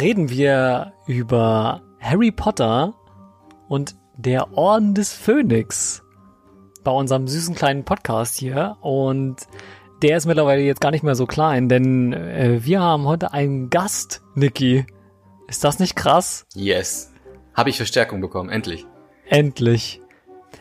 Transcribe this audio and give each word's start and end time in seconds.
reden 0.00 0.28
wir 0.28 0.92
über 1.06 1.82
Harry 2.00 2.30
Potter 2.30 2.94
und 3.68 3.96
der 4.16 4.56
Orden 4.56 4.94
des 4.94 5.12
Phönix 5.12 6.02
bei 6.84 6.90
unserem 6.90 7.26
süßen 7.26 7.54
kleinen 7.54 7.84
Podcast 7.84 8.38
hier. 8.38 8.76
Und 8.80 9.36
der 10.02 10.16
ist 10.16 10.26
mittlerweile 10.26 10.62
jetzt 10.62 10.80
gar 10.80 10.90
nicht 10.90 11.02
mehr 11.02 11.14
so 11.14 11.26
klein, 11.26 11.68
denn 11.68 12.12
äh, 12.12 12.60
wir 12.62 12.80
haben 12.80 13.06
heute 13.06 13.32
einen 13.32 13.70
Gast, 13.70 14.22
Niki. 14.34 14.86
Ist 15.48 15.64
das 15.64 15.78
nicht 15.78 15.96
krass? 15.96 16.46
Yes. 16.54 17.12
Habe 17.54 17.70
ich 17.70 17.76
Verstärkung 17.76 18.20
bekommen, 18.20 18.50
endlich. 18.50 18.86
Endlich. 19.26 20.00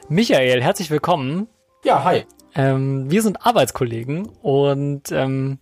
Michael, 0.07 0.61
herzlich 0.61 0.89
willkommen. 0.91 1.47
Ja, 1.83 2.03
hi. 2.03 2.25
Ähm, 2.55 3.11
wir 3.11 3.21
sind 3.21 3.45
Arbeitskollegen 3.45 4.27
und 4.41 5.11
ähm, 5.11 5.59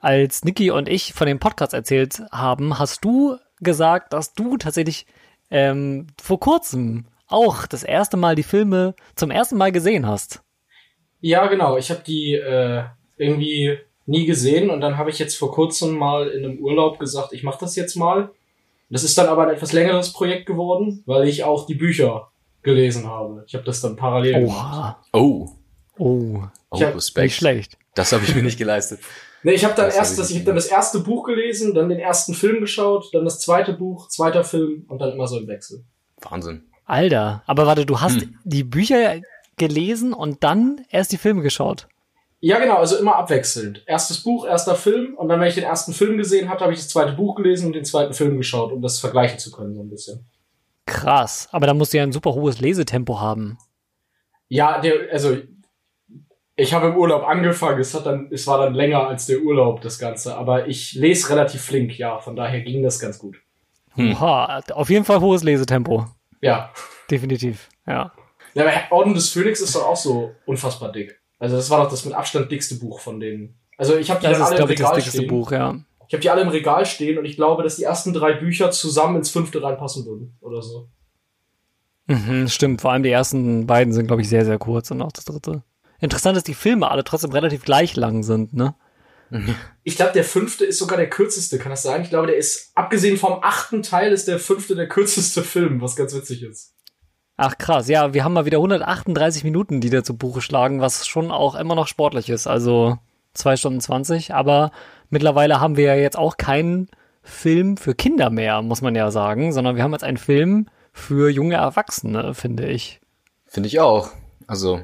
als 0.00 0.44
Niki 0.44 0.70
und 0.70 0.88
ich 0.88 1.12
von 1.14 1.26
dem 1.26 1.38
Podcast 1.38 1.74
erzählt 1.74 2.22
haben, 2.30 2.78
hast 2.78 3.04
du 3.04 3.36
gesagt, 3.60 4.12
dass 4.12 4.34
du 4.34 4.56
tatsächlich 4.56 5.06
ähm, 5.50 6.06
vor 6.20 6.38
kurzem 6.40 7.06
auch 7.26 7.66
das 7.66 7.82
erste 7.82 8.16
Mal 8.16 8.34
die 8.34 8.42
Filme 8.42 8.94
zum 9.16 9.30
ersten 9.30 9.56
Mal 9.56 9.72
gesehen 9.72 10.06
hast. 10.06 10.42
Ja, 11.20 11.46
genau. 11.46 11.76
Ich 11.76 11.90
habe 11.90 12.02
die 12.06 12.34
äh, 12.34 12.84
irgendwie 13.16 13.78
nie 14.06 14.24
gesehen 14.24 14.70
und 14.70 14.80
dann 14.80 14.96
habe 14.96 15.10
ich 15.10 15.18
jetzt 15.18 15.36
vor 15.36 15.52
kurzem 15.52 15.96
mal 15.98 16.28
in 16.28 16.44
einem 16.44 16.58
Urlaub 16.58 16.98
gesagt, 16.98 17.32
ich 17.32 17.42
mache 17.42 17.58
das 17.60 17.76
jetzt 17.76 17.96
mal. 17.96 18.30
Das 18.90 19.04
ist 19.04 19.18
dann 19.18 19.26
aber 19.26 19.42
ein 19.42 19.54
etwas 19.54 19.72
längeres 19.72 20.12
Projekt 20.14 20.46
geworden, 20.46 21.02
weil 21.04 21.28
ich 21.28 21.44
auch 21.44 21.66
die 21.66 21.74
Bücher 21.74 22.30
gelesen 22.62 23.06
habe. 23.06 23.44
Ich 23.46 23.54
habe 23.54 23.64
das 23.64 23.80
dann 23.82 23.96
parallel 23.96 24.40
gemacht. 24.46 24.96
Oh. 25.12 25.50
Oh. 25.98 26.44
Oh, 26.70 26.80
hab- 26.80 26.94
Respekt. 26.94 27.24
Nicht 27.24 27.36
schlecht. 27.36 27.76
Das 27.94 28.12
habe 28.12 28.24
ich 28.24 28.34
mir 28.34 28.42
nicht 28.42 28.58
geleistet. 28.58 29.00
Nee, 29.42 29.52
ich 29.52 29.64
habe 29.64 29.74
dann 29.74 29.86
Das 29.86 29.96
erst 29.96 30.10
hab 30.10 30.12
ich 30.14 30.18
das, 30.18 30.30
ich 30.30 30.34
nicht 30.34 30.42
hab 30.42 30.46
dann 30.46 30.54
das 30.56 30.66
erste 30.66 30.98
Buch 31.00 31.24
gelesen, 31.24 31.74
dann 31.74 31.88
den 31.88 31.98
ersten 31.98 32.34
Film 32.34 32.60
geschaut, 32.60 33.10
dann 33.12 33.24
das 33.24 33.40
zweite 33.40 33.72
Buch, 33.72 34.08
zweiter 34.08 34.44
Film 34.44 34.84
und 34.88 35.00
dann 35.00 35.12
immer 35.12 35.28
so 35.28 35.38
im 35.38 35.46
Wechsel. 35.46 35.84
Wahnsinn. 36.20 36.64
Alter, 36.84 37.42
aber 37.46 37.66
warte, 37.66 37.86
du 37.86 38.00
hast 38.00 38.20
Hm. 38.22 38.38
die 38.44 38.64
Bücher 38.64 39.20
gelesen 39.56 40.12
und 40.12 40.42
dann 40.42 40.84
erst 40.90 41.12
die 41.12 41.18
Filme 41.18 41.42
geschaut. 41.42 41.86
Ja, 42.40 42.58
genau, 42.60 42.76
also 42.76 42.96
immer 42.96 43.16
abwechselnd. 43.16 43.82
Erstes 43.86 44.22
Buch, 44.22 44.46
erster 44.46 44.76
Film 44.76 45.14
und 45.16 45.28
dann, 45.28 45.40
wenn 45.40 45.48
ich 45.48 45.56
den 45.56 45.64
ersten 45.64 45.92
Film 45.92 46.16
gesehen 46.16 46.48
hatte, 46.48 46.60
habe 46.62 46.72
ich 46.72 46.78
das 46.78 46.88
zweite 46.88 47.12
Buch 47.12 47.34
gelesen 47.34 47.66
und 47.66 47.72
den 47.74 47.84
zweiten 47.84 48.14
Film 48.14 48.36
geschaut, 48.38 48.72
um 48.72 48.80
das 48.80 49.00
vergleichen 49.00 49.38
zu 49.40 49.50
können 49.50 49.74
so 49.74 49.82
ein 49.82 49.90
bisschen. 49.90 50.24
Krass, 50.86 51.48
aber 51.50 51.66
da 51.66 51.74
musst 51.74 51.92
du 51.92 51.96
ja 51.98 52.04
ein 52.04 52.12
super 52.12 52.34
hohes 52.34 52.60
Lesetempo 52.60 53.20
haben. 53.20 53.58
Ja, 54.48 54.80
der, 54.80 55.12
also 55.12 55.36
ich 56.58 56.74
habe 56.74 56.88
im 56.88 56.96
Urlaub 56.96 57.22
angefangen, 57.22 57.80
es 57.80 57.94
hat 57.94 58.04
dann, 58.04 58.28
es 58.32 58.46
war 58.48 58.58
dann 58.58 58.74
länger 58.74 59.06
als 59.06 59.26
der 59.26 59.38
Urlaub, 59.38 59.80
das 59.80 59.98
Ganze, 59.98 60.36
aber 60.36 60.66
ich 60.66 60.92
lese 60.94 61.30
relativ 61.30 61.62
flink, 61.62 61.96
ja, 61.96 62.18
von 62.18 62.34
daher 62.34 62.60
ging 62.62 62.82
das 62.82 62.98
ganz 62.98 63.18
gut. 63.18 63.36
Hm. 63.94 64.12
Oha, 64.12 64.60
auf 64.72 64.90
jeden 64.90 65.04
Fall 65.04 65.20
hohes 65.20 65.44
Lesetempo. 65.44 66.06
Ja. 66.40 66.72
Definitiv, 67.08 67.68
ja. 67.86 68.12
ja 68.54 68.62
aber 68.62 68.72
Orden 68.90 69.14
des 69.14 69.30
Phönix 69.30 69.60
ist 69.60 69.76
doch 69.76 69.86
auch 69.86 69.96
so 69.96 70.34
unfassbar 70.46 70.90
dick. 70.90 71.20
Also 71.38 71.54
das 71.54 71.70
war 71.70 71.84
doch 71.84 71.90
das 71.90 72.04
mit 72.04 72.14
Abstand 72.14 72.50
dickste 72.50 72.74
Buch 72.74 72.98
von 72.98 73.20
denen. 73.20 73.56
Also 73.76 73.96
ich 73.96 74.10
habe 74.10 74.18
die 74.18 74.26
Das 74.26 74.38
dann 74.38 74.42
ist, 74.42 74.52
alle 74.52 74.62
im 74.62 74.68
das 74.68 74.78
Regal 74.78 74.94
dickste 74.96 75.16
stehen. 75.18 75.28
Buch, 75.28 75.52
ja. 75.52 75.76
Ich 76.08 76.14
habe 76.14 76.22
die 76.22 76.30
alle 76.30 76.42
im 76.42 76.48
Regal 76.48 76.84
stehen 76.86 77.18
und 77.18 77.24
ich 77.24 77.36
glaube, 77.36 77.62
dass 77.62 77.76
die 77.76 77.84
ersten 77.84 78.12
drei 78.12 78.32
Bücher 78.32 78.72
zusammen 78.72 79.14
ins 79.16 79.30
fünfte 79.30 79.62
reinpassen 79.62 80.04
würden 80.06 80.36
oder 80.40 80.60
so. 80.60 80.88
Mhm, 82.08 82.48
stimmt, 82.48 82.80
vor 82.80 82.90
allem 82.90 83.04
die 83.04 83.10
ersten 83.10 83.68
beiden 83.68 83.92
sind, 83.92 84.08
glaube 84.08 84.22
ich, 84.22 84.28
sehr, 84.28 84.44
sehr 84.44 84.58
kurz 84.58 84.90
und 84.90 85.02
auch 85.02 85.12
das 85.12 85.24
dritte. 85.24 85.62
Interessant, 86.00 86.36
dass 86.36 86.44
die 86.44 86.54
Filme 86.54 86.90
alle 86.90 87.04
trotzdem 87.04 87.32
relativ 87.32 87.64
gleich 87.64 87.96
lang 87.96 88.22
sind, 88.22 88.54
ne? 88.54 88.74
Ich 89.84 89.96
glaube, 89.96 90.12
der 90.12 90.24
fünfte 90.24 90.64
ist 90.64 90.78
sogar 90.78 90.96
der 90.96 91.10
kürzeste, 91.10 91.58
kann 91.58 91.70
das 91.70 91.82
sein? 91.82 92.02
Ich 92.02 92.08
glaube, 92.08 92.28
der 92.28 92.36
ist, 92.36 92.72
abgesehen 92.74 93.18
vom 93.18 93.40
achten 93.42 93.82
Teil, 93.82 94.12
ist 94.12 94.26
der 94.26 94.38
fünfte 94.38 94.74
der 94.74 94.88
kürzeste 94.88 95.42
Film, 95.42 95.82
was 95.82 95.96
ganz 95.96 96.14
witzig 96.14 96.42
ist. 96.42 96.74
Ach 97.36 97.56
krass, 97.58 97.88
ja, 97.88 98.14
wir 98.14 98.24
haben 98.24 98.32
mal 98.32 98.46
wieder 98.46 98.58
138 98.58 99.44
Minuten, 99.44 99.80
die 99.80 99.90
da 99.90 100.02
zu 100.02 100.16
Buche 100.16 100.40
schlagen, 100.40 100.80
was 100.80 101.06
schon 101.06 101.30
auch 101.30 101.54
immer 101.54 101.74
noch 101.74 101.86
sportlich 101.86 102.30
ist. 102.30 102.46
Also 102.46 102.98
zwei 103.34 103.56
Stunden 103.56 103.80
20, 103.80 104.34
aber 104.34 104.70
mittlerweile 105.10 105.60
haben 105.60 105.76
wir 105.76 105.84
ja 105.84 105.94
jetzt 105.94 106.18
auch 106.18 106.36
keinen 106.36 106.88
Film 107.22 107.76
für 107.76 107.94
Kinder 107.94 108.30
mehr, 108.30 108.62
muss 108.62 108.82
man 108.82 108.94
ja 108.94 109.10
sagen, 109.10 109.52
sondern 109.52 109.76
wir 109.76 109.82
haben 109.82 109.92
jetzt 109.92 110.04
einen 110.04 110.16
Film 110.16 110.68
für 110.92 111.30
junge 111.30 111.56
Erwachsene, 111.56 112.34
finde 112.34 112.66
ich. 112.66 113.00
Finde 113.46 113.68
ich 113.68 113.78
auch. 113.78 114.10
Also, 114.46 114.80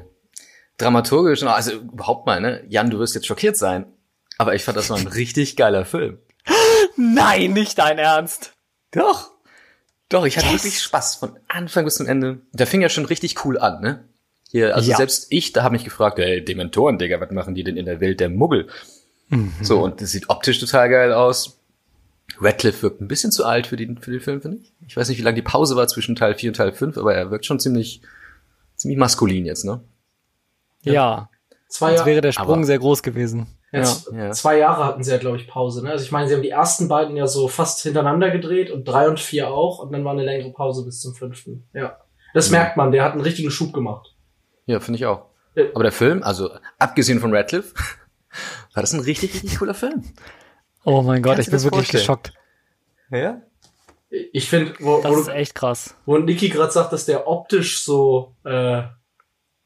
dramaturgisch, 0.77 1.41
und 1.41 1.47
also 1.49 1.71
überhaupt 1.73 2.25
mal, 2.25 2.41
ne? 2.41 2.63
Jan, 2.67 2.89
du 2.89 2.99
wirst 2.99 3.15
jetzt 3.15 3.27
schockiert 3.27 3.57
sein. 3.57 3.85
Aber 4.37 4.53
ich 4.55 4.63
fand 4.63 4.77
das 4.77 4.89
war 4.89 4.97
ein 4.97 5.07
richtig 5.07 5.55
geiler 5.55 5.85
Film. 5.85 6.17
Nein, 6.97 7.53
nicht 7.53 7.77
dein 7.77 7.97
Ernst. 7.97 8.51
Doch. 8.91 9.31
Doch, 10.09 10.25
ich 10.25 10.37
hatte 10.37 10.47
Yes. 10.47 10.63
wirklich 10.63 10.81
Spaß 10.81 11.15
von 11.15 11.37
Anfang 11.47 11.85
bis 11.85 11.95
zum 11.95 12.05
Ende. 12.07 12.39
Der 12.51 12.67
fing 12.67 12.81
ja 12.81 12.89
schon 12.89 13.05
richtig 13.05 13.43
cool 13.45 13.57
an, 13.57 13.81
ne? 13.81 14.03
Hier, 14.51 14.75
also 14.75 14.89
Ja. 14.91 14.97
selbst 14.97 15.27
ich, 15.29 15.53
da 15.53 15.63
habe 15.63 15.73
mich 15.73 15.83
gefragt, 15.83 16.19
ey, 16.19 16.43
Dementoren, 16.43 16.97
Digga, 16.97 17.19
was 17.19 17.31
machen 17.31 17.55
die 17.55 17.63
denn 17.63 17.77
in 17.77 17.85
der 17.85 17.99
Welt 18.01 18.19
der 18.19 18.29
Muggel? 18.29 18.67
Mhm. 19.29 19.53
So, 19.61 19.81
und 19.83 20.01
das 20.01 20.11
sieht 20.11 20.29
optisch 20.29 20.59
total 20.59 20.89
geil 20.89 21.13
aus. 21.13 21.59
Radcliffe 22.39 22.81
wirkt 22.83 23.01
ein 23.01 23.07
bisschen 23.07 23.31
zu 23.31 23.45
alt 23.45 23.67
für 23.67 23.77
den, 23.77 23.97
für 23.97 24.11
den 24.11 24.19
Film, 24.21 24.41
finde 24.41 24.57
ich. 24.57 24.71
Ich 24.87 24.97
weiß 24.97 25.09
nicht, 25.09 25.17
wie 25.17 25.23
lange 25.23 25.35
die 25.35 25.41
Pause 25.41 25.75
war 25.75 25.87
zwischen 25.87 26.15
Teil 26.15 26.35
4 26.35 26.49
und 26.51 26.55
Teil 26.55 26.73
5, 26.73 26.97
aber 26.97 27.15
er 27.15 27.31
wirkt 27.31 27.45
schon 27.45 27.59
ziemlich, 27.59 28.01
ziemlich 28.75 28.97
maskulin 28.99 29.45
jetzt, 29.45 29.63
ne? 29.65 29.81
Ja, 30.93 31.29
Zwei, 31.67 31.89
jetzt 31.91 31.99
Jahr, 31.99 32.05
wäre 32.05 32.21
der 32.21 32.31
Sprung 32.31 32.55
aber- 32.59 32.63
sehr 32.65 32.79
groß 32.79 33.03
gewesen. 33.03 33.47
Ja. 33.71 33.79
jetzt, 33.79 34.09
Ja. 34.13 34.31
zwei 34.31 34.57
Jahre 34.59 34.85
hatten 34.85 35.03
sie 35.03 35.11
ja, 35.11 35.17
glaube 35.17 35.37
ich, 35.37 35.47
Pause. 35.47 35.83
Ne? 35.83 35.89
Also 35.91 36.05
ich 36.05 36.11
meine, 36.11 36.27
sie 36.29 36.35
haben 36.35 36.41
die 36.43 36.49
ersten 36.51 36.87
beiden 36.87 37.17
ja 37.17 37.27
so 37.27 37.47
fast 37.49 37.81
hintereinander 37.81 38.29
gedreht 38.31 38.71
und 38.71 38.85
drei 38.85 39.09
und 39.09 39.19
vier 39.19 39.49
auch 39.49 39.79
und 39.79 39.91
dann 39.91 40.05
war 40.05 40.13
eine 40.13 40.23
längere 40.23 40.51
Pause 40.53 40.85
bis 40.85 41.01
zum 41.01 41.13
fünften. 41.15 41.67
Ja. 41.73 41.97
Das 42.33 42.47
Mhm. 42.49 42.55
merkt 42.57 42.77
man, 42.77 42.91
der 42.91 43.03
hat 43.03 43.11
einen 43.13 43.21
richtigen 43.21 43.51
Schub 43.51 43.73
gemacht. 43.73 44.15
Ja, 44.65 44.79
finde 44.79 44.97
ich 44.99 45.05
auch. 45.05 45.25
Aber 45.73 45.83
der 45.83 45.91
Film, 45.91 46.21
also 46.23 46.49
abgesehen 46.79 47.19
von 47.19 47.33
Radcliffe, 47.35 47.73
war 48.73 48.81
das 48.81 48.93
ein 48.93 48.99
richtig, 49.01 49.33
richtig 49.33 49.57
cooler 49.59 49.73
Film. 49.73 50.03
Oh 50.85 51.01
mein 51.01 51.21
Gott, 51.21 51.35
Kannst 51.35 51.47
ich 51.47 51.51
bin 51.51 51.63
wirklich 51.63 51.87
vorstellen? 51.91 52.01
geschockt. 52.01 52.33
Ja? 53.11 53.41
Ich 54.31 54.49
finde, 54.49 54.73
wo, 54.79 55.01
Das 55.01 55.17
ist 55.17 55.27
echt 55.29 55.55
krass. 55.55 55.95
wo 56.05 56.17
Niki 56.17 56.49
gerade 56.49 56.71
sagt, 56.71 56.93
dass 56.93 57.05
der 57.05 57.27
optisch 57.27 57.83
so 57.83 58.35
äh, 58.45 58.83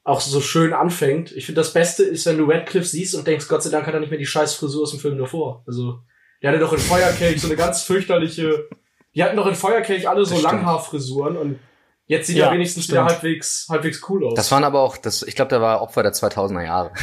auch 0.09 0.21
so 0.21 0.41
schön 0.41 0.73
anfängt. 0.73 1.31
Ich 1.31 1.45
finde, 1.45 1.61
das 1.61 1.73
Beste 1.73 2.03
ist, 2.03 2.25
wenn 2.25 2.37
du 2.37 2.45
Radcliffe 2.45 2.87
siehst 2.87 3.15
und 3.15 3.27
denkst, 3.27 3.47
Gott 3.47 3.63
sei 3.63 3.69
Dank 3.69 3.85
hat 3.87 3.93
er 3.93 3.99
nicht 3.99 4.09
mehr 4.09 4.19
die 4.19 4.25
scheiß 4.25 4.55
Frisur 4.55 4.83
aus 4.83 4.91
dem 4.91 4.99
Film 4.99 5.17
davor. 5.17 5.63
Also, 5.67 5.99
der 6.41 6.51
hatte 6.51 6.59
doch 6.59 6.73
in 6.73 6.79
Feuerkelch 6.79 7.41
so 7.41 7.47
eine 7.47 7.55
ganz 7.55 7.83
fürchterliche. 7.83 8.67
Die 9.15 9.23
hatten 9.23 9.37
doch 9.37 9.47
in 9.47 9.55
Feuerkelch 9.55 10.07
alle 10.07 10.25
so 10.25 10.35
Das. 10.35 10.43
Langhaarfrisuren 10.43 11.35
und 11.37 11.59
jetzt 12.05 12.27
sieht 12.27 12.37
Ja, 12.37 12.47
er 12.47 12.53
wenigstens 12.53 12.87
wieder 12.87 13.01
stimmt. 13.03 13.11
halbwegs, 13.23 13.67
halbwegs 13.69 14.01
cool 14.09 14.25
aus. 14.25 14.33
Das 14.35 14.51
waren 14.51 14.63
aber 14.63 14.81
auch, 14.81 14.97
das, 14.97 15.23
ich 15.23 15.35
glaube, 15.35 15.49
der 15.49 15.61
war 15.61 15.81
Opfer 15.81 16.03
der 16.03 16.13
2000er 16.13 16.63
Jahre. 16.63 16.91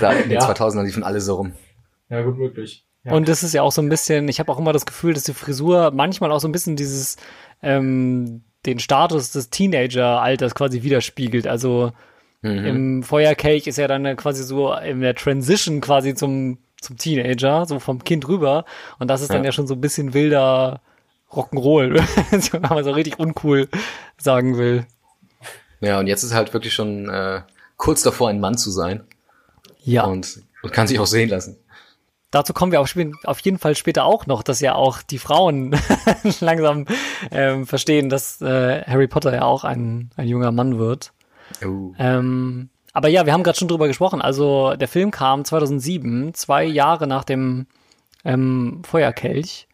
Da 0.00 0.12
in 0.12 0.28
den 0.28 0.32
Ja. 0.40 0.50
2000er 0.50 0.82
liefen 0.82 1.04
alle 1.04 1.20
so 1.20 1.36
rum. 1.36 1.52
ja, 2.08 2.22
gut 2.22 2.36
möglich. 2.36 2.84
Ja. 3.04 3.12
Und 3.12 3.28
das 3.28 3.42
ist 3.44 3.54
ja 3.54 3.62
auch 3.62 3.70
so 3.72 3.80
ein 3.80 3.88
bisschen, 3.88 4.28
ich 4.28 4.40
habe 4.40 4.50
auch 4.52 4.58
immer 4.58 4.72
das 4.72 4.84
Gefühl, 4.84 5.14
dass 5.14 5.22
die 5.22 5.32
Frisur 5.32 5.92
manchmal 5.92 6.32
auch 6.32 6.40
so 6.40 6.48
ein 6.48 6.52
bisschen 6.52 6.74
dieses, 6.76 7.16
ähm, 7.62 8.42
den 8.66 8.78
Status 8.80 9.30
des 9.30 9.48
Teenager-Alters 9.50 10.54
quasi 10.56 10.82
widerspiegelt. 10.82 11.46
Also 11.46 11.92
Mhm. 12.42 12.64
im 12.64 13.02
Feuerkelch 13.02 13.66
ist 13.66 13.76
ja 13.76 13.86
dann 13.86 14.16
quasi 14.16 14.42
so 14.42 14.72
in 14.72 15.00
der 15.00 15.14
Transition 15.14 15.80
quasi 15.80 16.14
zum, 16.14 16.58
zum 16.80 16.96
Teenager, 16.96 17.66
so 17.66 17.78
vom 17.78 18.02
Kind 18.02 18.26
rüber. 18.28 18.64
Und 18.98 19.08
das 19.08 19.20
ist 19.20 19.30
dann 19.30 19.42
Ja. 19.42 19.46
ja 19.48 19.52
schon 19.52 19.66
so 19.66 19.74
ein 19.74 19.80
bisschen 19.80 20.14
wilder 20.14 20.80
Rock'n'Roll, 21.30 21.94
wenn 22.52 22.62
man 22.62 22.84
so 22.84 22.90
richtig 22.92 23.18
uncool 23.18 23.68
sagen 24.18 24.56
will. 24.58 24.86
Ja, 25.80 25.98
und 25.98 26.06
jetzt 26.06 26.22
ist 26.22 26.34
halt 26.34 26.52
wirklich 26.52 26.74
schon 26.74 27.08
äh, 27.08 27.42
kurz 27.76 28.02
davor, 28.02 28.28
ein 28.28 28.40
Mann 28.40 28.56
zu 28.58 28.70
sein. 28.70 29.04
Ja. 29.82 30.04
Und, 30.04 30.42
und 30.62 30.72
kann 30.72 30.86
sich 30.86 30.98
auch 30.98 31.06
sehen 31.06 31.28
lassen. 31.30 31.56
Dazu 32.30 32.52
kommen 32.52 32.70
wir 32.70 32.80
auf, 32.80 32.94
auf 33.24 33.40
jeden 33.40 33.58
Fall 33.58 33.74
später 33.74 34.04
auch 34.04 34.26
noch, 34.26 34.42
dass 34.42 34.60
ja 34.60 34.74
auch 34.74 35.02
die 35.02 35.18
Frauen 35.18 35.74
langsam 36.40 36.86
ähm, 37.32 37.66
verstehen, 37.66 38.08
dass 38.08 38.40
äh, 38.40 38.82
Harry 38.84 39.08
Potter 39.08 39.34
ja 39.34 39.42
auch 39.42 39.64
ein, 39.64 40.10
ein 40.16 40.28
junger 40.28 40.52
Mann 40.52 40.78
wird. 40.78 41.12
Oh. 41.64 41.92
Ähm, 41.98 42.70
aber 42.92 43.08
ja, 43.08 43.26
wir 43.26 43.32
haben 43.32 43.42
gerade 43.42 43.58
schon 43.58 43.68
drüber 43.68 43.88
gesprochen. 43.88 44.20
Also 44.20 44.74
der 44.74 44.88
Film 44.88 45.10
kam 45.10 45.44
2007, 45.44 46.34
zwei 46.34 46.64
Jahre 46.64 47.06
nach 47.06 47.24
dem 47.24 47.66
ähm, 48.24 48.82
Feuerkelch 48.84 49.68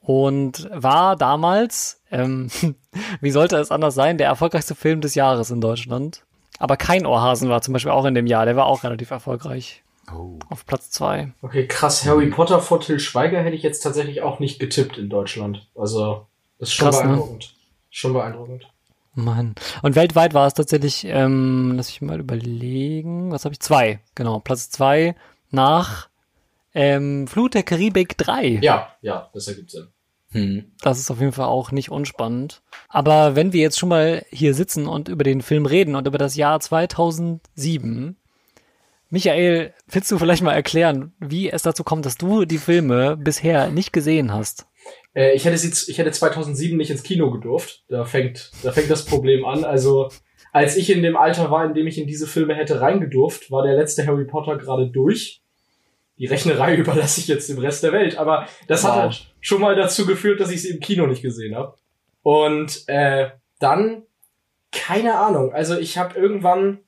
und 0.00 0.68
war 0.72 1.16
damals, 1.16 2.02
ähm, 2.10 2.48
wie 3.20 3.30
sollte 3.30 3.56
es 3.56 3.70
anders 3.70 3.94
sein, 3.94 4.18
der 4.18 4.28
erfolgreichste 4.28 4.74
Film 4.74 5.00
des 5.00 5.14
Jahres 5.14 5.50
in 5.50 5.60
Deutschland. 5.60 6.24
Aber 6.58 6.76
kein 6.76 7.06
Ohrhasen 7.06 7.48
war 7.48 7.60
zum 7.62 7.74
Beispiel 7.74 7.92
auch 7.92 8.04
in 8.06 8.14
dem 8.14 8.26
Jahr. 8.26 8.46
Der 8.46 8.56
war 8.56 8.66
auch 8.66 8.82
relativ 8.82 9.10
erfolgreich. 9.10 9.82
Oh. 10.12 10.38
Auf 10.48 10.64
Platz 10.66 10.90
zwei. 10.90 11.32
Okay, 11.42 11.66
krass. 11.66 12.06
Harry 12.06 12.28
Potter 12.28 12.60
vor 12.60 12.80
Till 12.80 13.00
Schweiger 13.00 13.42
hätte 13.42 13.56
ich 13.56 13.62
jetzt 13.62 13.80
tatsächlich 13.80 14.22
auch 14.22 14.38
nicht 14.38 14.58
getippt 14.58 14.98
in 14.98 15.10
Deutschland. 15.10 15.66
Also, 15.74 16.26
das 16.58 16.68
ist 16.68 16.74
schon 16.74 16.88
Krass, 16.88 17.00
ne? 17.00 17.08
beeindruckend. 17.08 17.54
Schon 17.90 18.12
beeindruckend. 18.12 18.68
Mann. 19.16 19.54
Und 19.82 19.96
weltweit 19.96 20.34
war 20.34 20.46
es 20.46 20.54
tatsächlich, 20.54 21.04
ähm, 21.06 21.74
lass 21.76 21.88
ich 21.88 22.02
mal 22.02 22.20
überlegen, 22.20 23.32
was 23.32 23.44
habe 23.44 23.54
ich? 23.54 23.60
Zwei, 23.60 24.00
genau. 24.14 24.40
Platz 24.40 24.70
zwei 24.70 25.14
nach 25.50 26.08
ähm, 26.74 27.26
Flut 27.26 27.54
der 27.54 27.62
Karibik 27.62 28.18
3. 28.18 28.60
Ja, 28.62 28.90
ja, 29.00 29.30
das 29.32 29.48
ergibt 29.48 29.70
Sinn. 29.70 29.88
Hm. 30.32 30.72
Das 30.82 30.98
ist 30.98 31.10
auf 31.10 31.20
jeden 31.20 31.32
Fall 31.32 31.46
auch 31.46 31.72
nicht 31.72 31.90
unspannend. 31.90 32.62
Aber 32.88 33.36
wenn 33.36 33.52
wir 33.52 33.62
jetzt 33.62 33.78
schon 33.78 33.88
mal 33.88 34.24
hier 34.30 34.54
sitzen 34.54 34.86
und 34.86 35.08
über 35.08 35.24
den 35.24 35.40
Film 35.40 35.66
reden 35.66 35.94
und 35.94 36.06
über 36.06 36.18
das 36.18 36.36
Jahr 36.36 36.60
2007, 36.60 38.16
Michael, 39.08 39.72
willst 39.88 40.10
du 40.10 40.18
vielleicht 40.18 40.42
mal 40.42 40.52
erklären, 40.52 41.14
wie 41.20 41.48
es 41.48 41.62
dazu 41.62 41.84
kommt, 41.84 42.04
dass 42.04 42.18
du 42.18 42.44
die 42.44 42.58
Filme 42.58 43.16
bisher 43.16 43.70
nicht 43.70 43.92
gesehen 43.92 44.32
hast? 44.32 44.66
Äh, 45.14 45.34
ich 45.34 45.44
hätte 45.44 45.56
sie, 45.56 45.90
ich 45.90 45.98
hätte 45.98 46.12
2007 46.12 46.76
nicht 46.76 46.90
ins 46.90 47.02
Kino 47.02 47.30
gedurft. 47.30 47.84
Da 47.88 48.04
fängt, 48.04 48.50
da 48.62 48.72
fängt 48.72 48.90
das 48.90 49.04
Problem 49.04 49.44
an. 49.44 49.64
Also, 49.64 50.10
als 50.52 50.76
ich 50.76 50.90
in 50.90 51.02
dem 51.02 51.16
Alter 51.16 51.50
war, 51.50 51.64
in 51.64 51.74
dem 51.74 51.86
ich 51.86 51.98
in 51.98 52.06
diese 52.06 52.26
Filme 52.26 52.54
hätte 52.54 52.80
reingedurft, 52.80 53.50
war 53.50 53.62
der 53.62 53.76
letzte 53.76 54.06
Harry 54.06 54.24
Potter 54.24 54.56
gerade 54.56 54.88
durch. 54.88 55.42
Die 56.18 56.26
Rechnerei 56.26 56.74
überlasse 56.76 57.20
ich 57.20 57.28
jetzt 57.28 57.48
dem 57.48 57.58
Rest 57.58 57.82
der 57.82 57.92
Welt. 57.92 58.18
Aber 58.18 58.46
das 58.68 58.84
wow. 58.84 58.90
hat 58.90 59.02
halt 59.02 59.34
schon 59.40 59.60
mal 59.60 59.74
dazu 59.74 60.06
geführt, 60.06 60.40
dass 60.40 60.50
ich 60.50 60.62
sie 60.62 60.70
im 60.70 60.80
Kino 60.80 61.06
nicht 61.06 61.22
gesehen 61.22 61.54
habe. 61.56 61.74
Und 62.22 62.84
äh, 62.88 63.30
dann, 63.58 64.02
keine 64.72 65.18
Ahnung. 65.18 65.52
Also 65.52 65.78
ich 65.78 65.96
habe 65.98 66.18
irgendwann 66.18 66.80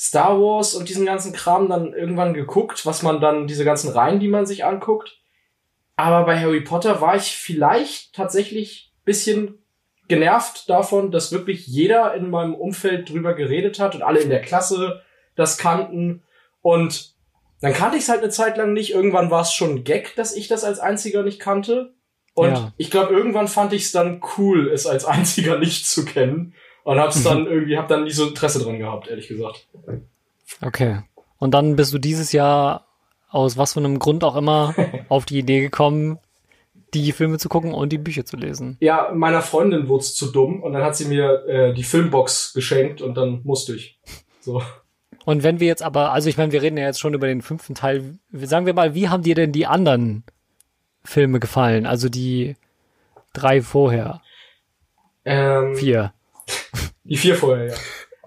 Star 0.00 0.40
Wars 0.40 0.74
und 0.74 0.88
diesen 0.88 1.04
ganzen 1.04 1.34
Kram 1.34 1.68
dann 1.68 1.92
irgendwann 1.92 2.32
geguckt, 2.32 2.86
was 2.86 3.02
man 3.02 3.20
dann, 3.20 3.46
diese 3.46 3.66
ganzen 3.66 3.90
Reihen, 3.90 4.18
die 4.18 4.28
man 4.28 4.46
sich 4.46 4.64
anguckt. 4.64 5.19
Aber 6.00 6.24
bei 6.24 6.40
Harry 6.40 6.62
Potter 6.62 7.02
war 7.02 7.14
ich 7.14 7.36
vielleicht 7.36 8.14
tatsächlich 8.14 8.90
bisschen 9.04 9.58
genervt 10.08 10.70
davon, 10.70 11.10
dass 11.10 11.30
wirklich 11.30 11.66
jeder 11.66 12.14
in 12.14 12.30
meinem 12.30 12.54
Umfeld 12.54 13.10
drüber 13.10 13.34
geredet 13.34 13.78
hat 13.78 13.94
und 13.94 14.02
alle 14.02 14.20
in 14.20 14.30
der 14.30 14.40
Klasse 14.40 15.02
das 15.36 15.58
kannten. 15.58 16.22
Und 16.62 17.14
dann 17.60 17.74
kannte 17.74 17.98
ich 17.98 18.04
es 18.04 18.08
halt 18.08 18.22
eine 18.22 18.30
Zeit 18.30 18.56
lang 18.56 18.72
nicht. 18.72 18.94
Irgendwann 18.94 19.30
war 19.30 19.42
es 19.42 19.52
schon 19.52 19.84
Gag, 19.84 20.16
dass 20.16 20.34
ich 20.34 20.48
das 20.48 20.64
als 20.64 20.78
einziger 20.78 21.22
nicht 21.22 21.38
kannte. 21.38 21.92
Und 22.32 22.52
ja. 22.52 22.72
ich 22.78 22.90
glaube, 22.90 23.12
irgendwann 23.12 23.48
fand 23.48 23.74
ich 23.74 23.82
es 23.82 23.92
dann 23.92 24.22
cool, 24.38 24.70
es 24.72 24.86
als 24.86 25.04
einziger 25.04 25.58
nicht 25.58 25.86
zu 25.86 26.06
kennen. 26.06 26.54
Und 26.82 26.98
hab's 26.98 27.22
dann 27.24 27.46
irgendwie, 27.46 27.76
hab 27.76 27.88
dann 27.88 28.04
nie 28.04 28.10
so 28.10 28.26
Interesse 28.26 28.62
dran 28.62 28.78
gehabt, 28.78 29.08
ehrlich 29.08 29.28
gesagt. 29.28 29.68
Okay. 30.62 31.02
Und 31.36 31.52
dann 31.52 31.76
bist 31.76 31.92
du 31.92 31.98
dieses 31.98 32.32
Jahr 32.32 32.86
aus 33.28 33.58
was 33.58 33.74
für 33.74 33.80
einem 33.80 33.98
Grund 33.98 34.24
auch 34.24 34.36
immer 34.36 34.74
auf 35.10 35.26
die 35.26 35.38
Idee 35.38 35.60
gekommen, 35.60 36.18
die 36.94 37.12
Filme 37.12 37.38
zu 37.38 37.48
gucken 37.48 37.74
und 37.74 37.90
die 37.90 37.98
Bücher 37.98 38.24
zu 38.24 38.36
lesen. 38.36 38.76
Ja, 38.80 39.10
meiner 39.14 39.42
Freundin 39.42 39.88
wurde 39.88 40.02
es 40.02 40.14
zu 40.14 40.32
dumm 40.32 40.62
und 40.62 40.72
dann 40.72 40.82
hat 40.82 40.96
sie 40.96 41.04
mir 41.04 41.44
äh, 41.46 41.74
die 41.74 41.82
Filmbox 41.82 42.52
geschenkt 42.54 43.02
und 43.02 43.16
dann 43.16 43.42
musste 43.44 43.74
ich. 43.74 44.00
So. 44.40 44.62
Und 45.24 45.42
wenn 45.42 45.60
wir 45.60 45.66
jetzt 45.66 45.82
aber, 45.82 46.12
also 46.12 46.28
ich 46.28 46.38
meine, 46.38 46.52
wir 46.52 46.62
reden 46.62 46.78
ja 46.78 46.86
jetzt 46.86 47.00
schon 47.00 47.14
über 47.14 47.26
den 47.26 47.42
fünften 47.42 47.74
Teil. 47.74 48.18
Sagen 48.32 48.66
wir 48.66 48.74
mal, 48.74 48.94
wie 48.94 49.08
haben 49.08 49.22
dir 49.22 49.34
denn 49.34 49.52
die 49.52 49.66
anderen 49.66 50.24
Filme 51.04 51.40
gefallen? 51.40 51.86
Also 51.86 52.08
die 52.08 52.56
drei 53.32 53.62
vorher. 53.62 54.22
Ähm, 55.24 55.76
Vier. 55.76 56.12
Die 57.04 57.16
vier 57.16 57.34
vorher, 57.34 57.66
ja. 57.66 57.74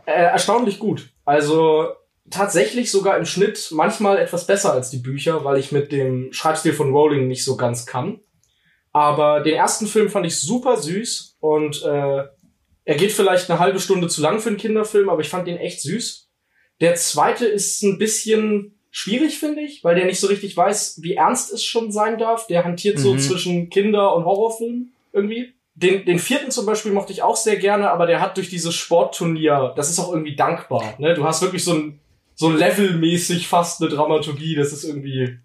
Äh, 0.06 0.24
erstaunlich 0.24 0.78
gut. 0.78 1.10
Also 1.24 1.94
tatsächlich 2.34 2.92
sogar 2.92 3.18
im 3.18 3.26
Schnitt 3.26 3.70
manchmal 3.72 4.18
etwas 4.18 4.48
besser 4.48 4.74
als 4.74 4.90
die 4.90 4.98
Bücher, 4.98 5.44
weil 5.46 5.58
ich 5.58 5.72
mit 5.72 5.92
dem 5.92 6.34
Schreibstil 6.34 6.74
von 6.74 6.92
Rowling 6.92 7.28
nicht 7.28 7.46
so 7.46 7.56
ganz 7.56 7.86
kann. 7.86 8.20
Aber 8.92 9.42
den 9.42 9.56
ersten 9.56 9.88
Film 9.88 10.10
fand 10.10 10.26
ich 10.26 10.40
super 10.40 10.78
süß 10.78 11.38
und 11.40 11.84
äh, 11.84 12.24
er 12.86 12.96
geht 12.96 13.12
vielleicht 13.12 13.50
eine 13.50 13.60
halbe 13.60 13.80
Stunde 13.80 14.08
zu 14.08 14.22
lang 14.22 14.40
für 14.40 14.50
einen 14.50 14.58
Kinderfilm, 14.58 15.10
aber 15.10 15.22
ich 15.22 15.30
fand 15.30 15.48
den 15.48 15.58
echt 15.58 15.82
süß. 15.82 16.30
Der 16.82 16.96
zweite 16.96 17.46
ist 17.46 17.82
ein 17.84 17.98
bisschen 17.98 18.80
schwierig, 18.92 19.40
finde 19.40 19.62
ich, 19.62 19.84
weil 19.84 19.96
der 19.96 20.06
nicht 20.06 20.20
so 20.20 20.28
richtig 20.28 20.56
weiß, 20.56 21.00
wie 21.02 21.14
ernst 21.14 21.52
es 21.52 21.64
schon 21.64 21.92
sein 21.92 22.18
darf. 22.18 22.46
Der 22.48 22.64
hantiert 22.64 22.98
mhm. 22.98 23.02
so 23.02 23.18
zwischen 23.18 23.70
Kinder- 23.70 24.16
und 24.16 24.26
Horrorfilm 24.26 24.92
irgendwie. 25.12 25.54
Den, 25.76 26.06
den 26.06 26.20
vierten 26.20 26.52
zum 26.52 26.68
Beispiel 26.68 26.92
mochte 26.92 27.14
ich 27.14 27.24
auch 27.24 27.36
sehr 27.36 27.56
gerne, 27.56 27.90
aber 27.90 28.06
der 28.06 28.22
hat 28.22 28.38
durch 28.38 28.50
dieses 28.50 28.76
Sportturnier, 28.76 29.74
das 29.76 29.90
ist 29.90 29.98
auch 29.98 30.12
irgendwie 30.12 30.36
dankbar. 30.36 30.94
Ne? 31.00 31.16
Du 31.16 31.24
hast 31.24 31.42
wirklich 31.42 31.64
so 31.64 31.74
ein, 31.74 32.00
so 32.36 32.50
levelmäßig 32.52 33.48
fast 33.48 33.82
eine 33.82 33.90
Dramaturgie, 33.90 34.56
das 34.56 34.74
ist 34.74 34.84
irgendwie 34.84 35.38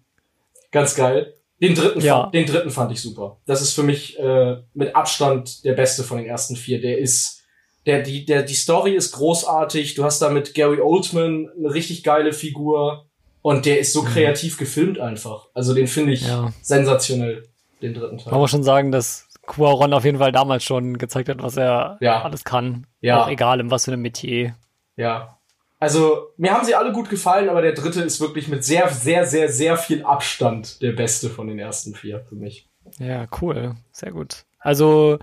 ganz 0.71 0.95
geil. 0.95 1.33
Den 1.61 1.75
dritten, 1.75 1.99
ja. 1.99 2.21
fand, 2.21 2.33
den 2.33 2.45
dritten 2.45 2.69
fand 2.69 2.91
ich 2.91 3.01
super. 3.01 3.37
Das 3.45 3.61
ist 3.61 3.73
für 3.73 3.83
mich 3.83 4.17
äh, 4.17 4.57
mit 4.73 4.95
Abstand 4.95 5.65
der 5.65 5.73
beste 5.73 6.03
von 6.03 6.17
den 6.17 6.25
ersten 6.25 6.55
vier. 6.55 6.79
Der 6.79 6.99
ist, 6.99 7.43
der, 7.85 8.01
die, 8.01 8.25
der, 8.25 8.43
die 8.43 8.53
Story 8.53 8.93
ist 8.93 9.11
großartig. 9.11 9.95
Du 9.95 10.05
hast 10.05 10.21
da 10.21 10.29
mit 10.29 10.53
Gary 10.53 10.79
Oldman 10.79 11.49
eine 11.57 11.73
richtig 11.73 12.03
geile 12.03 12.31
Figur 12.31 13.07
und 13.41 13.65
der 13.65 13.79
ist 13.79 13.91
so 13.91 14.03
mhm. 14.03 14.07
kreativ 14.07 14.57
gefilmt 14.57 14.99
einfach. 14.99 15.47
Also 15.53 15.73
den 15.73 15.87
finde 15.87 16.13
ich 16.13 16.25
ja. 16.25 16.53
sensationell, 16.61 17.49
den 17.81 17.93
dritten 17.93 18.19
Teil. 18.19 18.31
Man 18.31 18.39
muss 18.39 18.51
schon 18.51 18.63
sagen, 18.63 18.91
dass 18.93 19.27
Cuaron 19.45 19.93
auf 19.93 20.05
jeden 20.05 20.19
Fall 20.19 20.31
damals 20.31 20.63
schon 20.63 20.97
gezeigt 20.97 21.27
hat, 21.27 21.41
was 21.41 21.57
er 21.57 21.97
ja. 21.99 22.21
alles 22.23 22.45
kann. 22.45 22.87
Ja. 23.01 23.23
Auch 23.23 23.29
egal, 23.29 23.59
in 23.59 23.69
was 23.69 23.85
für 23.85 23.91
einem 23.91 24.01
Metier. 24.01 24.55
Ja. 24.95 25.38
Also, 25.79 26.33
mir 26.35 26.53
haben 26.53 26.65
sie 26.65 26.75
alle 26.75 26.91
gut 26.91 27.09
gefallen, 27.09 27.47
aber 27.47 27.61
der 27.61 27.71
dritte 27.71 28.01
ist 28.01 28.19
wirklich 28.19 28.49
mit 28.49 28.65
sehr, 28.65 28.89
sehr, 28.89 29.25
sehr, 29.25 29.49
sehr 29.49 29.77
viel 29.77 30.03
Abstand 30.03 30.81
der 30.81 30.91
beste 30.91 31.29
von 31.29 31.47
den 31.47 31.57
ersten 31.57 31.95
vier 31.95 32.19
für 32.19 32.35
mich. 32.35 32.67
Ja, 32.99 33.27
cool. 33.41 33.75
Sehr 33.91 34.11
gut. 34.11 34.43
Also, 34.59 35.19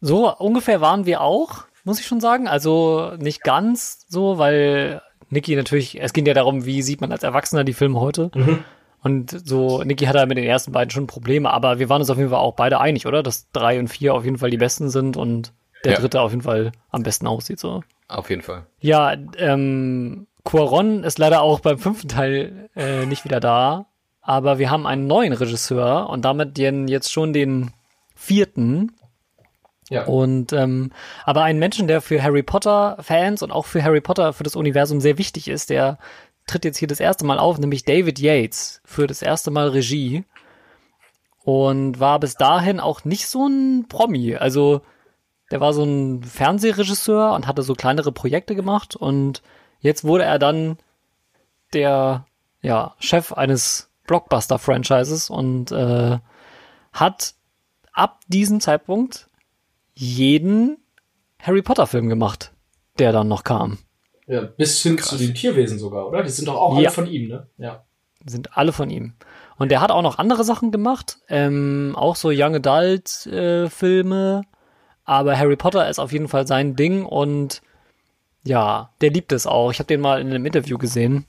so 0.00 0.32
ungefähr 0.36 0.80
waren 0.80 1.04
wir 1.04 1.20
auch, 1.20 1.64
muss 1.82 1.98
ich 1.98 2.06
schon 2.06 2.20
sagen. 2.20 2.46
Also, 2.46 3.12
nicht 3.18 3.42
ganz 3.42 4.06
so, 4.08 4.38
weil 4.38 5.02
Niki 5.30 5.56
natürlich, 5.56 6.00
es 6.00 6.12
ging 6.12 6.26
ja 6.26 6.34
darum, 6.34 6.64
wie 6.64 6.82
sieht 6.82 7.00
man 7.00 7.10
als 7.10 7.24
Erwachsener 7.24 7.64
die 7.64 7.72
Filme 7.72 8.00
heute. 8.00 8.30
Mhm. 8.34 8.64
Und 9.02 9.48
so, 9.48 9.82
Niki 9.82 10.06
hatte 10.06 10.26
mit 10.26 10.38
den 10.38 10.44
ersten 10.44 10.72
beiden 10.72 10.90
schon 10.90 11.06
Probleme, 11.08 11.50
aber 11.50 11.80
wir 11.80 11.88
waren 11.88 12.00
uns 12.00 12.10
auf 12.10 12.18
jeden 12.18 12.30
Fall 12.30 12.38
auch 12.38 12.54
beide 12.54 12.80
einig, 12.80 13.06
oder? 13.06 13.22
Dass 13.24 13.50
drei 13.50 13.78
und 13.78 13.88
vier 13.88 14.14
auf 14.14 14.24
jeden 14.24 14.38
Fall 14.38 14.50
die 14.50 14.56
besten 14.58 14.90
sind 14.90 15.16
und 15.16 15.52
der 15.84 15.92
ja. 15.92 15.98
dritte 16.00 16.20
auf 16.20 16.30
jeden 16.30 16.42
Fall 16.42 16.72
am 16.90 17.02
besten 17.02 17.26
aussieht, 17.26 17.58
so. 17.58 17.82
Auf 18.08 18.30
jeden 18.30 18.42
Fall. 18.42 18.66
Ja, 18.80 19.14
ähm, 19.36 20.26
Quaron 20.44 21.04
ist 21.04 21.18
leider 21.18 21.42
auch 21.42 21.60
beim 21.60 21.78
fünften 21.78 22.08
Teil 22.08 22.70
äh, 22.74 23.04
nicht 23.04 23.24
wieder 23.24 23.38
da, 23.38 23.86
aber 24.22 24.58
wir 24.58 24.70
haben 24.70 24.86
einen 24.86 25.06
neuen 25.06 25.34
Regisseur 25.34 26.08
und 26.08 26.24
damit 26.24 26.56
den 26.56 26.88
jetzt 26.88 27.12
schon 27.12 27.32
den 27.32 27.72
vierten. 28.14 28.92
Ja. 29.90 30.04
Und 30.04 30.52
ähm, 30.52 30.90
aber 31.24 31.42
einen 31.42 31.58
Menschen, 31.58 31.86
der 31.86 32.00
für 32.00 32.22
Harry 32.22 32.42
Potter 32.42 32.96
Fans 33.00 33.42
und 33.42 33.50
auch 33.50 33.66
für 33.66 33.82
Harry 33.82 34.00
Potter 34.00 34.32
für 34.32 34.44
das 34.44 34.56
Universum 34.56 35.00
sehr 35.00 35.18
wichtig 35.18 35.48
ist, 35.48 35.70
der 35.70 35.98
tritt 36.46 36.64
jetzt 36.64 36.78
hier 36.78 36.88
das 36.88 37.00
erste 37.00 37.24
Mal 37.24 37.38
auf, 37.38 37.58
nämlich 37.58 37.84
David 37.84 38.18
Yates 38.18 38.80
für 38.84 39.06
das 39.06 39.22
erste 39.22 39.50
Mal 39.50 39.68
Regie 39.68 40.24
und 41.44 42.00
war 42.00 42.20
bis 42.20 42.34
dahin 42.34 42.80
auch 42.80 43.04
nicht 43.04 43.26
so 43.26 43.46
ein 43.46 43.86
Promi. 43.88 44.36
Also 44.36 44.82
der 45.50 45.60
war 45.60 45.72
so 45.72 45.84
ein 45.84 46.22
Fernsehregisseur 46.22 47.32
und 47.34 47.46
hatte 47.46 47.62
so 47.62 47.74
kleinere 47.74 48.12
Projekte 48.12 48.54
gemacht 48.54 48.96
und 48.96 49.42
jetzt 49.80 50.04
wurde 50.04 50.24
er 50.24 50.38
dann 50.38 50.78
der 51.72 52.26
ja, 52.60 52.94
Chef 52.98 53.32
eines 53.32 53.90
Blockbuster-Franchises 54.06 55.30
und 55.30 55.70
äh, 55.72 56.18
hat 56.92 57.34
ab 57.92 58.20
diesem 58.28 58.60
Zeitpunkt 58.60 59.28
jeden 59.94 60.78
Harry 61.40 61.62
Potter-Film 61.62 62.08
gemacht, 62.08 62.52
der 62.98 63.12
dann 63.12 63.28
noch 63.28 63.44
kam. 63.44 63.78
Ja, 64.26 64.42
bis 64.42 64.82
hin 64.82 64.96
Krass. 64.96 65.10
zu 65.10 65.16
den 65.16 65.34
Tierwesen 65.34 65.78
sogar, 65.78 66.06
oder? 66.06 66.22
Die 66.22 66.30
sind 66.30 66.48
doch 66.48 66.56
auch 66.56 66.72
ja. 66.74 66.78
alle 66.78 66.90
von 66.90 67.06
ihm, 67.06 67.28
ne? 67.28 67.48
Ja. 67.56 67.84
Sind 68.26 68.56
alle 68.56 68.72
von 68.72 68.90
ihm. 68.90 69.14
Und 69.56 69.70
der 69.70 69.80
hat 69.80 69.90
auch 69.90 70.02
noch 70.02 70.18
andere 70.18 70.44
Sachen 70.44 70.70
gemacht, 70.70 71.18
ähm, 71.28 71.94
auch 71.96 72.16
so 72.16 72.28
Young 72.32 72.56
Adult 72.56 73.26
äh. 73.26 73.68
Aber 75.08 75.38
Harry 75.38 75.56
Potter 75.56 75.88
ist 75.88 75.98
auf 75.98 76.12
jeden 76.12 76.28
Fall 76.28 76.46
sein 76.46 76.76
Ding 76.76 77.06
und 77.06 77.62
ja, 78.44 78.90
der 79.00 79.10
liebt 79.10 79.32
es 79.32 79.46
auch. 79.46 79.70
Ich 79.70 79.78
habe 79.78 79.86
den 79.86 80.02
mal 80.02 80.20
in 80.20 80.28
einem 80.28 80.44
Interview 80.44 80.76
gesehen. 80.76 81.24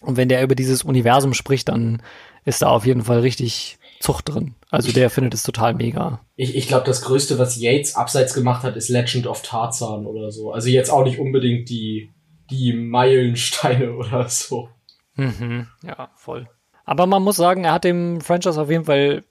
Und 0.00 0.16
wenn 0.16 0.30
der 0.30 0.42
über 0.42 0.54
dieses 0.54 0.82
Universum 0.82 1.34
spricht, 1.34 1.68
dann 1.68 2.02
ist 2.46 2.62
da 2.62 2.68
auf 2.68 2.86
jeden 2.86 3.04
Fall 3.04 3.20
richtig 3.20 3.78
Zucht 4.00 4.30
drin. 4.30 4.54
Also 4.70 4.92
der 4.92 5.10
findet 5.10 5.34
es 5.34 5.42
total 5.42 5.74
mega. 5.74 6.20
Ich, 6.36 6.56
ich 6.56 6.68
glaube, 6.68 6.86
das 6.86 7.02
Größte, 7.02 7.38
was 7.38 7.60
Yates 7.60 7.96
abseits 7.96 8.32
gemacht 8.32 8.62
hat, 8.62 8.76
ist 8.76 8.88
Legend 8.88 9.26
of 9.26 9.42
Tarzan 9.42 10.06
oder 10.06 10.30
so. 10.30 10.50
Also 10.50 10.70
jetzt 10.70 10.88
auch 10.88 11.04
nicht 11.04 11.18
unbedingt 11.18 11.68
die, 11.68 12.08
die 12.48 12.72
Meilensteine 12.72 13.92
oder 13.96 14.26
so. 14.26 14.70
Mhm, 15.16 15.66
ja, 15.82 16.08
voll. 16.16 16.48
Aber 16.86 17.04
man 17.04 17.22
muss 17.22 17.36
sagen, 17.36 17.64
er 17.64 17.74
hat 17.74 17.84
dem 17.84 18.22
Franchise 18.22 18.58
auf 18.58 18.70
jeden 18.70 18.86
Fall 18.86 19.24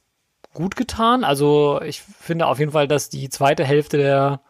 gut 0.53 0.75
getan. 0.75 1.23
Also 1.23 1.81
ich 1.83 2.01
finde 2.01 2.47
auf 2.47 2.59
jeden 2.59 2.71
Fall, 2.71 2.87
dass 2.87 3.09
die 3.09 3.29
zweite 3.29 3.63
Hälfte 3.63 3.97
der 3.97 4.41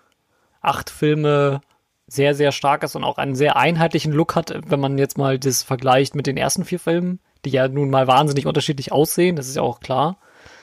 acht 0.61 0.89
Filme 0.89 1.61
sehr, 2.07 2.33
sehr 2.35 2.51
stark 2.51 2.83
ist 2.83 2.95
und 2.95 3.03
auch 3.03 3.17
einen 3.17 3.35
sehr 3.35 3.55
einheitlichen 3.55 4.11
Look 4.11 4.35
hat, 4.35 4.53
wenn 4.67 4.79
man 4.79 4.97
jetzt 4.97 5.17
mal 5.17 5.37
das 5.37 5.63
vergleicht 5.63 6.15
mit 6.15 6.27
den 6.27 6.37
ersten 6.37 6.65
vier 6.65 6.79
Filmen 6.79 7.19
die 7.45 7.51
ja 7.51 7.67
nun 7.67 7.89
mal 7.89 8.07
wahnsinnig 8.07 8.45
unterschiedlich 8.45 8.91
aussehen, 8.91 9.35
das 9.35 9.47
ist 9.47 9.55
ja 9.55 9.61
auch 9.61 9.79
klar. 9.79 10.17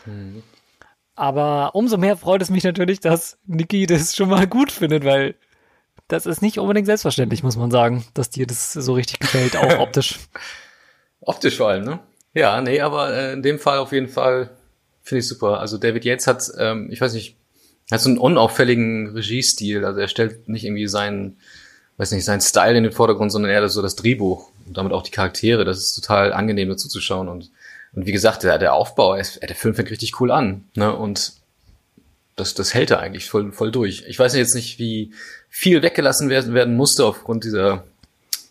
Mhm. 0.04 0.42
Aber 1.14 1.74
umso 1.74 1.96
mehr 1.96 2.16
freut 2.16 2.42
es 2.42 2.50
mich 2.50 2.64
natürlich, 2.64 3.00
dass 3.00 3.38
Niki 3.46 3.86
das 3.86 4.14
schon 4.14 4.28
mal 4.28 4.46
gut 4.46 4.70
findet, 4.70 5.04
weil 5.04 5.34
das 6.08 6.26
ist 6.26 6.42
nicht 6.42 6.58
unbedingt 6.58 6.86
selbstverständlich, 6.86 7.42
muss 7.42 7.56
man 7.56 7.70
sagen, 7.70 8.04
dass 8.14 8.30
dir 8.30 8.46
das 8.46 8.72
so 8.72 8.92
richtig 8.92 9.20
gefällt, 9.20 9.56
auch 9.56 9.78
optisch. 9.78 10.18
optisch 11.20 11.56
vor 11.56 11.70
allem, 11.70 11.84
ne? 11.84 12.00
Ja, 12.34 12.60
nee, 12.60 12.80
aber 12.82 13.14
äh, 13.14 13.32
in 13.32 13.42
dem 13.42 13.58
Fall 13.58 13.78
auf 13.78 13.92
jeden 13.92 14.08
Fall 14.08 14.50
Finde 15.06 15.20
ich 15.20 15.28
super. 15.28 15.60
Also 15.60 15.78
David 15.78 16.04
Yates 16.04 16.26
hat, 16.26 16.50
ähm, 16.58 16.88
ich 16.90 17.00
weiß 17.00 17.14
nicht, 17.14 17.36
hat 17.92 18.00
so 18.00 18.08
einen 18.08 18.18
unauffälligen 18.18 19.10
Regiestil. 19.10 19.84
Also 19.84 20.00
er 20.00 20.08
stellt 20.08 20.48
nicht 20.48 20.64
irgendwie 20.64 20.88
seinen, 20.88 21.36
weiß 21.96 22.10
nicht, 22.10 22.24
seinen 22.24 22.40
Style 22.40 22.76
in 22.76 22.82
den 22.82 22.92
Vordergrund, 22.92 23.30
sondern 23.30 23.52
eher 23.52 23.68
so 23.68 23.82
das 23.82 23.94
Drehbuch 23.94 24.50
und 24.66 24.76
damit 24.76 24.92
auch 24.92 25.04
die 25.04 25.12
Charaktere. 25.12 25.64
Das 25.64 25.78
ist 25.78 25.94
total 25.94 26.32
angenehm 26.32 26.68
dazu 26.68 26.88
zu 26.88 27.00
schauen 27.00 27.28
und 27.28 27.50
und 27.92 28.04
wie 28.04 28.12
gesagt, 28.12 28.42
der, 28.42 28.58
der 28.58 28.74
Aufbau, 28.74 29.16
der 29.16 29.56
Film 29.56 29.74
fängt 29.74 29.90
richtig 29.90 30.20
cool 30.20 30.30
an. 30.30 30.64
Ne? 30.74 30.94
Und 30.94 31.32
das, 32.36 32.52
das 32.52 32.74
hält 32.74 32.90
er 32.90 33.00
eigentlich 33.00 33.30
voll, 33.30 33.52
voll 33.52 33.72
durch. 33.72 34.04
Ich 34.06 34.18
weiß 34.18 34.34
jetzt 34.34 34.54
nicht, 34.54 34.78
wie 34.78 35.12
viel 35.48 35.80
weggelassen 35.80 36.28
werden, 36.28 36.52
werden 36.52 36.76
musste 36.76 37.06
aufgrund 37.06 37.44
dieser 37.44 37.84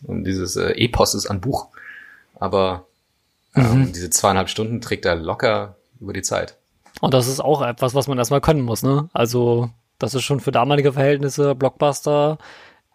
dieses 0.02 0.56
äh, 0.56 0.72
Eposes 0.72 1.28
an 1.28 1.42
Buch. 1.42 1.68
Aber 2.40 2.88
ähm, 3.56 3.82
mhm. 3.82 3.94
diese 3.94 4.10
zweieinhalb 4.10 4.50
Stunden 4.50 4.82
trägt 4.82 5.06
er 5.06 5.16
locker 5.16 5.76
über 6.00 6.14
die 6.14 6.22
Zeit. 6.22 6.58
Und 7.02 7.14
das 7.14 7.28
ist 7.28 7.40
auch 7.40 7.62
etwas, 7.62 7.94
was 7.94 8.08
man 8.08 8.18
erstmal 8.18 8.42
können 8.42 8.62
muss, 8.62 8.84
ne? 8.84 9.10
Also, 9.14 9.70
das 10.00 10.14
ist 10.14 10.24
schon 10.24 10.40
für 10.40 10.52
damalige 10.52 10.94
Verhältnisse 10.94 11.56
Blockbuster 11.56 12.38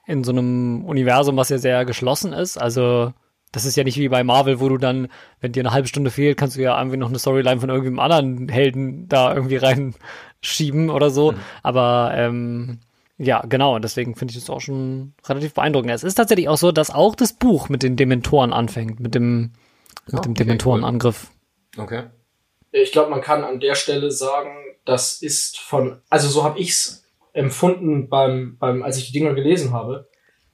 in 0.06 0.24
so 0.24 0.32
einem 0.32 0.84
Universum, 0.84 1.36
was 1.36 1.50
ja 1.50 1.58
sehr 1.58 1.84
geschlossen 1.84 2.32
ist. 2.32 2.56
Also, 2.56 3.12
das 3.52 3.64
ist 3.64 3.76
ja 3.76 3.84
nicht 3.84 3.98
wie 3.98 4.08
bei 4.08 4.22
Marvel, 4.24 4.60
wo 4.60 4.68
du 4.68 4.78
dann, 4.78 5.08
wenn 5.40 5.52
dir 5.52 5.60
eine 5.60 5.72
halbe 5.72 5.88
Stunde 5.88 6.10
fehlt, 6.10 6.38
kannst 6.38 6.56
du 6.56 6.62
ja 6.62 6.78
irgendwie 6.78 6.96
noch 6.96 7.08
eine 7.08 7.18
Storyline 7.18 7.60
von 7.60 7.68
irgendeinem 7.68 7.98
anderen 7.98 8.48
Helden 8.48 9.08
da 9.08 9.34
irgendwie 9.34 9.56
reinschieben 9.56 10.90
oder 10.90 11.10
so. 11.10 11.32
Mhm. 11.32 11.36
Aber 11.62 12.12
ähm, 12.14 12.78
ja, 13.18 13.42
genau, 13.46 13.76
und 13.76 13.82
deswegen 13.82 14.14
finde 14.14 14.32
ich 14.32 14.38
das 14.38 14.48
auch 14.48 14.60
schon 14.60 15.14
relativ 15.28 15.54
beeindruckend. 15.54 15.90
Es 15.90 16.04
ist 16.04 16.14
tatsächlich 16.14 16.48
auch 16.48 16.56
so, 16.56 16.72
dass 16.72 16.90
auch 16.90 17.14
das 17.14 17.32
Buch 17.32 17.68
mit 17.68 17.82
den 17.82 17.96
Dementoren 17.96 18.52
anfängt, 18.52 19.00
mit 19.00 19.14
dem, 19.14 19.52
mit 20.06 20.20
oh, 20.20 20.22
dem 20.22 20.32
okay, 20.32 20.44
Dementorenangriff. 20.44 21.30
Cool. 21.76 21.84
Okay. 21.84 22.02
Ich 22.72 22.92
glaube, 22.92 23.10
man 23.10 23.20
kann 23.20 23.44
an 23.44 23.60
der 23.60 23.74
Stelle 23.74 24.10
sagen, 24.10 24.50
das 24.84 25.22
ist 25.22 25.58
von, 25.58 26.00
also 26.08 26.28
so 26.28 26.44
habe 26.44 26.58
ich's 26.58 27.04
empfunden 27.32 28.08
beim, 28.08 28.56
beim, 28.58 28.82
als 28.82 28.98
ich 28.98 29.06
die 29.06 29.12
Dinger 29.12 29.34
gelesen 29.34 29.72
habe 29.72 30.08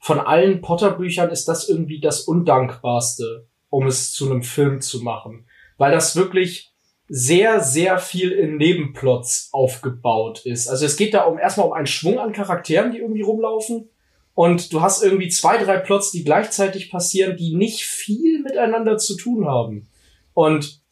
von 0.06 0.20
allen 0.20 0.61
Potter-Büchern 0.61 1.30
ist 1.30 1.46
das 1.46 1.68
irgendwie 1.68 1.99
das 1.99 2.20
Undankbarste, 2.20 3.49
um 3.70 3.88
es 3.88 4.12
zu 4.12 4.30
einem 4.30 4.44
Film 4.44 4.80
zu 4.80 5.02
machen. 5.02 5.49
Weil 5.78 5.90
das 5.90 6.14
wirklich 6.14 6.73
sehr, 7.08 7.58
sehr 7.61 7.99
viel 7.99 8.30
in 8.30 8.56
Nebenplots 8.56 9.50
aufgebaut 9.50 10.46
ist. 10.46 10.68
Also 10.68 10.87
es 10.87 10.96
geht 10.96 11.12
da 11.12 11.23
um 11.23 11.40
erstmal 11.40 11.66
um 11.66 11.73
einen 11.73 11.88
Schwung 11.88 12.20
an 12.20 12.32
Charakteren, 12.32 12.92
die 12.92 12.99
irgendwie 12.99 13.23
rumlaufen. 13.23 13.88
Und 14.35 14.73
du 14.73 14.80
hast 14.80 15.02
irgendwie 15.02 15.28
zwei, 15.28 15.58
drei 15.58 15.78
Plots, 15.78 16.12
die 16.12 16.23
gleichzeitig 16.23 16.88
passieren, 16.88 17.37
die 17.37 17.56
nicht 17.56 17.82
viel 17.82 18.42
miteinander 18.42 18.99
zu 18.99 19.16
tun 19.16 19.46
haben. 19.46 19.88
Und 20.35 20.82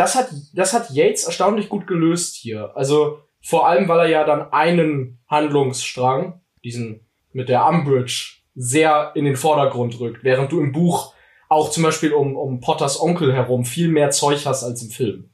das 0.00 0.14
hat, 0.14 0.30
das 0.54 0.72
hat 0.72 0.90
Yates 0.90 1.24
erstaunlich 1.24 1.68
gut 1.68 1.86
gelöst 1.86 2.34
hier. 2.34 2.72
Also 2.74 3.18
vor 3.42 3.68
allem, 3.68 3.86
weil 3.86 4.00
er 4.00 4.08
ja 4.08 4.24
dann 4.24 4.50
einen 4.50 5.18
Handlungsstrang, 5.28 6.40
diesen 6.64 7.06
mit 7.32 7.50
der 7.50 7.66
Umbridge 7.66 8.38
sehr 8.54 9.12
in 9.14 9.26
den 9.26 9.36
Vordergrund 9.36 10.00
rückt, 10.00 10.24
während 10.24 10.52
du 10.52 10.60
im 10.60 10.72
Buch 10.72 11.12
auch 11.50 11.70
zum 11.70 11.82
Beispiel 11.82 12.14
um, 12.14 12.34
um 12.34 12.60
Potters 12.60 12.98
Onkel 12.98 13.34
herum 13.34 13.66
viel 13.66 13.88
mehr 13.88 14.10
Zeug 14.10 14.46
hast 14.46 14.64
als 14.64 14.82
im 14.82 14.88
Film. 14.88 15.30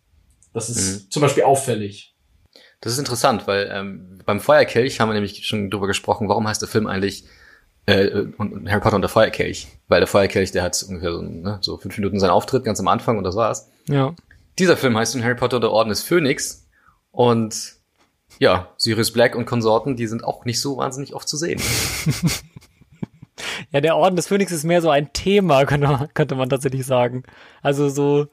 Das 0.52 0.68
ist 0.68 1.04
mhm. 1.04 1.11
zum 1.12 1.23
Beispiel 1.23 1.44
auffällig. 1.44 2.16
Das 2.80 2.92
ist 2.92 2.99
interessant, 2.99 3.46
weil 3.46 3.70
ähm, 3.73 4.18
beim 4.26 4.40
Feuerkelch 4.40 4.99
haben 4.99 5.08
wir 5.08 5.14
nämlich 5.14 5.46
schon 5.46 5.70
drüber 5.70 5.87
gesprochen, 5.87 6.28
warum 6.28 6.49
heißt 6.49 6.61
der 6.61 6.68
Film 6.68 6.88
eigentlich 6.88 7.25
äh, 7.87 8.25
und 8.37 8.68
Harry 8.68 8.80
Potter 8.80 8.96
und 8.96 9.02
der 9.02 9.08
Feuerkelch? 9.11 9.68
Weil 9.87 10.00
der 10.00 10.08
Feuerkelch, 10.08 10.50
der 10.50 10.64
hat 10.64 10.85
ungefähr 10.88 11.12
so, 11.12 11.23
ne, 11.23 11.58
so 11.61 11.76
fünf 11.78 11.96
Minuten 11.96 12.18
seinen 12.18 12.30
Auftritt 12.30 12.64
ganz 12.64 12.80
am 12.80 12.88
Anfang 12.88 13.16
und 13.16 13.25
das 13.25 13.37
war's. 13.37 13.70
Ja. 13.88 14.14
Dieser 14.58 14.76
Film 14.76 14.96
heißt 14.96 15.20
Harry 15.22 15.34
Potter 15.34 15.60
der 15.60 15.70
Orden 15.70 15.90
des 15.90 16.02
Phönix 16.02 16.68
und 17.10 17.75
ja, 18.38 18.72
Sirius 18.76 19.12
Black 19.12 19.34
und 19.34 19.46
Konsorten, 19.46 19.96
die 19.96 20.06
sind 20.06 20.25
auch 20.25 20.44
nicht 20.44 20.60
so 20.60 20.76
wahnsinnig 20.76 21.14
oft 21.14 21.28
zu 21.28 21.36
sehen. 21.36 21.60
Ja, 23.72 23.80
der 23.80 23.96
Orden 23.96 24.16
des 24.16 24.28
Phönix 24.28 24.52
ist 24.52 24.64
mehr 24.64 24.82
so 24.82 24.90
ein 24.90 25.12
Thema, 25.12 25.64
könnte 25.66 25.86
man, 25.86 26.08
könnte 26.14 26.34
man 26.34 26.48
tatsächlich 26.48 26.86
sagen. 26.86 27.25
Also 27.62 27.88
so, 27.88 28.26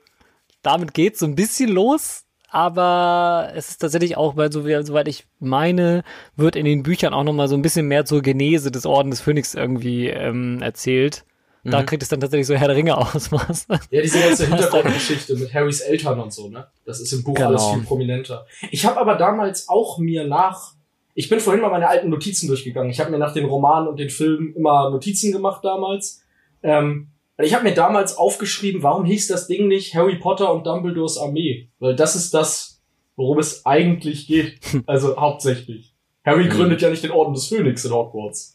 damit 0.62 0.94
geht's 0.94 1.20
so 1.20 1.26
ein 1.26 1.36
bisschen 1.36 1.70
los, 1.70 2.26
aber 2.50 3.52
es 3.56 3.70
ist 3.70 3.80
tatsächlich 3.80 4.16
auch, 4.16 4.38
weil 4.38 4.52
so 4.52 4.62
soweit 4.62 5.08
ich 5.08 5.26
meine, 5.40 6.04
wird 6.36 6.56
in 6.56 6.66
den 6.66 6.84
Büchern 6.84 7.14
auch 7.14 7.24
nochmal 7.24 7.48
so 7.48 7.56
ein 7.56 7.62
bisschen 7.62 7.88
mehr 7.88 8.06
zur 8.06 8.22
Genese 8.22 8.72
des 8.72 8.86
Orden 8.86 9.12
des 9.12 9.22
Phönix 9.22 9.56
irgendwie 9.56 10.08
ähm, 10.08 10.62
erzählt. 10.62 11.26
Da 11.64 11.82
mhm. 11.82 11.86
kriegt 11.86 12.04
es 12.04 12.10
dann 12.10 12.20
tatsächlich 12.20 12.48
so 12.48 12.56
Herr 12.56 12.68
der 12.68 12.76
Ringe 12.76 12.98
Ausmaß. 12.98 13.68
Ja, 13.90 14.02
diese 14.02 14.20
ganze 14.20 14.46
Hintergrundgeschichte 14.48 15.36
mit 15.36 15.54
Harrys 15.54 15.80
Eltern 15.82 16.20
und 16.20 16.34
so, 16.34 16.50
ne? 16.50 16.68
Das 16.86 17.00
ist 17.00 17.14
im 17.14 17.24
Buch 17.24 17.36
genau. 17.36 17.50
alles 17.50 17.66
viel 17.66 17.84
prominenter. 17.84 18.46
Ich 18.72 18.86
habe 18.86 19.00
aber 19.00 19.16
damals 19.16 19.70
auch 19.70 19.98
mir 19.98 20.28
nach 20.28 20.74
ich 21.16 21.30
bin 21.30 21.40
vorhin 21.40 21.62
mal 21.62 21.70
meine 21.70 21.88
alten 21.88 22.10
Notizen 22.10 22.48
durchgegangen. 22.48 22.90
Ich 22.90 23.00
habe 23.00 23.12
mir 23.12 23.20
nach 23.20 23.34
den 23.34 23.46
Romanen 23.46 23.88
und 23.88 24.00
den 24.00 24.10
Filmen 24.10 24.56
immer 24.56 24.90
Notizen 24.90 25.32
gemacht 25.32 25.64
damals. 25.64 26.24
Ähm, 26.64 27.10
ich 27.38 27.54
habe 27.54 27.64
mir 27.64 27.74
damals 27.74 28.18
aufgeschrieben, 28.18 28.84
warum 28.84 29.06
hieß 29.06 29.28
das 29.28 29.48
Ding 29.48 29.68
nicht 29.68 29.96
Harry 29.96 30.18
Potter 30.18 30.54
und 30.54 30.66
Dumbledores 30.66 31.18
Armee? 31.18 31.70
Weil 31.80 31.96
das 31.96 32.16
ist 32.16 32.34
das, 32.34 32.82
worum 33.16 33.40
es 33.40 33.66
eigentlich 33.66 34.28
geht. 34.28 34.60
Also 34.86 35.18
hauptsächlich. 35.18 35.94
Harry 36.26 36.46
mhm. 36.46 36.50
gründet 36.50 36.82
ja 36.82 36.90
nicht 36.90 37.04
den 37.04 37.12
Orden 37.12 37.34
des 37.34 37.48
Phönix 37.48 37.86
in 37.86 37.92
Hogwarts. 37.92 38.53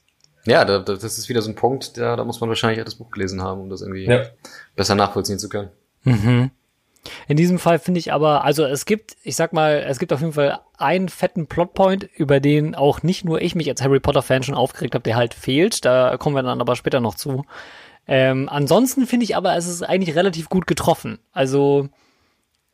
Ja, 0.49 0.65
da, 0.65 0.79
da, 0.79 0.95
das 0.95 1.19
ist 1.19 1.29
wieder 1.29 1.43
so 1.43 1.51
ein 1.51 1.55
Punkt, 1.55 1.99
da, 1.99 2.17
da 2.17 2.25
muss 2.25 2.41
man 2.41 2.49
wahrscheinlich 2.49 2.81
auch 2.81 2.85
das 2.85 2.95
Buch 2.95 3.11
gelesen 3.11 3.43
haben, 3.43 3.61
um 3.61 3.69
das 3.69 3.83
irgendwie 3.83 4.07
ja. 4.07 4.25
besser 4.77 4.95
nachvollziehen 4.95 5.39
zu 5.39 5.49
können. 5.49 5.69
Mhm. 6.05 6.51
In 7.27 7.37
diesem 7.37 7.59
Fall 7.59 7.79
finde 7.79 8.01
ich 8.01 8.13
aber, 8.13 8.45
also 8.45 8.65
es 8.65 8.85
gibt, 8.85 9.17
ich 9.23 9.37
sag 9.37 9.53
mal, 9.53 9.85
es 9.87 9.99
gibt 9.99 10.13
auf 10.13 10.21
jeden 10.21 10.33
Fall 10.33 10.61
einen 10.77 11.09
fetten 11.09 11.47
Plotpoint, 11.47 12.09
über 12.17 12.41
den 12.41 12.75
auch 12.75 13.03
nicht 13.03 13.25
nur 13.25 13.41
ich 13.41 13.55
mich 13.55 13.69
als 13.69 13.83
Harry 13.83 14.01
Potter-Fan 14.01 14.43
schon 14.43 14.55
aufgeregt 14.55 14.95
habe, 14.95 15.03
der 15.03 15.17
halt 15.17 15.35
fehlt. 15.35 15.85
Da 15.85 16.17
kommen 16.17 16.35
wir 16.35 16.43
dann 16.43 16.61
aber 16.61 16.77
später 16.77 17.01
noch 17.01 17.15
zu. 17.15 17.45
Ähm, 18.07 18.49
ansonsten 18.49 19.07
finde 19.07 19.25
ich 19.25 19.37
aber, 19.37 19.55
es 19.57 19.67
ist 19.67 19.83
eigentlich 19.83 20.17
relativ 20.17 20.49
gut 20.49 20.67
getroffen. 20.67 21.19
Also 21.33 21.89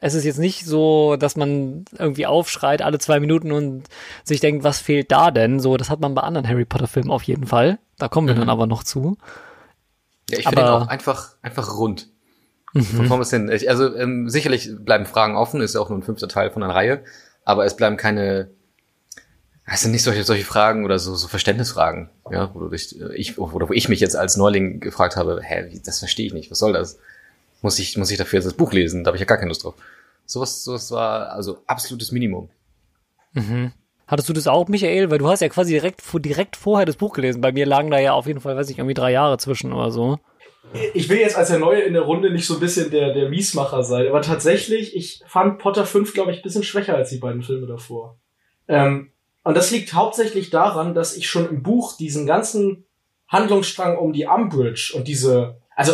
es 0.05 0.13
ist 0.13 0.25
jetzt 0.25 0.39
nicht 0.39 0.67
so, 0.67 1.17
dass 1.17 1.35
man 1.35 1.87
irgendwie 1.99 2.27
aufschreit 2.27 2.83
alle 2.83 2.99
zwei 2.99 3.21
Minuten 3.21 3.53
und 3.53 3.85
sich 4.23 4.39
denkt, 4.39 4.63
was 4.63 4.79
fehlt 4.79 5.11
da 5.11 5.31
denn? 5.31 5.61
So, 5.61 5.79
das 5.79 5.89
hat 5.89 6.01
man 6.01 6.15
bei 6.15 6.21
anderen 6.21 6.47
Harry 6.47 6.67
Potter-Filmen 6.67 7.11
auf 7.11 7.23
jeden 7.23 7.47
Fall. 7.47 7.79
Da 7.97 8.09
kommen 8.09 8.27
wir 8.27 8.35
mhm. 8.35 8.41
dann 8.41 8.51
aber 8.51 8.67
noch 8.67 8.85
zu. 8.85 9.17
Ja, 10.29 10.41
ich 10.41 10.47
finde 10.47 10.61
ihn 10.61 10.69
auch 10.69 10.89
einfach, 10.89 11.37
einfach 11.41 11.79
rund. 11.79 12.11
Mhm. 12.75 13.07
Von 13.07 13.25
hin. 13.25 13.51
Also 13.67 13.97
ähm, 13.97 14.29
sicherlich 14.29 14.71
bleiben 14.79 15.07
Fragen 15.07 15.37
offen, 15.37 15.63
ist 15.63 15.75
ja 15.75 15.81
auch 15.81 15.89
nur 15.89 15.99
ein 15.99 16.03
fünfter 16.03 16.29
Teil 16.29 16.51
von 16.51 16.63
einer 16.63 16.75
Reihe, 16.75 17.03
aber 17.47 17.65
es 17.65 17.75
bleiben 17.75 17.97
keine, 17.97 18.51
es 19.65 19.81
sind 19.81 19.93
nicht 19.93 20.03
solche, 20.03 20.25
solche 20.25 20.45
Fragen 20.45 20.85
oder 20.85 20.99
so, 20.99 21.15
so 21.15 21.29
Verständnisfragen, 21.29 22.11
ja, 22.31 22.55
wo 22.55 22.61
du 22.61 22.69
dich, 22.69 23.01
äh, 23.01 23.15
ich, 23.15 23.39
oder 23.39 23.71
wo 23.71 23.73
ich 23.73 23.89
mich 23.89 24.01
jetzt 24.01 24.17
als 24.17 24.37
Neuling 24.37 24.81
gefragt 24.81 25.17
habe, 25.17 25.41
hä, 25.43 25.81
das 25.83 26.01
verstehe 26.01 26.27
ich 26.27 26.35
nicht, 26.35 26.51
was 26.51 26.59
soll 26.59 26.75
das? 26.75 26.99
Muss 27.65 27.79
ich, 27.79 27.97
muss 27.97 28.11
ich 28.11 28.19
dafür 28.19 28.39
jetzt 28.39 28.47
das 28.47 28.55
Buch 28.55 28.73
lesen? 28.73 29.03
Da 29.03 29.09
habe 29.09 29.17
ich 29.17 29.21
ja 29.21 29.27
gar 29.27 29.39
keine 29.39 29.49
Lust 29.49 29.65
drauf. 29.65 29.75
Sowas, 30.27 30.65
sowas 30.65 30.91
war 30.91 31.31
also 31.31 31.59
absolutes 31.67 32.13
Minimum. 32.13 32.51
Mhm. 33.33 33.73
Hattest 34.07 34.29
du 34.29 34.35
das 34.35 34.47
auch, 34.47 34.69
Michael? 34.69 35.11
Weil 35.11 35.19
du 35.19 35.29
hast 35.29 35.41
ja 35.41 35.49
quasi 35.49 35.73
direkt, 35.73 36.03
direkt 36.25 36.57
vorher 36.57 36.85
das 36.85 36.97
Buch 36.97 37.15
gelesen. 37.15 37.41
Bei 37.41 37.53
mir 37.53 37.65
lagen 37.65 37.91
da 37.91 37.99
ja 37.99 38.13
auf 38.13 38.27
jeden 38.27 38.41
Fall, 38.41 38.57
weiß 38.57 38.69
ich, 38.69 38.79
irgendwie 38.79 38.95
drei 38.95 39.13
Jahre 39.13 39.39
zwischen 39.39 39.73
oder 39.73 39.91
so 39.91 40.19
ich 40.93 41.09
will 41.09 41.19
jetzt 41.19 41.37
als 41.37 41.49
der 41.49 41.59
Neue 41.59 41.83
in 41.83 41.93
der 41.93 42.03
Runde 42.03 42.31
nicht 42.31 42.47
so 42.47 42.55
ein 42.55 42.61
bisschen 42.61 42.91
der, 42.91 43.15
der 43.15 43.29
Miesmacher 43.29 43.85
sein, 43.85 44.09
aber 44.09 44.23
tatsächlich, 44.23 44.97
ich 44.97 45.23
fand 45.27 45.59
Potter 45.59 45.87
5, 45.87 46.15
glaube 46.15 46.33
ich, 46.33 46.39
ein 46.39 46.43
bisschen 46.43 46.65
schwächer 46.65 46.97
als 46.97 47.11
die 47.11 47.19
beiden 47.19 47.43
Filme 47.43 47.67
davor. 47.67 48.19
Ähm, 48.67 49.13
und 49.45 49.57
das 49.57 49.71
liegt 49.71 49.93
hauptsächlich 49.93 50.51
daran, 50.51 50.95
dass 50.95 51.17
ich 51.17 51.29
schon 51.29 51.49
im 51.49 51.63
Buch 51.63 51.97
diesen 51.97 52.27
ganzen 52.27 52.87
Handlungsstrang 53.29 53.99
um 53.99 54.13
die 54.13 54.27
Umbridge 54.27 54.93
und 54.97 55.07
diese, 55.07 55.61
also 55.77 55.93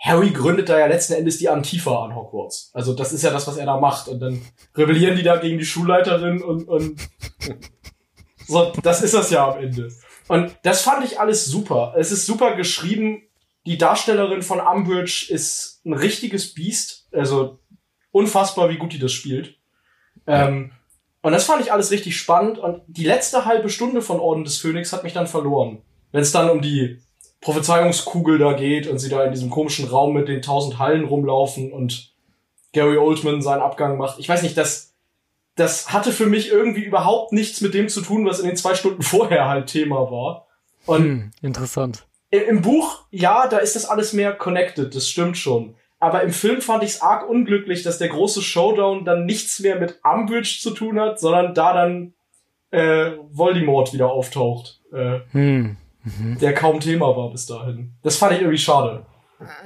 Harry 0.00 0.30
gründet 0.30 0.68
da 0.68 0.78
ja 0.78 0.86
letzten 0.86 1.12
Endes 1.12 1.38
die 1.38 1.48
Antifa 1.48 2.04
an 2.04 2.14
Hogwarts. 2.14 2.70
Also 2.72 2.94
das 2.94 3.12
ist 3.12 3.22
ja 3.22 3.30
das, 3.30 3.46
was 3.46 3.56
er 3.58 3.66
da 3.66 3.78
macht. 3.78 4.08
Und 4.08 4.20
dann 4.20 4.40
rebellieren 4.74 5.16
die 5.16 5.22
da 5.22 5.36
gegen 5.36 5.58
die 5.58 5.66
Schulleiterin 5.66 6.42
und, 6.42 6.66
und 6.68 7.00
so, 8.46 8.72
das 8.82 9.02
ist 9.02 9.14
das 9.14 9.30
ja 9.30 9.50
am 9.50 9.62
Ende. 9.62 9.90
Und 10.28 10.56
das 10.62 10.82
fand 10.82 11.04
ich 11.04 11.20
alles 11.20 11.44
super. 11.44 11.94
Es 11.96 12.12
ist 12.12 12.24
super 12.24 12.54
geschrieben 12.56 13.22
die 13.66 13.78
Darstellerin 13.78 14.42
von 14.42 14.60
Umbridge 14.60 15.26
ist 15.28 15.82
ein 15.84 15.92
richtiges 15.92 16.54
Biest. 16.54 17.08
Also 17.12 17.58
unfassbar, 18.10 18.70
wie 18.70 18.78
gut 18.78 18.92
die 18.92 18.98
das 18.98 19.12
spielt. 19.12 19.58
Ähm, 20.26 20.72
und 21.22 21.32
das 21.32 21.44
fand 21.44 21.62
ich 21.62 21.72
alles 21.72 21.90
richtig 21.90 22.16
spannend. 22.16 22.58
Und 22.58 22.82
die 22.86 23.04
letzte 23.04 23.44
halbe 23.44 23.68
Stunde 23.68 24.02
von 24.02 24.20
Orden 24.20 24.44
des 24.44 24.58
Phönix 24.58 24.92
hat 24.92 25.04
mich 25.04 25.12
dann 25.12 25.26
verloren. 25.26 25.82
Wenn 26.12 26.22
es 26.22 26.32
dann 26.32 26.50
um 26.50 26.62
die 26.62 27.00
Prophezeiungskugel 27.40 28.38
da 28.38 28.52
geht 28.52 28.86
und 28.86 28.98
sie 28.98 29.08
da 29.08 29.24
in 29.24 29.32
diesem 29.32 29.50
komischen 29.50 29.88
Raum 29.88 30.12
mit 30.14 30.28
den 30.28 30.42
tausend 30.42 30.78
Hallen 30.78 31.04
rumlaufen 31.04 31.72
und 31.72 32.12
Gary 32.72 32.98
Oldman 32.98 33.42
seinen 33.42 33.62
Abgang 33.62 33.96
macht. 33.96 34.18
Ich 34.18 34.28
weiß 34.28 34.42
nicht, 34.42 34.56
das, 34.56 34.92
das 35.56 35.92
hatte 35.92 36.12
für 36.12 36.26
mich 36.26 36.50
irgendwie 36.50 36.84
überhaupt 36.84 37.32
nichts 37.32 37.60
mit 37.60 37.74
dem 37.74 37.88
zu 37.88 38.02
tun, 38.02 38.26
was 38.26 38.40
in 38.40 38.46
den 38.46 38.56
zwei 38.56 38.74
Stunden 38.74 39.02
vorher 39.02 39.48
halt 39.48 39.66
Thema 39.68 40.10
war. 40.10 40.46
Und 40.86 41.02
hm, 41.02 41.30
interessant 41.42 42.04
im 42.30 42.62
Buch, 42.62 43.04
ja, 43.10 43.48
da 43.48 43.58
ist 43.58 43.76
das 43.76 43.84
alles 43.84 44.12
mehr 44.12 44.32
connected, 44.32 44.94
das 44.94 45.08
stimmt 45.08 45.36
schon. 45.36 45.74
aber 45.98 46.22
im 46.22 46.30
Film 46.30 46.62
fand 46.62 46.82
ich 46.82 46.90
es 46.90 47.02
arg 47.02 47.28
unglücklich, 47.28 47.82
dass 47.82 47.98
der 47.98 48.08
große 48.08 48.40
Showdown 48.40 49.04
dann 49.04 49.26
nichts 49.26 49.60
mehr 49.60 49.78
mit 49.78 50.00
Umbridge 50.02 50.58
zu 50.60 50.70
tun 50.70 50.98
hat, 50.98 51.20
sondern 51.20 51.54
da 51.54 51.74
dann 51.74 52.14
äh, 52.70 53.12
Voldemort 53.30 53.92
wieder 53.92 54.10
auftaucht. 54.10 54.80
Äh, 54.92 55.20
hm. 55.32 55.76
Mhm. 56.04 56.38
Der 56.38 56.54
kaum 56.54 56.80
Thema 56.80 57.16
war 57.16 57.30
bis 57.30 57.46
dahin. 57.46 57.92
Das 58.02 58.16
fand 58.16 58.32
ich 58.32 58.40
irgendwie 58.40 58.58
schade. 58.58 59.04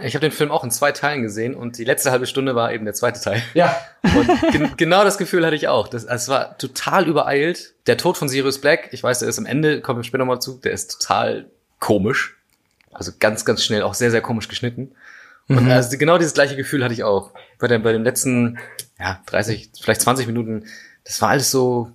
Ich 0.03 0.15
habe 0.15 0.21
den 0.21 0.31
Film 0.31 0.53
auch 0.53 0.63
in 0.63 0.71
zwei 0.71 0.93
Teilen 0.93 1.23
gesehen 1.23 1.55
und 1.55 1.79
die 1.79 1.85
letzte 1.85 2.13
halbe 2.13 2.27
Stunde 2.27 2.55
war 2.55 2.73
eben 2.73 2.85
der 2.85 2.95
zweite 2.95 3.21
Teil. 3.21 3.43
Ja. 3.55 3.77
Und 4.03 4.53
gen 4.53 4.71
genau 4.77 5.03
das 5.03 5.19
Gefühl 5.19 5.45
hatte 5.45 5.57
ich 5.57 5.67
auch. 5.67 5.89
Das, 5.89 6.05
es 6.05 6.29
war 6.29 6.57
total 6.59 7.09
übereilt. 7.09 7.75
Der 7.87 7.97
Tod 7.97 8.17
von 8.17 8.29
Sirius 8.29 8.61
Black, 8.61 8.91
ich 8.93 9.03
weiß, 9.03 9.19
der 9.19 9.29
ist 9.29 9.39
am 9.39 9.47
Ende, 9.47 9.81
kommen 9.81 9.99
wir 9.99 10.05
später 10.05 10.19
nochmal 10.19 10.41
zu, 10.41 10.59
der 10.59 10.73
ist 10.73 11.01
total 11.01 11.51
komisch. 11.81 12.37
Also 12.93 13.11
ganz, 13.19 13.45
ganz 13.45 13.65
schnell, 13.65 13.83
auch 13.83 13.95
sehr, 13.95 14.13
sehr 14.13 14.21
komisch 14.21 14.49
geschnitten. 14.49 14.93
Und 15.49 15.65
mhm. 15.65 15.71
also 15.73 15.99
genau 15.99 16.19
dieses 16.19 16.35
gleiche 16.35 16.57
Gefühl 16.57 16.85
hatte 16.85 16.95
ich 16.95 17.03
auch. 17.03 17.33
Bei, 17.59 17.67
der, 17.67 17.81
bei 17.81 17.93
den 17.93 18.05
letzten, 18.05 18.59
ja, 18.99 19.21
30, 19.27 19.71
vielleicht 19.81 20.01
20 20.03 20.27
Minuten, 20.29 20.67
das 21.05 21.21
war 21.21 21.31
alles 21.31 21.51
so 21.51 21.91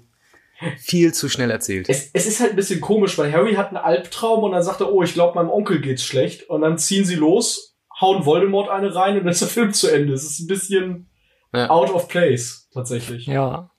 viel 0.78 1.14
zu 1.14 1.30
schnell 1.30 1.52
erzählt. 1.52 1.90
Es, 1.90 2.10
es 2.14 2.26
ist 2.28 2.40
halt 2.40 2.52
ein 2.52 2.56
bisschen 2.56 2.82
komisch, 2.82 3.18
weil 3.18 3.32
Harry 3.32 3.56
hat 3.56 3.70
einen 3.70 3.78
Albtraum 3.78 4.44
und 4.44 4.52
dann 4.52 4.64
sagt 4.64 4.82
er, 4.82 4.92
oh, 4.92 5.04
ich 5.04 5.14
glaube, 5.14 5.36
meinem 5.36 5.50
Onkel 5.50 5.82
geht's 5.82 6.04
schlecht. 6.04 6.50
Und 6.50 6.62
dann 6.62 6.78
ziehen 6.78 7.06
sie 7.06 7.16
los, 7.16 7.78
hauen 8.00 8.26
Voldemort 8.26 8.70
eine 8.70 8.94
rein 8.94 9.18
und 9.18 9.24
dann 9.24 9.32
ist 9.32 9.42
der 9.42 9.48
Film 9.48 9.74
zu 9.74 9.88
Ende. 9.88 10.14
Es 10.14 10.24
ist 10.24 10.40
ein 10.40 10.48
bisschen 10.48 11.10
ja. 11.54 11.70
out 11.70 11.92
of 11.92 12.08
place, 12.08 12.68
tatsächlich. 12.74 13.26
Ja. 13.26 13.72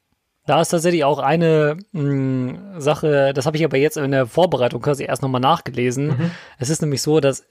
Da 0.46 0.60
ist 0.60 0.70
tatsächlich 0.70 1.04
auch 1.04 1.18
eine 1.18 1.76
mh, 1.92 2.02
hm, 2.02 2.80
Sache, 2.80 3.32
das 3.34 3.46
habe 3.46 3.56
ich 3.56 3.64
aber 3.64 3.76
jetzt 3.76 3.96
in 3.96 4.10
der 4.10 4.26
Vorbereitung 4.26 4.80
quasi 4.80 5.04
erst 5.04 5.22
nochmal 5.22 5.40
nachgelesen. 5.40 6.08
Mhm. 6.08 6.30
Es 6.58 6.70
ist 6.70 6.80
nämlich 6.80 7.02
so, 7.02 7.20
dass 7.20 7.44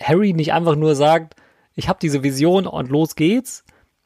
Harry 0.00 0.32
nicht 0.32 0.52
einfach 0.52 0.74
nur 0.74 0.96
sagt, 0.96 1.36
ich 1.74 1.88
habe 1.88 1.98
diese 2.02 2.22
Vision 2.22 2.66
und 2.66 2.90
los 2.90 3.14
geht's, 3.14 3.64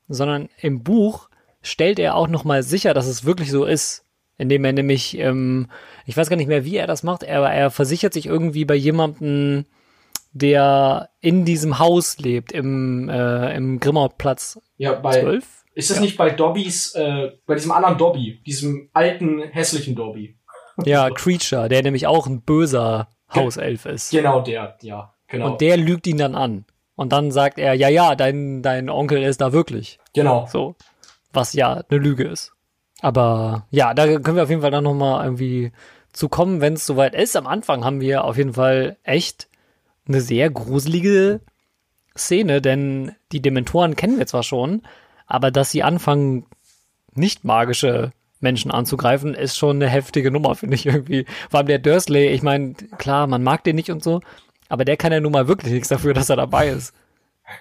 sondern 0.08 0.50
im 0.60 0.82
Buch 0.82 1.30
stellt 1.62 1.98
er 1.98 2.14
auch 2.14 2.28
nochmal 2.28 2.62
sicher, 2.62 2.94
dass 2.94 3.06
es 3.06 3.24
wirklich 3.24 3.50
so 3.50 3.64
ist 3.64 4.04
indem 4.38 4.64
er 4.64 4.72
nämlich, 4.72 5.18
ähm, 5.18 5.68
ich 6.06 6.16
weiß 6.16 6.30
gar 6.30 6.36
nicht 6.36 6.46
mehr, 6.46 6.64
wie 6.64 6.76
er 6.76 6.86
das 6.86 7.02
macht, 7.02 7.28
aber 7.28 7.50
er 7.50 7.70
versichert 7.70 8.14
sich 8.14 8.26
irgendwie 8.26 8.64
bei 8.64 8.76
jemandem, 8.76 9.66
der 10.32 11.10
in 11.20 11.44
diesem 11.44 11.78
Haus 11.78 12.18
lebt, 12.18 12.52
im, 12.52 13.08
äh, 13.08 13.54
im 13.56 13.80
Grimmauplatz 13.80 14.60
ja, 14.76 14.94
bei, 14.94 15.20
12. 15.20 15.64
Ist 15.74 15.90
das 15.90 15.98
ja. 15.98 16.02
nicht 16.02 16.16
bei 16.16 16.30
Dobbys, 16.30 16.94
äh, 16.94 17.32
bei 17.46 17.54
diesem 17.54 17.72
anderen 17.72 17.98
Dobby, 17.98 18.40
diesem 18.46 18.88
alten, 18.92 19.42
hässlichen 19.42 19.96
Dobby? 19.96 20.38
Ja, 20.84 21.10
Creature, 21.10 21.68
der 21.68 21.82
nämlich 21.82 22.06
auch 22.06 22.26
ein 22.26 22.42
böser 22.42 23.08
Hauself 23.34 23.84
ist. 23.86 24.10
Genau, 24.10 24.40
der, 24.40 24.76
ja, 24.82 25.14
genau. 25.26 25.52
Und 25.52 25.60
der 25.60 25.76
lügt 25.76 26.06
ihn 26.06 26.18
dann 26.18 26.36
an. 26.36 26.64
Und 26.94 27.12
dann 27.12 27.30
sagt 27.30 27.58
er, 27.58 27.74
ja, 27.74 27.88
ja, 27.88 28.14
dein, 28.14 28.62
dein 28.62 28.88
Onkel 28.90 29.22
ist 29.22 29.40
da 29.40 29.52
wirklich. 29.52 29.98
Genau. 30.14 30.46
So. 30.50 30.76
Was 31.32 31.52
ja 31.52 31.82
eine 31.88 32.00
Lüge 32.00 32.24
ist. 32.24 32.52
Aber 33.00 33.66
ja, 33.70 33.94
da 33.94 34.06
können 34.18 34.36
wir 34.36 34.42
auf 34.42 34.50
jeden 34.50 34.62
Fall 34.62 34.70
dann 34.70 34.84
nochmal 34.84 35.24
irgendwie 35.24 35.72
zu 36.12 36.28
kommen, 36.28 36.60
wenn 36.60 36.74
es 36.74 36.86
soweit 36.86 37.14
ist. 37.14 37.36
Am 37.36 37.46
Anfang 37.46 37.84
haben 37.84 38.00
wir 38.00 38.24
auf 38.24 38.36
jeden 38.36 38.54
Fall 38.54 38.96
echt 39.04 39.48
eine 40.06 40.20
sehr 40.20 40.50
gruselige 40.50 41.40
Szene, 42.16 42.60
denn 42.60 43.12
die 43.30 43.40
Dementoren 43.40 43.94
kennen 43.94 44.18
wir 44.18 44.26
zwar 44.26 44.42
schon, 44.42 44.82
aber 45.26 45.50
dass 45.50 45.70
sie 45.70 45.82
anfangen, 45.82 46.46
nicht 47.14 47.44
magische 47.44 48.12
Menschen 48.40 48.70
anzugreifen, 48.70 49.34
ist 49.34 49.56
schon 49.56 49.76
eine 49.76 49.88
heftige 49.88 50.30
Nummer, 50.30 50.54
finde 50.56 50.74
ich 50.74 50.86
irgendwie. 50.86 51.26
Vor 51.50 51.58
allem 51.58 51.66
der 51.68 51.78
Dursley, 51.78 52.28
ich 52.28 52.42
meine, 52.42 52.74
klar, 52.98 53.26
man 53.26 53.42
mag 53.42 53.64
den 53.64 53.76
nicht 53.76 53.90
und 53.90 54.02
so, 54.02 54.20
aber 54.68 54.84
der 54.84 54.96
kann 54.96 55.12
ja 55.12 55.20
nun 55.20 55.32
mal 55.32 55.48
wirklich 55.48 55.72
nichts 55.72 55.88
dafür, 55.88 56.14
dass 56.14 56.30
er 56.30 56.36
dabei 56.36 56.68
ist. 56.68 56.94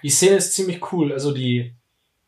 Die 0.02 0.10
Szene 0.10 0.36
ist 0.36 0.52
ziemlich 0.52 0.92
cool. 0.92 1.12
Also 1.12 1.32
die, 1.32 1.74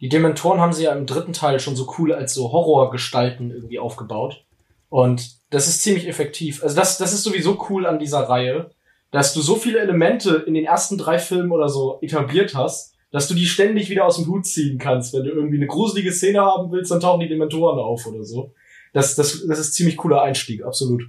die 0.01 0.09
Dementoren 0.09 0.61
haben 0.61 0.73
sie 0.73 0.85
ja 0.85 0.93
im 0.93 1.07
dritten 1.07 1.33
Teil 1.33 1.61
schon 1.61 1.77
so 1.77 1.93
cool 1.99 2.13
als 2.13 2.35
so 2.35 2.53
Horrorgestalten 2.53 3.51
irgendwie 3.51 3.79
aufgebaut. 3.79 4.45
Und 4.89 5.37
das 5.51 5.69
ist 5.69 5.83
ziemlich 5.83 6.09
effektiv. 6.09 6.63
Also 6.63 6.75
das, 6.75 6.99
das 6.99 7.13
ist 7.13 7.23
sowieso 7.23 7.67
cool 7.69 7.87
an 7.87 7.99
dieser 7.99 8.21
Reihe, 8.21 8.71
dass 9.11 9.35
du 9.35 9.41
so 9.41 9.57
viele 9.57 9.79
Elemente 9.81 10.37
in 10.47 10.55
den 10.55 10.65
ersten 10.65 10.97
drei 10.97 11.19
Filmen 11.19 11.53
oder 11.53 11.69
so 11.69 11.99
etabliert 12.01 12.55
hast, 12.55 12.95
dass 13.13 13.29
du 13.29 13.35
die 13.35 13.47
ständig 13.47 13.91
wieder 13.91 14.07
aus 14.07 14.17
dem 14.17 14.27
Hut 14.27 14.47
ziehen 14.47 14.79
kannst. 14.79 15.13
Wenn 15.13 15.25
du 15.25 15.31
irgendwie 15.31 15.57
eine 15.57 15.67
gruselige 15.67 16.13
Szene 16.13 16.41
haben 16.41 16.71
willst, 16.71 16.91
dann 16.91 17.01
tauchen 17.01 17.21
die 17.21 17.29
Dementoren 17.29 17.79
auf 17.79 18.07
oder 18.07 18.25
so. 18.25 18.53
Das, 18.93 19.17
das, 19.17 19.45
das 19.47 19.59
ist 19.59 19.75
ziemlich 19.75 19.97
cooler 19.97 20.23
Einstieg, 20.23 20.65
absolut. 20.65 21.03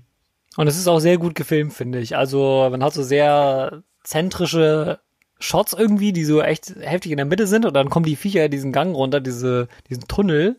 Und 0.58 0.68
es 0.68 0.78
ist 0.78 0.88
auch 0.88 1.00
sehr 1.00 1.18
gut 1.18 1.36
gefilmt, 1.36 1.74
finde 1.74 2.00
ich. 2.00 2.18
Also 2.18 2.68
man 2.70 2.84
hat 2.84 2.94
so 2.94 3.04
sehr 3.04 3.84
zentrische 4.04 5.00
Shots 5.42 5.74
irgendwie, 5.74 6.14
die 6.14 6.24
so 6.24 6.42
echt 6.42 6.74
heftig 6.80 7.12
in 7.12 7.18
der 7.18 7.26
Mitte 7.26 7.48
sind 7.48 7.66
und 7.66 7.74
dann 7.74 7.90
kommen 7.90 8.06
die 8.06 8.16
Viecher 8.16 8.48
diesen 8.50 8.72
Gang 8.72 8.96
runter, 8.96 9.20
diese, 9.20 9.68
diesen 9.90 10.08
Tunnel 10.08 10.56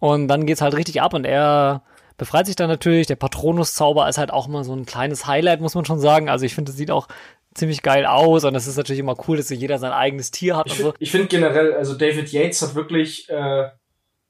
und 0.00 0.28
dann 0.28 0.46
geht's 0.46 0.60
halt 0.60 0.76
richtig 0.76 1.00
ab 1.00 1.14
und 1.14 1.24
er 1.24 1.82
befreit 2.16 2.46
sich 2.46 2.56
dann 2.56 2.68
natürlich. 2.68 3.06
Der 3.06 3.16
Patronus-Zauber 3.16 4.08
ist 4.08 4.18
halt 4.18 4.32
auch 4.32 4.48
immer 4.48 4.64
so 4.64 4.74
ein 4.74 4.86
kleines 4.86 5.26
Highlight, 5.26 5.60
muss 5.60 5.74
man 5.74 5.84
schon 5.84 6.00
sagen. 6.00 6.28
Also 6.28 6.44
ich 6.44 6.54
finde, 6.54 6.72
es 6.72 6.76
sieht 6.76 6.90
auch 6.90 7.08
ziemlich 7.54 7.82
geil 7.82 8.06
aus 8.06 8.44
und 8.44 8.54
es 8.54 8.66
ist 8.66 8.76
natürlich 8.76 9.00
immer 9.00 9.16
cool, 9.26 9.36
dass 9.36 9.48
jeder 9.48 9.78
sein 9.78 9.92
eigenes 9.92 10.30
Tier 10.30 10.56
hat. 10.56 10.66
Ich, 10.66 10.74
so. 10.74 10.94
ich 10.98 11.10
finde 11.10 11.28
generell, 11.28 11.74
also 11.74 11.94
David 11.94 12.30
Yates 12.30 12.62
hat 12.62 12.74
wirklich 12.74 13.28
äh, 13.28 13.68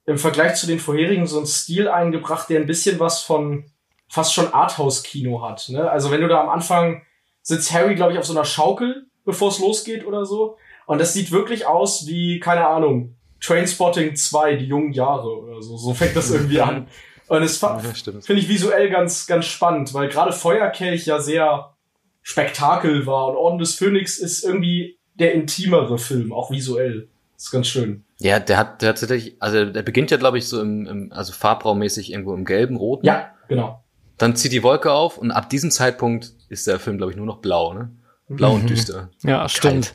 im 0.07 0.19
Vergleich 0.19 0.55
zu 0.55 0.67
den 0.67 0.79
vorherigen 0.79 1.27
so 1.27 1.39
einen 1.39 1.47
Stil 1.47 1.89
eingebracht, 1.89 2.49
der 2.49 2.61
ein 2.61 2.67
bisschen 2.67 3.01
was 3.01 3.23
von 3.23 3.71
fast 4.09 4.33
schon 4.33 4.53
Arthouse-Kino 4.53 5.43
hat. 5.43 5.69
Ne? 5.69 5.91
Also 5.91 6.11
wenn 6.11 6.23
du 6.23 6.29
da 6.29 6.41
am 6.41 6.49
Anfang 6.49 7.03
sitzt 7.43 7.73
Harry, 7.73 7.95
glaube 7.95 8.13
ich, 8.13 8.19
auf 8.19 8.25
so 8.25 8.33
einer 8.33 8.45
Schaukel 8.45 9.07
bevor 9.29 9.51
es 9.51 9.59
losgeht 9.59 10.07
oder 10.07 10.25
so. 10.25 10.57
Und 10.87 10.99
das 11.03 11.13
sieht 11.13 11.31
wirklich 11.31 11.67
aus 11.67 12.07
wie, 12.07 12.41
keine 12.41 12.67
Ahnung, 12.67 13.15
Trainspotting 13.43 14.17
2, 14.17 14.57
die 14.57 14.65
jungen 14.65 14.93
Jahre 14.93 15.29
oder 15.39 15.61
so. 15.61 15.77
So 15.77 15.93
fängt 15.93 16.17
das 16.17 16.31
irgendwie 16.31 16.63
an. 16.63 16.89
Und 17.29 17.43
es 17.43 17.61
ja, 17.61 17.79
finde 17.79 18.41
ich 18.41 18.49
visuell 18.49 18.89
ganz, 18.89 19.27
ganz 19.27 19.45
spannend, 19.45 19.93
weil 19.93 20.09
gerade 20.09 20.33
Feuerkelch 20.33 21.05
ja 21.05 21.21
sehr 21.21 21.75
Spektakel 22.23 23.07
war 23.07 23.29
und 23.29 23.37
Orden 23.37 23.59
des 23.59 23.75
Phönix 23.75 24.17
ist 24.17 24.45
irgendwie 24.45 24.99
der 25.13 25.35
intimere 25.35 25.99
Film, 25.99 26.33
auch 26.33 26.51
visuell. 26.51 27.09
Das 27.35 27.45
ist 27.45 27.51
ganz 27.51 27.67
schön. 27.67 28.05
Ja, 28.19 28.41
der 28.41 28.57
hat, 28.57 28.81
der 28.81 28.89
hat 28.89 29.01
tatsächlich, 29.01 29.37
also 29.41 29.67
der 29.67 29.83
beginnt 29.83 30.11
ja, 30.11 30.17
glaube 30.17 30.39
ich, 30.39 30.49
so 30.49 30.59
im, 30.63 30.87
im 30.87 31.13
also 31.13 31.35
farbraummäßig 31.35 32.13
irgendwo 32.13 32.33
im 32.33 32.47
gelben, 32.47 32.77
roten. 32.77 33.05
Ja, 33.05 33.35
genau. 33.47 33.85
Dann 34.17 34.35
zieht 34.37 34.53
die 34.53 34.63
Wolke 34.63 34.91
auf 34.91 35.19
und 35.19 35.31
ab 35.33 35.51
diesem 35.51 35.71
Zeitpunkt 35.71 36.33
ist 36.49 36.67
der 36.67 36.81
Film, 36.81 36.97
glaube 36.97 37.13
ich, 37.13 37.19
nur 37.19 37.27
noch 37.27 37.41
blau, 37.41 37.75
ne? 37.75 37.91
Blau 38.29 38.55
und 38.55 38.65
mhm. 38.65 38.67
düster. 38.69 39.11
Ja, 39.23 39.49
stimmt. 39.49 39.95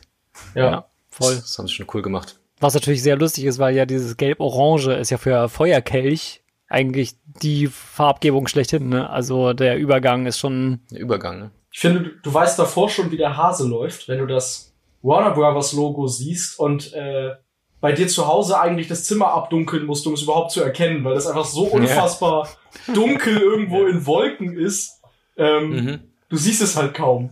Ja. 0.54 0.64
ja, 0.64 0.88
voll. 1.08 1.36
Das 1.36 1.58
haben 1.58 1.68
sie 1.68 1.74
schon 1.74 1.86
cool 1.94 2.02
gemacht. 2.02 2.38
Was 2.60 2.74
natürlich 2.74 3.02
sehr 3.02 3.16
lustig 3.16 3.44
ist, 3.44 3.58
weil 3.58 3.74
ja 3.74 3.86
dieses 3.86 4.16
Gelb-Orange 4.16 4.92
ist 4.94 5.10
ja 5.10 5.18
für 5.18 5.48
Feuerkelch 5.48 6.42
eigentlich 6.68 7.14
die 7.42 7.66
Farbgebung 7.66 8.48
schlechthin. 8.48 8.88
Ne? 8.88 9.08
Also 9.08 9.52
der 9.52 9.76
Übergang 9.76 10.26
ist 10.26 10.38
schon. 10.38 10.80
Der 10.90 11.00
Übergang, 11.00 11.38
ne? 11.38 11.50
Ich 11.70 11.80
finde, 11.80 12.12
du 12.22 12.32
weißt 12.32 12.58
davor 12.58 12.88
schon, 12.88 13.10
wie 13.10 13.16
der 13.16 13.36
Hase 13.36 13.66
läuft, 13.66 14.08
wenn 14.08 14.18
du 14.18 14.26
das 14.26 14.72
Warner 15.02 15.32
Brothers 15.32 15.72
Logo 15.72 16.06
siehst 16.06 16.58
und 16.58 16.92
äh, 16.94 17.32
bei 17.80 17.92
dir 17.92 18.08
zu 18.08 18.26
Hause 18.26 18.58
eigentlich 18.58 18.88
das 18.88 19.04
Zimmer 19.04 19.28
abdunkeln 19.34 19.84
musst, 19.84 20.06
um 20.06 20.14
es 20.14 20.22
überhaupt 20.22 20.52
zu 20.52 20.62
erkennen, 20.62 21.04
weil 21.04 21.14
das 21.14 21.26
einfach 21.26 21.44
so 21.44 21.64
unfassbar 21.64 22.48
ja. 22.86 22.94
dunkel 22.94 23.36
irgendwo 23.36 23.84
in 23.86 24.06
Wolken 24.06 24.56
ist. 24.56 25.02
Ähm, 25.36 25.70
mhm. 25.70 26.00
Du 26.28 26.36
siehst 26.36 26.62
es 26.62 26.76
halt 26.76 26.94
kaum. 26.94 27.30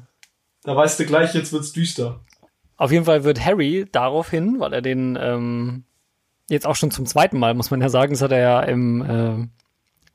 Da 0.64 0.76
weißt 0.76 1.00
du 1.00 1.06
gleich, 1.06 1.34
jetzt 1.34 1.52
wird's 1.52 1.72
düster. 1.72 2.20
Auf 2.76 2.92
jeden 2.92 3.04
Fall 3.04 3.24
wird 3.24 3.44
Harry 3.44 3.86
daraufhin, 3.90 4.60
weil 4.60 4.72
er 4.72 4.82
den 4.82 5.18
ähm, 5.20 5.84
jetzt 6.48 6.66
auch 6.66 6.76
schon 6.76 6.90
zum 6.90 7.06
zweiten 7.06 7.38
Mal, 7.38 7.54
muss 7.54 7.70
man 7.70 7.80
ja 7.80 7.88
sagen, 7.88 8.12
das 8.12 8.22
hat 8.22 8.32
er 8.32 8.40
ja 8.40 8.60
im 8.60 9.02
äh, 9.02 9.48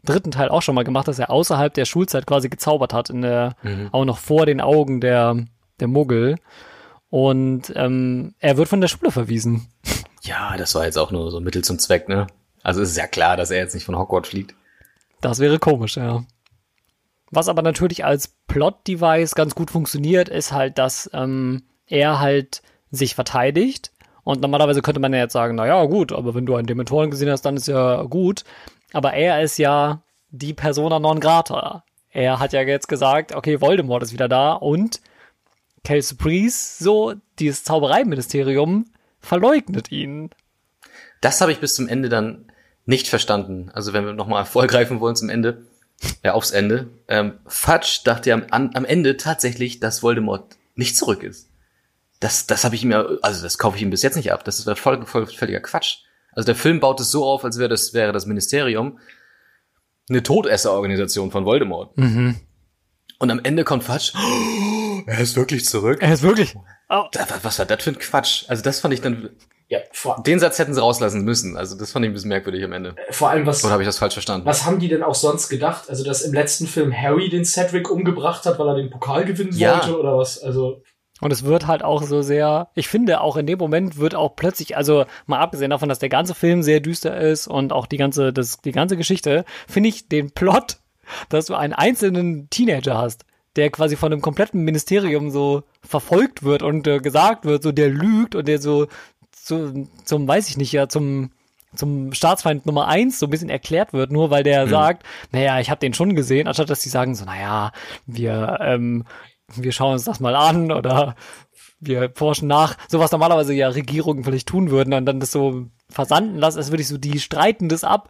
dritten 0.05 0.31
Teil 0.31 0.49
auch 0.49 0.61
schon 0.61 0.75
mal 0.75 0.83
gemacht, 0.83 1.07
dass 1.07 1.19
er 1.19 1.29
außerhalb 1.29 1.73
der 1.73 1.85
Schulzeit 1.85 2.25
quasi 2.25 2.49
gezaubert 2.49 2.93
hat, 2.93 3.09
in 3.09 3.21
der, 3.21 3.55
mhm. 3.63 3.89
auch 3.91 4.05
noch 4.05 4.17
vor 4.17 4.45
den 4.45 4.61
Augen 4.61 5.01
der, 5.01 5.37
der 5.79 5.87
Muggel. 5.87 6.37
Und 7.09 7.71
ähm, 7.75 8.35
er 8.39 8.57
wird 8.57 8.67
von 8.67 8.81
der 8.81 8.87
Schule 8.89 9.11
verwiesen. 9.11 9.67
Ja, 10.23 10.57
das 10.57 10.75
war 10.75 10.85
jetzt 10.85 10.97
auch 10.97 11.11
nur 11.11 11.31
so 11.31 11.39
Mittel 11.39 11.63
zum 11.63 11.79
Zweck, 11.79 12.09
ne? 12.09 12.27
Also 12.63 12.81
ist 12.81 12.97
ja 12.97 13.07
klar, 13.07 13.37
dass 13.37 13.49
er 13.49 13.59
jetzt 13.59 13.73
nicht 13.73 13.85
von 13.85 13.97
Hogwarts 13.97 14.29
fliegt. 14.29 14.55
Das 15.21 15.39
wäre 15.39 15.57
komisch, 15.57 15.95
ja. 15.95 16.25
Was 17.31 17.49
aber 17.49 17.61
natürlich 17.61 18.05
als 18.05 18.29
Plot-Device 18.47 19.35
ganz 19.35 19.53
gut 19.55 19.71
funktioniert, 19.71 20.29
ist 20.29 20.51
halt, 20.51 20.77
dass 20.77 21.09
ähm, 21.13 21.63
er 21.87 22.19
halt 22.19 22.61
sich 22.91 23.15
verteidigt. 23.15 23.91
Und 24.23 24.41
normalerweise 24.41 24.81
könnte 24.81 24.99
man 24.99 25.13
ja 25.13 25.19
jetzt 25.19 25.33
sagen, 25.33 25.55
naja, 25.55 25.83
gut, 25.85 26.11
aber 26.11 26.35
wenn 26.35 26.45
du 26.45 26.55
einen 26.55 26.67
Dementoren 26.67 27.11
gesehen 27.11 27.29
hast, 27.29 27.43
dann 27.43 27.57
ist 27.57 27.67
ja 27.67 28.03
gut. 28.03 28.43
Aber 28.93 29.13
er 29.13 29.41
ist 29.41 29.57
ja 29.57 30.01
die 30.29 30.53
Persona 30.53 30.99
non 30.99 31.19
grata. 31.19 31.83
Er 32.09 32.39
hat 32.39 32.53
ja 32.53 32.61
jetzt 32.61 32.87
gesagt, 32.87 33.35
okay, 33.35 33.61
Voldemort 33.61 34.03
ist 34.03 34.13
wieder 34.13 34.27
da 34.27 34.53
und 34.53 35.01
Kelsey 35.83 36.17
Priest, 36.17 36.79
so, 36.79 37.13
dieses 37.39 37.63
Zaubereiministerium, 37.63 38.85
verleugnet 39.19 39.91
ihn. 39.91 40.31
Das 41.21 41.39
habe 41.39 41.51
ich 41.51 41.59
bis 41.59 41.75
zum 41.75 41.87
Ende 41.87 42.09
dann 42.09 42.51
nicht 42.85 43.07
verstanden. 43.07 43.69
Also 43.73 43.93
wenn 43.93 44.05
wir 44.05 44.13
nochmal 44.13 44.45
vorgreifen 44.45 44.99
wollen 44.99 45.15
zum 45.15 45.29
Ende 45.29 45.66
ja, 46.23 46.33
aufs 46.33 46.51
Ende. 46.51 46.89
Ähm, 47.07 47.33
Fudge 47.47 47.99
dachte 48.03 48.29
ja 48.29 48.35
am, 48.51 48.71
am 48.73 48.85
Ende 48.85 49.17
tatsächlich, 49.17 49.79
dass 49.79 50.03
Voldemort 50.03 50.57
nicht 50.75 50.95
zurück 50.97 51.23
ist. 51.23 51.49
das, 52.19 52.47
das 52.47 52.63
habe 52.63 52.75
ich 52.75 52.83
mir, 52.85 53.19
also 53.21 53.43
das 53.43 53.57
kaufe 53.57 53.77
ich 53.77 53.83
ihm 53.83 53.89
bis 53.89 54.03
jetzt 54.03 54.15
nicht 54.15 54.31
ab. 54.31 54.43
Das 54.45 54.59
ist 54.59 54.79
voll, 54.79 55.05
voll 55.05 55.27
völliger 55.27 55.59
Quatsch. 55.59 55.99
Also 56.33 56.45
der 56.45 56.55
Film 56.55 56.79
baut 56.79 56.99
es 56.99 57.09
so 57.11 57.25
auf, 57.25 57.43
als 57.43 57.57
wäre 57.57 57.69
das, 57.69 57.93
wäre 57.93 58.11
das 58.11 58.25
Ministerium 58.27 58.99
eine 60.09 60.21
Todesserorganisation 60.23 61.31
von 61.31 61.45
Voldemort. 61.45 61.97
Mhm. 61.97 62.39
Und 63.19 63.31
am 63.31 63.39
Ende 63.43 63.63
kommt 63.63 63.85
Quatsch. 63.85 64.13
er 65.07 65.19
ist 65.19 65.35
wirklich 65.35 65.65
zurück. 65.65 65.97
Er 66.01 66.13
ist 66.13 66.21
wirklich. 66.21 66.55
Oh. 66.89 67.05
Da- 67.11 67.27
Was 67.41 67.57
war 67.59 67.65
das 67.65 67.83
für 67.83 67.89
ein 67.89 67.99
Quatsch? 67.99 68.45
Also 68.47 68.61
das 68.63 68.79
fand 68.79 68.93
ich 68.93 69.01
dann, 69.01 69.29
Ja, 69.69 69.79
vor, 69.91 70.23
den 70.25 70.39
Satz 70.39 70.59
hätten 70.59 70.73
sie 70.73 70.79
rauslassen 70.81 71.23
müssen. 71.25 71.57
Also 71.57 71.77
das 71.77 71.91
fand 71.91 72.05
ich 72.05 72.09
ein 72.11 72.13
bisschen 72.13 72.29
merkwürdig 72.29 72.63
am 72.63 72.71
Ende. 72.71 72.95
vor 73.11 73.29
allem, 73.29 73.45
was, 73.45 73.63
Oder 73.65 73.73
habe 73.73 73.83
ich 73.83 73.87
das 73.87 73.97
falsch 73.97 74.13
verstanden? 74.13 74.45
was 74.45 74.65
haben 74.65 74.79
die 74.79 74.87
denn 74.87 75.03
auch 75.03 75.15
sonst 75.15 75.49
gedacht? 75.49 75.89
Also, 75.89 76.03
dass 76.05 76.21
im 76.21 76.33
letzten 76.33 76.67
Film 76.67 76.93
Harry 76.95 77.29
den 77.29 77.43
Cedric 77.43 77.91
umgebracht 77.91 78.45
hat, 78.45 78.57
weil 78.59 78.67
er 78.69 78.75
den 78.75 78.89
Pokal 78.89 79.25
gewinnen 79.25 79.51
Ja. 79.53 79.73
wollte 79.79 79.99
oder 79.99 80.17
was? 80.17 80.41
Also, 80.41 80.83
Und 81.19 81.33
es 81.33 81.43
wird 81.43 81.67
halt 81.67 81.83
auch 81.83 82.03
so 82.03 82.21
sehr, 82.21 82.69
ich 82.75 82.87
finde 82.87 83.19
auch 83.19 83.35
in 83.35 83.45
dem 83.45 83.59
Moment 83.59 83.97
wird 83.97 84.15
auch 84.15 84.37
plötzlich, 84.37 84.77
also 84.77 85.03
mal 85.25 85.39
abgesehen 85.39 85.71
davon, 85.71 85.89
dass 85.89 85.99
der 85.99 86.09
ganze 86.09 86.33
Film 86.33 86.63
sehr 86.63 86.79
düster 86.79 87.17
ist 87.19 87.47
und 87.47 87.73
auch 87.73 87.87
die 87.87 87.97
ganze, 87.97 88.31
das, 88.31 88.61
die 88.61 88.71
ganze 88.71 88.95
Geschichte, 88.95 89.43
finde 89.67 89.89
ich 89.89 90.07
den 90.07 90.31
Plot, 90.31 90.77
dass 91.29 91.47
du 91.47 91.55
einen 91.55 91.73
einzelnen 91.73 92.49
Teenager 92.49 92.97
hast, 92.97 93.25
der 93.57 93.69
quasi 93.71 93.95
von 93.97 94.13
einem 94.13 94.21
kompletten 94.21 94.61
Ministerium 94.63 95.31
so 95.31 95.63
verfolgt 95.81 96.43
wird 96.43 96.61
und 96.61 96.85
äh, 96.87 96.99
gesagt 96.99 97.43
wird, 97.43 97.63
so 97.63 97.71
der 97.73 97.89
lügt 97.89 98.35
und 98.35 98.47
der 98.47 98.61
so 98.61 98.87
zu, 99.47 99.87
zum, 100.03 100.27
weiß 100.27 100.49
ich 100.49 100.57
nicht, 100.57 100.71
ja, 100.71 100.87
zum 100.87 101.31
zum 101.75 102.13
Staatsfeind 102.13 102.65
Nummer 102.65 102.87
eins 102.87 103.19
so 103.19 103.27
ein 103.27 103.29
bisschen 103.29 103.49
erklärt 103.49 103.93
wird, 103.93 104.11
nur 104.11 104.31
weil 104.31 104.43
der 104.43 104.67
sagt, 104.67 105.05
naja, 105.31 105.59
ich 105.59 105.69
habe 105.69 105.79
den 105.79 105.93
schon 105.93 106.15
gesehen, 106.15 106.47
anstatt 106.47 106.69
dass 106.69 106.79
die 106.79 106.89
sagen 106.89 107.13
so, 107.13 107.25
naja, 107.25 107.71
wir, 108.05 108.57
ähm, 108.61 109.03
wir 109.55 109.71
schauen 109.71 109.93
uns 109.93 110.05
das 110.05 110.19
mal 110.19 110.35
an 110.35 110.71
oder 110.71 111.15
wir 111.79 112.11
forschen 112.15 112.47
nach, 112.47 112.77
so 112.87 112.99
was 112.99 113.11
normalerweise 113.11 113.53
ja 113.53 113.69
Regierungen 113.69 114.23
vielleicht 114.23 114.47
tun 114.47 114.71
würden 114.71 114.93
und 114.93 115.05
dann 115.05 115.19
das 115.19 115.31
so 115.31 115.67
versanden 115.89 116.37
lassen, 116.37 116.57
als 116.57 116.71
würde 116.71 116.81
ich 116.81 116.87
so, 116.87 116.97
die 116.97 117.19
streiten 117.19 117.69
das 117.69 117.83
ab 117.83 118.09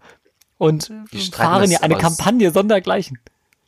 und 0.57 0.91
fahren 1.31 1.69
ja 1.69 1.81
eine 1.81 1.97
Kampagne 1.97 2.51
sondergleichen. 2.51 3.19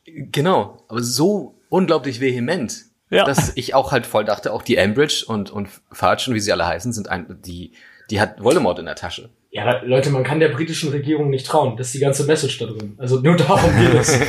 Genau, 0.06 0.84
aber 0.88 1.04
so 1.04 1.56
unglaublich 1.70 2.20
vehement, 2.22 2.86
Ja. 3.12 3.24
dass 3.24 3.52
ich 3.56 3.74
auch 3.74 3.92
halt 3.92 4.06
voll 4.06 4.24
dachte, 4.26 4.54
auch 4.54 4.62
die 4.62 4.80
Ambridge 4.80 5.24
und, 5.28 5.50
und 5.50 5.70
Farge 5.92 6.26
und 6.28 6.36
wie 6.36 6.40
sie 6.40 6.52
alle 6.52 6.68
heißen, 6.68 6.94
sind 6.94 7.10
ein, 7.10 7.40
die, 7.44 7.72
die 8.12 8.22
hat 8.22 8.44
Voldemort 8.44 8.78
in 8.80 8.86
der 8.86 8.96
Tasche. 8.96 9.30
ja, 9.52 9.82
Leute, 9.84 10.12
man 10.12 10.24
kann 10.24 10.40
der 10.40 10.50
britischen 10.50 10.92
Regierung 10.92 11.30
nicht 11.32 11.48
trauen. 11.48 11.76
Das 11.78 11.88
ist 11.88 11.94
die 11.96 12.00
ganze 12.00 12.26
Message 12.26 12.60
da 12.60 12.66
drin. 12.68 12.96
Also, 13.00 13.20
nur 13.20 13.36
darum 13.36 13.72
geht 13.80 13.94
es. 13.96 14.20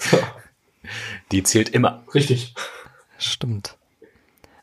so, 0.00 0.18
Die 1.32 1.42
zählt 1.44 1.68
immer. 1.68 2.02
richtig. 2.14 2.54
Stimmt. 3.18 3.76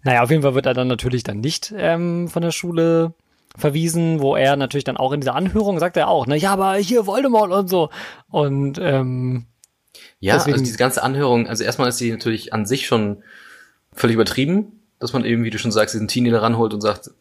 Naja, 0.03 0.23
auf 0.23 0.29
jeden 0.29 0.41
Fall 0.41 0.55
wird 0.55 0.65
er 0.65 0.73
dann 0.73 0.87
natürlich 0.87 1.23
dann 1.23 1.39
nicht 1.39 1.73
ähm, 1.77 2.27
von 2.27 2.41
der 2.41 2.51
Schule 2.51 3.13
verwiesen, 3.55 4.19
wo 4.19 4.35
er 4.35 4.55
natürlich 4.55 4.83
dann 4.83 4.97
auch 4.97 5.11
in 5.11 5.21
dieser 5.21 5.35
Anhörung 5.35 5.79
sagt 5.79 5.95
er 5.97 6.07
auch, 6.07 6.25
na 6.27 6.35
ja, 6.35 6.51
aber 6.53 6.75
hier 6.75 7.05
Voldemort 7.07 7.51
und 7.51 7.67
so. 7.69 7.89
Und 8.29 8.77
ähm, 8.81 9.45
Ja, 10.21 10.35
Deswegen- 10.35 10.53
also 10.53 10.63
diese 10.63 10.77
ganze 10.77 11.03
Anhörung, 11.03 11.47
also 11.47 11.63
erstmal 11.63 11.89
ist 11.89 11.97
sie 11.97 12.11
natürlich 12.11 12.53
an 12.53 12.65
sich 12.65 12.87
schon 12.87 13.23
völlig 13.91 14.13
übertrieben, 14.15 14.79
dass 14.99 15.11
man 15.13 15.25
eben, 15.25 15.43
wie 15.43 15.49
du 15.49 15.57
schon 15.59 15.71
sagst, 15.71 15.93
diesen 15.95 16.07
Teenie 16.07 16.29
da 16.31 16.39
ranholt 16.39 16.73
und 16.73 16.79
sagt, 16.81 17.11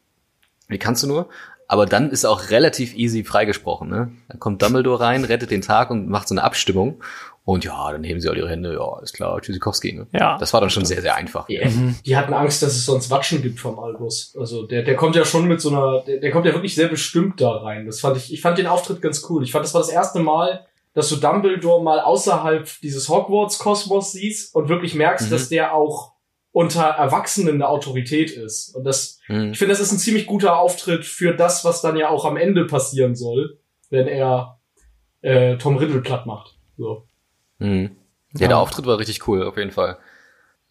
wie 0.68 0.78
kannst 0.78 1.02
du 1.02 1.08
nur? 1.08 1.28
Aber 1.66 1.86
dann 1.86 2.10
ist 2.10 2.24
auch 2.24 2.50
relativ 2.50 2.94
easy 2.94 3.24
freigesprochen, 3.24 3.88
ne? 3.88 4.12
Dann 4.28 4.38
kommt 4.40 4.60
Dumbledore 4.60 5.00
rein, 5.00 5.24
rettet 5.24 5.50
den 5.50 5.62
Tag 5.62 5.90
und 5.90 6.08
macht 6.08 6.28
so 6.28 6.34
eine 6.34 6.42
Abstimmung. 6.44 7.02
Und 7.44 7.64
ja, 7.64 7.90
dann 7.90 8.04
heben 8.04 8.20
sie 8.20 8.28
alle 8.28 8.40
ihre 8.40 8.50
Hände, 8.50 8.74
ja, 8.74 9.00
ist 9.00 9.14
klar, 9.14 9.40
Tschüssikowski, 9.40 9.92
ne? 9.94 10.06
Ja. 10.12 10.36
Das 10.38 10.52
war 10.52 10.60
dann 10.60 10.70
schon 10.70 10.84
sehr, 10.84 11.00
sehr 11.00 11.14
einfach. 11.14 11.46
Die, 11.46 11.58
die 12.04 12.16
hatten 12.16 12.34
Angst, 12.34 12.62
dass 12.62 12.74
es 12.76 12.84
sonst 12.84 13.08
Watschen 13.10 13.40
gibt 13.40 13.60
vom 13.60 13.78
Albus. 13.78 14.36
Also 14.38 14.66
der, 14.66 14.82
der 14.82 14.94
kommt 14.96 15.16
ja 15.16 15.24
schon 15.24 15.46
mit 15.48 15.60
so 15.60 15.70
einer, 15.70 16.02
der, 16.06 16.18
der 16.18 16.30
kommt 16.32 16.44
ja 16.44 16.52
wirklich 16.52 16.74
sehr 16.74 16.88
bestimmt 16.88 17.40
da 17.40 17.50
rein. 17.58 17.86
Das 17.86 18.00
fand 18.00 18.16
ich, 18.18 18.32
ich 18.32 18.40
fand 18.42 18.58
den 18.58 18.66
Auftritt 18.66 19.00
ganz 19.00 19.24
cool. 19.30 19.42
Ich 19.42 19.52
fand, 19.52 19.64
das 19.64 19.72
war 19.72 19.80
das 19.80 19.90
erste 19.90 20.18
Mal, 20.20 20.66
dass 20.94 21.08
du 21.08 21.16
Dumbledore 21.16 21.82
mal 21.82 22.00
außerhalb 22.00 22.68
dieses 22.82 23.08
Hogwarts-Kosmos 23.08 24.12
siehst 24.12 24.54
und 24.54 24.68
wirklich 24.68 24.94
merkst, 24.94 25.26
Mhm. 25.26 25.30
dass 25.30 25.48
der 25.48 25.74
auch 25.74 26.12
unter 26.52 26.82
Erwachsenen 26.82 27.54
eine 27.54 27.68
Autorität 27.68 28.32
ist. 28.32 28.74
Und 28.74 28.82
das, 28.84 29.20
Mhm. 29.28 29.52
ich 29.52 29.58
finde, 29.58 29.72
das 29.72 29.80
ist 29.80 29.92
ein 29.92 29.98
ziemlich 29.98 30.26
guter 30.26 30.58
Auftritt 30.58 31.04
für 31.04 31.32
das, 31.34 31.64
was 31.64 31.80
dann 31.80 31.96
ja 31.96 32.08
auch 32.08 32.24
am 32.24 32.36
Ende 32.36 32.64
passieren 32.66 33.14
soll, 33.14 33.58
wenn 33.88 34.08
er 34.08 34.58
äh, 35.22 35.58
Tom 35.58 35.76
Riddle 35.76 36.00
platt 36.00 36.24
macht. 36.26 36.56
So. 36.78 37.04
Mhm. 37.58 37.90
Ja, 38.34 38.40
Ja. 38.42 38.48
der 38.48 38.58
Auftritt 38.58 38.86
war 38.86 38.98
richtig 38.98 39.28
cool, 39.28 39.44
auf 39.46 39.56
jeden 39.58 39.70
Fall. 39.70 39.98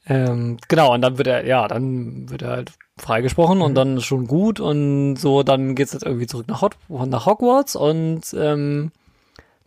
ähm, 0.07 0.57
genau, 0.67 0.93
und 0.93 1.01
dann 1.01 1.17
wird 1.17 1.27
er, 1.27 1.45
ja, 1.45 1.67
dann 1.67 2.29
wird 2.29 2.41
er 2.41 2.49
halt 2.49 2.71
freigesprochen 2.97 3.61
und 3.61 3.75
dann 3.75 3.97
ist 3.97 4.05
schon 4.05 4.27
gut 4.27 4.59
und 4.59 5.17
so, 5.17 5.43
dann 5.43 5.75
geht's 5.75 5.93
jetzt 5.93 6.03
irgendwie 6.05 6.25
zurück 6.25 6.47
nach, 6.47 6.61
Hot 6.61 6.75
nach 6.89 7.25
Hogwarts 7.27 7.75
und 7.75 8.21
ähm, 8.35 8.91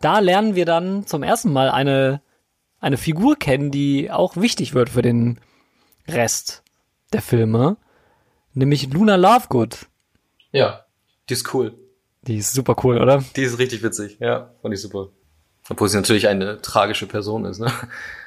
da 0.03 0.19
lernen 0.19 0.55
wir 0.55 0.65
dann 0.65 1.07
zum 1.07 1.23
ersten 1.23 1.51
Mal 1.51 1.69
eine, 1.69 2.21
eine 2.79 2.97
Figur 2.97 3.37
kennen, 3.37 3.71
die 3.71 4.11
auch 4.11 4.35
wichtig 4.35 4.73
wird 4.73 4.89
für 4.89 5.01
den 5.01 5.39
Rest 6.07 6.63
der 7.13 7.21
Filme, 7.21 7.77
nämlich 8.53 8.91
Luna 8.91 9.15
Lovegood. 9.15 9.87
Ja. 10.51 10.85
Die 11.29 11.33
ist 11.33 11.53
cool. 11.53 11.73
Die 12.23 12.37
ist 12.37 12.53
super 12.53 12.75
cool, 12.83 13.01
oder? 13.01 13.23
Die 13.35 13.43
ist 13.43 13.59
richtig 13.59 13.83
witzig, 13.83 14.17
ja, 14.19 14.51
fand 14.61 14.73
ich 14.73 14.81
super. 14.81 15.09
Obwohl 15.69 15.87
sie 15.87 15.97
natürlich 15.97 16.27
eine 16.27 16.61
tragische 16.61 17.07
Person 17.07 17.45
ist, 17.45 17.59
ne? 17.59 17.71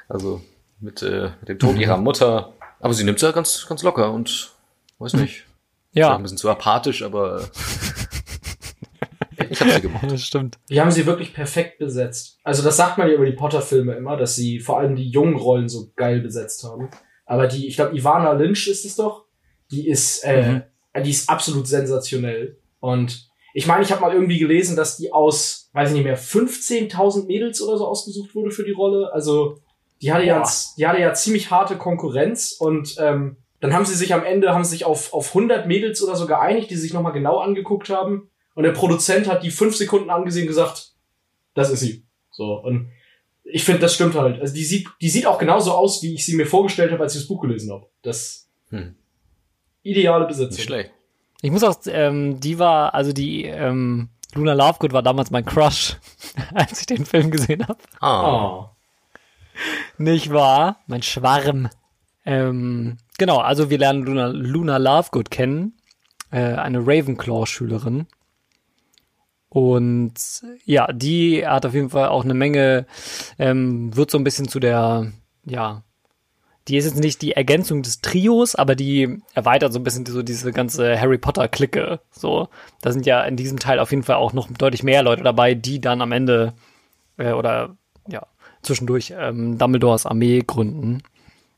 Also 0.08 0.40
mit, 0.78 1.02
äh, 1.02 1.30
mit 1.40 1.48
dem 1.48 1.58
Tod 1.58 1.76
ihrer 1.78 1.96
Mutter. 1.96 2.52
Aber 2.78 2.94
sie 2.94 3.02
nimmt 3.02 3.20
ja 3.20 3.32
ganz, 3.32 3.66
ganz 3.68 3.82
locker 3.82 4.12
und 4.12 4.52
weiß 5.00 5.14
nicht. 5.14 5.44
Ja, 5.92 6.14
Ein 6.14 6.22
bisschen 6.22 6.38
zu 6.38 6.48
apathisch, 6.48 7.02
aber 7.02 7.50
ich 9.50 9.60
habe 9.60 9.70
sie 9.70 9.80
gemocht. 9.80 10.10
das 10.10 10.22
stimmt. 10.22 10.58
Die 10.68 10.80
haben 10.80 10.90
sie 10.90 11.06
wirklich 11.06 11.34
perfekt 11.34 11.78
besetzt. 11.78 12.38
Also 12.44 12.62
das 12.62 12.76
sagt 12.76 12.98
man 12.98 13.08
ja 13.08 13.14
über 13.14 13.26
die 13.26 13.32
Potter-Filme 13.32 13.94
immer, 13.94 14.16
dass 14.16 14.36
sie 14.36 14.60
vor 14.60 14.78
allem 14.78 14.96
die 14.96 15.08
jungen 15.08 15.36
Rollen 15.36 15.68
so 15.68 15.92
geil 15.96 16.20
besetzt 16.20 16.64
haben. 16.64 16.88
Aber 17.24 17.46
die, 17.46 17.66
ich 17.66 17.76
glaube, 17.76 17.96
Ivana 17.96 18.32
Lynch 18.32 18.68
ist 18.68 18.84
es 18.84 18.96
doch, 18.96 19.24
die 19.70 19.88
ist, 19.88 20.24
äh, 20.24 20.62
die 21.02 21.10
ist 21.10 21.28
absolut 21.28 21.66
sensationell. 21.66 22.58
Und 22.80 23.28
ich 23.52 23.66
meine, 23.66 23.82
ich 23.82 23.90
habe 23.90 24.02
mal 24.02 24.12
irgendwie 24.12 24.38
gelesen, 24.38 24.76
dass 24.76 24.96
die 24.96 25.12
aus, 25.12 25.70
weiß 25.72 25.88
ich 25.90 25.94
nicht 25.94 26.04
mehr, 26.04 26.18
15.000 26.18 27.26
Mädels 27.26 27.60
oder 27.62 27.78
so 27.78 27.86
ausgesucht 27.86 28.34
wurde 28.34 28.50
für 28.50 28.64
die 28.64 28.72
Rolle. 28.72 29.12
Also 29.12 29.58
die 30.02 30.12
hatte 30.12 30.24
ja, 30.24 30.40
Boah. 30.40 30.50
die 30.76 30.86
hatte 30.86 31.00
ja 31.00 31.14
ziemlich 31.14 31.50
harte 31.50 31.76
Konkurrenz 31.76 32.52
und 32.52 32.96
ähm, 32.98 33.38
dann 33.60 33.72
haben 33.72 33.86
sie 33.86 33.94
sich 33.94 34.12
am 34.12 34.24
Ende 34.24 34.52
haben 34.52 34.64
sie 34.64 34.72
sich 34.72 34.84
auf 34.84 35.14
auf 35.14 35.28
100 35.28 35.66
Mädels 35.66 36.02
oder 36.02 36.16
so 36.16 36.26
geeinigt, 36.26 36.70
die 36.70 36.76
sich 36.76 36.92
noch 36.92 37.00
mal 37.00 37.12
genau 37.12 37.38
angeguckt 37.38 37.88
haben. 37.88 38.30
Und 38.56 38.64
der 38.64 38.72
Produzent 38.72 39.28
hat 39.28 39.44
die 39.44 39.50
fünf 39.52 39.76
Sekunden 39.76 40.10
angesehen 40.10 40.42
und 40.42 40.48
gesagt, 40.48 40.92
das 41.54 41.70
ist 41.70 41.80
sie. 41.80 42.04
So 42.32 42.54
und 42.54 42.88
ich 43.44 43.62
finde, 43.62 43.80
das 43.82 43.94
stimmt 43.94 44.16
halt. 44.16 44.40
Also 44.40 44.52
die 44.54 44.64
sieht, 44.64 44.88
die 45.00 45.08
sieht 45.08 45.26
auch 45.26 45.38
genauso 45.38 45.70
aus, 45.72 46.02
wie 46.02 46.14
ich 46.14 46.24
sie 46.26 46.34
mir 46.34 46.46
vorgestellt 46.46 46.90
habe, 46.90 47.04
als 47.04 47.14
ich 47.14 47.20
das 47.20 47.28
Buch 47.28 47.40
gelesen 47.42 47.70
habe. 47.70 47.86
Das 48.02 48.48
Hm. 48.70 48.96
ideale 49.84 50.26
Nicht 50.26 50.36
Besetzung. 50.36 50.64
schlecht. 50.64 50.90
Ich 51.42 51.50
muss 51.52 51.62
auch, 51.62 51.76
ähm, 51.86 52.40
die 52.40 52.58
war, 52.58 52.92
also 52.94 53.12
die 53.12 53.44
ähm, 53.44 54.08
Luna 54.34 54.54
Lovegood 54.54 54.92
war 54.92 55.02
damals 55.04 55.30
mein 55.30 55.44
Crush, 55.44 55.96
als 56.54 56.80
ich 56.80 56.86
den 56.86 57.06
Film 57.06 57.30
gesehen 57.30 57.68
habe. 57.68 57.78
Ah. 58.00 58.48
Oh. 58.58 58.70
Nicht 59.98 60.32
wahr? 60.32 60.80
Mein 60.88 61.02
Schwarm. 61.02 61.68
Ähm, 62.24 62.96
genau, 63.18 63.38
also 63.38 63.70
wir 63.70 63.78
lernen 63.78 64.02
Luna, 64.02 64.26
Luna 64.28 64.76
Lovegood 64.78 65.30
kennen, 65.30 65.74
äh, 66.32 66.38
eine 66.54 66.80
Ravenclaw-Schülerin. 66.80 68.06
Und 69.48 70.14
ja, 70.64 70.92
die 70.92 71.46
hat 71.46 71.66
auf 71.66 71.74
jeden 71.74 71.90
Fall 71.90 72.08
auch 72.08 72.24
eine 72.24 72.34
Menge, 72.34 72.86
ähm, 73.38 73.94
wird 73.96 74.10
so 74.10 74.18
ein 74.18 74.24
bisschen 74.24 74.48
zu 74.48 74.60
der, 74.60 75.12
ja, 75.44 75.82
die 76.68 76.76
ist 76.76 76.84
jetzt 76.84 76.98
nicht 76.98 77.22
die 77.22 77.32
Ergänzung 77.32 77.82
des 77.82 78.00
Trios, 78.00 78.56
aber 78.56 78.74
die 78.74 79.22
erweitert 79.34 79.72
so 79.72 79.78
ein 79.78 79.84
bisschen 79.84 80.04
so 80.04 80.22
diese 80.22 80.52
ganze 80.52 81.00
Harry 81.00 81.18
Potter-Clique. 81.18 82.00
So, 82.10 82.48
da 82.82 82.90
sind 82.90 83.06
ja 83.06 83.22
in 83.22 83.36
diesem 83.36 83.58
Teil 83.58 83.78
auf 83.78 83.92
jeden 83.92 84.02
Fall 84.02 84.16
auch 84.16 84.32
noch 84.32 84.50
deutlich 84.50 84.82
mehr 84.82 85.04
Leute 85.04 85.22
dabei, 85.22 85.54
die 85.54 85.80
dann 85.80 86.02
am 86.02 86.10
Ende 86.10 86.54
äh, 87.18 87.32
oder 87.32 87.76
ja 88.08 88.26
zwischendurch 88.62 89.14
ähm, 89.16 89.58
Dumbledores 89.58 90.06
Armee 90.06 90.42
gründen. 90.44 91.02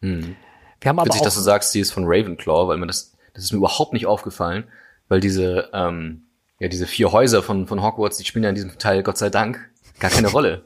Hm. 0.02 0.36
Wir 0.80 0.88
haben 0.90 0.98
aber 0.98 1.06
Witzig, 1.06 1.22
auch, 1.22 1.24
dass 1.24 1.34
du 1.34 1.40
sagst, 1.40 1.74
die 1.74 1.80
ist 1.80 1.92
von 1.92 2.04
Ravenclaw, 2.06 2.68
weil 2.68 2.76
mir 2.76 2.86
das, 2.86 3.16
das 3.32 3.44
ist 3.44 3.52
mir 3.52 3.58
überhaupt 3.58 3.94
nicht 3.94 4.06
aufgefallen, 4.06 4.64
weil 5.08 5.20
diese, 5.20 5.70
ähm, 5.72 6.27
ja, 6.58 6.68
diese 6.68 6.86
vier 6.86 7.12
Häuser 7.12 7.42
von, 7.42 7.66
von 7.66 7.82
Hogwarts, 7.82 8.18
die 8.18 8.24
spielen 8.24 8.42
ja 8.44 8.48
in 8.48 8.54
diesem 8.54 8.78
Teil, 8.78 9.02
Gott 9.02 9.18
sei 9.18 9.30
Dank, 9.30 9.70
gar 10.00 10.10
keine 10.10 10.28
Rolle. 10.28 10.64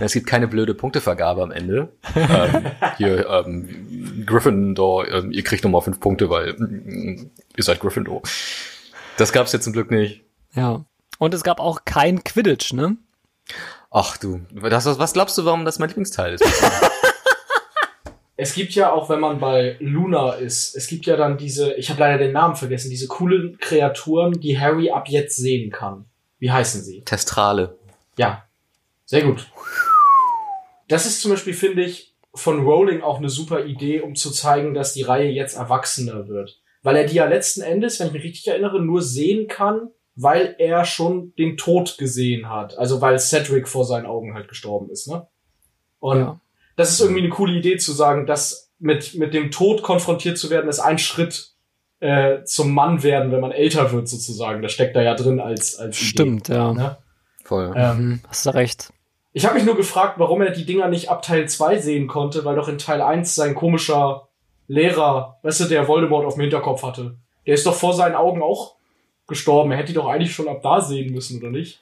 Es 0.00 0.12
gibt 0.12 0.26
keine 0.26 0.48
blöde 0.48 0.74
Punktevergabe 0.74 1.42
am 1.42 1.52
Ende. 1.52 1.92
ähm, 2.16 2.66
hier, 2.96 3.28
ähm, 3.28 4.24
Gryffindor, 4.26 5.08
ähm, 5.08 5.30
ihr 5.30 5.44
kriegt 5.44 5.62
nochmal 5.62 5.82
fünf 5.82 6.00
Punkte, 6.00 6.28
weil 6.30 6.54
mm, 6.54 7.30
ihr 7.56 7.64
seid 7.64 7.78
Gryffindor. 7.80 8.22
Das 9.16 9.32
gab's 9.32 9.52
jetzt 9.52 9.64
zum 9.64 9.72
Glück 9.72 9.90
nicht. 9.90 10.24
ja. 10.54 10.84
Und 11.20 11.32
es 11.32 11.44
gab 11.44 11.60
auch 11.60 11.84
kein 11.84 12.24
Quidditch, 12.24 12.72
ne? 12.72 12.96
Ach 13.92 14.16
du, 14.16 14.40
das, 14.52 14.84
was 14.98 15.12
glaubst 15.12 15.38
du, 15.38 15.44
warum 15.44 15.64
das 15.64 15.78
mein 15.78 15.88
Lieblingsteil 15.90 16.34
ist? 16.34 16.44
es 18.36 18.54
gibt 18.54 18.72
ja 18.74 18.92
auch, 18.92 19.08
wenn 19.08 19.20
man 19.20 19.38
bei 19.38 19.76
Luna 19.78 20.32
ist, 20.32 20.74
es 20.74 20.88
gibt 20.88 21.06
ja 21.06 21.16
dann 21.16 21.38
diese, 21.38 21.74
ich 21.74 21.90
habe 21.90 22.00
leider 22.00 22.18
den 22.18 22.32
Namen 22.32 22.56
vergessen, 22.56 22.90
diese 22.90 23.06
coolen 23.06 23.58
Kreaturen, 23.58 24.40
die 24.40 24.58
Harry 24.58 24.90
ab 24.90 25.08
jetzt 25.08 25.36
sehen 25.36 25.70
kann. 25.70 26.06
Wie 26.38 26.50
heißen 26.50 26.82
sie? 26.82 27.02
Testrale. 27.02 27.78
Ja, 28.18 28.44
sehr 29.04 29.22
gut. 29.22 29.50
Das 30.88 31.06
ist 31.06 31.20
zum 31.20 31.30
Beispiel, 31.30 31.54
finde 31.54 31.84
ich, 31.84 32.14
von 32.34 32.64
Rowling 32.64 33.02
auch 33.02 33.18
eine 33.18 33.28
super 33.28 33.64
Idee, 33.64 34.00
um 34.00 34.16
zu 34.16 34.30
zeigen, 34.32 34.74
dass 34.74 34.92
die 34.92 35.02
Reihe 35.02 35.30
jetzt 35.30 35.56
erwachsener 35.56 36.26
wird. 36.26 36.60
Weil 36.82 36.96
er 36.96 37.06
die 37.06 37.14
ja 37.14 37.26
letzten 37.26 37.62
Endes, 37.62 38.00
wenn 38.00 38.08
ich 38.08 38.12
mich 38.12 38.24
richtig 38.24 38.48
erinnere, 38.48 38.82
nur 38.82 39.00
sehen 39.00 39.46
kann, 39.46 39.90
weil 40.16 40.56
er 40.58 40.84
schon 40.84 41.34
den 41.36 41.56
Tod 41.56 41.96
gesehen 41.98 42.50
hat. 42.50 42.76
Also 42.76 43.00
weil 43.00 43.18
Cedric 43.18 43.68
vor 43.68 43.84
seinen 43.84 44.06
Augen 44.06 44.34
halt 44.34 44.48
gestorben 44.48 44.90
ist, 44.90 45.08
ne? 45.08 45.26
Und 46.00 46.18
Ja. 46.18 46.40
Das 46.76 46.90
ist 46.90 47.00
irgendwie 47.00 47.20
eine 47.20 47.30
coole 47.30 47.52
Idee 47.54 47.76
zu 47.76 47.92
sagen, 47.92 48.26
dass 48.26 48.72
mit, 48.78 49.14
mit 49.14 49.34
dem 49.34 49.50
Tod 49.50 49.82
konfrontiert 49.82 50.38
zu 50.38 50.50
werden, 50.50 50.68
ist 50.68 50.80
ein 50.80 50.98
Schritt 50.98 51.52
äh, 52.00 52.44
zum 52.44 52.74
Mann 52.74 53.02
werden, 53.02 53.32
wenn 53.32 53.40
man 53.40 53.52
älter 53.52 53.92
wird, 53.92 54.08
sozusagen. 54.08 54.62
Das 54.62 54.72
steckt 54.72 54.94
da 54.96 55.02
ja 55.02 55.14
drin 55.14 55.40
als, 55.40 55.76
als 55.76 55.96
Idee. 55.98 56.06
Stimmt, 56.06 56.48
ja. 56.48 56.72
Ne? 56.72 56.96
Voll. 57.44 57.72
Ähm, 57.76 57.98
Mhm, 57.98 58.20
hast 58.28 58.46
du 58.46 58.50
recht. 58.50 58.92
ich 59.32 59.44
habe 59.46 59.54
mich 59.54 59.64
nur 59.64 59.76
gefragt, 59.76 60.18
warum 60.18 60.42
er 60.42 60.50
die 60.50 60.66
Dinger 60.66 60.88
nicht 60.88 61.08
ab 61.10 61.22
Teil 61.22 61.48
2 61.48 61.78
sehen 61.78 62.06
konnte, 62.06 62.44
weil 62.44 62.56
doch 62.56 62.68
in 62.68 62.78
Teil 62.78 63.00
1 63.00 63.34
sein 63.34 63.54
komischer 63.54 64.28
Lehrer, 64.66 65.38
weißt 65.42 65.60
du, 65.60 65.64
der 65.66 65.88
Voldemort 65.88 66.26
auf 66.26 66.34
dem 66.34 66.42
Hinterkopf 66.42 66.82
hatte. 66.82 67.16
Der 67.46 67.54
ist 67.54 67.66
doch 67.66 67.74
vor 67.74 67.92
seinen 67.92 68.14
Augen 68.14 68.42
auch 68.42 68.76
gestorben. 69.26 69.70
Er 69.72 69.78
hätte 69.78 69.88
die 69.88 69.94
doch 69.94 70.08
eigentlich 70.08 70.32
schon 70.32 70.48
ab 70.48 70.62
da 70.62 70.80
sehen 70.80 71.12
müssen, 71.12 71.38
oder 71.40 71.50
nicht? 71.50 71.80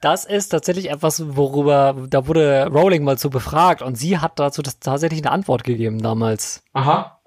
Das 0.00 0.24
ist 0.24 0.50
tatsächlich 0.50 0.90
etwas, 0.90 1.36
worüber, 1.36 2.06
da 2.08 2.26
wurde 2.26 2.66
Rowling 2.66 3.02
mal 3.02 3.18
zu 3.18 3.30
befragt 3.30 3.82
und 3.82 3.96
sie 3.96 4.18
hat 4.18 4.38
dazu 4.38 4.62
das 4.62 4.78
tatsächlich 4.78 5.22
eine 5.22 5.32
Antwort 5.32 5.64
gegeben 5.64 6.02
damals. 6.02 6.62
Aha. 6.72 7.20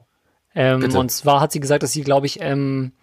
Ähm, 0.55 0.84
und 0.95 1.10
zwar 1.10 1.41
hat 1.41 1.51
sie 1.51 1.60
gesagt, 1.60 1.84
dass 1.84 1.91
sie, 1.91 2.03
glaube 2.03 2.25
ich, 2.25 2.41
ähm, 2.41 2.93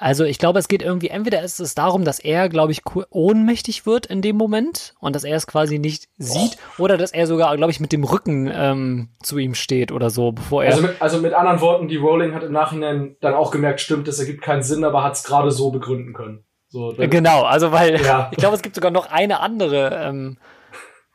also 0.00 0.22
ich 0.24 0.38
glaube, 0.38 0.60
es 0.60 0.68
geht 0.68 0.80
irgendwie, 0.80 1.08
entweder 1.08 1.42
ist 1.42 1.58
es 1.58 1.74
darum, 1.74 2.04
dass 2.04 2.20
er, 2.20 2.48
glaube 2.48 2.70
ich, 2.70 2.82
ohnmächtig 3.10 3.84
wird 3.84 4.06
in 4.06 4.22
dem 4.22 4.36
Moment 4.36 4.94
und 5.00 5.16
dass 5.16 5.24
er 5.24 5.36
es 5.36 5.48
quasi 5.48 5.80
nicht 5.80 6.08
sieht 6.18 6.56
oder 6.78 6.96
dass 6.96 7.10
er 7.10 7.26
sogar, 7.26 7.56
glaube 7.56 7.72
ich, 7.72 7.80
mit 7.80 7.90
dem 7.90 8.04
Rücken 8.04 8.48
ähm, 8.52 9.08
zu 9.20 9.38
ihm 9.38 9.54
steht 9.54 9.90
oder 9.90 10.10
so, 10.10 10.30
bevor 10.30 10.62
er. 10.62 10.70
Also, 10.70 10.82
mit, 10.82 11.02
also 11.02 11.18
mit 11.18 11.32
anderen 11.32 11.60
Worten, 11.60 11.88
die 11.88 11.96
Rowling 11.96 12.32
hat 12.32 12.44
im 12.44 12.52
Nachhinein 12.52 13.16
dann 13.20 13.34
auch 13.34 13.50
gemerkt, 13.50 13.80
stimmt, 13.80 14.06
das 14.06 14.20
ergibt 14.20 14.40
keinen 14.40 14.62
Sinn, 14.62 14.84
aber 14.84 15.02
hat 15.02 15.14
es 15.14 15.24
gerade 15.24 15.50
so 15.50 15.72
begründen 15.72 16.12
können. 16.12 16.44
So, 16.68 16.92
dann, 16.92 17.10
Genau, 17.10 17.44
also 17.44 17.72
weil 17.72 18.00
Ja. 18.02 18.28
ich 18.32 18.38
glaube, 18.38 18.56
es 18.56 18.62
gibt 18.62 18.74
sogar 18.74 18.90
noch 18.90 19.10
eine 19.10 19.40
andere, 19.40 19.90
ähm, 20.04 20.38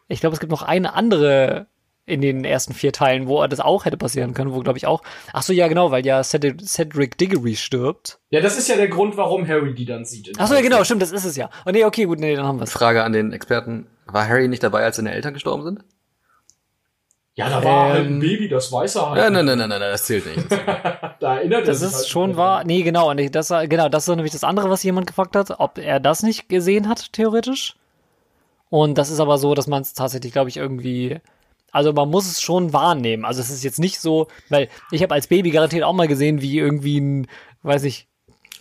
ich 0.08 0.20
glaube, 0.20 0.34
es 0.34 0.40
gibt 0.40 0.52
noch 0.52 0.64
eine 0.64 0.94
andere 0.94 1.68
in 2.06 2.22
den 2.22 2.44
ersten 2.44 2.74
vier 2.74 2.92
Teilen, 2.92 3.28
wo 3.28 3.46
das 3.48 3.62
auch 3.62 3.86
hätte 3.86 3.96
passieren 3.96 4.34
können, 4.34 4.54
wo 4.54 4.60
glaube 4.60 4.78
ich 4.78 4.86
auch, 4.86 5.04
ach 5.32 5.42
so, 5.42 5.54
ja 5.54 5.68
genau, 5.70 5.92
weil 5.92 6.06
ja 6.06 6.22
Cedric, 6.22 7.18
Diggory 7.18 7.56
stirbt. 7.56 8.20
ja, 8.30 8.42
das 8.42 8.58
ist 8.58 8.68
ja 8.68 8.76
der 8.76 8.90
Grund, 8.90 9.16
warum 9.16 9.48
Harry 9.48 9.74
die 9.74 9.86
dann 9.86 10.04
sieht. 10.04 10.32
Ach 10.38 10.48
so, 10.48 10.56
ja 10.56 10.62
genau, 10.62 10.84
stimmt, 10.84 11.02
das 11.02 11.12
ist 11.12 11.24
es 11.24 11.38
ja. 11.38 11.50
Oh 11.66 11.72
nee, 11.72 11.86
okay, 11.86 12.06
gut, 12.06 12.20
nee, 12.20 12.36
dann 12.36 12.46
haben 12.46 12.60
wir 12.60 12.64
es. 12.64 12.72
Frage 12.72 13.04
an 13.04 13.14
den 13.14 13.32
Experten. 13.32 13.88
War 14.06 14.28
Harry 14.28 14.50
nicht 14.50 14.64
dabei, 14.64 14.84
als 14.84 14.98
seine 14.98 15.14
Eltern 15.14 15.34
gestorben 15.34 15.64
sind? 15.64 15.80
Ja, 17.36 17.50
da 17.50 17.64
war 17.64 17.90
halt 17.94 18.06
ein 18.06 18.14
Ähm, 18.14 18.20
Baby, 18.20 18.48
das 18.48 18.72
weiß 18.72 18.96
er 18.96 19.10
halt. 19.10 19.18
Ja, 19.20 19.30
nein, 19.30 19.46
nein, 19.46 19.58
nein, 19.58 19.70
nein, 19.70 19.80
das 19.80 20.06
zählt 20.06 20.26
nicht. 20.26 20.48
Da 21.20 21.38
erinnert 21.38 21.62
Das 21.62 21.68
er 21.70 21.76
sich 21.76 21.88
ist 21.88 21.96
halt 21.96 22.08
schon 22.10 22.38
wahr. 22.38 22.64
Nee, 22.66 22.84
genau, 22.84 23.10
und 23.10 23.34
das 23.36 23.50
war- 23.50 23.66
genau, 23.68 23.88
das 23.90 24.08
ist 24.08 24.16
nämlich 24.16 24.34
das 24.34 24.44
andere, 24.44 24.70
was 24.70 24.84
jemand 24.84 25.08
gefragt 25.08 25.36
hat, 25.36 25.52
ob 25.60 25.78
er 25.78 26.00
das 26.02 26.22
nicht 26.22 26.50
gesehen 26.50 26.90
hat, 26.90 27.14
theoretisch. 27.14 27.76
Und 28.70 28.98
das 28.98 29.10
ist 29.10 29.20
aber 29.20 29.38
so, 29.38 29.54
dass 29.56 29.68
man 29.68 29.82
es 29.84 29.94
tatsächlich, 29.94 30.34
glaube 30.34 30.50
ich, 30.50 30.58
irgendwie. 30.58 31.20
Also 31.72 31.92
man 31.94 32.10
muss 32.10 32.28
es 32.30 32.42
schon 32.42 32.74
wahrnehmen. 32.74 33.26
Also 33.26 33.40
es 33.42 33.50
ist 33.50 33.64
jetzt 33.64 33.80
nicht 33.80 34.00
so, 34.00 34.28
weil 34.50 34.68
ich 34.92 35.02
habe 35.02 35.14
als 35.16 35.28
Baby 35.28 35.50
garantiert 35.52 35.84
auch 35.84 35.94
mal 35.94 36.08
gesehen, 36.08 36.42
wie 36.42 36.58
irgendwie 36.60 37.00
ein, 37.00 37.28
weiß 37.64 37.84
ich, 37.86 38.08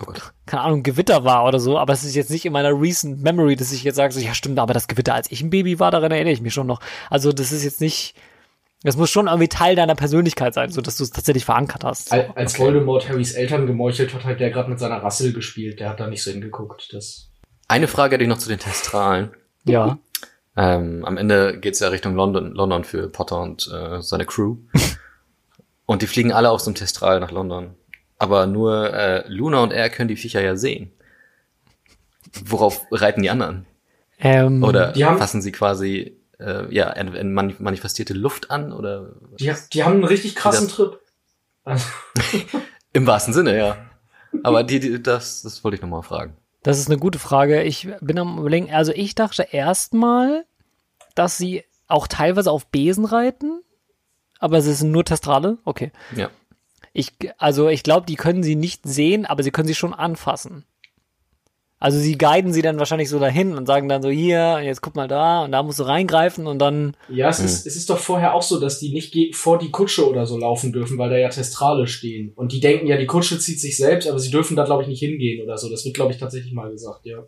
Oh 0.01 0.11
keine 0.47 0.63
Ahnung, 0.63 0.83
Gewitter 0.83 1.25
war 1.25 1.45
oder 1.47 1.61
so, 1.61 1.79
aber 1.79 1.93
es 1.93 2.03
ist 2.05 2.15
jetzt 2.15 2.31
nicht 2.31 2.47
in 2.47 2.53
meiner 2.55 2.71
recent 2.81 3.23
memory, 3.23 3.55
dass 3.57 3.73
ich 3.73 3.85
jetzt 3.85 3.97
sage, 3.97 4.13
so, 4.15 4.21
ja 4.21 4.33
stimmt, 4.35 4.59
aber 4.59 4.73
das 4.73 4.89
Gewitter, 4.89 5.15
als 5.15 5.31
ich 5.31 5.43
ein 5.43 5.51
Baby 5.51 5.79
war, 5.79 5.91
daran 5.91 6.11
erinnere 6.11 6.33
ich 6.33 6.41
mich 6.41 6.55
schon 6.55 6.67
noch. 6.67 6.81
Also 7.11 7.31
das 7.33 7.53
ist 7.53 7.63
jetzt 7.65 7.81
nicht, 7.83 8.15
das 8.83 8.97
muss 8.97 9.11
schon 9.11 9.27
irgendwie 9.27 9.49
Teil 9.49 9.77
deiner 9.77 9.95
Persönlichkeit 9.95 10.55
sein, 10.55 10.71
so 10.71 10.81
dass 10.81 10.97
du 10.97 11.05
es 11.05 11.11
tatsächlich 11.11 11.45
verankert 11.45 11.85
hast. 11.85 12.09
So. 12.09 12.17
Al- 12.17 12.33
Als 12.35 12.59
Voldemort 12.59 13.09
Harrys 13.09 13.33
Eltern 13.33 13.67
gemeuchelt 13.67 14.13
hat, 14.15 14.25
hat 14.25 14.41
der 14.41 14.51
gerade 14.51 14.71
mit 14.71 14.79
seiner 14.79 15.03
Rassel 15.03 15.33
gespielt. 15.33 15.81
Der 15.81 15.89
hat 15.91 16.01
da 16.01 16.07
nicht 16.09 16.23
so 16.23 16.31
hingeguckt. 16.31 16.93
Das 16.93 17.31
Eine 17.69 17.87
Frage 17.89 18.15
hätte 18.15 18.25
ich 18.25 18.29
noch 18.29 18.39
zu 18.39 18.49
den 18.49 18.59
Testralen. 18.59 19.31
Ja. 19.65 19.99
Ähm, 20.57 21.05
am 21.05 21.17
Ende 21.17 21.59
geht's 21.59 21.81
ja 21.81 21.89
Richtung 21.89 22.15
London, 22.15 22.53
London 22.53 22.85
für 22.85 23.09
Potter 23.09 23.41
und 23.41 23.71
äh, 23.73 24.03
seine 24.03 24.27
Crew. 24.27 24.57
und 25.87 26.03
die 26.03 26.07
fliegen 26.07 26.33
alle 26.33 26.51
auf 26.51 26.61
so 26.61 26.67
einem 26.71 26.75
Testral 26.75 27.21
nach 27.21 27.31
London. 27.31 27.75
Aber 28.19 28.47
nur 28.47 28.93
äh, 28.93 29.25
Luna 29.29 29.63
und 29.63 29.73
er 29.73 29.89
können 29.91 30.09
die 30.09 30.17
Viecher 30.17 30.43
ja 30.43 30.57
sehen. 30.57 30.93
Worauf 32.45 32.87
reiten 32.91 33.23
die 33.23 33.31
anderen? 33.31 33.67
Ähm, 34.19 34.63
Oder 34.63 34.95
fassen 34.95 35.43
sie 35.43 35.53
quasi 35.53 36.17
äh, 36.43 36.75
ja 36.75 36.95
manifestierte 37.33 38.15
Luft 38.15 38.51
an? 38.51 38.73
Oder 38.73 39.13
die, 39.39 39.53
die 39.73 39.85
haben 39.85 39.95
einen 39.95 40.05
richtig 40.05 40.35
krassen 40.35 40.69
Trip. 40.69 40.99
Also, 41.65 41.87
im 42.93 43.07
wahrsten 43.07 43.33
Sinne, 43.33 43.57
ja. 43.57 43.77
Aber 44.43 44.65
die, 44.65 44.81
die 44.81 45.03
das, 45.03 45.43
das 45.43 45.63
wollte 45.65 45.77
ich 45.77 45.83
nochmal 45.83 46.03
fragen. 46.03 46.37
Das 46.63 46.79
ist 46.79 46.89
eine 46.89 46.99
gute 46.99 47.19
Frage. 47.19 47.63
Ich 47.63 47.89
bin 48.01 48.19
am 48.19 48.39
überlegen, 48.39 48.73
also 48.73 48.93
ich 48.93 49.15
dachte 49.15 49.47
erstmal, 49.51 50.45
dass 51.15 51.37
sie 51.37 51.65
auch 51.89 52.07
teilweise 52.07 52.51
auf 52.51 52.67
Besen 52.67 53.05
reiten, 53.05 53.63
aber 54.39 54.59
es 54.59 54.65
sind 54.65 54.91
nur 54.91 55.05
Testrale. 55.05 55.59
Okay. 55.65 55.93
Ja. 56.17 56.31
Ich, 56.93 57.13
also 57.39 57.69
ich 57.69 57.83
glaube, 57.83 58.07
die 58.07 58.17
können 58.17 58.43
sie 58.43 58.55
nicht 58.55 58.83
sehen, 58.85 59.27
aber 59.27 59.43
sie 59.43 59.51
können 59.51 59.69
sie 59.69 59.75
schon 59.75 59.95
anfassen. 59.95 60.65
Also 61.83 61.99
sie 61.99 62.17
guiden 62.17 62.53
sie 62.53 62.63
dann 62.63 62.79
wahrscheinlich 62.79 63.09
so 63.09 63.19
dahin 63.19 63.57
und 63.57 63.67
sagen 63.67 63.89
dann 63.89 64.03
so 64.03 64.09
hier, 64.09 64.61
jetzt 64.63 64.83
guck 64.83 64.95
mal 64.95 65.09
da 65.09 65.43
und 65.43 65.51
da 65.51 65.65
musst 65.65 65.81
du 65.81 65.83
reingreifen 65.83 66.47
und 66.47 66.61
dann 66.61 66.97
ja, 67.09 67.29
es, 67.29 67.41
Hm. 67.41 67.47
ist, 67.47 67.67
es 67.67 67.75
ist 67.75 67.91
doch 67.91 67.99
vorher 67.99 68.35
auch 68.35 68.43
so, 68.43 68.61
dass 68.61 68.79
die 68.79 68.93
nicht 68.93 69.35
vor 69.35 69.59
die 69.59 69.73
Kutsche 69.73 70.09
oder 70.09 70.25
so 70.25 70.39
laufen 70.39 70.73
dürfen, 70.73 70.97
weil 70.97 71.11
da 71.11 71.17
ja 71.17 71.29
Testrale 71.29 71.89
stehen. 71.89 72.35
Und 72.37 72.53
die 72.53 72.61
denken 72.61 72.87
ja, 72.87 72.97
die 72.97 73.07
Kutsche 73.07 73.37
zieht 73.37 73.59
sich 73.59 73.77
selbst, 73.77 74.09
aber 74.09 74.21
sie 74.21 74.31
dürfen 74.31 74.55
da, 74.55 74.65
glaube 74.65 74.83
ich, 74.83 74.89
nicht 74.89 75.01
hingehen 75.01 75.43
oder 75.43 75.59
so. 75.59 75.69
Das 75.69 75.85
wird, 75.85 75.97
glaube 75.97 76.13
ich, 76.13 76.19
tatsächlich 76.19 76.53
mal 76.53 76.71
gesagt, 76.71 77.05
ja. 77.05 77.27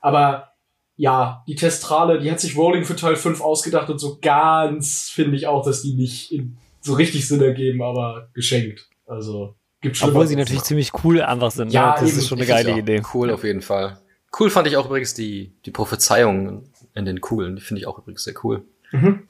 Aber 0.00 0.48
ja, 0.96 1.44
die 1.46 1.54
Testrale, 1.54 2.18
die 2.18 2.28
hat 2.28 2.40
sich 2.40 2.56
Rowling 2.56 2.84
für 2.84 2.96
Teil 2.96 3.14
5 3.14 3.40
ausgedacht 3.40 3.88
und 3.88 4.00
so 4.00 4.18
ganz 4.20 5.10
finde 5.10 5.36
ich 5.36 5.46
auch, 5.46 5.64
dass 5.64 5.82
die 5.82 5.94
nicht 5.94 6.32
in, 6.32 6.56
so 6.80 6.94
richtig 6.94 7.28
Sinn 7.28 7.40
ergeben, 7.40 7.82
aber 7.82 8.30
geschenkt. 8.34 8.88
Also 9.06 9.54
gibt 9.86 9.96
obwohl 10.02 10.10
Schlimmeres. 10.10 10.28
sie 10.28 10.36
natürlich 10.36 10.62
ziemlich 10.62 11.04
cool 11.04 11.22
einfach 11.22 11.50
sind. 11.50 11.72
Ja, 11.72 11.90
ne? 11.90 11.96
das 12.00 12.10
eben. 12.10 12.18
ist 12.18 12.28
schon 12.28 12.38
eine 12.38 12.46
geile 12.46 12.74
auch 12.74 12.78
Idee. 12.78 13.02
Cool 13.14 13.30
auf 13.30 13.44
jeden 13.44 13.62
Fall. 13.62 13.98
Cool 14.38 14.50
fand 14.50 14.66
ich 14.66 14.76
auch 14.76 14.86
übrigens 14.86 15.14
die, 15.14 15.52
die 15.64 15.70
Prophezeiungen 15.70 16.70
in 16.94 17.04
den 17.04 17.20
Kugeln. 17.20 17.56
Die 17.56 17.62
finde 17.62 17.80
ich 17.80 17.86
auch 17.86 17.98
übrigens 17.98 18.24
sehr 18.24 18.34
cool. 18.44 18.64
Mhm. 18.92 19.28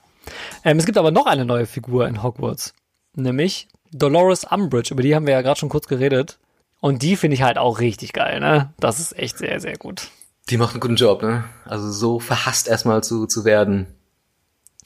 Ähm, 0.65 0.79
es 0.79 0.87
gibt 0.87 0.99
aber 0.99 1.11
noch 1.11 1.27
eine 1.27 1.45
neue 1.45 1.67
Figur 1.67 2.09
in 2.09 2.23
Hogwarts, 2.23 2.75
nämlich 3.15 3.69
Dolores 3.93 4.45
Umbridge, 4.45 4.93
über 4.93 5.03
die 5.03 5.15
haben 5.15 5.27
wir 5.27 5.35
ja 5.35 5.43
gerade 5.43 5.59
schon 5.59 5.69
kurz 5.69 5.87
geredet. 5.87 6.39
Und 6.81 7.03
die 7.03 7.17
finde 7.17 7.35
ich 7.35 7.43
halt 7.43 7.59
auch 7.59 7.79
richtig 7.79 8.13
geil, 8.13 8.41
ne? 8.41 8.73
Das 8.79 9.01
ist 9.01 9.19
echt 9.19 9.39
sehr, 9.39 9.61
sehr 9.61 9.77
gut. 9.77 10.09
Die 10.51 10.59
macht 10.59 10.73
einen 10.73 10.81
guten 10.81 10.97
Job, 10.97 11.23
ne? 11.23 11.45
Also 11.65 11.91
so 11.91 12.21
verhasst 12.21 12.69
erstmal 12.69 13.03
zu, 13.03 13.27
zu 13.27 13.45
werden. 13.45 13.87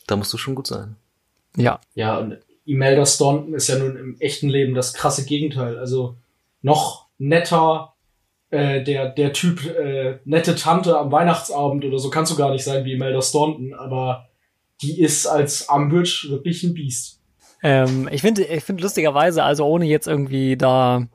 Da 0.06 0.16
musst 0.16 0.32
du 0.32 0.38
schon 0.38 0.54
gut 0.54 0.66
sein. 0.66 0.96
Ja. 1.56 1.80
Ja, 1.94 2.18
und 2.18 2.38
Imelda 2.70 3.04
Staunton 3.04 3.54
ist 3.54 3.68
ja 3.68 3.78
nun 3.78 3.96
im 3.96 4.16
echten 4.20 4.48
Leben 4.48 4.74
das 4.74 4.94
krasse 4.94 5.24
Gegenteil. 5.24 5.76
Also 5.76 6.16
noch 6.62 7.08
netter, 7.18 7.94
äh, 8.50 8.84
der, 8.84 9.08
der 9.08 9.32
Typ 9.32 9.66
äh, 9.66 10.20
nette 10.24 10.54
Tante 10.54 10.96
am 10.96 11.10
Weihnachtsabend 11.10 11.84
oder 11.84 11.98
so 11.98 12.10
kannst 12.10 12.30
du 12.30 12.36
gar 12.36 12.52
nicht 12.52 12.62
sein 12.62 12.84
wie 12.84 12.92
Imelda 12.92 13.22
Staunton, 13.22 13.74
aber 13.74 14.28
die 14.82 15.00
ist 15.00 15.26
als 15.26 15.62
Umbridge 15.68 16.28
wirklich 16.30 16.62
ein 16.62 16.74
Biest. 16.74 17.20
Ähm, 17.64 18.08
ich 18.12 18.20
finde, 18.20 18.44
ich 18.44 18.62
finde 18.62 18.84
lustigerweise, 18.84 19.42
also 19.42 19.66
ohne 19.66 19.86
jetzt 19.86 20.06
irgendwie 20.06 20.56
da 20.56 21.08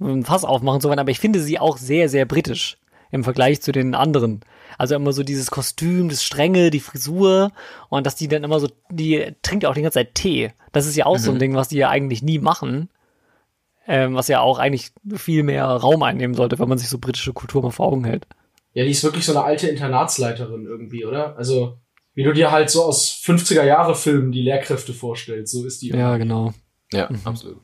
ein 0.00 0.24
Fass 0.24 0.44
aufmachen 0.44 0.82
zu 0.82 0.88
wollen, 0.88 0.98
aber 0.98 1.10
ich 1.10 1.18
finde 1.18 1.40
sie 1.40 1.58
auch 1.58 1.78
sehr, 1.78 2.10
sehr 2.10 2.26
britisch 2.26 2.76
im 3.10 3.24
Vergleich 3.24 3.62
zu 3.62 3.72
den 3.72 3.94
anderen. 3.94 4.40
Also 4.78 4.94
immer 4.94 5.12
so 5.12 5.22
dieses 5.22 5.50
Kostüm, 5.50 6.08
das 6.08 6.22
Strenge, 6.22 6.70
die 6.70 6.80
Frisur 6.80 7.52
und 7.88 8.06
dass 8.06 8.16
die 8.16 8.28
dann 8.28 8.44
immer 8.44 8.60
so, 8.60 8.68
die 8.90 9.32
trinkt 9.42 9.64
ja 9.64 9.70
auch 9.70 9.74
die 9.74 9.82
ganze 9.82 9.98
Zeit 9.98 10.14
Tee. 10.14 10.52
Das 10.72 10.86
ist 10.86 10.96
ja 10.96 11.06
auch 11.06 11.18
so 11.18 11.32
ein 11.32 11.38
Ding, 11.38 11.54
was 11.54 11.68
die 11.68 11.78
ja 11.78 11.88
eigentlich 11.88 12.22
nie 12.22 12.38
machen. 12.38 12.88
Ähm, 13.86 14.14
was 14.14 14.28
ja 14.28 14.40
auch 14.40 14.58
eigentlich 14.58 14.92
viel 15.16 15.42
mehr 15.42 15.64
Raum 15.64 16.02
einnehmen 16.02 16.34
sollte, 16.34 16.58
wenn 16.58 16.68
man 16.68 16.78
sich 16.78 16.88
so 16.88 16.98
britische 16.98 17.32
Kultur 17.32 17.62
mal 17.62 17.70
vor 17.70 17.86
Augen 17.86 18.04
hält. 18.04 18.26
Ja, 18.72 18.84
die 18.84 18.90
ist 18.90 19.02
wirklich 19.02 19.24
so 19.24 19.32
eine 19.32 19.42
alte 19.42 19.68
Internatsleiterin 19.68 20.64
irgendwie, 20.66 21.04
oder? 21.04 21.36
Also, 21.36 21.78
wie 22.14 22.22
du 22.22 22.32
dir 22.32 22.52
halt 22.52 22.70
so 22.70 22.84
aus 22.84 23.20
50er 23.24 23.64
Jahre 23.64 23.96
Filmen 23.96 24.30
die 24.30 24.42
Lehrkräfte 24.42 24.92
vorstellst, 24.92 25.52
so 25.52 25.64
ist 25.64 25.82
die. 25.82 25.88
Ja, 25.88 26.12
irgendwie. 26.12 26.18
genau. 26.20 26.54
Ja, 26.92 27.10
absolut. 27.24 27.60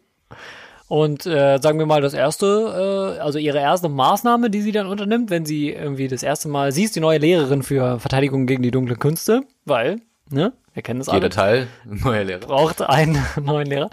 Und 0.89 1.27
äh, 1.27 1.59
sagen 1.61 1.79
wir 1.79 1.87
mal 1.87 2.01
das 2.01 2.15
erste, 2.15 3.17
äh, 3.17 3.21
also 3.21 3.39
ihre 3.39 3.59
erste 3.59 3.89
Maßnahme, 3.89 4.51
die 4.51 4.61
sie 4.63 4.73
dann 4.73 4.87
unternimmt, 4.87 5.31
wenn 5.31 5.45
sie 5.45 5.71
irgendwie 5.71 6.07
das 6.07 6.23
erste 6.23 6.49
Mal, 6.49 6.71
sie 6.71 6.85
ist 6.85 6.95
die 6.95 7.01
neue 7.01 7.19
Lehrerin 7.19 7.63
für 7.63 7.99
Verteidigung 7.99 8.47
gegen 8.47 8.63
die 8.63 8.71
dunklen 8.71 8.99
Künste, 8.99 9.41
weil, 9.65 9.97
ne, 10.31 10.53
Wir 10.75 10.83
kennen 10.83 11.01
das 11.01 11.09
Jeder 11.09 11.19
alle. 11.19 11.29
Teil, 11.31 11.67
ein 11.91 12.01
neuer 12.05 12.23
Lehrer. 12.25 12.41
Braucht 12.41 12.83
einen 12.83 13.19
neuen 13.43 13.67
Lehrer. 13.67 13.91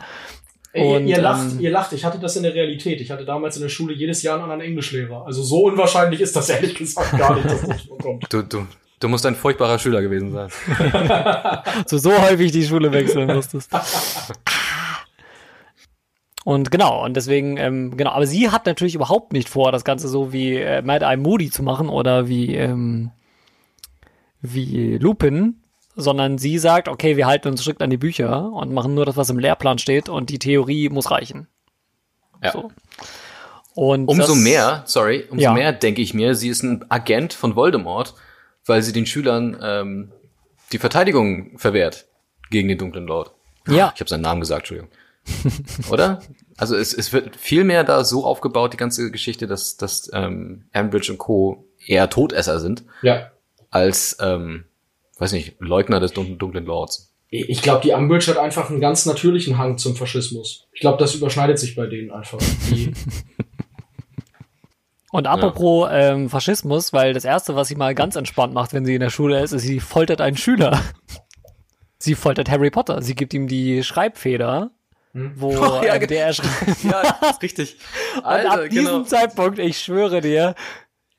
Ey, 0.71 0.83
ihr, 0.89 0.95
Und, 0.97 1.07
ihr, 1.07 1.21
lacht, 1.21 1.51
ähm, 1.53 1.59
ihr 1.59 1.71
lacht, 1.71 1.93
ich 1.93 2.03
hatte 2.03 2.19
das 2.19 2.35
in 2.35 2.43
der 2.43 2.53
Realität. 2.53 2.99
Ich 3.01 3.09
hatte 3.11 3.25
damals 3.25 3.55
in 3.55 3.61
der 3.61 3.69
Schule 3.69 3.93
jedes 3.93 4.21
Jahr 4.23 4.35
einen 4.35 4.43
anderen 4.43 4.61
Englischlehrer. 4.61 5.25
Also 5.25 5.43
so 5.43 5.63
unwahrscheinlich 5.65 6.19
ist 6.21 6.35
das 6.35 6.49
ehrlich 6.49 6.73
gesagt 6.75 7.15
gar 7.17 7.35
nicht, 7.35 7.45
dass 7.45 7.61
das 7.61 7.81
vorkommt. 7.83 8.25
Du, 8.29 8.41
du, 8.41 8.65
du 8.99 9.07
musst 9.07 9.25
ein 9.25 9.35
furchtbarer 9.35 9.77
Schüler 9.77 10.01
gewesen 10.01 10.31
sein. 10.31 10.49
So, 11.87 11.97
so 11.97 12.11
häufig 12.11 12.51
die 12.51 12.63
Schule 12.63 12.91
wechseln 12.91 13.33
musstest. 13.33 13.71
Und 16.43 16.71
genau, 16.71 17.05
und 17.05 17.15
deswegen, 17.15 17.55
ähm, 17.57 17.95
genau, 17.95 18.11
aber 18.11 18.27
sie 18.27 18.49
hat 18.49 18.65
natürlich 18.65 18.95
überhaupt 18.95 19.31
nicht 19.31 19.47
vor, 19.47 19.71
das 19.71 19.85
Ganze 19.85 20.07
so 20.09 20.33
wie 20.33 20.57
äh, 20.57 20.81
Mad 20.81 21.05
Eye 21.05 21.15
Moody 21.17 21.49
zu 21.49 21.63
machen 21.63 21.87
oder 21.89 22.27
wie, 22.27 22.53
ähm, 22.55 23.11
wie 24.41 24.97
Lupin, 24.97 25.61
sondern 25.95 26.37
sie 26.37 26.57
sagt, 26.57 26.87
okay, 26.87 27.15
wir 27.17 27.27
halten 27.27 27.47
uns 27.47 27.61
strikt 27.61 27.81
an 27.81 27.89
die 27.89 27.97
Bücher 27.97 28.51
und 28.51 28.73
machen 28.73 28.93
nur 28.93 29.05
das, 29.05 29.15
was 29.15 29.29
im 29.29 29.39
Lehrplan 29.39 29.77
steht 29.77 30.09
und 30.09 30.29
die 30.29 30.39
Theorie 30.39 30.89
muss 30.89 31.11
reichen. 31.11 31.47
Ja. 32.43 32.51
So. 32.51 32.71
Und 33.75 34.07
Umso 34.07 34.33
das- 34.33 34.37
mehr, 34.43 34.83
sorry, 34.85 35.25
umso 35.29 35.43
Ja. 35.43 35.53
mehr 35.53 35.71
denke 35.71 36.01
ich 36.01 36.13
mir, 36.13 36.35
sie 36.35 36.49
ist 36.49 36.63
ein 36.63 36.85
Agent 36.89 37.33
von 37.33 37.55
Voldemort, 37.55 38.15
weil 38.65 38.81
sie 38.83 38.91
den 38.93 39.05
Schülern 39.05 39.57
ähm, 39.61 40.11
die 40.71 40.77
Verteidigung 40.77 41.57
verwehrt 41.57 42.05
gegen 42.49 42.67
den 42.67 42.77
dunklen 42.77 43.07
Lord. 43.07 43.31
Ja, 43.67 43.91
Ich 43.95 44.01
habe 44.01 44.09
seinen 44.09 44.21
Namen 44.21 44.41
gesagt, 44.41 44.61
Entschuldigung. 44.63 44.91
Oder? 45.91 46.21
Also 46.57 46.75
es, 46.75 46.93
es 46.93 47.13
wird 47.13 47.35
viel 47.35 47.63
mehr 47.63 47.83
da 47.83 48.03
so 48.03 48.25
aufgebaut, 48.25 48.73
die 48.73 48.77
ganze 48.77 49.09
Geschichte, 49.11 49.47
dass, 49.47 49.77
dass 49.77 50.09
ähm, 50.13 50.65
Ambridge 50.73 51.11
und 51.11 51.17
Co. 51.17 51.65
eher 51.85 52.09
Todesser 52.09 52.59
sind, 52.59 52.83
Ja. 53.01 53.31
als, 53.69 54.17
ähm, 54.21 54.65
weiß 55.17 55.31
nicht, 55.33 55.55
Leugner 55.59 55.99
des 55.99 56.13
dun- 56.13 56.37
dunklen 56.37 56.65
Lords. 56.65 57.09
Ich 57.29 57.63
glaube, 57.63 57.81
die 57.81 57.91
Umbridge 57.93 58.27
hat 58.29 58.37
einfach 58.37 58.69
einen 58.69 58.79
ganz 58.79 59.07
natürlichen 59.07 59.57
Hang 59.57 59.79
zum 59.79 59.95
Faschismus. 59.95 60.67
Ich 60.71 60.81
glaube, 60.81 60.99
das 60.99 61.15
überschneidet 61.15 61.57
sich 61.57 61.75
bei 61.75 61.87
denen 61.87 62.11
einfach. 62.11 62.37
Und 65.11 65.27
apropos 65.27 65.89
ähm, 65.91 66.29
Faschismus, 66.29 66.91
weil 66.93 67.13
das 67.13 67.25
erste, 67.25 67.55
was 67.55 67.67
sie 67.67 67.75
mal 67.75 67.93
ganz 67.93 68.15
entspannt 68.15 68.53
macht, 68.53 68.73
wenn 68.73 68.85
sie 68.85 68.95
in 68.95 68.99
der 68.99 69.11
Schule 69.11 69.41
ist, 69.43 69.51
ist, 69.51 69.61
sie 69.61 69.79
foltert 69.79 70.21
einen 70.21 70.37
Schüler. 70.37 70.81
Sie 71.99 72.15
foltert 72.15 72.49
Harry 72.51 72.69
Potter. 72.69 73.01
Sie 73.01 73.15
gibt 73.15 73.33
ihm 73.33 73.47
die 73.47 73.81
Schreibfeder, 73.81 74.71
Hm? 75.13 75.33
wo 75.35 75.49
Oh, 75.57 75.81
ja, 75.83 75.95
äh, 75.95 76.07
der 76.07 76.27
er 76.27 76.33
schreibt. 76.33 76.83
Ja, 76.83 77.01
ist 77.29 77.41
richtig. 77.41 77.77
Und 78.17 78.23
ab 78.25 78.33
Alter, 78.33 78.69
diesem 78.69 78.85
genau. 78.85 79.03
Zeitpunkt, 79.03 79.59
ich 79.59 79.77
schwöre 79.79 80.21
dir, 80.21 80.55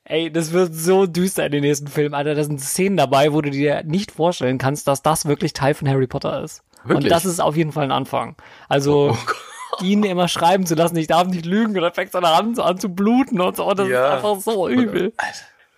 ey, 0.04 0.30
das 0.30 0.52
wird 0.52 0.74
so 0.74 1.06
düster 1.06 1.46
in 1.46 1.52
den 1.52 1.62
nächsten 1.62 1.86
Filmen, 1.86 2.14
Alter. 2.14 2.34
Da 2.34 2.44
sind 2.44 2.60
Szenen 2.60 2.96
dabei, 2.96 3.32
wo 3.32 3.40
du 3.40 3.50
dir 3.50 3.82
nicht 3.84 4.12
vorstellen 4.12 4.58
kannst, 4.58 4.86
dass 4.88 5.02
das 5.02 5.26
wirklich 5.26 5.52
Teil 5.52 5.74
von 5.74 5.88
Harry 5.88 6.06
Potter 6.06 6.42
ist. 6.42 6.62
Wirklich? 6.84 7.04
Und 7.04 7.10
das 7.10 7.24
ist 7.24 7.40
auf 7.40 7.56
jeden 7.56 7.72
Fall 7.72 7.84
ein 7.84 7.92
Anfang. 7.92 8.36
Also 8.68 9.12
Oh 9.12 9.18
Gott. 9.26 9.82
ihn 9.82 10.02
immer 10.04 10.28
schreiben 10.28 10.66
zu 10.66 10.74
lassen, 10.74 10.96
ich 10.96 11.06
darf 11.06 11.28
nicht 11.28 11.46
lügen, 11.46 11.76
oder 11.76 11.92
fängt 11.92 12.14
an, 12.14 12.54
so 12.54 12.62
an 12.62 12.78
zu 12.78 12.88
bluten 12.90 13.40
und 13.40 13.56
so. 13.56 13.64
Und 13.64 13.78
das 13.78 13.88
Ja. 13.88 14.08
ist 14.08 14.24
einfach 14.24 14.40
so 14.40 14.68
übel. 14.68 15.12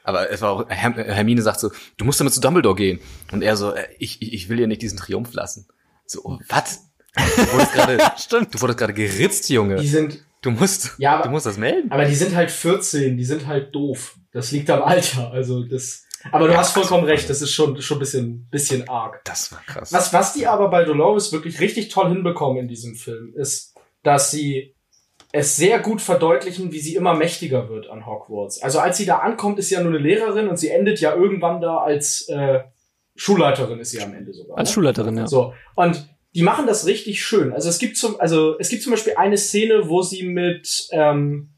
Aber 0.02 0.30
es 0.30 0.40
war 0.40 0.50
auch, 0.52 0.68
Herm 0.68 0.94
Hermine 0.94 1.42
sagt 1.42 1.60
so, 1.60 1.70
du 1.96 2.04
musst 2.04 2.20
damit 2.20 2.32
zu 2.32 2.40
Dumbledore 2.40 2.76
gehen. 2.76 3.00
Und 3.32 3.42
er 3.42 3.56
so, 3.56 3.72
äh, 3.72 3.86
ich, 3.98 4.22
ich, 4.22 4.48
will 4.48 4.56
dir 4.56 4.66
nicht 4.68 4.82
diesen 4.82 4.98
Triumph 4.98 5.32
lassen. 5.32 5.66
So, 6.06 6.20
oh, 6.24 6.38
was? 6.48 6.85
Du 7.16 7.52
wurdest 7.52 7.72
gerade, 7.72 7.98
Stimmt. 8.18 8.54
du 8.54 8.60
wurdest 8.60 8.78
gerade 8.78 8.94
geritzt, 8.94 9.48
Junge. 9.48 9.76
die 9.76 9.88
sind, 9.88 10.24
Du 10.42 10.50
musst, 10.52 10.92
Ja, 10.98 11.14
aber- 11.16 11.24
du 11.24 11.30
musst 11.30 11.46
das 11.46 11.56
melden. 11.56 11.90
aber 11.90 12.04
die 12.04 12.14
sind 12.14 12.34
halt 12.36 12.50
14, 12.50 13.16
die 13.16 13.24
sind 13.24 13.46
halt 13.46 13.74
doof. 13.74 14.16
Das 14.32 14.52
liegt 14.52 14.70
am 14.70 14.82
Alter. 14.82 15.30
Also 15.32 15.64
das. 15.64 16.04
Aber 16.30 16.46
du 16.48 16.56
hast 16.56 16.72
vollkommen 16.72 17.04
recht, 17.04 17.28
das 17.30 17.40
ist 17.42 17.52
schon, 17.52 17.80
schon 17.80 17.96
ein 17.96 18.00
bisschen, 18.00 18.48
bisschen 18.50 18.88
arg. 18.88 19.22
Das 19.24 19.50
war 19.52 19.60
krass. 19.66 19.92
Was, 19.92 20.12
was 20.12 20.32
die 20.34 20.46
aber 20.46 20.68
bei 20.68 20.84
Dolores 20.84 21.32
wirklich 21.32 21.58
richtig 21.60 21.88
toll 21.88 22.08
hinbekommen 22.10 22.58
in 22.58 22.68
diesem 22.68 22.94
Film, 22.96 23.32
ist, 23.36 23.74
dass 24.02 24.30
sie 24.30 24.74
es 25.32 25.56
sehr 25.56 25.78
gut 25.80 26.00
verdeutlichen, 26.00 26.70
wie 26.72 26.78
sie 26.80 26.94
immer 26.96 27.14
mächtiger 27.14 27.68
wird 27.68 27.88
an 27.90 28.06
Hogwarts. 28.06 28.62
Also 28.62 28.78
als 28.78 28.96
sie 28.98 29.06
da 29.06 29.18
ankommt, 29.18 29.58
ist 29.58 29.68
sie 29.68 29.74
ja 29.74 29.80
nur 29.82 29.90
eine 29.92 29.98
Lehrerin 30.00 30.48
und 30.48 30.58
sie 30.58 30.68
endet 30.68 31.00
ja 31.00 31.14
irgendwann 31.14 31.60
da 31.60 31.78
als 31.78 32.28
äh, 32.28 32.60
Schulleiterin 33.14 33.80
ist 33.80 33.90
sie 33.90 34.00
am 34.02 34.14
Ende 34.14 34.32
sogar. 34.32 34.58
Als 34.58 34.68
ne? 34.70 34.74
Schulleiterin, 34.74 35.16
ja. 35.16 35.26
So. 35.26 35.54
Und 35.74 36.06
die 36.36 36.42
machen 36.42 36.66
das 36.66 36.86
richtig 36.86 37.24
schön. 37.24 37.52
Also 37.52 37.68
es 37.68 37.78
gibt 37.78 37.96
zum, 37.96 38.20
also 38.20 38.56
es 38.58 38.68
gibt 38.68 38.82
zum 38.82 38.92
Beispiel 38.92 39.14
eine 39.16 39.38
Szene, 39.38 39.88
wo 39.88 40.02
sie 40.02 40.22
mit, 40.22 40.86
ähm, 40.92 41.48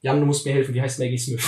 Jan, 0.00 0.20
du 0.20 0.26
musst 0.26 0.44
mir 0.44 0.52
helfen, 0.52 0.74
wie 0.74 0.82
heißt 0.82 0.98
Maggie 0.98 1.16
Smith? 1.16 1.44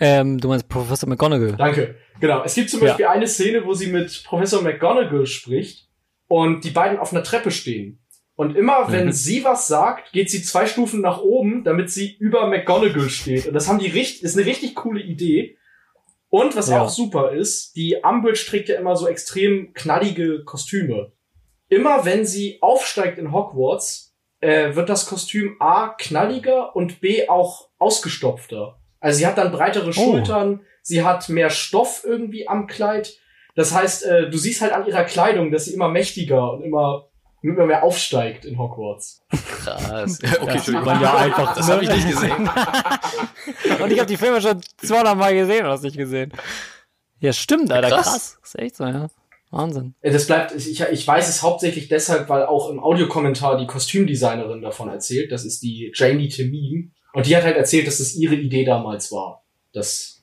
Ähm, 0.00 0.38
du 0.38 0.48
meinst 0.48 0.68
Professor 0.68 1.08
McGonagall. 1.08 1.56
Danke. 1.56 1.94
Genau. 2.20 2.42
Es 2.44 2.54
gibt 2.54 2.70
zum 2.70 2.80
Ja. 2.80 2.86
Beispiel 2.88 3.06
eine 3.06 3.26
Szene, 3.26 3.64
wo 3.64 3.72
sie 3.74 3.86
mit 3.86 4.22
Professor 4.24 4.62
McGonagall 4.62 5.26
spricht 5.26 5.88
und 6.28 6.64
die 6.64 6.70
beiden 6.70 6.98
auf 6.98 7.12
einer 7.12 7.22
Treppe 7.22 7.50
stehen. 7.50 8.00
Und 8.34 8.56
immer, 8.56 8.90
wenn 8.92 9.06
Mhm. 9.06 9.12
sie 9.12 9.42
was 9.44 9.66
sagt, 9.66 10.12
geht 10.12 10.30
sie 10.30 10.42
zwei 10.42 10.66
Stufen 10.66 11.00
nach 11.00 11.20
oben, 11.20 11.64
damit 11.64 11.90
sie 11.90 12.14
über 12.18 12.46
McGonagall 12.48 13.10
steht. 13.10 13.46
Und 13.46 13.54
das 13.54 13.66
haben 13.68 13.78
die 13.80 13.88
richtig, 13.88 14.22
ist 14.22 14.36
eine 14.36 14.46
richtig 14.46 14.74
coole 14.76 15.00
Idee. 15.00 15.56
Und 16.28 16.54
was 16.56 16.68
Ja. 16.68 16.82
auch 16.82 16.88
super 16.90 17.32
ist, 17.32 17.74
die 17.74 17.96
Umbridge 18.02 18.44
trägt 18.46 18.68
ja 18.68 18.76
immer 18.78 18.94
so 18.96 19.08
extrem 19.08 19.72
knallige 19.72 20.44
Kostüme. 20.44 21.12
Immer 21.68 22.04
wenn 22.04 22.24
sie 22.26 22.58
aufsteigt 22.62 23.18
in 23.18 23.32
Hogwarts, 23.32 24.14
äh, 24.40 24.74
wird 24.74 24.88
das 24.88 25.06
Kostüm 25.06 25.56
A 25.60 25.88
knalliger 25.98 26.74
und 26.76 27.00
B 27.00 27.28
auch 27.28 27.68
ausgestopfter. 27.78 28.78
Also 29.00 29.18
sie 29.18 29.26
hat 29.26 29.38
dann 29.38 29.52
breitere 29.52 29.92
Schultern, 29.92 30.60
sie 30.82 31.04
hat 31.04 31.28
mehr 31.28 31.50
Stoff 31.50 32.02
irgendwie 32.04 32.48
am 32.48 32.66
Kleid. 32.66 33.18
Das 33.54 33.74
heißt, 33.74 34.04
äh, 34.06 34.30
du 34.30 34.38
siehst 34.38 34.60
halt 34.62 34.72
an 34.72 34.86
ihrer 34.86 35.04
Kleidung, 35.04 35.50
dass 35.50 35.66
sie 35.66 35.74
immer 35.74 35.88
mächtiger 35.88 36.52
und 36.52 36.62
immer, 36.62 37.08
immer 37.42 37.66
mehr 37.66 37.82
aufsteigt 37.82 38.44
in 38.44 38.58
Hogwarts. 38.58 39.20
krass. 39.30 40.18
Ja, 40.22 40.30
okay, 40.40 40.46
Das 40.46 40.54
Entschuldigung. 40.54 40.84
man 40.86 41.02
ja 41.02 41.16
einfach. 41.16 41.54
Das 41.56 41.68
habe 41.70 41.82
ich 41.84 41.90
nicht 41.90 42.08
gesehen. 42.08 42.48
Und 43.82 43.92
ich 43.92 43.98
habe 43.98 44.06
die 44.06 44.16
Filme 44.16 44.40
schon 44.40 44.60
200 44.78 45.16
Mal 45.16 45.34
gesehen, 45.34 45.60
oder 45.64 45.72
hast 45.72 45.82
du 45.82 45.88
nicht 45.88 45.98
gesehen? 45.98 46.32
Ja, 47.20 47.32
stimmt, 47.32 47.72
Alter, 47.72 47.88
Krass. 47.88 48.04
krass. 48.06 48.38
Ist 48.44 48.58
echt 48.58 48.76
so, 48.76 48.84
ja. 48.86 49.08
Wahnsinn. 49.50 49.94
Das 50.02 50.26
bleibt, 50.26 50.54
ich, 50.54 50.80
ich 50.80 51.06
weiß 51.06 51.28
es 51.28 51.42
hauptsächlich 51.42 51.88
deshalb, 51.88 52.28
weil 52.28 52.44
auch 52.44 52.68
im 52.70 52.78
Audiokommentar 52.80 53.56
die 53.58 53.66
Kostümdesignerin 53.66 54.60
davon 54.60 54.88
erzählt. 54.90 55.32
Das 55.32 55.44
ist 55.44 55.62
die 55.62 55.90
Janie 55.94 56.28
Temim. 56.28 56.92
Und 57.14 57.26
die 57.26 57.34
hat 57.36 57.44
halt 57.44 57.56
erzählt, 57.56 57.86
dass 57.86 57.98
es 58.00 58.14
ihre 58.14 58.34
Idee 58.34 58.64
damals 58.64 59.10
war, 59.10 59.42
das 59.72 60.22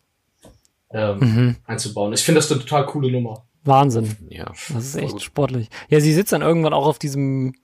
ähm, 0.92 1.18
Mhm. 1.20 1.56
einzubauen. 1.66 2.14
Ich 2.14 2.22
finde 2.24 2.40
das 2.40 2.52
eine 2.52 2.62
total 2.62 2.86
coole 2.86 3.12
Nummer. 3.12 3.46
Wahnsinn. 3.64 4.16
Ja, 4.30 4.46
Das 4.72 4.86
ist 4.86 4.96
echt 4.96 5.14
gut. 5.14 5.22
sportlich. 5.24 5.70
Ja, 5.90 6.00
sie 6.00 6.14
sitzt 6.14 6.32
dann 6.32 6.44
irgendwann 6.44 6.74
auch 6.74 6.86
auf 6.86 7.00
diesem, 7.00 7.56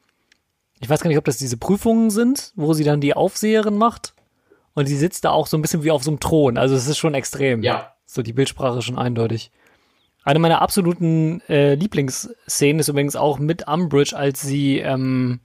ich 0.79 0.89
weiß 0.89 1.01
gar 1.01 1.09
nicht, 1.09 1.19
ob 1.19 1.25
das 1.25 1.37
diese 1.37 1.57
Prüfungen 1.57 2.09
sind, 2.09 2.51
wo 2.55 2.73
sie 2.73 2.83
dann 2.83 2.99
die 3.01 3.13
Aufseherin 3.13 3.77
macht. 3.77 4.15
Und 4.73 4.87
sie 4.87 4.97
sitzt 4.97 5.23
da 5.25 5.29
auch 5.29 5.45
so 5.47 5.57
ein 5.57 5.61
bisschen 5.61 5.83
wie 5.83 5.91
auf 5.91 6.03
so 6.03 6.09
einem 6.09 6.19
Thron. 6.19 6.57
Also 6.57 6.75
es 6.75 6.87
ist 6.87 6.97
schon 6.97 7.13
extrem. 7.13 7.61
Ja. 7.61 7.93
So 8.07 8.23
die 8.23 8.33
Bildsprache 8.33 8.79
ist 8.79 8.85
schon 8.85 8.97
eindeutig. 8.97 9.51
Eine 10.23 10.39
meiner 10.39 10.61
absoluten 10.61 11.41
äh, 11.49 11.73
Lieblingsszenen 11.75 12.79
ist 12.79 12.87
übrigens 12.89 13.15
auch 13.15 13.39
mit 13.39 13.67
Umbridge, 13.67 14.15
als 14.15 14.41
sie 14.41 14.77
ähm, 14.79 15.39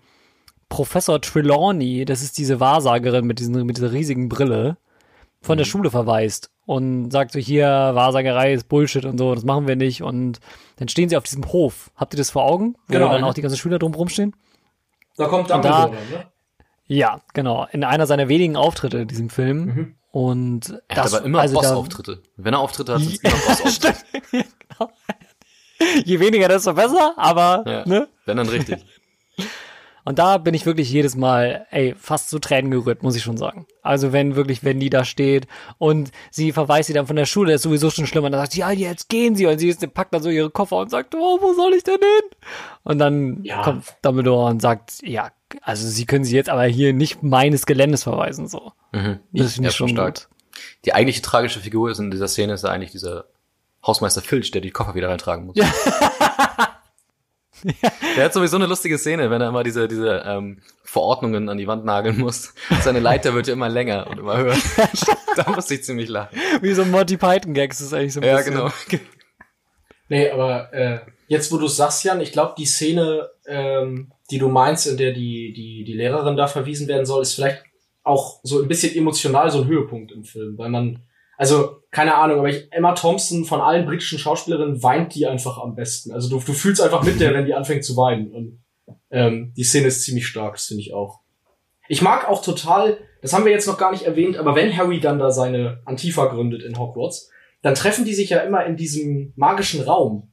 Professor 0.68 1.20
Trelawney, 1.20 2.04
das 2.04 2.22
ist 2.22 2.36
diese 2.38 2.60
Wahrsagerin 2.60 3.24
mit, 3.26 3.38
diesen, 3.38 3.64
mit 3.64 3.76
dieser 3.78 3.92
riesigen 3.92 4.28
Brille, 4.28 4.76
von 5.40 5.58
der 5.58 5.64
Schule 5.64 5.90
verweist 5.90 6.50
und 6.66 7.10
sagt 7.12 7.32
so, 7.32 7.38
hier, 7.38 7.66
Wahrsagerei 7.68 8.52
ist 8.52 8.68
Bullshit 8.68 9.04
und 9.04 9.16
so, 9.16 9.34
das 9.34 9.44
machen 9.44 9.68
wir 9.68 9.76
nicht. 9.76 10.02
Und 10.02 10.40
dann 10.76 10.88
stehen 10.88 11.08
sie 11.08 11.16
auf 11.16 11.22
diesem 11.22 11.44
Hof. 11.52 11.90
Habt 11.94 12.14
ihr 12.14 12.18
das 12.18 12.30
vor 12.30 12.44
Augen? 12.44 12.74
Wo 12.88 12.92
Genau. 12.94 13.08
dann 13.12 13.22
auch 13.22 13.34
die 13.34 13.42
ganzen 13.42 13.56
Schüler 13.56 13.78
drumherum 13.78 14.08
stehen? 14.08 14.34
Da 15.16 15.26
kommt 15.28 15.48
da- 15.50 15.54
Dumbledore, 15.54 15.90
dann, 16.10 16.18
ne? 16.20 16.26
Ja, 16.88 17.20
genau. 17.32 17.66
In 17.70 17.84
einer 17.84 18.06
seiner 18.06 18.28
wenigen 18.28 18.56
Auftritte 18.56 18.98
in 18.98 19.08
diesem 19.08 19.30
Film. 19.30 19.64
Mhm. 19.64 19.94
Und 20.10 20.82
Er 20.88 20.96
hat 21.04 21.14
aber 21.14 21.24
immer 21.24 21.40
also 21.40 21.54
da- 21.54 21.60
Bossauftritte. 21.60 22.22
Wenn 22.36 22.54
er 22.54 22.60
Auftritte 22.60 22.94
hat, 22.94 23.00
sind 23.02 23.12
es 23.12 23.18
immer 23.22 23.34
Bossauftritte. 23.46 23.94
Je 26.04 26.18
weniger, 26.20 26.48
desto 26.48 26.72
besser, 26.74 27.14
aber, 27.16 27.64
Ja. 27.66 27.86
ne? 27.86 28.08
Wenn 28.24 28.36
dann 28.38 28.48
richtig. 28.48 28.84
Und 30.08 30.20
da 30.20 30.38
bin 30.38 30.54
ich 30.54 30.64
wirklich 30.66 30.88
jedes 30.88 31.16
Mal, 31.16 31.66
ey, 31.72 31.92
fast 31.98 32.30
zu 32.30 32.38
Tränen 32.38 32.70
gerührt, 32.70 33.02
muss 33.02 33.16
ich 33.16 33.24
schon 33.24 33.36
sagen. 33.36 33.66
Also 33.82 34.12
wenn 34.12 34.36
wirklich, 34.36 34.62
wenn 34.62 34.78
die 34.78 34.88
da 34.88 35.04
steht 35.04 35.48
und 35.78 36.12
sie 36.30 36.52
verweist 36.52 36.86
sie 36.86 36.92
dann 36.92 37.08
von 37.08 37.16
der 37.16 37.26
Schule, 37.26 37.52
ist 37.54 37.62
sowieso 37.62 37.90
schon 37.90 38.06
schlimm, 38.06 38.22
und 38.22 38.30
dann 38.30 38.40
sagt 38.40 38.52
sie, 38.52 38.60
ja, 38.60 38.70
jetzt 38.70 39.08
gehen 39.08 39.34
sie, 39.34 39.46
und 39.46 39.58
sie 39.58 39.68
ist, 39.68 39.92
packt 39.94 40.14
dann 40.14 40.22
so 40.22 40.30
ihre 40.30 40.48
Koffer 40.48 40.76
und 40.76 40.90
sagt, 40.92 41.16
oh, 41.16 41.38
wo 41.40 41.54
soll 41.54 41.74
ich 41.74 41.82
denn 41.82 41.98
hin? 41.98 42.30
Und 42.84 42.98
dann 43.00 43.40
Ja. 43.42 43.62
kommt 43.62 43.84
Dumbledore 44.02 44.48
und 44.48 44.62
sagt, 44.62 44.92
ja, 45.02 45.32
also 45.62 45.88
sie 45.88 46.06
können 46.06 46.24
sie 46.24 46.36
jetzt 46.36 46.50
aber 46.50 46.62
hier 46.66 46.92
nicht 46.92 47.24
meines 47.24 47.66
Geländes 47.66 48.04
verweisen, 48.04 48.46
so. 48.46 48.70
Mhm. 48.92 49.18
Das 49.32 49.54
finde 49.54 49.70
ich 49.70 49.74
schon 49.74 49.88
stark. 49.88 50.14
gut. 50.14 50.28
Die 50.84 50.94
eigentliche 50.94 51.22
tragische 51.22 51.58
Figur 51.58 51.90
ist 51.90 51.98
in 51.98 52.12
dieser 52.12 52.28
Szene 52.28 52.52
ist 52.52 52.64
eigentlich 52.64 52.92
dieser 52.92 53.24
Hausmeister 53.86 54.20
Filch, 54.22 54.50
der 54.50 54.60
die 54.60 54.70
Koffer 54.70 54.94
wieder 54.94 55.08
reintragen 55.08 55.46
muss. 55.46 55.56
Der 58.16 58.24
hat 58.26 58.34
sowieso 58.34 58.56
eine 58.56 58.66
lustige 58.66 58.98
Szene, 58.98 59.30
wenn 59.30 59.40
er 59.40 59.48
immer 59.48 59.64
diese, 59.64 59.88
diese 59.88 60.22
ähm, 60.26 60.60
Verordnungen 60.84 61.48
an 61.48 61.56
die 61.56 61.66
Wand 61.66 61.84
nageln 61.84 62.18
muss. 62.18 62.52
Seine 62.82 63.00
Leiter 63.00 63.34
wird 63.34 63.46
ja 63.46 63.54
immer 63.54 63.68
länger 63.68 64.06
und 64.08 64.18
immer 64.18 64.36
höher. 64.36 64.56
da 65.36 65.50
muss 65.50 65.70
ich 65.70 65.82
ziemlich 65.82 66.08
lachen. 66.08 66.38
Wie 66.60 66.74
so 66.74 66.82
ein 66.82 66.90
Monty 66.90 67.16
Python 67.16 67.54
Gags 67.54 67.80
ist 67.80 67.92
eigentlich 67.94 68.12
so 68.12 68.20
ein 68.20 68.26
Ja, 68.26 68.36
bisschen. 68.36 68.52
genau. 68.54 68.70
Nee, 70.08 70.30
aber 70.30 70.72
äh, 70.72 71.00
jetzt 71.26 71.50
wo 71.50 71.58
du 71.58 71.66
sagst, 71.66 72.04
Jan, 72.04 72.20
ich 72.20 72.30
glaube, 72.30 72.54
die 72.56 72.66
Szene, 72.66 73.28
ähm, 73.48 74.12
die 74.30 74.38
du 74.38 74.48
meinst, 74.48 74.86
in 74.86 74.96
der 74.96 75.12
die, 75.12 75.52
die, 75.52 75.82
die 75.82 75.94
Lehrerin 75.94 76.36
da 76.36 76.46
verwiesen 76.46 76.86
werden 76.86 77.04
soll, 77.06 77.22
ist 77.22 77.34
vielleicht 77.34 77.64
auch 78.04 78.38
so 78.44 78.62
ein 78.62 78.68
bisschen 78.68 78.94
emotional 78.94 79.50
so 79.50 79.62
ein 79.62 79.66
Höhepunkt 79.66 80.12
im 80.12 80.22
Film, 80.22 80.56
weil 80.58 80.68
man, 80.68 81.00
also, 81.36 81.82
keine 81.90 82.14
Ahnung, 82.14 82.38
aber 82.38 82.48
ich, 82.48 82.72
Emma 82.72 82.94
Thompson 82.94 83.44
von 83.44 83.60
allen 83.60 83.86
britischen 83.86 84.18
Schauspielerinnen 84.18 84.82
weint 84.82 85.14
die 85.14 85.26
einfach 85.26 85.58
am 85.58 85.74
besten. 85.74 86.12
Also 86.12 86.28
du, 86.28 86.44
du 86.44 86.52
fühlst 86.52 86.80
einfach 86.80 87.02
mit 87.02 87.20
der, 87.20 87.34
wenn 87.34 87.46
die 87.46 87.54
anfängt 87.54 87.84
zu 87.84 87.96
weinen. 87.96 88.32
Und 88.32 88.62
ähm, 89.10 89.52
die 89.56 89.64
Szene 89.64 89.88
ist 89.88 90.02
ziemlich 90.02 90.26
stark, 90.26 90.54
das 90.54 90.66
finde 90.66 90.82
ich 90.82 90.94
auch. 90.94 91.20
Ich 91.88 92.02
mag 92.02 92.28
auch 92.28 92.42
total, 92.42 92.98
das 93.22 93.32
haben 93.32 93.44
wir 93.44 93.52
jetzt 93.52 93.66
noch 93.66 93.78
gar 93.78 93.92
nicht 93.92 94.04
erwähnt, 94.04 94.36
aber 94.36 94.54
wenn 94.56 94.76
Harry 94.76 94.98
dann 94.98 95.18
da 95.18 95.30
seine 95.30 95.80
Antifa 95.84 96.26
gründet 96.26 96.62
in 96.62 96.78
Hogwarts, 96.78 97.30
dann 97.62 97.74
treffen 97.74 98.04
die 98.04 98.14
sich 98.14 98.30
ja 98.30 98.38
immer 98.38 98.64
in 98.64 98.76
diesem 98.76 99.32
magischen 99.36 99.82
Raum. 99.82 100.32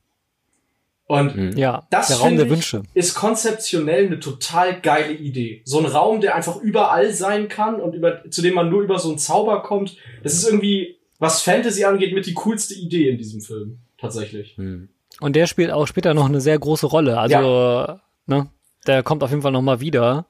Und 1.05 1.35
Mhm. 1.35 1.57
Ja, 1.57 1.85
das 1.89 2.07
der 2.07 2.17
Raum 2.17 2.37
der 2.37 2.45
ich, 2.45 2.51
Wünsche. 2.51 2.83
ist 2.93 3.13
konzeptionell 3.13 4.05
eine 4.05 4.19
total 4.19 4.79
geile 4.79 5.13
Idee. 5.13 5.61
So 5.65 5.79
ein 5.79 5.85
Raum, 5.85 6.21
der 6.21 6.35
einfach 6.35 6.57
überall 6.61 7.11
sein 7.13 7.49
kann 7.49 7.81
und 7.81 7.93
über, 7.93 8.29
zu 8.29 8.41
dem 8.41 8.53
man 8.53 8.69
nur 8.69 8.81
über 8.81 8.97
so 8.99 9.09
einen 9.09 9.17
Zauber 9.17 9.63
kommt. 9.63 9.97
Das 10.23 10.33
ist 10.33 10.47
irgendwie, 10.47 10.97
was 11.19 11.41
Fantasy 11.41 11.83
angeht, 11.83 12.13
mit 12.13 12.25
die 12.25 12.33
coolste 12.33 12.73
Idee 12.73 13.09
in 13.09 13.17
diesem 13.17 13.41
Film. 13.41 13.79
Tatsächlich. 13.97 14.55
Hm. 14.57 14.89
Und 15.19 15.35
der 15.35 15.47
spielt 15.47 15.71
auch 15.71 15.87
später 15.87 16.13
noch 16.13 16.25
eine 16.25 16.41
sehr 16.41 16.57
große 16.57 16.87
Rolle. 16.87 17.19
Also, 17.19 17.99
ne, 18.25 18.47
der 18.87 19.03
kommt 19.03 19.23
auf 19.23 19.29
jeden 19.29 19.41
Fall 19.41 19.51
noch 19.51 19.61
mal 19.61 19.79
wieder. 19.79 20.25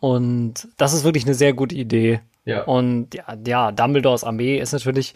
Und 0.00 0.68
das 0.76 0.92
ist 0.92 1.04
wirklich 1.04 1.24
eine 1.24 1.34
sehr 1.34 1.54
gute 1.54 1.74
Idee. 1.74 2.20
Ja. 2.44 2.64
Und 2.64 3.14
ja, 3.14 3.36
ja, 3.46 3.72
Dumbledores 3.72 4.22
Armee 4.24 4.58
ist 4.58 4.72
natürlich. 4.72 5.14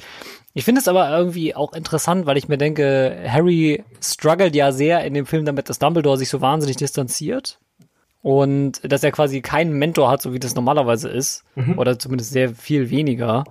Ich 0.58 0.64
finde 0.64 0.80
es 0.80 0.88
aber 0.88 1.08
irgendwie 1.16 1.54
auch 1.54 1.72
interessant, 1.72 2.26
weil 2.26 2.36
ich 2.36 2.48
mir 2.48 2.58
denke, 2.58 3.16
Harry 3.28 3.84
struggelt 4.02 4.56
ja 4.56 4.72
sehr 4.72 5.04
in 5.04 5.14
dem 5.14 5.24
Film 5.24 5.44
damit, 5.44 5.68
dass 5.68 5.78
Dumbledore 5.78 6.18
sich 6.18 6.30
so 6.30 6.40
wahnsinnig 6.40 6.74
distanziert. 6.74 7.60
Und 8.22 8.80
dass 8.82 9.04
er 9.04 9.12
quasi 9.12 9.40
keinen 9.40 9.74
Mentor 9.78 10.10
hat, 10.10 10.20
so 10.20 10.32
wie 10.32 10.40
das 10.40 10.56
normalerweise 10.56 11.10
ist. 11.10 11.44
Mhm. 11.54 11.78
Oder 11.78 11.96
zumindest 12.00 12.32
sehr 12.32 12.56
viel 12.56 12.90
weniger. 12.90 13.44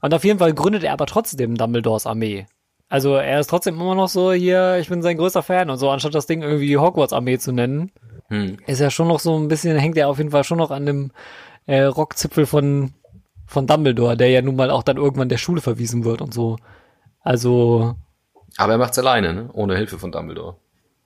Und 0.00 0.14
auf 0.14 0.22
jeden 0.22 0.38
Fall 0.38 0.54
gründet 0.54 0.84
er 0.84 0.92
aber 0.92 1.06
trotzdem 1.06 1.56
Dumbledores 1.56 2.06
Armee. 2.06 2.46
Also 2.88 3.16
er 3.16 3.40
ist 3.40 3.50
trotzdem 3.50 3.74
immer 3.80 3.96
noch 3.96 4.08
so 4.08 4.32
hier, 4.32 4.78
ich 4.78 4.88
bin 4.88 5.02
sein 5.02 5.16
größter 5.16 5.42
Fan 5.42 5.70
und 5.70 5.78
so, 5.78 5.90
anstatt 5.90 6.14
das 6.14 6.26
Ding 6.26 6.42
irgendwie 6.42 6.78
Hogwarts 6.78 7.12
Armee 7.12 7.38
zu 7.38 7.50
nennen, 7.50 7.90
Hm. 8.28 8.58
ist 8.68 8.80
er 8.80 8.92
schon 8.92 9.08
noch 9.08 9.18
so 9.18 9.36
ein 9.36 9.48
bisschen, 9.48 9.76
hängt 9.76 9.96
er 9.96 10.08
auf 10.08 10.18
jeden 10.18 10.30
Fall 10.30 10.44
schon 10.44 10.58
noch 10.58 10.70
an 10.70 10.86
dem 10.86 11.10
äh, 11.66 11.82
Rockzipfel 11.82 12.46
von, 12.46 12.92
von 13.52 13.66
Dumbledore, 13.66 14.16
der 14.16 14.30
ja 14.30 14.42
nun 14.42 14.56
mal 14.56 14.70
auch 14.70 14.82
dann 14.82 14.96
irgendwann 14.96 15.28
der 15.28 15.38
Schule 15.38 15.60
verwiesen 15.60 16.04
wird 16.04 16.20
und 16.22 16.32
so. 16.34 16.56
Also, 17.20 17.94
Aber 18.56 18.72
er 18.72 18.78
macht's 18.78 18.98
alleine, 18.98 19.32
ne? 19.34 19.50
Ohne 19.52 19.76
Hilfe 19.76 19.98
von 19.98 20.10
Dumbledore. 20.12 20.56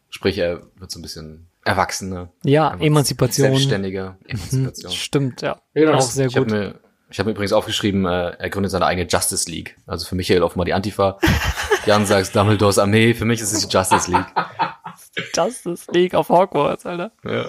Sprich, 0.09 0.39
er 0.39 0.63
wird 0.77 0.91
so 0.91 0.99
ein 0.99 1.03
bisschen 1.03 1.49
erwachsener. 1.65 2.31
ja, 2.45 2.75
Emanzipation. 2.79 3.49
Selbstständiger. 3.49 4.17
Hm, 4.27 4.39
Emanzipation. 4.39 4.93
stimmt, 4.93 5.43
ja. 5.43 5.61
Ja, 5.75 5.85
genau, 5.87 5.95
auch 5.99 6.01
sehr 6.01 6.27
Ich 6.29 6.37
habe 6.37 6.47
gut. 6.47 6.55
mir, 6.55 6.81
ich 7.11 7.19
hab 7.19 7.27
mir 7.27 7.33
übrigens 7.33 7.53
aufgeschrieben, 7.53 8.07
äh, 8.07 8.31
er 8.39 8.51
gründet 8.51 8.71
seine 8.71 8.87
eigene 8.87 9.09
Justice 9.09 9.51
League. 9.51 9.77
Also 9.87 10.07
für 10.07 10.15
Michael 10.15 10.43
offenbar 10.43 10.65
die 10.65 10.75
Antifa. 10.75 11.19
Jan 11.87 12.07
sagt 12.07 12.35
Dumbledores 12.35 12.79
Armee, 12.79 13.15
für 13.15 13.25
mich 13.25 13.41
ist 13.41 13.53
es 13.53 13.67
die 13.67 13.73
Justice 13.77 14.11
League. 14.11 14.27
Justice 15.35 15.91
League 15.93 16.15
auf 16.15 16.29
Hogwarts, 16.29 16.87
Alter. 16.87 17.11
Ja. 17.25 17.45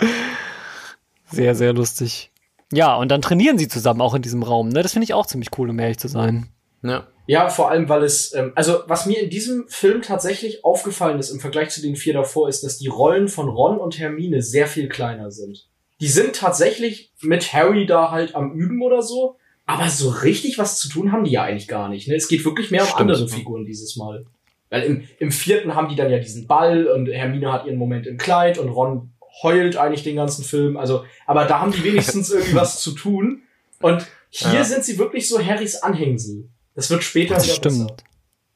Sehr, 1.32 1.56
sehr 1.56 1.74
lustig. 1.74 2.32
Ja, 2.72 2.95
und 2.95 3.09
dann 3.09 3.22
trainieren 3.22 3.57
sie 3.57 3.68
zusammen 3.68 4.01
auch 4.01 4.13
in 4.13 4.22
diesem 4.22 4.43
Raum, 4.43 4.70
ne? 4.70 4.84
Das 4.84 4.93
finde 4.93 5.05
ich 5.05 5.13
auch 5.13 5.26
ziemlich 5.26 5.49
cool, 5.57 5.70
um 5.70 5.80
ehrlich 5.80 5.99
zu 5.99 6.07
sein. 6.07 6.47
ja. 6.84 7.07
Ja, 7.30 7.49
vor 7.49 7.70
allem, 7.70 7.89
weil 7.89 8.03
es, 8.03 8.34
ähm, 8.34 8.53
also 8.55 8.84
was 8.88 9.05
mir 9.05 9.22
in 9.22 9.30
diesem 9.30 9.68
Film 9.68 10.01
tatsächlich 10.01 10.63
aufgefallen 10.63 11.20
ist 11.20 11.30
im 11.30 11.41
Vergleich 11.41 11.70
zu 11.70 11.82
den 11.82 11.97
vier 11.97 12.13
davor, 12.13 12.47
ist, 12.47 12.63
dass 12.63 12.78
die 12.78 12.88
Rollen 12.88 13.28
von 13.28 13.49
Ron 13.49 13.80
und 13.80 13.99
Hermine 13.99 14.41
sehr 14.41 14.65
viel 14.65 14.88
kleiner 14.88 15.30
sind. 15.30 15.68
Die 15.99 16.07
sind 16.07 16.38
tatsächlich 16.38 17.11
mit 17.22 17.51
Harry 17.51 17.86
da 17.86 18.11
halt 18.11 18.34
am 18.34 18.53
Üben 18.53 18.82
oder 18.82 19.01
so, 19.01 19.36
aber 19.65 19.89
so 19.89 20.09
richtig 20.09 20.57
was 20.57 20.80
zu 20.80 20.88
tun 20.88 21.11
haben 21.11 21.26
die 21.26 21.32
ja 21.32 21.43
eigentlich 21.43 21.68
gar 21.68 21.89
nicht. 21.89 22.07
Ne? 22.07 22.15
Es 22.15 22.30
geht 22.30 22.45
wirklich 22.45 22.72
mehr 22.72 22.84
um 22.84 22.88
Stimmt. 22.88 23.11
andere 23.11 23.28
Figuren 23.28 23.65
dieses 23.65 23.97
Mal. 23.97 24.26
Weil 24.70 24.84
im, 24.84 25.03
im 25.20 25.32
vierten 25.32 25.76
haben 25.76 25.89
die 25.89 25.95
dann 25.95 26.09
ja 26.09 26.20
diesen 26.20 26.47
Ball 26.47 26.88
und 26.88 27.07
Hermine 27.07 27.51
hat 27.51 27.65
ihren 27.65 27.78
Moment 27.78 28.07
im 28.07 28.18
Kleid 28.18 28.57
und 28.57 28.70
Ron 28.70 29.11
heult 29.43 29.77
eigentlich 29.77 30.03
den 30.03 30.15
ganzen 30.15 30.43
Film. 30.43 30.77
Also, 30.77 31.05
aber 31.25 31.45
da 31.45 31.59
haben 31.59 31.71
die 31.71 31.83
wenigstens 31.83 32.29
irgendwie 32.31 32.55
was 32.55 32.79
zu 32.81 32.91
tun. 32.91 33.43
Und 33.81 34.07
hier 34.29 34.53
Ja. 34.53 34.63
sind 34.63 34.83
sie 34.83 34.97
wirklich 34.97 35.27
so 35.29 35.39
Harrys 35.43 35.77
Anhängsel. 35.83 36.49
Das 36.75 36.89
wird 36.89 37.03
später 37.03 37.35
Das 37.35 37.45
wieder 37.45 37.55
stimmt. 37.55 37.88
besser. 37.88 37.97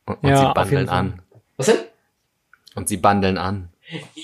Und, 0.06 0.24
und 0.24 0.30
Ja, 0.30 0.38
sie 0.48 0.54
bandeln 0.54 0.90
an. 0.90 1.22
Was 1.58 1.66
denn? 1.68 1.78
Und 2.76 2.88
sie 2.90 2.98
bandeln 2.98 3.38
an. 3.38 3.70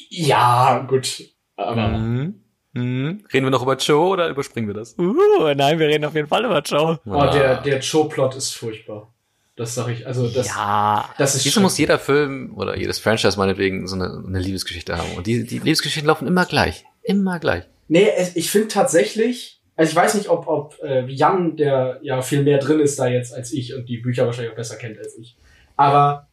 Ja, 0.09 0.85
gut. 0.87 1.23
Aber 1.55 1.87
Mhm. 1.89 2.41
Mhm. 2.73 3.25
Reden 3.33 3.45
wir 3.45 3.49
noch 3.49 3.63
über 3.63 3.75
Joe 3.77 4.09
oder 4.09 4.29
überspringen 4.29 4.67
wir 4.67 4.75
das? 4.75 4.95
Uh, 4.99 5.53
nein, 5.55 5.79
wir 5.79 5.87
reden 5.87 6.05
auf 6.05 6.13
jeden 6.13 6.27
Fall 6.27 6.45
über 6.45 6.61
Joe. 6.61 6.99
oh, 7.05 7.25
der, 7.33 7.61
der 7.61 7.79
Joe-Plot 7.79 8.35
ist 8.35 8.53
furchtbar. 8.53 9.11
Das 9.57 9.73
sag 9.73 9.89
ich. 9.89 10.05
Also 10.05 10.29
das, 10.29 10.47
Ja, 10.47 11.09
das 11.17 11.35
ist 11.35 11.43
Wieso 11.43 11.61
muss 11.61 11.77
jeder 11.79 11.97
Film 11.97 12.53
oder 12.55 12.77
jedes 12.77 12.99
Franchise 12.99 13.37
meinetwegen 13.37 13.87
so 13.87 13.95
eine, 13.95 14.23
eine 14.25 14.39
Liebesgeschichte 14.39 14.95
haben? 14.95 15.11
Und 15.17 15.25
die, 15.25 15.45
die 15.45 15.57
Liebesgeschichten 15.57 16.07
laufen 16.07 16.27
immer 16.27 16.45
gleich. 16.45 16.85
Immer 17.01 17.39
gleich. 17.39 17.63
Nee, 17.87 18.07
ich 18.35 18.51
finde 18.51 18.67
tatsächlich, 18.67 19.59
also 19.75 19.89
ich 19.89 19.95
weiß 19.95 20.13
nicht, 20.13 20.29
ob, 20.29 20.47
ob 20.47 20.77
äh, 20.83 21.07
Jan, 21.07 21.57
der 21.57 21.99
ja 22.03 22.21
viel 22.21 22.43
mehr 22.43 22.59
drin 22.59 22.79
ist 22.79 22.99
da 22.99 23.07
jetzt 23.07 23.33
als 23.33 23.51
ich 23.51 23.73
und 23.73 23.89
die 23.89 23.97
Bücher 23.97 24.27
wahrscheinlich 24.27 24.51
auch 24.51 24.57
besser 24.57 24.75
kennt 24.75 24.99
als 24.99 25.17
ich. 25.17 25.35
Aber 25.75 26.27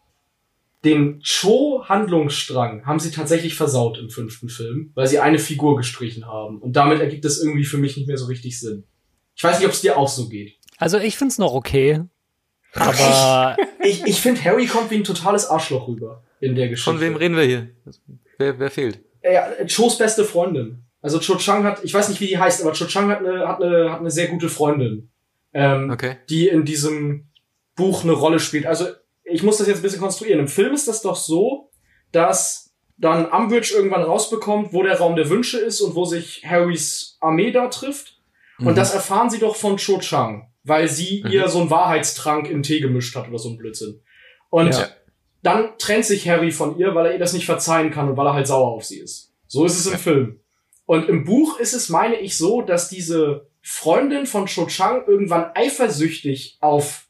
den 0.84 1.22
Cho-Handlungsstrang 1.22 2.84
haben 2.84 3.00
sie 3.00 3.10
tatsächlich 3.10 3.54
versaut 3.54 3.96
im 3.96 4.10
fünften 4.10 4.50
Film, 4.50 4.90
weil 4.94 5.06
sie 5.06 5.18
eine 5.18 5.38
Figur 5.38 5.78
gestrichen 5.78 6.26
haben. 6.26 6.60
Und 6.60 6.74
damit 6.76 7.00
ergibt 7.00 7.24
es 7.24 7.42
irgendwie 7.42 7.64
für 7.64 7.78
mich 7.78 7.96
nicht 7.96 8.06
mehr 8.06 8.18
so 8.18 8.26
richtig 8.26 8.60
Sinn. 8.60 8.84
Ich 9.34 9.42
weiß 9.42 9.58
nicht, 9.58 9.66
ob 9.66 9.72
es 9.72 9.80
dir 9.80 9.96
auch 9.96 10.08
so 10.08 10.28
geht. 10.28 10.56
also 10.76 10.98
ich 10.98 11.16
find's 11.16 11.38
noch 11.38 11.54
okay. 11.54 12.02
Aber 12.74 13.56
Ich, 13.84 14.04
ich 14.06 14.20
finde, 14.20 14.42
Harry 14.44 14.66
kommt 14.66 14.90
wie 14.90 14.96
ein 14.96 15.04
totales 15.04 15.46
Arschloch 15.48 15.88
rüber 15.88 16.22
in 16.40 16.54
der 16.54 16.68
Geschichte. 16.68 16.90
Von 16.90 17.00
wem 17.00 17.16
reden 17.16 17.36
wir 17.36 17.44
hier? 17.44 17.68
Wer, 18.38 18.58
wer 18.58 18.70
fehlt? 18.70 18.98
Ja, 19.22 19.48
Chos 19.74 19.98
beste 19.98 20.24
Freundin. 20.24 20.82
Also 21.02 21.18
Cho 21.18 21.36
Chang 21.36 21.64
hat, 21.64 21.84
ich 21.84 21.92
weiß 21.92 22.08
nicht, 22.08 22.20
wie 22.20 22.26
die 22.28 22.38
heißt, 22.38 22.62
aber 22.62 22.72
Cho 22.72 22.86
Chang 22.86 23.10
hat 23.10 23.18
eine, 23.20 23.46
hat 23.46 23.62
eine, 23.62 23.92
hat 23.92 24.00
eine 24.00 24.10
sehr 24.10 24.28
gute 24.28 24.48
Freundin, 24.48 25.10
ähm, 25.52 25.90
Okay. 25.90 26.16
die 26.30 26.48
in 26.48 26.64
diesem 26.64 27.28
Buch 27.76 28.04
eine 28.04 28.12
Rolle 28.12 28.40
spielt. 28.40 28.64
Also 28.66 28.86
ich 29.24 29.42
muss 29.42 29.58
das 29.58 29.66
jetzt 29.66 29.78
ein 29.78 29.82
bisschen 29.82 30.00
konstruieren. 30.00 30.40
Im 30.40 30.48
Film 30.48 30.72
ist 30.72 30.88
das 30.88 31.02
doch 31.02 31.16
so, 31.16 31.70
dass 32.12 32.74
dann 32.96 33.26
Umbridge 33.26 33.74
irgendwann 33.74 34.02
rausbekommt, 34.02 34.72
wo 34.72 34.82
der 34.82 34.98
Raum 34.98 35.16
der 35.16 35.28
Wünsche 35.28 35.58
ist 35.58 35.80
und 35.80 35.94
wo 35.94 36.04
sich 36.04 36.42
Harrys 36.46 37.18
Armee 37.20 37.50
da 37.50 37.68
trifft. 37.68 38.18
Und 38.60 38.66
Mhm. 38.68 38.74
das 38.76 38.94
erfahren 38.94 39.28
sie 39.30 39.38
doch 39.40 39.56
von 39.56 39.76
Cho 39.76 39.98
Chang, 39.98 40.48
weil 40.64 40.88
sie 40.88 41.22
Mhm. 41.24 41.30
ihr 41.30 41.48
so 41.48 41.60
einen 41.60 41.70
Wahrheitstrank 41.70 42.48
in 42.50 42.62
Tee 42.62 42.80
gemischt 42.80 43.14
hat 43.14 43.28
oder 43.28 43.38
so 43.38 43.50
ein 43.50 43.56
Blödsinn. 43.56 44.00
Und 44.50 44.70
Ja. 44.74 44.88
dann 45.42 45.76
trennt 45.78 46.04
sich 46.06 46.28
Harry 46.28 46.50
von 46.50 46.78
ihr, 46.78 46.94
weil 46.94 47.06
er 47.06 47.12
ihr 47.12 47.18
das 47.18 47.32
nicht 47.34 47.46
verzeihen 47.46 47.90
kann 47.90 48.08
und 48.08 48.16
weil 48.16 48.26
er 48.26 48.34
halt 48.34 48.46
sauer 48.46 48.68
auf 48.72 48.84
sie 48.84 48.98
ist. 48.98 49.32
So 49.46 49.64
ist 49.64 49.78
es 49.78 49.86
im 49.86 49.92
Ja. 49.92 49.98
Film. 49.98 50.40
Und 50.86 51.08
im 51.08 51.24
Buch 51.24 51.58
ist 51.60 51.72
es, 51.74 51.88
meine 51.88 52.16
ich, 52.16 52.36
so, 52.36 52.60
dass 52.62 52.88
diese 52.88 53.48
Freundin 53.62 54.26
von 54.26 54.46
Cho 54.46 54.66
Chang 54.66 55.04
irgendwann 55.06 55.50
eifersüchtig 55.54 56.58
auf 56.60 57.06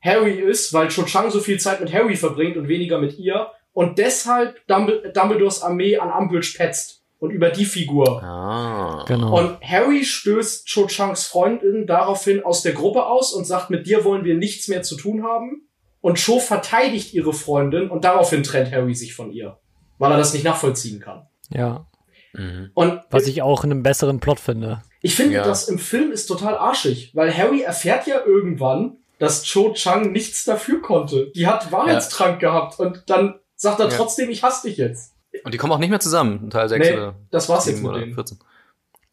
Harry 0.00 0.34
ist, 0.40 0.72
weil 0.72 0.88
Cho 0.88 1.04
Chang 1.04 1.30
so 1.30 1.38
viel 1.40 1.60
Zeit 1.60 1.80
mit 1.80 1.92
Harry 1.92 2.16
verbringt 2.16 2.56
und 2.56 2.66
weniger 2.68 2.98
mit 2.98 3.18
ihr 3.18 3.48
und 3.72 3.98
deshalb 3.98 4.58
Dumbl- 4.68 5.12
Dumbledores 5.12 5.62
Armee 5.62 5.96
an 5.98 6.10
Umbridge 6.10 6.54
petzt 6.56 7.01
und 7.22 7.30
über 7.30 7.50
die 7.50 7.64
Figur. 7.64 8.20
Ah. 8.22 9.04
genau. 9.06 9.38
Und 9.38 9.60
Harry 9.62 10.04
stößt 10.04 10.66
Cho 10.66 10.86
Changs 10.88 11.24
Freundin 11.26 11.86
daraufhin 11.86 12.42
aus 12.44 12.62
der 12.62 12.72
Gruppe 12.72 13.06
aus 13.06 13.32
und 13.32 13.44
sagt, 13.46 13.70
mit 13.70 13.86
dir 13.86 14.04
wollen 14.04 14.24
wir 14.24 14.34
nichts 14.34 14.66
mehr 14.66 14.82
zu 14.82 14.96
tun 14.96 15.22
haben. 15.22 15.68
Und 16.00 16.18
Cho 16.18 16.40
verteidigt 16.40 17.14
ihre 17.14 17.32
Freundin 17.32 17.90
und 17.90 18.02
daraufhin 18.04 18.42
trennt 18.42 18.72
Harry 18.72 18.94
sich 18.96 19.14
von 19.14 19.30
ihr, 19.30 19.56
weil 19.98 20.10
er 20.10 20.18
das 20.18 20.32
nicht 20.34 20.44
nachvollziehen 20.44 20.98
kann. 21.00 21.26
ja, 21.48 21.86
Mhm. 22.34 22.70
Und 22.72 22.98
was 23.10 23.26
ich 23.26 23.42
auch 23.42 23.62
einen 23.62 23.82
besseren 23.82 24.18
Plot 24.18 24.40
finde. 24.40 24.80
ich 25.02 25.14
finde, 25.14 25.34
Ja. 25.34 25.44
das 25.44 25.68
im 25.68 25.78
Film 25.78 26.10
ist 26.12 26.26
total 26.26 26.56
arschig, 26.56 27.10
weil 27.14 27.36
Harry 27.36 27.60
erfährt 27.60 28.06
ja 28.06 28.16
irgendwann, 28.24 28.96
dass 29.18 29.44
Cho 29.44 29.74
Chang 29.74 30.12
nichts 30.12 30.44
dafür 30.44 30.80
konnte. 30.80 31.30
Die 31.36 31.46
hat 31.46 31.70
Wahrheitstrank 31.70 32.40
gehabt 32.40 32.80
und 32.80 33.02
dann 33.08 33.34
sagt 33.54 33.80
er 33.80 33.90
Ja. 33.90 33.96
trotzdem, 33.96 34.30
ich 34.30 34.42
hasse 34.42 34.66
dich 34.66 34.78
jetzt. 34.78 35.11
Und 35.44 35.54
die 35.54 35.58
kommen 35.58 35.72
auch 35.72 35.78
nicht 35.78 35.90
mehr 35.90 36.00
zusammen, 36.00 36.50
Teil 36.50 36.68
6 36.68 36.86
Nee, 36.86 36.94
oder 36.94 37.14
das 37.30 37.48
war's 37.48 37.66
jetzt 37.66 37.78
7 37.78 37.90
mit 37.90 38.02
denen. 38.02 38.14
14. 38.14 38.38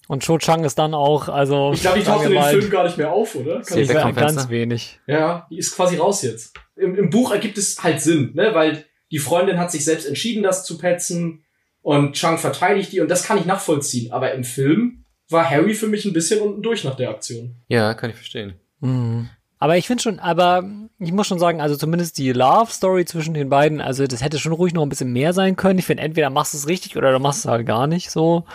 Und 0.08 0.26
Cho 0.26 0.40
Chang 0.40 0.64
ist 0.64 0.80
dann 0.80 0.96
auch, 0.96 1.30
also. 1.30 1.72
Ich 1.72 1.82
glaube, 1.82 2.00
die 2.00 2.04
sagen 2.04 2.18
taucht 2.18 2.26
in 2.26 2.32
den 2.32 2.42
mal, 2.42 2.52
Film 2.52 2.70
gar 2.72 2.84
nicht 2.84 2.98
mehr 2.98 3.12
auf, 3.12 3.36
oder? 3.36 3.62
Kann 3.62 3.78
ich 3.78 3.92
vom 3.92 4.16
ganz 4.16 4.50
wenig. 4.50 5.00
Ja, 5.06 5.46
die 5.52 5.58
ist 5.60 5.76
quasi 5.76 5.98
raus 5.98 6.24
jetzt. 6.24 6.56
Im, 6.76 6.96
Im 6.96 7.10
Buch 7.12 7.32
ergibt 7.32 7.58
es 7.60 7.84
halt 7.84 8.02
Sinn, 8.02 8.32
ne? 8.34 8.56
Weil 8.56 8.86
die 9.12 9.20
Freundin 9.20 9.60
hat 9.60 9.72
sich 9.72 9.86
selbst 9.86 10.08
entschieden, 10.08 10.42
das 10.42 10.66
zu 10.66 10.78
petzen 10.78 11.46
und 11.82 12.14
Chang 12.14 12.38
verteidigt 12.38 12.92
die 12.92 13.02
und 13.02 13.10
das 13.10 13.24
kann 13.24 13.38
ich 13.38 13.46
nachvollziehen. 13.46 14.12
Aber 14.12 14.34
im 14.34 14.44
Film 14.44 15.06
war 15.30 15.48
Harry 15.48 15.76
für 15.76 15.88
mich 15.88 16.06
ein 16.06 16.14
bisschen 16.14 16.42
unten 16.42 16.64
durch 16.64 16.84
nach 16.84 16.96
der 16.96 17.12
Aktion. 17.12 17.62
Ja, 17.68 17.94
kann 17.94 18.10
ich 18.10 18.16
verstehen. 18.16 18.56
Mhm. 18.80 19.30
Aber 19.62 19.76
ich 19.78 19.88
finde 19.88 20.02
schon, 20.02 20.20
aber 20.20 20.64
ich 21.00 21.12
muss 21.12 21.28
schon 21.28 21.38
sagen, 21.40 21.60
also 21.60 21.76
zumindest 21.76 22.18
die 22.18 22.32
Love 22.32 22.72
Story 22.72 23.04
zwischen 23.06 23.34
den 23.34 23.50
beiden, 23.50 23.82
also 23.82 24.08
das 24.08 24.24
hätte 24.24 24.40
schon 24.40 24.54
ruhig 24.54 24.74
noch 24.74 24.84
ein 24.84 24.90
bisschen 24.90 25.12
mehr 25.12 25.34
sein 25.34 25.58
können. 25.58 25.78
Ich 25.80 25.86
finde, 25.86 26.02
entweder 26.04 26.30
machst 26.30 26.54
du 26.54 26.58
es 26.58 26.68
richtig 26.68 26.96
oder 26.96 27.12
du 27.12 27.20
machst 27.20 27.40
es 27.40 27.46
halt 27.46 27.66
gar 27.68 27.86
nicht 27.86 28.10
so. 28.10 28.46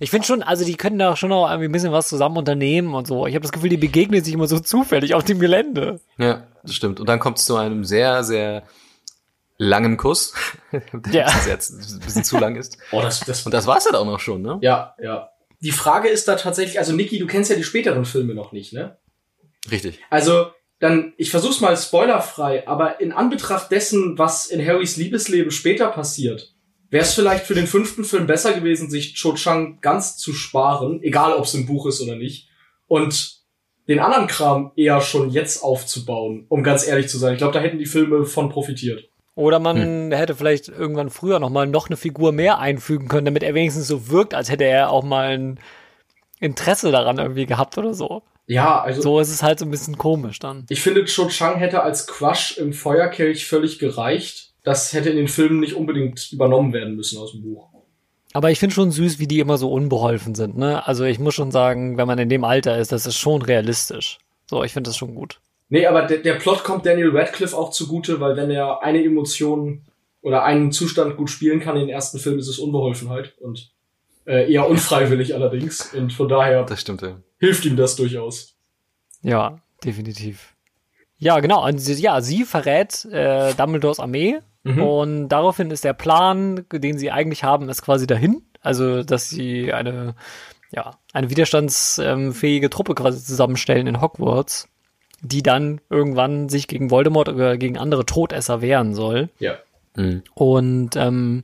Ich 0.00 0.10
finde 0.10 0.26
schon, 0.26 0.42
also 0.42 0.64
die 0.64 0.74
können 0.74 0.98
da 0.98 1.14
schon 1.14 1.28
noch 1.30 1.48
irgendwie 1.48 1.68
ein 1.68 1.72
bisschen 1.72 1.92
was 1.92 2.08
zusammen 2.08 2.36
unternehmen 2.36 2.92
und 2.94 3.06
so. 3.06 3.26
Ich 3.28 3.34
habe 3.36 3.42
das 3.42 3.52
Gefühl, 3.52 3.70
die 3.70 3.76
begegnen 3.76 4.24
sich 4.24 4.34
immer 4.34 4.48
so 4.48 4.58
zufällig 4.60 5.14
auf 5.14 5.22
dem 5.22 5.38
Gelände. 5.38 6.00
Ja, 6.18 6.48
das 6.64 6.74
stimmt. 6.74 6.98
Und 6.98 7.08
dann 7.08 7.20
kommt 7.20 7.38
es 7.38 7.44
zu 7.44 7.54
einem 7.56 7.84
sehr, 7.84 8.24
sehr 8.24 8.64
langen 9.58 9.96
Kuss, 9.96 10.34
der 10.92 11.26
Ja. 11.26 11.32
jetzt 11.46 11.70
ein 11.70 12.00
bisschen 12.00 12.24
zu 12.24 12.38
lang 12.38 12.56
ist. 12.56 12.78
Oh, 12.90 13.00
das, 13.00 13.20
das, 13.20 13.46
Und 13.46 13.54
das 13.54 13.68
war's 13.68 13.84
halt 13.86 13.94
auch 13.94 14.06
noch 14.06 14.18
schon, 14.18 14.42
ne? 14.42 14.58
ja, 14.60 14.96
ja. 15.00 15.28
Die 15.60 15.70
Frage 15.70 16.08
ist 16.08 16.26
da 16.26 16.34
tatsächlich, 16.34 16.80
also 16.80 16.92
Niki, 16.92 17.20
du 17.20 17.28
kennst 17.28 17.48
ja 17.48 17.54
die 17.56 17.62
späteren 17.62 18.04
Filme 18.04 18.34
noch 18.34 18.50
nicht, 18.50 18.72
ne? 18.72 18.98
Richtig. 19.70 20.00
Also, 20.10 20.46
dann, 20.78 21.12
ich 21.16 21.30
versuch's 21.30 21.60
mal 21.60 21.76
spoilerfrei, 21.76 22.66
aber 22.66 23.00
in 23.00 23.12
Anbetracht 23.12 23.70
dessen, 23.70 24.18
was 24.18 24.46
in 24.46 24.64
Harrys 24.66 24.96
Liebesleben 24.96 25.52
später 25.52 25.88
passiert, 25.88 26.54
wäre 26.90 27.04
es 27.04 27.14
vielleicht 27.14 27.46
für 27.46 27.54
den 27.54 27.68
fünften 27.68 28.04
Film 28.04 28.26
besser 28.26 28.52
gewesen, 28.52 28.90
sich 28.90 29.14
Cho 29.14 29.34
Chang 29.34 29.80
ganz 29.80 30.16
zu 30.16 30.32
sparen, 30.32 31.00
egal 31.02 31.34
ob 31.34 31.44
es 31.44 31.54
im 31.54 31.66
Buch 31.66 31.86
ist 31.86 32.00
oder 32.00 32.16
nicht, 32.16 32.48
und 32.88 33.42
den 33.88 34.00
anderen 34.00 34.26
Kram 34.26 34.72
eher 34.76 35.00
schon 35.00 35.30
jetzt 35.30 35.62
aufzubauen, 35.62 36.46
um 36.48 36.62
ganz 36.62 36.86
ehrlich 36.86 37.08
zu 37.08 37.18
sein. 37.18 37.32
Ich 37.32 37.38
glaube, 37.38 37.54
da 37.54 37.60
hätten 37.60 37.78
die 37.78 37.86
Filme 37.86 38.24
von 38.24 38.48
profitiert. 38.48 39.08
Oder 39.34 39.60
man 39.60 40.12
hätte 40.12 40.34
vielleicht 40.34 40.68
irgendwann 40.68 41.08
früher 41.08 41.38
noch 41.38 41.48
mal 41.48 41.66
noch 41.66 41.88
eine 41.88 41.96
Figur 41.96 42.32
mehr 42.32 42.58
einfügen 42.58 43.08
können, 43.08 43.24
damit 43.24 43.42
er 43.42 43.54
wenigstens 43.54 43.88
so 43.88 44.10
wirkt, 44.10 44.34
als 44.34 44.50
hätte 44.50 44.64
er 44.64 44.90
auch 44.90 45.04
mal 45.04 45.30
ein 45.30 45.60
Interesse 46.38 46.92
daran 46.92 47.18
irgendwie 47.18 47.46
gehabt 47.46 47.78
oder 47.78 47.94
so. 47.94 48.22
Ja, 48.46 48.80
also 48.80 49.02
So 49.02 49.20
ist 49.20 49.30
es 49.30 49.42
halt 49.42 49.58
so 49.58 49.64
ein 49.64 49.70
bisschen 49.70 49.98
komisch 49.98 50.38
dann. 50.38 50.66
ich 50.68 50.82
finde, 50.82 51.04
Cho 51.04 51.28
Chang 51.28 51.56
hätte 51.56 51.82
als 51.82 52.06
Crush 52.06 52.58
im 52.58 52.72
Feuerkelch 52.72 53.46
völlig 53.46 53.78
gereicht. 53.78 54.52
Das 54.64 54.92
hätte 54.92 55.10
in 55.10 55.16
den 55.16 55.28
Filmen 55.28 55.60
nicht 55.60 55.74
unbedingt 55.74 56.32
übernommen 56.32 56.72
werden 56.72 56.94
müssen 56.96 57.18
aus 57.18 57.32
dem 57.32 57.42
Buch. 57.42 57.68
Aber 58.32 58.50
ich 58.50 58.58
finde 58.58 58.74
schon 58.74 58.90
süß, 58.90 59.18
wie 59.18 59.26
die 59.26 59.40
immer 59.40 59.58
so 59.58 59.70
unbeholfen 59.70 60.34
sind, 60.34 60.56
ne? 60.56 60.86
Also 60.86 61.04
ich 61.04 61.18
muss 61.18 61.34
schon 61.34 61.50
sagen, 61.50 61.98
wenn 61.98 62.06
man 62.06 62.18
in 62.18 62.28
dem 62.28 62.44
Alter 62.44 62.78
ist, 62.78 62.90
das 62.92 63.06
ist 63.06 63.18
schon 63.18 63.42
realistisch. 63.42 64.18
So, 64.48 64.64
ich 64.64 64.72
finde 64.72 64.88
das 64.88 64.96
schon 64.96 65.14
gut. 65.14 65.40
Nee, 65.68 65.86
aber 65.86 66.02
der, 66.02 66.18
der 66.18 66.34
Plot 66.34 66.64
kommt 66.64 66.86
Daniel 66.86 67.16
Radcliffe 67.16 67.56
auch 67.56 67.70
zugute, 67.70 68.20
weil 68.20 68.36
wenn 68.36 68.50
er 68.50 68.82
eine 68.82 69.02
Emotion 69.04 69.82
oder 70.22 70.44
einen 70.44 70.72
Zustand 70.72 71.16
gut 71.16 71.30
spielen 71.30 71.60
kann 71.60 71.76
in 71.76 71.82
den 71.82 71.88
ersten 71.90 72.18
Film, 72.18 72.38
ist 72.38 72.48
es 72.48 72.58
Unbeholfenheit 72.58 73.34
und 73.40 73.71
äh, 74.26 74.52
eher 74.52 74.68
unfreiwillig 74.68 75.34
allerdings. 75.34 75.92
Und 75.94 76.12
von 76.12 76.28
daher 76.28 76.64
Das 76.64 76.80
stimmt, 76.80 77.02
ja. 77.02 77.16
hilft 77.38 77.64
ihm 77.64 77.76
das 77.76 77.96
durchaus. 77.96 78.54
Ja, 79.22 79.58
definitiv. 79.84 80.54
Ja, 81.18 81.38
genau. 81.40 81.64
Und 81.66 81.78
sie, 81.78 81.94
ja, 82.02 82.20
sie 82.20 82.44
verrät 82.44 83.04
äh, 83.06 83.54
Dumbledores 83.54 84.00
Armee 84.00 84.38
Mhm. 84.64 84.80
und 84.80 85.28
daraufhin 85.28 85.72
ist 85.72 85.82
der 85.82 85.92
Plan, 85.92 86.64
den 86.72 86.96
sie 86.96 87.10
eigentlich 87.10 87.42
haben, 87.42 87.68
ist 87.68 87.82
quasi 87.82 88.06
dahin. 88.06 88.42
Also, 88.60 89.02
dass 89.02 89.28
sie 89.28 89.72
eine, 89.72 90.14
ja, 90.70 90.92
eine 91.12 91.30
widerstandsfähige 91.30 92.70
Truppe 92.70 92.94
quasi 92.94 93.24
zusammenstellen 93.24 93.88
in 93.88 94.00
Hogwarts, 94.00 94.68
die 95.20 95.42
dann 95.42 95.80
irgendwann 95.90 96.48
sich 96.48 96.68
gegen 96.68 96.90
Voldemort 96.92 97.28
oder 97.28 97.56
gegen 97.56 97.76
andere 97.76 98.06
Todesser 98.06 98.60
wehren 98.60 98.94
soll. 98.94 99.30
Ja. 99.40 99.54
Mhm. 99.96 100.22
Und 100.34 100.90
ähm, 100.94 101.42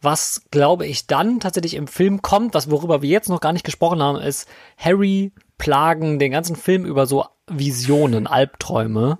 was, 0.00 0.42
glaube 0.50 0.86
ich, 0.86 1.06
dann 1.06 1.40
tatsächlich 1.40 1.74
im 1.74 1.86
Film 1.86 2.22
kommt, 2.22 2.54
was 2.54 2.70
worüber 2.70 3.02
wir 3.02 3.08
jetzt 3.08 3.28
noch 3.28 3.40
gar 3.40 3.52
nicht 3.52 3.64
gesprochen 3.64 4.02
haben, 4.02 4.18
ist 4.18 4.48
Harry 4.76 5.32
plagen 5.56 6.18
den 6.18 6.30
ganzen 6.30 6.56
Film 6.56 6.84
über 6.84 7.06
so 7.06 7.26
Visionen, 7.48 8.26
Albträume. 8.26 9.16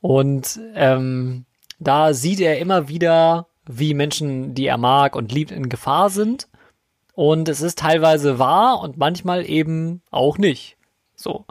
Und 0.00 0.60
ähm, 0.74 1.44
da 1.78 2.14
sieht 2.14 2.40
er 2.40 2.58
immer 2.58 2.88
wieder, 2.88 3.46
wie 3.66 3.94
Menschen, 3.94 4.54
die 4.54 4.66
er 4.66 4.78
mag 4.78 5.16
und 5.16 5.32
liebt, 5.32 5.50
in 5.50 5.68
Gefahr 5.68 6.10
sind. 6.10 6.48
Und 7.14 7.48
es 7.48 7.60
ist 7.60 7.78
teilweise 7.78 8.38
wahr 8.38 8.80
und 8.80 8.96
manchmal 8.96 9.48
eben 9.48 10.02
auch 10.10 10.38
nicht. 10.38 10.76
So. 11.14 11.44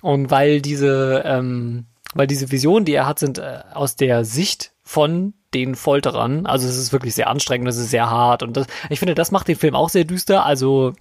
Und 0.00 0.30
weil 0.30 0.60
diese, 0.60 1.22
ähm, 1.24 1.86
weil 2.14 2.26
diese 2.26 2.50
Visionen, 2.50 2.84
die 2.84 2.94
er 2.94 3.06
hat, 3.06 3.18
sind 3.18 3.38
äh, 3.38 3.60
aus 3.72 3.96
der 3.96 4.24
Sicht 4.24 4.72
von 4.82 5.34
den 5.54 5.74
Folterern. 5.74 6.46
Also 6.46 6.68
es 6.68 6.76
ist 6.76 6.92
wirklich 6.92 7.14
sehr 7.14 7.28
anstrengend, 7.28 7.68
es 7.68 7.76
ist 7.76 7.90
sehr 7.90 8.10
hart. 8.10 8.42
Und 8.42 8.56
das, 8.56 8.66
ich 8.90 8.98
finde, 8.98 9.14
das 9.14 9.30
macht 9.30 9.48
den 9.48 9.56
Film 9.56 9.74
auch 9.74 9.88
sehr 9.88 10.04
düster. 10.04 10.44
Also 10.46 10.94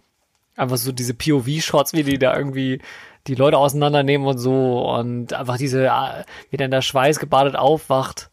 einfach 0.55 0.77
so 0.77 0.91
diese 0.91 1.13
POV-Shots, 1.13 1.93
wie 1.93 2.03
die 2.03 2.19
da 2.19 2.35
irgendwie 2.35 2.79
die 3.27 3.35
Leute 3.35 3.57
auseinandernehmen 3.57 4.27
und 4.27 4.37
so. 4.37 4.81
Und 4.89 5.33
einfach 5.33 5.57
diese, 5.57 5.87
äh, 5.87 6.23
wie 6.49 6.57
dann 6.57 6.71
der 6.71 6.81
Schweiß 6.81 7.19
gebadet 7.19 7.55
aufwacht. 7.55 8.29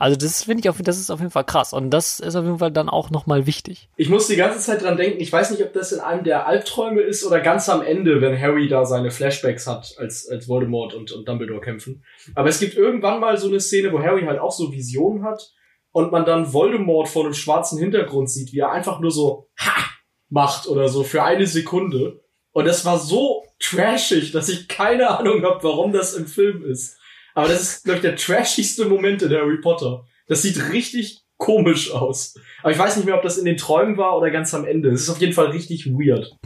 Also 0.00 0.16
das 0.16 0.44
finde 0.44 0.60
ich 0.60 0.68
auf, 0.68 0.80
das 0.80 0.96
ist 0.96 1.10
auf 1.10 1.18
jeden 1.18 1.32
Fall 1.32 1.44
krass. 1.44 1.72
Und 1.72 1.90
das 1.90 2.20
ist 2.20 2.36
auf 2.36 2.44
jeden 2.44 2.60
Fall 2.60 2.70
dann 2.70 2.88
auch 2.88 3.10
nochmal 3.10 3.46
wichtig. 3.46 3.88
Ich 3.96 4.08
muss 4.08 4.28
die 4.28 4.36
ganze 4.36 4.60
Zeit 4.60 4.82
dran 4.82 4.96
denken, 4.96 5.20
ich 5.20 5.32
weiß 5.32 5.50
nicht, 5.50 5.62
ob 5.62 5.72
das 5.72 5.90
in 5.90 5.98
einem 5.98 6.22
der 6.22 6.46
Albträume 6.46 7.00
ist 7.00 7.26
oder 7.26 7.40
ganz 7.40 7.68
am 7.68 7.82
Ende, 7.82 8.20
wenn 8.20 8.40
Harry 8.40 8.68
da 8.68 8.84
seine 8.84 9.10
Flashbacks 9.10 9.66
hat, 9.66 9.96
als, 9.98 10.28
als 10.28 10.48
Voldemort 10.48 10.94
und, 10.94 11.10
und 11.10 11.26
Dumbledore 11.26 11.60
kämpfen. 11.60 12.04
Aber 12.36 12.48
es 12.48 12.60
gibt 12.60 12.74
irgendwann 12.74 13.18
mal 13.18 13.36
so 13.38 13.48
eine 13.48 13.58
Szene, 13.58 13.92
wo 13.92 14.00
Harry 14.00 14.22
halt 14.22 14.38
auch 14.38 14.52
so 14.52 14.72
Visionen 14.72 15.24
hat 15.24 15.52
und 15.92 16.12
man 16.12 16.24
dann 16.24 16.52
Voldemort 16.52 17.08
vor 17.08 17.24
einem 17.24 17.34
schwarzen 17.34 17.78
Hintergrund 17.78 18.30
sieht, 18.30 18.52
wie 18.52 18.60
er 18.60 18.72
einfach 18.72 19.00
nur 19.00 19.10
so 19.10 19.48
ha 19.58 19.84
macht 20.30 20.66
oder 20.66 20.88
so 20.88 21.04
für 21.04 21.22
eine 21.22 21.46
Sekunde. 21.46 22.20
Und 22.52 22.66
das 22.66 22.84
war 22.84 22.98
so 22.98 23.44
trashig, 23.60 24.32
dass 24.32 24.48
ich 24.48 24.68
keine 24.68 25.08
Ahnung 25.18 25.42
habe, 25.42 25.62
warum 25.62 25.92
das 25.92 26.14
im 26.14 26.26
Film 26.26 26.64
ist. 26.64 26.98
Aber 27.34 27.48
das 27.48 27.62
ist, 27.62 27.84
glaube 27.84 27.98
ich, 27.98 28.02
der 28.02 28.16
trashigste 28.16 28.84
Moment 28.86 29.22
in 29.22 29.32
Harry 29.32 29.58
Potter. 29.60 30.04
Das 30.26 30.42
sieht 30.42 30.72
richtig 30.72 31.22
komisch 31.38 31.92
aus. 31.92 32.34
Aber 32.62 32.72
ich 32.72 32.78
weiß 32.78 32.96
nicht 32.96 33.06
mehr, 33.06 33.14
ob 33.14 33.22
das 33.22 33.38
in 33.38 33.44
den 33.44 33.56
Träumen 33.56 33.96
war 33.96 34.16
oder 34.18 34.30
ganz 34.30 34.52
am 34.54 34.64
Ende. 34.64 34.90
Es 34.90 35.02
ist 35.02 35.10
auf 35.10 35.20
jeden 35.20 35.32
Fall 35.32 35.46
richtig 35.46 35.86
weird. 35.86 36.36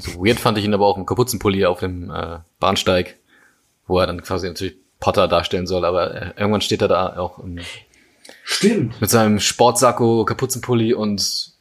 So 0.00 0.24
weird 0.24 0.40
fand 0.40 0.58
ich 0.58 0.64
ihn 0.64 0.74
aber 0.74 0.86
auch 0.86 0.96
im 0.96 1.06
Kapuzenpulli 1.06 1.64
auf 1.66 1.80
dem 1.80 2.10
äh, 2.10 2.38
Bahnsteig, 2.58 3.18
wo 3.86 3.98
er 3.98 4.06
dann 4.06 4.22
quasi 4.22 4.48
natürlich 4.48 4.76
Potter 5.00 5.28
darstellen 5.28 5.66
soll, 5.66 5.84
aber 5.84 6.14
äh, 6.14 6.32
irgendwann 6.36 6.60
steht 6.60 6.82
er 6.82 6.88
da 6.88 7.16
auch 7.18 7.38
ähm, 7.38 7.60
Stimmt. 8.50 8.98
mit 8.98 9.10
seinem 9.10 9.40
Sportsacko, 9.40 10.24
Kapuzenpulli 10.24 10.94
und 10.94 11.52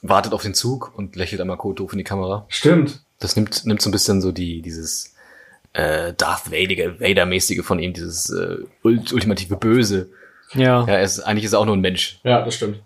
wartet 0.00 0.32
auf 0.32 0.40
den 0.40 0.54
Zug 0.54 0.90
und 0.96 1.14
lächelt 1.14 1.38
einmal 1.42 1.58
doof 1.58 1.92
in 1.92 1.98
die 1.98 2.04
Kamera. 2.04 2.46
Stimmt. 2.48 3.02
Das 3.18 3.36
nimmt, 3.36 3.66
nimmt 3.66 3.82
so 3.82 3.90
ein 3.90 3.92
bisschen 3.92 4.22
so 4.22 4.32
die, 4.32 4.62
dieses 4.62 5.14
äh, 5.74 6.14
Darth 6.14 6.50
Vader, 6.50 6.98
Vader-mäßige 6.98 7.62
von 7.62 7.78
ihm, 7.78 7.92
dieses 7.92 8.30
äh, 8.30 8.56
ult 8.82 9.12
ultimative 9.12 9.56
Böse. 9.56 10.08
Ja. 10.54 10.86
Ja, 10.86 10.94
er 10.94 11.02
ist, 11.02 11.20
eigentlich 11.20 11.44
ist 11.44 11.52
er 11.52 11.58
auch 11.58 11.66
nur 11.66 11.76
ein 11.76 11.82
Mensch. 11.82 12.20
Ja, 12.24 12.42
das 12.42 12.54
stimmt. 12.54 12.80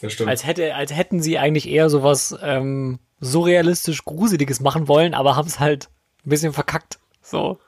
Das 0.00 0.14
stimmt. 0.14 0.30
Als 0.30 0.46
hätte, 0.46 0.74
als 0.74 0.90
hätten 0.90 1.20
sie 1.20 1.36
eigentlich 1.36 1.68
eher 1.68 1.90
sowas 1.90 2.34
ähm, 2.42 2.98
surrealistisch 3.20 4.06
Gruseliges 4.06 4.60
machen 4.60 4.88
wollen, 4.88 5.12
aber 5.12 5.36
haben 5.36 5.48
es 5.48 5.60
halt 5.60 5.90
ein 6.24 6.30
bisschen 6.30 6.54
verkackt. 6.54 6.98
So. 7.20 7.58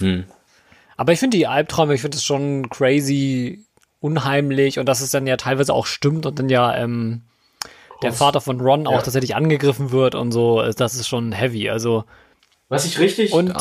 Hm. 0.00 0.24
Aber 0.98 1.12
ich 1.14 1.18
finde 1.18 1.38
die 1.38 1.46
Albträume, 1.46 1.94
ich 1.94 2.02
finde 2.02 2.18
es 2.18 2.24
schon 2.24 2.68
crazy, 2.68 3.65
unheimlich 4.06 4.78
und 4.78 4.86
dass 4.86 5.00
es 5.00 5.10
dann 5.10 5.26
ja 5.26 5.36
teilweise 5.36 5.72
auch 5.74 5.86
stimmt 5.86 6.26
und 6.26 6.38
dann 6.38 6.48
ja 6.48 6.76
ähm, 6.76 7.22
der. 8.02 8.12
Vater 8.12 8.40
von 8.40 8.60
Ron 8.60 8.86
auch 8.86 8.92
Ja. 8.92 8.98
tatsächlich 9.02 9.34
angegriffen 9.34 9.90
wird 9.90 10.14
und 10.14 10.30
so, 10.32 10.60
äh, 10.62 10.72
das 10.74 10.94
ist 10.94 11.08
schon 11.08 11.32
heavy. 11.32 11.70
Also 11.70 12.04
Was 12.68 12.84
ich 12.84 12.98
richtig, 12.98 13.32
Und- 13.32 13.52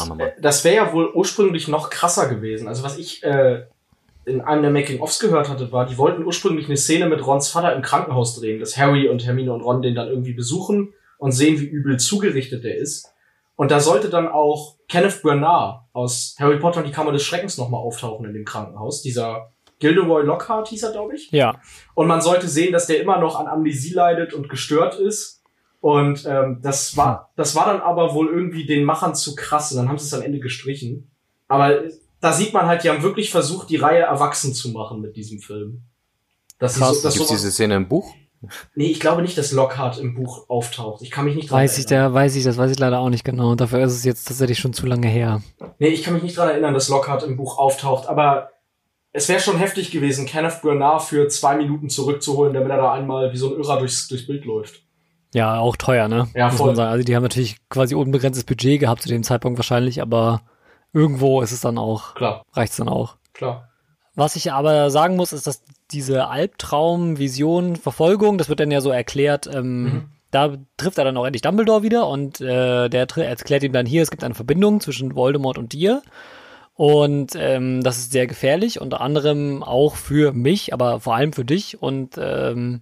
das 0.42 0.64
wäre 0.64 0.76
ja 0.76 0.94
wohl 0.94 1.12
ursprünglich 1.14 1.68
noch 1.68 1.90
krasser 1.90 2.28
gewesen. 2.28 2.68
Also 2.68 2.84
was 2.84 2.98
ich 2.98 3.24
äh, 3.24 3.64
in 4.26 4.42
einem 4.42 4.64
der 4.64 4.72
Making-ofs 4.72 5.20
gehört 5.20 5.48
hatte, 5.50 5.72
war, 5.72 5.86
die 5.86 5.98
wollten 5.98 6.24
ursprünglich 6.26 6.66
eine 6.66 6.78
Szene 6.78 7.08
mit 7.08 7.26
Rons 7.26 7.48
Vater 7.50 7.76
im 7.76 7.82
Krankenhaus 7.84 8.40
drehen, 8.40 8.60
dass 8.60 8.76
Harry 8.78 9.08
und 9.08 9.24
Hermine 9.26 9.54
und 9.54 9.62
Ron 9.62 9.82
den 9.84 9.94
dann 9.96 10.08
irgendwie 10.08 10.34
besuchen 10.34 10.94
und 11.20 11.32
sehen, 11.32 11.60
wie 11.60 11.66
übel 11.66 11.98
zugerichtet 11.98 12.64
der 12.64 12.78
ist. 12.78 13.12
Und 13.56 13.70
da 13.72 13.80
sollte 13.80 14.10
dann 14.10 14.28
auch 14.28 14.76
Kenneth 14.90 15.22
Branagh 15.22 15.86
aus 15.94 16.36
Harry 16.40 16.58
Potter 16.60 16.80
und 16.80 16.88
die 16.88 16.92
Kammer 16.92 17.12
des 17.14 17.24
Schreckens 17.24 17.58
nochmal 17.58 17.80
auftauchen 17.82 18.26
in 18.26 18.34
dem 18.34 18.44
Krankenhaus. 18.44 19.02
Dieser 19.02 19.52
Gilderoy 19.80 20.24
Lockhart 20.24 20.70
hieß 20.70 20.84
er, 20.84 20.92
glaube 20.92 21.16
ich. 21.16 21.32
ja, 21.32 21.60
Und 21.94 22.08
man 22.08 22.22
sollte 22.22 22.48
sehen, 22.48 22.72
dass 22.72 22.88
der 22.88 23.02
immer 23.02 23.20
noch 23.20 23.40
an 23.40 23.48
Amnesie 23.48 23.94
leidet 23.94 24.34
und 24.34 24.50
gestört 24.50 25.00
ist. 25.00 25.42
Und 25.82 26.26
ähm, 26.26 26.60
das 26.64 26.98
war, 26.98 27.32
das 27.36 27.56
war 27.56 27.66
dann 27.68 27.82
aber 27.82 28.14
wohl 28.14 28.28
irgendwie 28.30 28.66
den 28.66 28.84
Machern 28.86 29.14
zu 29.14 29.36
krass. 29.36 29.72
Und 29.72 29.78
dann 29.78 29.90
haben 29.90 29.98
sie 29.98 30.06
es 30.06 30.14
am 30.14 30.22
Ende 30.24 30.40
gestrichen. 30.40 31.12
Aber 31.48 31.84
da 32.22 32.34
sieht 32.34 32.54
man 32.54 32.66
halt, 32.66 32.84
die 32.84 32.90
haben 32.90 33.04
wirklich 33.04 33.30
versucht, 33.30 33.70
die 33.70 33.76
Reihe 33.76 34.02
erwachsen 34.02 34.54
zu 34.54 34.70
machen 34.70 35.02
mit 35.02 35.16
diesem 35.16 35.40
Film. 35.40 35.84
Das 36.58 36.78
Krass. 36.78 36.98
ist 36.98 37.02
so, 37.04 37.24
so, 37.26 37.34
diese 37.34 37.52
Szene 37.52 37.76
im 37.76 37.88
Buch? 37.88 38.14
nee, 38.76 38.88
ich 38.88 39.00
glaube 39.00 39.22
nicht, 39.22 39.38
dass 39.38 39.52
Lockhart 39.52 40.00
im 40.00 40.16
Buch 40.16 40.50
auftaucht. 40.50 41.02
Ich 41.02 41.12
kann 41.12 41.26
mich 41.26 41.36
nicht 41.36 41.52
dran 41.52 41.60
weiß 41.60 41.78
ich, 41.78 41.86
erinnern. 41.86 42.14
der, 42.14 42.14
weiß 42.14 42.36
ich, 42.36 42.44
das 42.44 42.58
weiß 42.58 42.72
ich 42.72 42.80
leider 42.80 43.00
auch 43.00 43.10
nicht 43.10 43.24
genau. 43.24 43.52
Und 43.52 43.62
dafür 43.62 43.84
ist 43.84 43.94
es 43.94 44.04
jetzt 44.04 44.28
tatsächlich 44.28 44.60
schon 44.60 44.74
zu 44.74 44.86
lange 44.86 45.08
her. 45.08 45.42
Nee, 45.80 45.90
ich 45.90 46.04
kann 46.04 46.14
mich 46.14 46.24
nicht 46.24 46.38
dran 46.38 46.50
erinnern, 46.50 46.74
dass 46.74 46.90
Lockhart 46.90 47.24
im 47.24 47.38
Buch 47.38 47.58
auftaucht. 47.58 48.08
Aber 48.08 48.50
es 49.16 49.30
wäre 49.30 49.40
schon 49.40 49.58
heftig 49.58 49.92
gewesen, 49.92 50.26
Kenneth 50.26 50.62
Branagh 50.62 51.00
für 51.00 51.28
zwei 51.30 51.56
Minuten 51.56 51.90
zurückzuholen, 51.90 52.54
damit 52.54 52.70
er 52.70 52.78
da 52.78 52.94
einmal 52.94 53.32
wie 53.32 53.38
so 53.38 53.54
ein 53.54 53.60
Irrer 53.62 53.80
durchs, 53.80 54.08
durchs 54.08 54.28
Bild 54.28 54.44
läuft. 54.46 54.82
Ja, 55.34 55.58
auch 55.60 55.76
teuer, 55.76 56.08
ne? 56.08 56.28
Ja, 56.36 56.48
Muss 56.48 56.58
voll. 56.58 56.68
man 56.68 56.76
sagen. 56.76 56.92
Also 56.92 57.04
die 57.06 57.16
haben 57.16 57.24
natürlich 57.24 57.58
quasi 57.70 57.96
unbegrenztes 57.96 58.44
Budget 58.46 58.80
gehabt 58.80 59.02
zu 59.02 59.10
dem 59.10 59.24
Zeitpunkt 59.24 59.58
wahrscheinlich, 59.58 60.02
aber 60.02 60.42
irgendwo 60.94 61.42
ist 61.42 61.52
es 61.52 61.62
dann 61.62 61.78
auch, 61.78 62.16
Klar, 62.16 62.44
reicht's 62.54 62.78
dann 62.78 62.90
auch. 62.90 63.18
klar. 63.34 63.70
Was 64.18 64.38
ich 64.38 64.54
aber 64.54 64.90
sagen 64.92 65.18
muss, 65.18 65.34
ist, 65.34 65.46
dass 65.46 65.64
diese 65.92 66.28
Albtraum, 66.28 67.18
Vision, 67.18 67.76
Verfolgung, 67.76 68.38
das 68.38 68.48
wird 68.48 68.62
dann 68.62 68.72
ja 68.72 68.80
so 68.80 68.90
erklärt, 68.92 69.50
ähm, 69.54 69.84
Mhm. 69.84 70.04
da 70.32 70.56
trifft 70.78 70.98
er 70.98 71.04
dann 71.04 71.18
auch 71.18 71.26
endlich 71.26 71.42
Dumbledore 71.42 71.84
wieder 71.84 72.08
und 72.08 72.40
äh, 72.40 72.88
der 72.90 73.08
erklärt 73.18 73.64
ihm 73.64 73.74
dann 73.74 73.86
hier, 73.86 74.02
es 74.04 74.12
gibt 74.12 74.24
eine 74.24 74.36
Verbindung 74.36 74.80
zwischen 74.80 75.16
Voldemort 75.16 75.58
und 75.58 75.74
dir. 75.74 76.02
Und 76.76 77.32
ähm, 77.38 77.82
das 77.84 77.98
ist 77.98 78.12
sehr 78.12 78.28
gefährlich, 78.28 78.82
unter 78.82 79.00
anderem 79.02 79.64
auch 79.64 79.96
für 79.96 80.34
mich, 80.34 80.74
aber 80.74 81.00
vor 81.00 81.16
allem 81.16 81.32
für 81.34 81.46
dich. 81.46 81.82
Und 81.82 82.16
ähm, 82.18 82.82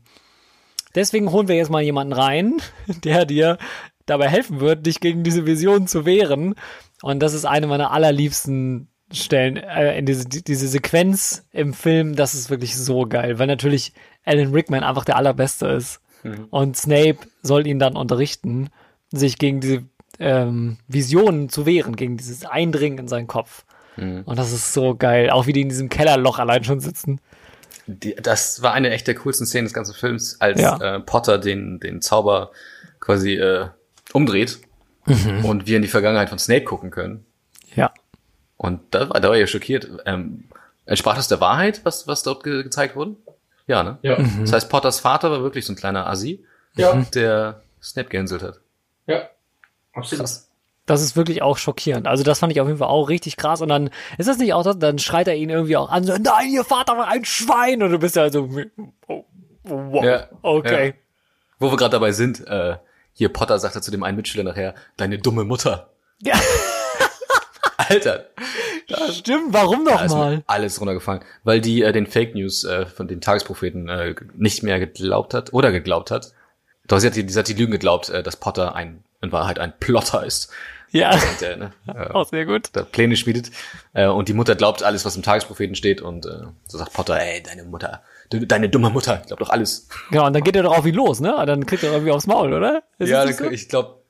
deswegen 0.95 1.31
holen 1.31 1.47
wir 1.47 1.55
jetzt 1.55 1.69
mal 1.69 1.81
jemanden 1.83 2.13
rein, 2.13 2.57
der 3.03 3.25
dir 3.25 3.57
dabei 4.05 4.27
helfen 4.29 4.59
wird, 4.59 4.85
dich 4.85 4.99
gegen 4.99 5.23
diese 5.23 5.45
Vision 5.45 5.87
zu 5.87 6.05
wehren. 6.05 6.55
Und 7.01 7.19
das 7.21 7.33
ist 7.33 7.45
eine 7.45 7.67
meiner 7.67 7.91
allerliebsten 7.91 8.87
Stellen 9.11 9.57
äh, 9.57 9.97
in 9.97 10.05
diese, 10.07 10.27
die- 10.27 10.43
diese 10.43 10.67
Sequenz 10.67 11.47
im 11.51 11.73
Film. 11.73 12.15
Das 12.15 12.33
ist 12.33 12.49
wirklich 12.49 12.75
so 12.75 13.05
geil, 13.05 13.37
weil 13.37 13.47
natürlich 13.47 13.93
Alan 14.25 14.53
Rickman 14.53 14.83
einfach 14.83 15.05
der 15.05 15.17
allerbeste 15.17 15.67
ist. 15.67 15.99
Und 16.51 16.77
Snape 16.77 17.17
soll 17.41 17.67
ihn 17.67 17.79
dann 17.79 17.95
unterrichten, 17.97 18.69
sich 19.11 19.37
gegen 19.37 19.59
diese 19.59 19.83
ähm, 20.19 20.77
Visionen 20.87 21.49
zu 21.49 21.65
wehren, 21.65 21.95
gegen 21.97 22.15
dieses 22.17 22.45
Eindringen 22.45 22.97
in 22.97 23.07
seinen 23.09 23.27
Kopf. 23.27 23.65
Und 23.97 24.35
das 24.37 24.51
ist 24.51 24.73
so 24.73 24.95
geil. 24.95 25.29
Auch 25.29 25.45
wie 25.47 25.53
die 25.53 25.61
in 25.61 25.69
diesem 25.69 25.89
Kellerloch 25.89 26.39
allein 26.39 26.63
schon 26.63 26.79
sitzen. 26.79 27.19
Die, 27.85 28.15
das 28.15 28.61
war 28.61 28.73
eine 28.73 28.89
echt 28.91 29.07
der 29.07 29.15
coolsten 29.15 29.45
Szenen 29.45 29.65
des 29.65 29.73
ganzen 29.73 29.93
Films, 29.93 30.39
als 30.39 30.59
Ja. 30.61 30.77
äh, 30.95 30.99
Potter 30.99 31.37
den, 31.37 31.79
den 31.79 32.01
Zauber 32.01 32.51
quasi 32.99 33.33
äh, 33.35 33.67
umdreht 34.13 34.59
Mhm. 35.05 35.43
und 35.43 35.67
wir 35.67 35.75
in 35.75 35.81
die 35.81 35.89
Vergangenheit 35.89 36.29
von 36.29 36.39
Snape 36.39 36.63
gucken 36.63 36.89
können. 36.89 37.25
Ja. 37.75 37.91
Und 38.55 38.79
da 38.91 39.09
war, 39.09 39.19
da 39.19 39.27
war 39.27 39.35
ich 39.35 39.41
ja 39.41 39.47
schockiert. 39.47 39.89
Ähm, 40.05 40.45
entsprach 40.85 41.15
das 41.17 41.27
der 41.27 41.41
Wahrheit, 41.41 41.81
was, 41.83 42.07
was 42.07 42.23
dort 42.23 42.43
ge 42.45 42.63
gezeigt 42.63 42.95
wurde? 42.95 43.15
Ja, 43.67 43.83
ne? 43.83 43.97
Ja, 44.01 44.17
Mhm. 44.19 44.41
Das 44.41 44.53
heißt, 44.53 44.69
Potters 44.69 45.01
Vater 45.01 45.29
war 45.29 45.41
wirklich 45.41 45.65
so 45.65 45.73
ein 45.73 45.75
kleiner 45.75 46.07
Assi, 46.07 46.45
ja, 46.75 46.93
der 47.13 47.61
Snape 47.81 48.07
gehänselt 48.09 48.43
hat. 48.43 48.59
ja. 49.07 49.23
Absolut. 49.93 50.21
Krass. 50.21 50.49
Das 50.86 51.01
ist 51.01 51.15
wirklich 51.15 51.41
auch 51.41 51.57
schockierend. 51.57 52.07
Also 52.07 52.23
das 52.23 52.39
fand 52.39 52.51
ich 52.51 52.59
auf 52.59 52.67
jeden 52.67 52.79
Fall 52.79 52.89
auch 52.89 53.07
richtig 53.07 53.38
krass. 53.38 53.61
Und 53.61 53.69
dann 53.69 53.89
ist 54.17 54.27
das 54.27 54.38
nicht 54.38 54.53
auch 54.53 54.63
das, 54.63 54.79
dann 54.79 54.99
schreit 54.99 55.27
er 55.27 55.36
ihn 55.36 55.49
irgendwie 55.49 55.77
auch 55.77 55.89
an, 55.89 56.03
so, 56.03 56.13
nein, 56.17 56.49
ihr 56.49 56.65
Vater 56.65 56.97
war 56.97 57.07
ein 57.07 57.23
Schwein. 57.23 57.81
Und 57.81 57.91
du 57.91 57.99
bist 57.99 58.17
ja 58.17 58.29
so, 58.29 58.49
oh, 59.07 59.25
wow, 59.63 60.03
Ja, 60.03 60.27
okay. 60.41 60.88
ja. 60.88 60.93
Wo 61.59 61.71
wir 61.71 61.77
gerade 61.77 61.91
dabei 61.91 62.11
sind, 62.11 62.45
äh, 62.47 62.75
hier 63.13 63.29
Potter 63.29 63.59
sagt 63.59 63.75
er 63.75 63.81
zu 63.81 63.91
dem 63.91 64.03
einen 64.03 64.17
Mitschüler 64.17 64.43
nachher, 64.43 64.75
deine 64.97 65.19
dumme 65.19 65.45
Mutter. 65.45 65.91
Ja, 66.21 66.36
Alter, 67.77 68.25
stimmt. 69.11 69.53
Warum 69.53 69.86
da 69.86 69.95
mir 69.95 70.07
nochmal? 70.07 70.43
alles 70.47 70.79
runtergefallen, 70.79 71.21
weil 71.43 71.61
die 71.61 71.81
äh, 71.81 71.91
den 71.91 72.07
Fake 72.07 72.36
News 72.36 72.63
äh, 72.63 72.86
von 72.86 73.07
den 73.07 73.21
Tagespropheten 73.21 73.89
äh, 73.89 74.15
nicht 74.36 74.63
mehr 74.63 74.79
geglaubt 74.79 75.34
hat 75.34 75.53
oder 75.53 75.71
geglaubt 75.71 76.11
hat. 76.11 76.34
Doch 76.88 76.99
sie 76.99 77.07
hat 77.07 77.15
die, 77.15 77.27
sie 77.27 77.39
hat 77.39 77.47
die 77.47 77.53
Lügen 77.53 77.71
geglaubt, 77.71 78.09
äh, 78.09 78.23
dass 78.23 78.36
Potter 78.38 78.75
ein 78.75 79.03
in 79.21 79.31
Wahrheit 79.31 79.57
ein 79.57 79.73
Plotter 79.79 80.25
ist, 80.25 80.51
Ja, 80.93 81.19
der, 81.41 81.57
ne, 81.57 81.73
äh, 81.87 82.11
auch 82.11 82.27
sehr 82.27 82.45
gut. 82.45 82.75
der 82.75 82.83
Pläne 82.83 83.15
schmiedet. 83.15 83.51
Äh, 83.93 84.07
und 84.07 84.29
die 84.29 84.33
Mutter 84.33 84.55
glaubt 84.55 84.83
alles, 84.83 85.05
was 85.05 85.15
im 85.15 85.23
Tagespropheten 85.23 85.75
steht 85.75 86.01
und 86.01 86.25
äh, 86.25 86.43
so 86.67 86.77
sagt 86.77 86.93
Potter, 86.93 87.19
ey, 87.19 87.41
deine 87.43 87.63
Mutter, 87.63 88.03
du, 88.29 88.45
deine 88.45 88.69
dumme 88.69 88.91
Mutter, 88.91 89.23
glaubt 89.25 89.41
doch 89.41 89.49
alles. 89.49 89.89
Genau, 90.11 90.27
und 90.27 90.33
dann 90.33 90.43
geht 90.43 90.55
er 90.55 90.63
doch 90.63 90.77
auf 90.77 90.85
ihn 90.85 90.95
los, 90.95 91.19
ne? 91.19 91.35
Und 91.35 91.47
dann 91.47 91.65
kriegt 91.65 91.83
er 91.83 91.91
irgendwie 91.91 92.11
aufs 92.11 92.27
Maul, 92.27 92.53
oder? 92.53 92.83
Ist 92.99 93.09
ja, 93.09 93.29
so? 93.31 93.49
ich 93.49 93.69
glaube, 93.69 94.03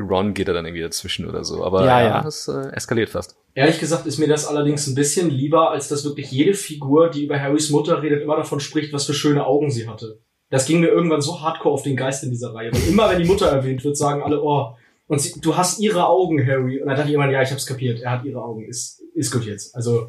Ron 0.00 0.34
geht 0.34 0.48
da 0.48 0.52
dann 0.52 0.64
irgendwie 0.64 0.82
dazwischen 0.82 1.28
oder 1.28 1.44
so, 1.44 1.64
aber 1.64 1.84
Ja, 1.84 2.00
ja, 2.00 2.06
ja. 2.06 2.22
das 2.22 2.48
äh, 2.48 2.72
eskaliert 2.72 3.10
fast. 3.10 3.36
Ehrlich 3.54 3.78
gesagt 3.78 4.06
ist 4.06 4.18
mir 4.18 4.26
das 4.26 4.46
allerdings 4.46 4.86
ein 4.86 4.94
bisschen 4.94 5.30
lieber, 5.30 5.70
als 5.70 5.88
dass 5.88 6.04
wirklich 6.04 6.30
jede 6.32 6.54
Figur, 6.54 7.10
die 7.10 7.24
über 7.24 7.38
Harrys 7.38 7.70
Mutter 7.70 8.02
redet, 8.02 8.22
immer 8.22 8.36
davon 8.36 8.58
spricht, 8.58 8.92
was 8.92 9.04
für 9.04 9.14
schöne 9.14 9.46
Augen 9.46 9.70
sie 9.70 9.88
hatte. 9.88 10.18
Das 10.50 10.66
ging 10.66 10.80
mir 10.80 10.88
irgendwann 10.88 11.20
so 11.20 11.40
hardcore 11.40 11.74
auf 11.74 11.82
den 11.82 11.96
Geist 11.96 12.24
in 12.24 12.30
dieser 12.30 12.54
Reihe. 12.54 12.72
Weil 12.72 12.88
immer, 12.88 13.10
wenn 13.10 13.20
die 13.20 13.28
Mutter 13.28 13.46
erwähnt 13.46 13.84
wird, 13.84 13.96
sagen 13.96 14.22
alle, 14.22 14.42
oh, 14.42 14.76
und 15.06 15.20
sie, 15.20 15.38
du 15.40 15.56
hast 15.56 15.80
ihre 15.80 16.06
Augen, 16.06 16.44
Harry. 16.46 16.80
Und 16.80 16.88
dann 16.88 16.96
dachte 16.96 17.08
ich 17.10 17.14
immer, 17.14 17.30
ja, 17.30 17.42
ich 17.42 17.50
hab's 17.50 17.66
kapiert. 17.66 18.00
Er 18.00 18.12
hat 18.12 18.24
ihre 18.24 18.42
Augen. 18.42 18.64
Ist, 18.66 19.02
ist 19.14 19.30
gut 19.32 19.44
jetzt. 19.44 19.74
Also, 19.76 20.08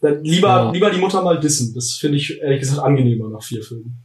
dann 0.00 0.22
lieber, 0.22 0.48
Ja. 0.48 0.70
lieber 0.70 0.90
die 0.90 0.98
Mutter 1.00 1.22
mal 1.22 1.40
dissen. 1.40 1.72
Das 1.74 1.92
finde 1.92 2.18
ich, 2.18 2.38
ehrlich 2.40 2.60
gesagt, 2.60 2.80
angenehmer 2.80 3.28
nach 3.30 3.42
vier 3.42 3.62
Filmen. 3.62 4.02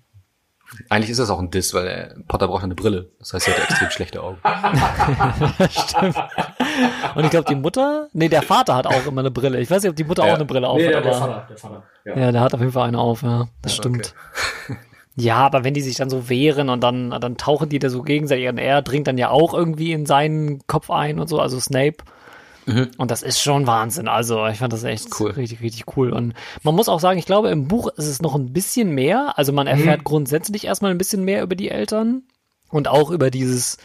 Eigentlich 0.88 1.10
ist 1.10 1.20
das 1.20 1.30
auch 1.30 1.40
ein 1.40 1.52
Diss, 1.52 1.74
weil 1.74 1.86
äh, 1.88 2.14
Potter 2.30 2.48
braucht 2.48 2.64
eine 2.64 2.76
Brille. 2.76 3.12
Das 3.20 3.34
heißt, 3.34 3.50
er 3.50 3.56
hat 3.58 3.70
extrem 3.70 3.90
schlechte 3.92 4.24
Augen. 4.24 4.38
Und 7.16 7.26
ich 7.26 7.30
glaube, 7.30 7.46
die 7.50 7.56
Mutter, 7.56 8.08
nee, 8.14 8.30
der 8.30 8.42
Vater 8.42 8.76
hat 8.76 8.88
auch 8.88 9.06
immer 9.06 9.20
eine 9.20 9.32
Brille. 9.32 9.60
Ich 9.60 9.70
weiß 9.70 9.84
nicht, 9.84 9.90
ob 9.90 9.98
die 9.98 10.06
Mutter 10.06 10.26
Ja. 10.26 10.32
auch 10.32 10.36
eine 10.36 10.46
Brille 10.46 10.70
auf 10.70 10.78
nee, 10.78 10.86
hat, 10.88 10.94
der, 10.94 11.02
der 11.02 11.12
aber 11.16 11.26
Vater, 11.28 11.46
der 11.50 11.58
Vater. 11.58 11.84
Ja. 12.06 12.18
ja, 12.18 12.32
der 12.32 12.40
hat 12.42 12.54
auf 12.54 12.62
jeden 12.62 12.72
Fall 12.72 12.88
eine 12.88 13.00
auf, 13.00 13.22
ja. 13.22 13.50
Das 13.62 13.74
Ja, 13.74 13.78
stimmt. 13.84 14.16
Ja, 15.16 15.38
aber 15.38 15.64
wenn 15.64 15.74
die 15.74 15.82
sich 15.82 15.98
dann 15.98 16.10
so 16.10 16.30
wehren 16.30 16.70
und 16.70 16.82
dann, 16.82 17.10
dann 17.10 17.38
tauchen 17.38 17.70
die 17.70 17.80
da 17.80 17.90
so 17.90 18.02
gegenseitig 18.02 18.48
und 18.48 18.58
er 18.58 18.82
dringt 18.82 19.08
dann 19.08 19.18
ja 19.18 19.30
auch 19.30 19.54
irgendwie 19.54 19.92
in 19.92 20.06
seinen 20.06 20.66
Kopf 20.68 20.90
ein 20.90 21.20
und 21.20 21.28
so, 21.28 21.40
also 21.40 21.60
Snape. 21.60 21.98
Mhm. 22.66 22.90
Und 22.98 23.12
das 23.12 23.24
ist 23.24 23.42
schon 23.42 23.68
Wahnsinn. 23.68 24.08
Also 24.08 24.46
ich 24.48 24.60
fand 24.60 24.72
das 24.72 24.84
echt 24.84 25.10
Cool. 25.20 25.32
richtig, 25.32 25.62
richtig 25.62 25.98
cool. 25.98 26.12
Und 26.12 26.34
man 26.64 26.76
muss 26.76 26.90
auch 26.90 27.00
sagen, 27.00 27.20
ich 27.20 27.26
glaube, 27.26 27.50
im 27.50 27.68
Buch 27.68 27.88
ist 27.98 28.08
es 28.08 28.22
noch 28.22 28.36
ein 28.36 28.54
bisschen 28.54 28.92
mehr. 28.92 29.34
Also 29.38 29.52
man 29.52 29.68
erfährt 29.68 30.04
grundsätzlich 30.04 30.66
erstmal 30.66 30.92
ein 30.92 30.98
bisschen 30.98 31.26
mehr 31.26 31.44
über 31.44 31.56
die 31.56 31.70
Eltern 31.70 32.24
und 32.70 32.88
auch 32.88 33.10
über 33.10 33.32
dieses, 33.32 33.78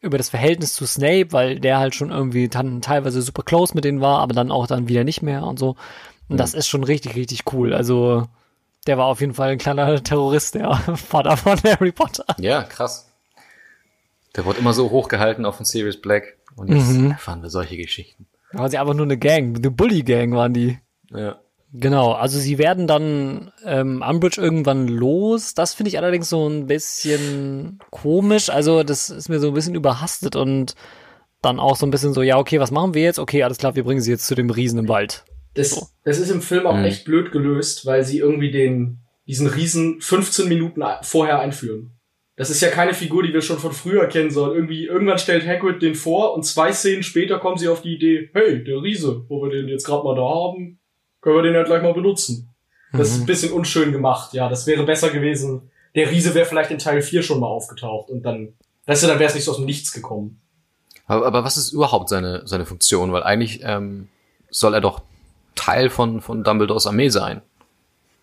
über 0.00 0.18
das 0.18 0.30
Verhältnis 0.30 0.74
zu 0.74 0.86
Snape, 0.86 1.28
weil 1.30 1.60
der 1.60 1.78
halt 1.78 1.94
schon 1.94 2.10
irgendwie 2.10 2.48
dann 2.48 2.80
teilweise 2.80 3.22
super 3.22 3.42
close 3.42 3.74
mit 3.74 3.84
denen 3.84 4.00
war, 4.00 4.18
aber 4.20 4.34
dann 4.34 4.50
auch 4.50 4.66
dann 4.66 4.88
wieder 4.88 5.04
nicht 5.04 5.22
mehr 5.22 5.44
und 5.44 5.58
so. 5.58 5.76
Und 6.28 6.38
das 6.38 6.54
ist 6.54 6.66
schon 6.66 6.82
richtig, 6.82 7.14
richtig 7.14 7.52
cool. 7.52 7.72
Also 7.72 8.26
der 8.86 8.98
war 8.98 9.06
auf 9.06 9.20
jeden 9.20 9.34
Fall 9.34 9.50
ein 9.50 9.58
kleiner 9.58 10.02
Terrorist, 10.02 10.54
der 10.54 10.74
Vater 10.96 11.36
von 11.36 11.58
Harry 11.64 11.92
Potter. 11.92 12.24
Ja, 12.38 12.62
krass. 12.62 13.10
Der 14.36 14.44
wurde 14.44 14.58
immer 14.58 14.72
so 14.74 14.90
hochgehalten 14.90 15.44
auf 15.46 15.56
den 15.56 15.64
Sirius 15.66 16.00
Black. 16.00 16.36
Und 16.56 16.68
jetzt 16.68 16.88
Mhm. 16.92 17.10
erfahren 17.12 17.42
wir 17.42 17.50
solche 17.50 17.76
Geschichten. 17.76 18.26
Da 18.52 18.60
waren 18.60 18.70
sie 18.70 18.78
einfach 18.78 18.94
nur 18.94 19.04
eine 19.06 19.18
Gang, 19.18 19.56
eine 19.56 19.70
Bully-Gang 19.70 20.32
waren 20.34 20.54
die. 20.54 20.78
Ja. 21.10 21.36
Genau, 21.72 22.12
also 22.12 22.38
sie 22.38 22.56
werden 22.56 22.86
dann 22.86 23.52
ähm, 23.64 24.02
Umbridge 24.08 24.40
irgendwann 24.40 24.88
los. 24.88 25.52
Das 25.52 25.74
finde 25.74 25.88
ich 25.90 25.98
allerdings 25.98 26.28
so 26.30 26.48
ein 26.48 26.66
bisschen 26.66 27.80
komisch. 27.90 28.48
Also 28.48 28.82
das 28.84 29.10
ist 29.10 29.28
mir 29.28 29.40
so 29.40 29.48
ein 29.48 29.54
bisschen 29.54 29.74
überhastet 29.74 30.36
und 30.36 30.74
dann 31.42 31.60
auch 31.60 31.76
so 31.76 31.84
ein 31.84 31.90
bisschen 31.90 32.14
so, 32.14 32.22
ja, 32.22 32.38
okay, 32.38 32.60
was 32.60 32.70
machen 32.70 32.94
wir 32.94 33.02
jetzt? 33.02 33.18
Okay, 33.18 33.42
alles 33.42 33.58
klar, 33.58 33.74
wir 33.74 33.84
bringen 33.84 34.00
sie 34.00 34.12
jetzt 34.12 34.26
zu 34.26 34.34
dem 34.34 34.48
Riesen 34.48 34.78
im 34.78 34.88
Wald. 34.88 35.24
Das, 35.56 35.94
das 36.04 36.18
ist 36.18 36.30
im 36.30 36.42
Film 36.42 36.66
auch 36.66 36.76
Mhm. 36.76 36.84
echt 36.84 37.04
blöd 37.04 37.32
gelöst, 37.32 37.86
weil 37.86 38.04
sie 38.04 38.18
irgendwie 38.18 38.50
den, 38.50 38.98
diesen 39.26 39.46
Riesen 39.46 40.00
15 40.00 40.48
Minuten 40.48 40.82
vorher 41.02 41.40
einführen. 41.40 41.92
Das 42.36 42.50
ist 42.50 42.60
ja 42.60 42.68
keine 42.68 42.92
Figur, 42.92 43.22
die 43.22 43.32
wir 43.32 43.40
schon 43.40 43.58
von 43.58 43.72
früher 43.72 44.06
kennen, 44.08 44.30
sondern 44.30 44.54
irgendwie, 44.56 44.84
irgendwann 44.84 45.18
stellt 45.18 45.46
Hagrid 45.46 45.80
den 45.80 45.94
vor 45.94 46.34
und 46.34 46.44
zwei 46.44 46.70
Szenen 46.72 47.02
später 47.02 47.38
kommen 47.38 47.56
sie 47.56 47.68
auf 47.68 47.80
die 47.80 47.94
Idee, 47.94 48.30
hey, 48.34 48.62
der 48.62 48.82
Riese, 48.82 49.24
wo 49.28 49.42
wir 49.42 49.50
den 49.50 49.68
jetzt 49.68 49.86
gerade 49.86 50.04
mal 50.04 50.14
da 50.14 50.22
haben, 50.22 50.78
können 51.22 51.36
wir 51.36 51.42
den 51.42 51.54
ja 51.54 51.62
gleich 51.62 51.82
mal 51.82 51.94
benutzen. 51.94 52.50
Das 52.92 53.10
ist 53.10 53.20
ein 53.20 53.26
bisschen 53.26 53.52
unschön 53.52 53.90
gemacht, 53.90 54.32
ja, 54.34 54.48
das 54.48 54.66
wäre 54.66 54.84
besser 54.84 55.10
gewesen. 55.10 55.70
Der 55.94 56.10
Riese 56.10 56.34
wäre 56.34 56.44
vielleicht 56.46 56.70
in 56.70 56.78
Teil 56.78 57.00
4 57.02 57.22
schon 57.22 57.40
mal 57.40 57.46
aufgetaucht 57.46 58.10
und 58.10 58.22
dann, 58.22 58.52
weißt 58.84 59.02
du, 59.02 59.06
dann 59.06 59.18
wäre 59.18 59.28
es 59.30 59.34
nicht 59.34 59.44
so 59.44 59.52
aus 59.52 59.56
dem 59.56 59.66
Nichts 59.66 59.92
gekommen. 59.92 60.40
Aber, 61.06 61.26
aber 61.26 61.42
was 61.44 61.56
ist 61.56 61.72
überhaupt 61.72 62.08
seine, 62.10 62.42
seine 62.46 62.66
Funktion? 62.66 63.12
Weil 63.12 63.22
eigentlich 63.22 63.60
ähm, 63.64 64.08
soll 64.50 64.74
er 64.74 64.80
doch 64.82 65.02
Teil 65.56 65.90
von, 65.90 66.20
von 66.20 66.44
Dumbledores 66.44 66.86
Armee 66.86 67.08
sein. 67.08 67.42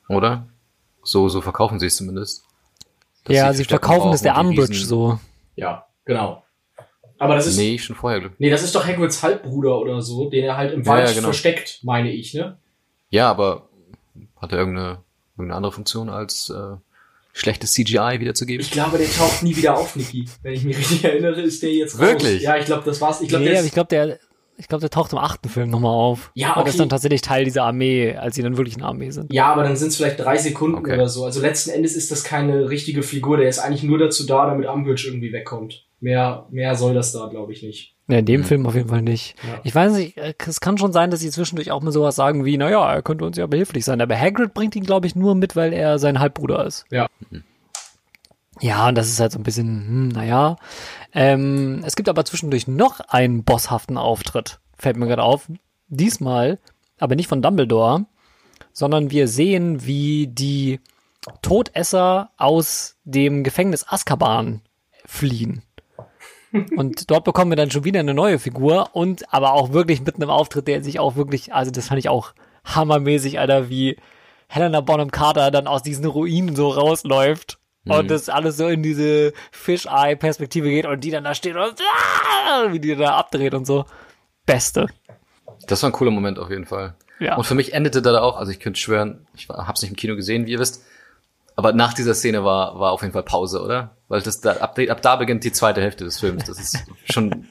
Oder? 0.07 0.47
So, 1.03 1.27
so 1.27 1.41
verkaufen 1.41 1.79
sie 1.79 1.88
es 1.88 1.97
zumindest. 1.97 2.45
Ja, 3.27 3.51
sie 3.51 3.63
Verstärkung 3.65 3.89
verkaufen 3.89 4.13
es 4.13 4.21
der 4.21 4.38
Umbridge 4.38 4.86
so. 4.86 5.19
Ja, 5.55 5.86
genau. 6.05 6.43
Aber 7.19 7.36
das 7.36 7.47
ist, 7.47 7.57
nee, 7.57 7.71
Nee, 7.71 7.77
schon 7.77 7.95
vorher, 7.95 8.19
Glück. 8.19 8.34
das 8.39 8.63
ist 8.63 8.75
doch 8.75 8.86
Hagrids 8.86 9.23
Halbbruder 9.23 9.77
oder 9.79 10.01
so, 10.01 10.29
den 10.29 10.43
er 10.43 10.57
halt 10.57 10.73
im 10.73 10.81
Ja, 10.84 10.88
Wald 10.88 11.07
ja, 11.07 11.13
genau. 11.13 11.27
versteckt, 11.27 11.79
meine 11.84 12.11
ich, 12.11 12.34
ne? 12.34 12.57
Ja, 13.09 13.29
aber 13.29 13.69
hat 14.41 14.51
er 14.51 14.57
irgendeine, 14.57 14.99
irgendeine 15.38 15.55
andere 15.55 15.71
Funktion 15.71 16.09
als 16.09 16.49
äh, 16.49 16.75
schlechtes 17.31 17.73
CGI 17.73 18.17
wiederzugeben? 18.19 18.61
Ich 18.61 18.71
glaube, 18.71 18.97
der 18.97 19.09
taucht 19.09 19.41
nie 19.41 19.55
wieder 19.55 19.77
auf, 19.77 19.95
Niki. 19.95 20.27
Wenn 20.41 20.53
ich 20.53 20.63
mich 20.65 20.77
richtig 20.77 21.03
erinnere, 21.05 21.41
ist 21.41 21.63
der 21.63 21.71
jetzt 21.71 21.93
raus. 21.95 22.01
Wirklich? 22.01 22.41
Ja, 22.41 22.57
ich 22.57 22.65
glaube, 22.65 22.84
das 22.84 22.99
war's. 22.99 23.21
Ich 23.21 23.29
glaube, 23.29 23.45
nee, 23.45 23.51
der 23.51 23.59
aber 23.59 23.61
ist, 23.61 23.67
ich 23.67 23.73
glaube, 23.73 23.89
der, 23.89 24.19
ich 24.58 24.68
glaube, 24.68 24.82
der 24.82 24.89
taucht 24.89 25.12
im 25.14 25.18
achten 25.18 25.49
Film 25.49 25.70
nochmal 25.70 25.91
auf. 25.93 26.32
Ja, 26.36 26.54
Und 26.54 26.68
ist 26.68 26.74
okay. 26.76 26.80
dann 26.80 26.89
tatsächlich 26.89 27.22
Teil 27.22 27.43
dieser 27.45 27.64
Armee, 27.64 28.16
als 28.16 28.36
sie 28.36 28.43
dann 28.43 28.58
wirklich 28.58 28.76
eine 28.78 28.86
Armee 28.86 29.10
sind. 29.10 29.34
ja, 29.34 29.51
aber 29.51 29.64
dann 29.64 29.76
sind 29.76 29.89
es 29.89 29.97
vielleicht 29.97 30.20
drei 30.20 30.38
Sekunden 30.38 30.78
Okay. 30.78 30.93
oder 30.93 31.10
so. 31.10 31.26
Also 31.26 31.41
letzten 31.41 31.72
Endes 31.72 31.95
ist 31.95 32.12
das 32.12 32.24
keine 32.24 32.70
richtige 32.70 33.01
Figur. 33.04 33.38
Der 33.38 33.49
ist 33.49 33.60
eigentlich 33.60 33.84
nur 33.84 33.97
dazu 33.97 34.26
da, 34.26 34.45
damit 34.45 34.68
Umbridge 34.68 35.08
irgendwie 35.08 35.34
wegkommt. 35.34 35.86
Mehr, 35.99 36.47
mehr 36.51 36.76
soll 36.76 36.93
das 36.93 37.12
da, 37.14 37.28
glaube 37.28 37.54
ich, 37.54 37.64
nicht. 37.64 37.95
Ja, 38.10 38.18
in 38.20 38.26
dem 38.26 38.41
Mhm. 38.41 38.45
Film 38.45 38.66
auf 38.68 38.76
jeden 38.76 38.89
Fall 38.89 39.01
nicht. 39.01 39.36
Ja. 39.47 39.62
Ich 39.64 39.74
weiß 39.74 39.93
nicht, 39.93 40.18
äh, 40.18 40.34
es 40.45 40.60
kann 40.60 40.78
schon 40.78 40.91
sein, 40.91 41.10
dass 41.10 41.22
sie 41.22 41.30
zwischendurch 41.32 41.72
auch 41.72 41.82
mal 41.82 41.91
sowas 41.91 42.16
sagen 42.18 42.43
wie, 42.43 42.58
naja, 42.58 42.93
er 42.93 43.01
könnte 43.01 43.24
uns 43.26 43.38
ja 43.38 43.47
behilflich 43.47 43.86
sein. 43.86 44.01
Aber 44.01 44.20
Hagrid 44.20 44.54
bringt 44.54 44.76
ihn, 44.76 44.84
glaube 44.84 45.08
ich, 45.08 45.16
nur 45.16 45.34
mit, 45.36 45.56
weil 45.56 45.72
er 45.74 45.97
sein 45.99 46.20
Halbbruder 46.20 46.66
ist. 46.66 46.86
Ja. 46.91 47.08
Ja, 48.62 48.88
und 48.88 48.95
das 48.95 49.10
ist 49.10 49.20
halt 49.20 49.32
so 49.32 49.39
ein 49.39 49.43
bisschen, 49.43 49.66
hm, 49.88 50.08
naja. 50.10 50.58
Ähm, 51.14 51.82
es 51.86 51.95
gibt 51.95 52.09
aber 52.09 52.26
zwischendurch 52.26 52.68
noch 52.68 52.99
einen 53.01 53.43
bosshaften 53.43 53.97
Auftritt, 53.97 54.59
fällt 54.78 54.97
mir 54.97 55.07
gerade 55.07 55.24
auf, 55.24 55.47
diesmal 55.88 56.59
aber 56.99 57.16
nicht 57.16 57.28
von 57.28 57.41
Dumbledore, 57.41 58.05
sondern 58.72 59.11
wir 59.11 59.28
sehen, 59.28 59.86
wie 59.86 60.28
die 60.28 60.80
Todesser 61.41 62.32
aus 62.38 62.97
dem 63.03 63.43
Gefängnis 63.43 63.86
Azkaban 63.88 64.61
fliehen. 65.05 65.61
Und 66.76 67.09
dort 67.09 67.24
bekommen 67.24 67.51
wir 67.51 67.55
dann 67.55 67.72
schon 67.72 67.84
wieder 67.84 67.99
eine 67.99 68.14
neue 68.14 68.38
Figur 68.38 68.89
und 68.93 69.34
aber 69.34 69.53
auch 69.53 69.74
wirklich 69.74 70.05
mit 70.05 70.18
einem 70.18 70.30
Auftritt, 70.30 70.68
der 70.68 70.84
sich 70.84 70.99
auch 70.99 71.16
wirklich, 71.16 71.51
also 71.51 71.72
das 71.72 71.88
fand 71.88 71.97
ich 71.97 72.09
auch 72.09 72.34
hammermäßig, 72.64 73.39
Alter, 73.39 73.70
wie 73.70 73.97
Helena 74.49 74.82
Bonham 74.82 75.09
Carter 75.09 75.49
dann 75.49 75.66
aus 75.66 75.82
diesen 75.82 76.05
Ruinen 76.05 76.55
so 76.55 76.70
rausläuft 76.70 77.57
und 77.86 78.09
das 78.09 78.29
alles 78.29 78.57
so 78.57 78.67
in 78.67 78.81
diese 78.81 79.34
Fish-Eye-Perspektive 79.51 80.69
geht 80.69 80.86
und 80.86 81.03
die 81.03 81.11
dann 81.11 81.23
da 81.23 81.36
steht 81.36 81.55
und 81.55 81.75
ah, 81.81 82.71
wie 82.71 82.79
die 82.79 82.95
da 82.95 83.17
abdreht 83.17 83.53
und 83.53 83.65
so. 83.65 83.86
Beste. 84.45 84.88
Das 85.67 85.84
war 85.84 85.89
ein 85.89 85.93
cooler 85.93 86.11
Moment 86.11 86.39
auf 86.39 86.49
jeden 86.49 86.65
Fall. 86.65 86.95
Ja. 87.19 87.36
Und 87.36 87.45
für 87.45 87.55
mich 87.55 87.73
endete 87.73 88.01
da 88.01 88.21
auch, 88.21 88.38
also 88.38 88.51
ich 88.51 88.59
könnte 88.59 88.79
schwören, 88.79 89.27
ich 89.36 89.47
hab's 89.49 89.81
nicht 89.81 89.91
im 89.91 89.97
Kino 89.97 90.15
gesehen, 90.15 90.45
wie 90.45 90.51
ihr 90.51 90.59
wisst, 90.59 90.84
aber 91.55 91.73
nach 91.73 91.93
dieser 91.93 92.13
Szene 92.13 92.43
war, 92.43 92.79
war 92.79 92.91
auf 92.91 93.01
jeden 93.01 93.13
Fall 93.13 93.23
Pause, 93.23 93.61
oder? 93.61 93.95
Weil 94.07 94.21
das 94.21 94.41
da, 94.41 94.53
ab, 94.53 94.77
ab 94.77 95.01
da 95.01 95.15
beginnt 95.15 95.43
die 95.43 95.51
zweite 95.51 95.81
Hälfte 95.81 96.03
des 96.03 96.19
Films. 96.19 96.45
Das 96.45 96.59
ist 96.59 96.84
schon, 97.11 97.47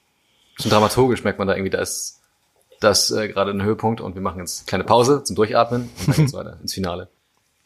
schon 0.60 0.70
dramaturgisch, 0.70 1.22
merkt 1.22 1.38
man 1.38 1.48
da 1.48 1.54
irgendwie, 1.54 1.70
da 1.70 1.80
ist 1.80 2.20
das 2.80 3.10
äh, 3.10 3.28
gerade 3.28 3.52
ein 3.52 3.62
Höhepunkt 3.62 4.00
und 4.00 4.14
wir 4.14 4.22
machen 4.22 4.40
jetzt 4.40 4.60
eine 4.60 4.66
kleine 4.66 4.84
Pause 4.84 5.22
zum 5.22 5.36
Durchatmen 5.36 5.90
und 5.98 6.08
dann 6.08 6.16
geht's 6.16 6.32
weiter 6.32 6.58
ins 6.60 6.74
Finale. 6.74 7.08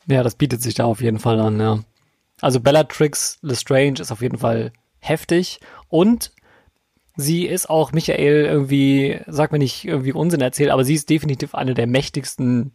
Ja, 0.07 0.23
das 0.23 0.35
bietet 0.35 0.63
sich 0.63 0.75
da 0.75 0.85
auf 0.85 1.01
jeden 1.01 1.19
Fall 1.19 1.41
an, 1.41 1.59
ja. 1.61 1.79
Also 2.41 2.61
Bellatrix 2.61 3.39
Lestrange 3.43 4.01
ist 4.01 4.13
auf 4.13 4.23
jeden 4.23 4.39
Fall 4.39 4.73
heftig 4.99 5.61
und 5.89 6.33
sie 7.17 7.47
ist 7.47 7.71
auch 7.71 7.93
Michael 7.93 8.45
irgendwie, 8.45 9.21
sag 9.27 9.53
mir 9.53 9.59
nicht 9.59 9.85
irgendwie 9.85 10.13
Unsinn 10.13 10.41
erzählt, 10.41 10.71
aber 10.71 10.85
sie 10.85 10.95
ist 10.95 11.09
definitiv 11.09 11.55
eine 11.55 11.75
der 11.75 11.87
mächtigsten 11.87 12.73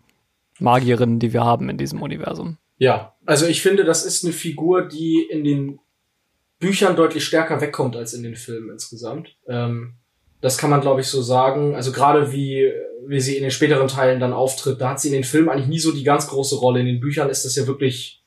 Magierinnen, 0.60 1.20
die 1.20 1.34
wir 1.34 1.44
haben 1.44 1.70
in 1.70 1.78
diesem 1.78 2.02
Universum. 2.02 2.58
Ja, 2.78 3.16
also 3.26 3.46
ich 3.46 3.62
finde, 3.62 3.84
das 3.84 4.06
ist 4.06 4.24
eine 4.24 4.34
Figur, 4.34 4.88
die 4.88 5.28
in 5.30 5.44
den 5.44 5.80
Büchern 6.60 6.96
deutlich 6.96 7.26
stärker 7.26 7.62
wegkommt 7.62 7.96
als 7.96 8.14
in 8.14 8.24
den 8.24 8.36
Filmen 8.36 8.70
insgesamt. 8.72 9.36
Ähm, 9.48 9.96
das 10.42 10.58
kann 10.58 10.70
man, 10.70 10.82
glaube 10.82 11.02
ich, 11.02 11.08
so 11.08 11.22
sagen. 11.22 11.76
Also 11.76 11.92
gerade 11.92 12.32
wie, 12.32 12.72
wie 13.06 13.20
sie 13.20 13.36
in 13.36 13.44
den 13.44 13.52
späteren 13.52 13.88
Teilen 13.88 14.20
dann 14.20 14.34
auftritt, 14.34 14.82
da 14.82 14.90
hat 14.90 15.00
sie 15.00 15.10
in 15.10 15.14
den 15.14 15.24
Filmen 15.24 15.50
eigentlich 15.50 15.68
nie 15.68 15.80
so 15.80 15.92
die 15.92 16.04
ganz 16.04 16.28
große 16.28 16.56
Rolle. 16.56 16.80
In 16.80 16.88
den 16.88 17.00
Büchern 17.00 17.30
ist 17.30 17.46
das 17.46 17.56
ja 17.56 17.68
wirklich, 17.68 18.21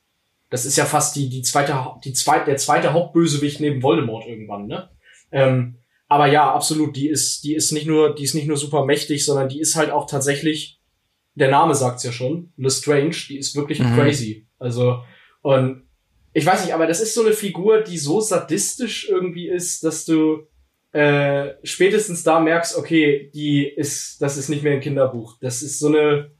das 0.50 0.64
ist 0.66 0.76
ja 0.76 0.84
fast 0.84 1.16
die, 1.16 1.28
die 1.28 1.42
zweite, 1.42 1.76
die 2.04 2.12
zweite, 2.12 2.46
der 2.46 2.56
zweite 2.56 2.92
Hauptbösewicht 2.92 3.60
neben 3.60 3.82
Voldemort 3.82 4.26
irgendwann, 4.26 4.66
ne? 4.66 4.90
Ähm, 5.32 5.76
aber 6.08 6.26
ja, 6.26 6.52
absolut, 6.54 6.94
die 6.96 7.08
ist, 7.08 7.42
die 7.44 7.54
ist 7.54 7.72
nicht 7.72 7.86
nur, 7.86 8.14
die 8.14 8.24
ist 8.24 8.34
nicht 8.34 8.46
nur 8.46 8.56
super 8.56 8.84
mächtig, 8.84 9.24
sondern 9.24 9.48
die 9.48 9.60
ist 9.60 9.74
halt 9.74 9.90
auch 9.90 10.06
tatsächlich, 10.06 10.78
der 11.34 11.50
Name 11.50 11.74
sagt's 11.74 12.04
ja 12.04 12.12
schon, 12.12 12.52
Lestrange, 12.56 13.16
die 13.28 13.38
ist 13.38 13.56
wirklich 13.56 13.80
Mhm. 13.80 13.94
crazy. 13.94 14.46
Also, 14.58 15.00
und 15.42 15.82
ich 16.32 16.46
weiß 16.46 16.64
nicht, 16.64 16.74
aber 16.74 16.86
das 16.86 17.00
ist 17.00 17.14
so 17.14 17.22
eine 17.22 17.32
Figur, 17.32 17.80
die 17.80 17.98
so 17.98 18.20
sadistisch 18.20 19.08
irgendwie 19.08 19.48
ist, 19.48 19.82
dass 19.82 20.04
du 20.04 20.46
äh, 20.92 21.54
spätestens 21.64 22.22
da 22.22 22.38
merkst, 22.38 22.76
okay, 22.76 23.30
die 23.34 23.66
ist, 23.66 24.22
das 24.22 24.36
ist 24.36 24.48
nicht 24.48 24.62
mehr 24.62 24.74
ein 24.74 24.80
Kinderbuch. 24.80 25.38
Das 25.40 25.62
ist 25.62 25.80
so 25.80 25.88
eine 25.88 26.30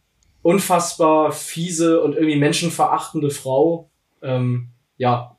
unfassbar 0.42 1.32
fiese 1.32 2.00
und 2.02 2.14
irgendwie 2.14 2.36
menschenverachtende 2.36 3.30
Frau. 3.30 3.90
Ähm, 4.24 4.70
ja, 4.96 5.36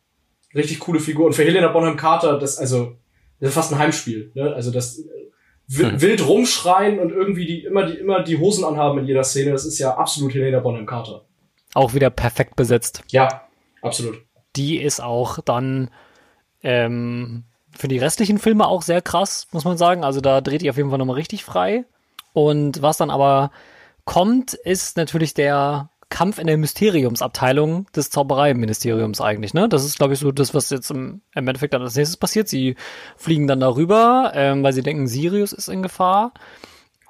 richtig 0.54 0.80
coole 0.80 1.00
Figur. 1.00 1.26
Und 1.26 1.34
für 1.34 1.44
Helena 1.44 1.68
Bonham 1.70 1.98
Carter, 1.98 2.40
das, 2.40 2.58
also, 2.58 2.98
das 3.40 3.50
ist 3.50 3.56
fast 3.56 3.74
ein 3.74 3.80
Heimspiel. 3.80 4.32
Ne? 4.36 4.54
Also 4.54 4.72
das 4.72 5.00
äh, 5.00 5.26
Hm. 5.72 6.00
wild 6.00 6.28
rumschreien 6.28 7.00
und 7.00 7.12
irgendwie 7.12 7.48
die 7.48 7.64
immer 7.64 7.88
die 7.88 7.98
immer 7.98 8.22
die 8.22 8.38
Hosen 8.38 8.64
anhaben 8.64 9.00
in 9.00 9.06
jeder 9.06 9.24
Szene, 9.24 9.52
das 9.52 9.66
ist 9.66 9.80
ja 9.80 9.96
absolut 9.98 10.32
Helena 10.34 10.60
Bonham 10.60 10.86
Carter. 10.86 11.26
Auch 11.74 11.96
wieder 11.96 12.12
perfekt 12.12 12.56
besetzt. 12.56 13.02
Ja, 13.10 13.48
absolut. 13.82 14.22
Die 14.56 14.80
ist 14.80 15.02
auch 15.02 15.40
dann 15.40 15.90
ähm, 16.62 17.46
für 17.76 17.88
die 17.88 17.98
restlichen 17.98 18.38
Filme 18.38 18.68
auch 18.68 18.84
sehr 18.84 19.02
krass, 19.02 19.48
muss 19.52 19.66
man 19.66 19.78
sagen. 19.78 20.04
Also 20.04 20.22
da 20.22 20.40
dreht 20.40 20.62
die 20.62 20.70
auf 20.70 20.78
jeden 20.78 20.92
Fall 20.92 21.00
nochmal 21.00 21.16
richtig 21.16 21.44
frei. 21.44 21.86
Und 22.34 22.84
was 22.84 22.98
dann 22.98 23.10
aber 23.10 23.50
kommt, 24.06 24.54
ist 24.54 24.98
natürlich 24.98 25.34
der 25.34 25.90
Kampf 26.10 26.38
in 26.38 26.48
der 26.48 26.58
Mysteriumsabteilung 26.58 27.88
des 27.96 28.10
Zaubereiministeriums 28.12 29.22
eigentlich, 29.22 29.54
ne? 29.54 29.68
Das 29.68 29.84
ist, 29.84 29.98
glaube 29.98 30.14
ich, 30.14 30.20
so 30.20 30.32
das, 30.32 30.54
was 30.54 30.70
jetzt 30.70 30.92
im, 30.92 31.22
im 31.34 31.48
Endeffekt 31.48 31.74
dann 31.74 31.82
als 31.82 31.96
nächstes 31.96 32.18
passiert. 32.18 32.48
Sie 32.48 32.76
fliegen 33.18 33.48
dann 33.48 33.60
darüber, 33.60 34.32
ähm, 34.36 34.64
weil 34.64 34.74
sie 34.74 34.84
denken, 34.84 35.08
Sirius 35.08 35.52
ist 35.52 35.68
in 35.68 35.82
Gefahr. 35.82 36.34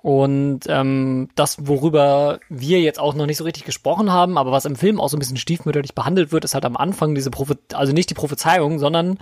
Und 0.02 0.62
ähm, 0.68 1.30
das, 1.34 1.68
worüber 1.68 2.40
wir 2.48 2.80
jetzt 2.80 3.00
auch 3.00 3.16
noch 3.16 3.26
nicht 3.26 3.38
so 3.38 3.44
richtig 3.44 3.66
gesprochen 3.66 4.12
haben, 4.12 4.38
aber 4.38 4.52
was 4.52 4.66
im 4.66 4.76
Film 4.76 5.02
auch 5.02 5.10
so 5.10 5.18
ein 5.18 5.20
bisschen 5.20 5.38
stiefmütterlich 5.38 5.96
behandelt 5.96 6.32
wird, 6.32 6.46
ist 6.46 6.54
halt 6.54 6.64
am 6.64 6.78
Anfang 6.78 7.16
diese 7.16 7.32
Prophe 7.32 7.58
also 7.74 7.92
nicht 7.92 8.12
die 8.12 8.14
Prophezeiung, 8.14 8.78
sondern 8.78 9.18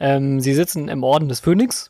ähm, 0.00 0.40
sie 0.40 0.52
sitzen 0.54 0.88
im 0.88 1.04
Orden 1.04 1.28
des 1.28 1.38
Phönix 1.38 1.88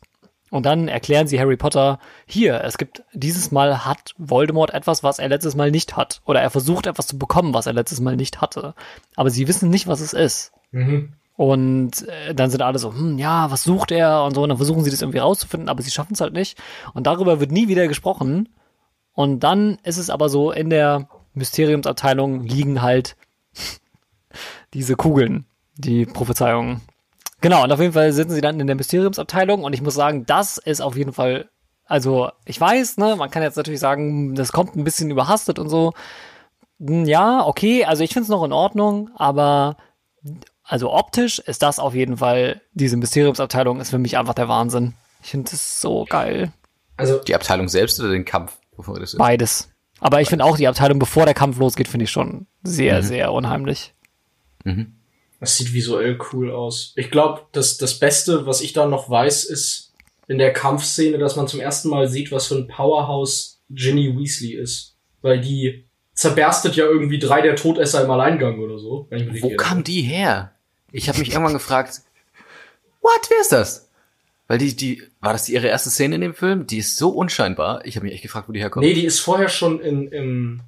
und 0.55 0.65
dann 0.65 0.87
erklären 0.87 1.27
sie 1.27 1.37
Harry 1.37 1.57
Potter, 1.57 1.99
hier, 2.25 2.63
es 2.63 2.77
gibt, 2.77 3.03
dieses 3.11 3.51
Mal 3.51 3.83
hat 3.83 4.15
Voldemort 4.17 4.73
etwas, 4.73 5.03
was 5.03 5.19
er 5.19 5.27
letztes 5.27 5.53
Mal 5.53 5.69
nicht 5.69 5.97
hat. 5.97 6.21
Oder 6.25 6.39
er 6.39 6.49
versucht 6.49 6.87
etwas 6.87 7.07
zu 7.07 7.19
bekommen, 7.19 7.53
was 7.53 7.65
er 7.65 7.73
letztes 7.73 7.99
Mal 7.99 8.15
nicht 8.15 8.39
hatte. 8.39 8.73
Aber 9.17 9.29
sie 9.29 9.49
wissen 9.49 9.69
nicht, 9.69 9.87
was 9.87 9.99
es 9.99 10.13
ist. 10.13 10.53
Mhm. 10.71 11.11
Und 11.35 12.07
äh, 12.07 12.33
dann 12.33 12.49
sind 12.49 12.61
alle 12.61 12.79
so, 12.79 12.93
hm, 12.93 13.17
ja, 13.17 13.51
was 13.51 13.63
sucht 13.63 13.91
er 13.91 14.23
und 14.23 14.33
so, 14.33 14.43
und 14.43 14.47
dann 14.47 14.57
versuchen 14.57 14.85
sie 14.85 14.91
das 14.91 15.01
irgendwie 15.01 15.17
rauszufinden, 15.17 15.67
aber 15.67 15.81
sie 15.81 15.91
schaffen 15.91 16.13
es 16.13 16.21
halt 16.21 16.31
nicht. 16.31 16.57
Und 16.93 17.05
darüber 17.05 17.41
wird 17.41 17.51
nie 17.51 17.67
wieder 17.67 17.89
gesprochen. 17.89 18.47
Und 19.11 19.41
dann 19.41 19.77
ist 19.83 19.97
es 19.97 20.09
aber 20.09 20.29
so, 20.29 20.53
in 20.53 20.69
der 20.69 21.09
Mysteriumsabteilung 21.33 22.43
liegen 22.43 22.81
halt 22.81 23.17
diese 24.73 24.95
Kugeln, 24.95 25.47
die 25.75 26.05
Prophezeiungen. 26.05 26.79
Genau, 27.45 27.63
und 27.63 27.71
auf 27.71 27.79
jeden 27.79 27.93
Fall 27.93 28.11
sitzen 28.11 28.31
sie 28.31 28.41
dann 28.41 28.59
in 28.59 28.65
der 28.65 28.75
Mysteriumsabteilung 28.75 29.63
und 29.63 29.73
ich 29.73 29.83
muss 29.83 29.93
sagen, 29.93 30.25
das 30.25 30.57
ist 30.57 30.81
auf 30.81 30.97
jeden 30.97 31.13
Fall, 31.13 31.47
also 31.85 32.31
ich 32.43 32.59
weiß, 32.59 32.97
ne, 32.97 33.15
man 33.17 33.29
kann 33.29 33.43
jetzt 33.43 33.55
natürlich 33.55 33.79
sagen, 33.79 34.33
das 34.33 34.51
kommt 34.51 34.75
ein 34.75 34.83
bisschen 34.83 35.11
überhastet 35.11 35.59
und 35.59 35.69
so. 35.69 35.93
Hm, 36.79 37.05
Ja, 37.05 37.45
okay, 37.45 37.85
also 37.85 38.03
ich 38.03 38.13
finde 38.13 38.23
es 38.23 38.29
noch 38.29 38.43
in 38.43 38.51
Ordnung, 38.51 39.11
aber 39.15 39.77
also 40.63 40.91
optisch 40.91 41.37
ist 41.37 41.61
das 41.61 41.77
auf 41.77 41.93
jeden 41.93 42.17
Fall, 42.17 42.61
diese 42.73 42.97
Mysteriumsabteilung 42.97 43.79
ist 43.79 43.91
für 43.91 43.99
mich 43.99 44.17
einfach 44.17 44.33
der 44.33 44.47
Wahnsinn. 44.47 44.95
Ich 45.21 45.29
finde 45.29 45.51
das 45.51 45.79
so 45.79 46.07
geil. 46.09 46.51
Also 46.97 47.19
Die 47.19 47.35
Abteilung 47.35 47.67
selbst 47.67 47.99
oder 47.99 48.09
den 48.09 48.25
Kampf, 48.25 48.57
bevor 48.75 48.99
das 48.99 49.13
ist? 49.13 49.19
Beides. 49.19 49.69
Aber 49.99 50.19
ich 50.19 50.29
finde 50.29 50.45
auch 50.45 50.57
die 50.57 50.67
Abteilung, 50.67 50.97
bevor 50.97 51.25
der 51.25 51.35
Kampf 51.35 51.59
losgeht, 51.59 51.89
finde 51.89 52.05
ich 52.05 52.09
schon 52.11 52.47
sehr, 52.63 53.03
sehr 53.03 53.31
unheimlich. 53.31 53.93
Das 55.39 55.57
sieht 55.57 55.73
visuell 55.73 56.17
cool 56.31 56.51
aus. 56.51 56.93
Ich 56.95 57.11
glaube, 57.11 57.41
das, 57.51 57.77
das 57.77 57.99
Beste, 57.99 58.45
was 58.45 58.61
ich 58.61 58.73
da 58.73 58.85
noch 58.85 59.09
weiß, 59.09 59.43
ist 59.45 59.93
in 60.27 60.37
der 60.37 60.53
Kampfszene, 60.53 61.17
dass 61.17 61.35
man 61.35 61.47
zum 61.47 61.59
ersten 61.59 61.89
Mal 61.89 62.07
sieht, 62.07 62.31
was 62.31 62.47
für 62.47 62.55
ein 62.55 62.67
Powerhouse 62.67 63.61
Ginny 63.69 64.17
Weasley 64.17 64.53
ist. 64.53 64.95
Weil 65.21 65.41
die 65.41 65.85
zerberstet 66.13 66.75
ja 66.75 66.85
irgendwie 66.85 67.19
drei 67.19 67.41
der 67.41 67.55
Todesser 67.55 68.03
im 68.03 68.11
Alleingang 68.11 68.59
oder 68.59 68.79
so. 68.79 69.07
Wo 69.41 69.55
kam 69.55 69.83
die 69.83 70.01
her? 70.01 70.53
Ich 70.91 71.09
habe 71.09 71.19
mich 71.19 71.29
irgendwann 71.29 71.53
gefragt, 71.53 72.01
what, 73.01 73.29
wer 73.29 73.41
ist 73.41 73.51
das? 73.51 73.89
Weil 74.47 74.59
die, 74.59 74.75
die, 74.75 75.03
war 75.21 75.33
das 75.33 75.45
die 75.45 75.53
ihre 75.53 75.67
erste 75.67 75.89
Szene 75.89 76.15
in 76.15 76.21
dem 76.21 76.33
Film? 76.33 76.67
Die 76.67 76.77
ist 76.77 76.97
so 76.97 77.09
unscheinbar. 77.09 77.85
Ich 77.85 77.95
habe 77.95 78.05
mich 78.05 78.13
echt 78.13 78.23
gefragt, 78.23 78.47
wo 78.47 78.53
die 78.53 78.59
herkommt. 78.59 78.85
Nee, 78.85 78.93
die 78.93 79.05
ist 79.05 79.19
vorher 79.19 79.49
schon 79.49 79.79
in, 79.79 80.07
im, 80.09 80.61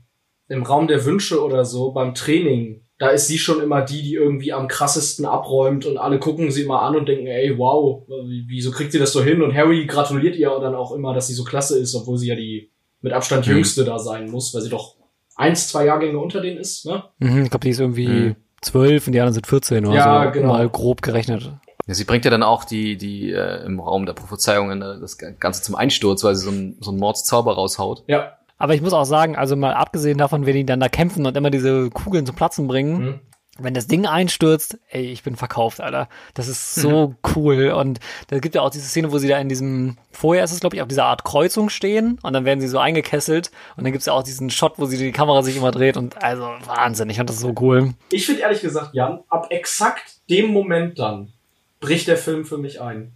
im 0.49 0.63
Raum 0.63 0.87
der 0.87 1.05
Wünsche 1.05 1.43
oder 1.43 1.63
so 1.63 1.91
beim 1.91 2.13
Training. 2.15 2.81
Da 2.99 3.09
ist 3.09 3.27
sie 3.27 3.37
schon 3.37 3.61
immer 3.61 3.81
die, 3.83 4.01
die 4.01 4.15
irgendwie 4.15 4.53
am 4.53 4.67
krassesten 4.67 5.25
abräumt 5.25 5.85
und 5.85 5.97
alle 5.97 6.17
gucken 6.19 6.49
sie 6.49 6.63
immer 6.63 6.81
an 6.81 6.95
und 6.95 7.07
denken, 7.07 7.27
ey, 7.27 7.55
wow, 7.57 8.03
wie- 8.07 8.45
wieso 8.47 8.71
kriegt 8.71 8.91
sie 8.91 8.97
das 8.99 9.11
so 9.13 9.21
hin? 9.23 9.41
Und 9.43 9.53
Harry 9.53 9.85
gratuliert 9.85 10.35
ihr 10.35 10.49
dann 10.59 10.73
auch 10.73 10.91
immer, 10.93 11.13
dass 11.13 11.27
sie 11.27 11.33
so 11.35 11.43
klasse 11.43 11.77
ist, 11.79 11.93
obwohl 11.93 12.17
sie 12.17 12.27
ja 12.29 12.35
die 12.35 12.71
mit 13.01 13.13
Abstand 13.13 13.45
Mhm. 13.45 13.53
jüngste 13.53 13.85
da 13.85 13.99
sein 13.99 14.31
muss, 14.31 14.53
weil 14.55 14.61
sie 14.63 14.69
doch 14.69 14.95
eins, 15.35 15.67
zwei 15.67 15.85
Jahrgänge 15.85 16.17
unter 16.17 16.41
denen 16.41 16.57
ist, 16.57 16.87
ne? 16.87 17.03
Mhm, 17.19 17.43
ich 17.43 17.49
glaube, 17.51 17.63
die 17.65 17.69
ist 17.69 17.79
irgendwie 17.79 18.07
Mhm. 18.07 18.35
zwölf 18.61 19.05
und 19.05 19.13
die 19.13 19.19
anderen 19.19 19.35
sind 19.35 19.45
14 19.45 19.85
oder 19.85 19.95
Ja, 19.95 20.25
so. 20.25 20.31
genau. 20.31 20.53
Mal 20.53 20.67
grob 20.67 21.03
gerechnet. 21.03 21.51
Ja, 21.85 21.93
sie 21.93 22.03
bringt 22.03 22.25
ja 22.25 22.31
dann 22.31 22.41
auch 22.43 22.63
die, 22.65 22.97
die 22.97 23.31
äh, 23.31 23.63
im 23.63 23.79
Raum 23.79 24.07
der 24.07 24.13
Prophezeiungen 24.13 24.81
äh, 24.81 24.99
das 24.99 25.19
Ganze 25.19 25.61
zum 25.61 25.75
Einsturz, 25.75 26.23
weil 26.23 26.33
sie 26.35 26.43
so 26.45 26.49
einen 26.49 26.77
so 26.81 26.89
einen 26.89 26.99
Mordszauber 26.99 27.53
raushaut. 27.53 28.03
Ja. 28.07 28.33
Aber 28.57 28.73
ich 28.75 28.81
muss 28.81 28.93
auch 28.93 29.05
sagen, 29.05 29.35
also 29.35 29.55
mal 29.55 29.73
abgesehen 29.73 30.17
davon, 30.17 30.45
wenn 30.45 30.55
die 30.55 30.65
dann 30.65 30.79
da 30.79 30.89
kämpfen 30.89 31.25
und 31.25 31.37
immer 31.37 31.49
diese 31.51 31.89
Kugeln 31.89 32.25
zum 32.25 32.35
Platzen 32.35 32.67
bringen, 32.67 32.99
Mhm. 32.99 33.19
wenn 33.59 33.73
das 33.73 33.87
Ding 33.87 34.05
einstürzt, 34.05 34.77
ey, 34.89 35.05
ich 35.07 35.23
bin 35.23 35.35
verkauft, 35.35 35.81
Alter. 35.81 36.09
Das 36.35 36.47
ist 36.47 36.75
so 36.75 37.15
cool. 37.35 37.69
Und 37.71 37.99
da 38.27 38.37
gibt 38.37 38.53
ja 38.53 38.61
auch 38.61 38.69
diese 38.69 38.87
Szene, 38.87 39.11
wo 39.11 39.17
sie 39.17 39.27
da 39.27 39.39
in 39.39 39.49
diesem, 39.49 39.97
vorher 40.11 40.43
ist 40.43 40.51
es, 40.51 40.59
glaube 40.59 40.75
ich, 40.75 40.81
auf 40.83 40.87
dieser 40.87 41.05
Art 41.05 41.23
Kreuzung 41.23 41.69
stehen 41.69 42.19
und 42.21 42.33
dann 42.33 42.45
werden 42.45 42.61
sie 42.61 42.67
so 42.67 42.77
eingekesselt 42.77 43.49
und 43.75 43.83
dann 43.83 43.91
gibt's 43.91 44.05
ja 44.05 44.13
auch 44.13 44.21
diesen 44.21 44.51
Shot, 44.51 44.73
wo 44.77 44.85
sie 44.85 44.97
die 44.99 45.11
Kamera 45.11 45.41
sich 45.41 45.57
immer 45.57 45.71
dreht 45.71 45.97
und 45.97 46.23
also 46.23 46.43
Wahnsinn, 46.65 47.09
ich 47.09 47.17
fand 47.17 47.29
das 47.31 47.39
so 47.39 47.53
cool. 47.59 47.93
Ich 48.11 48.27
finde 48.27 48.41
ehrlich 48.43 48.61
gesagt, 48.61 48.93
Jan, 48.93 49.21
ab 49.29 49.47
exakt 49.49 50.17
dem 50.29 50.51
Moment 50.51 50.99
dann 50.99 51.33
bricht 51.79 52.07
der 52.07 52.17
Film 52.17 52.45
für 52.45 52.57
mich 52.59 52.79
ein. 52.81 53.13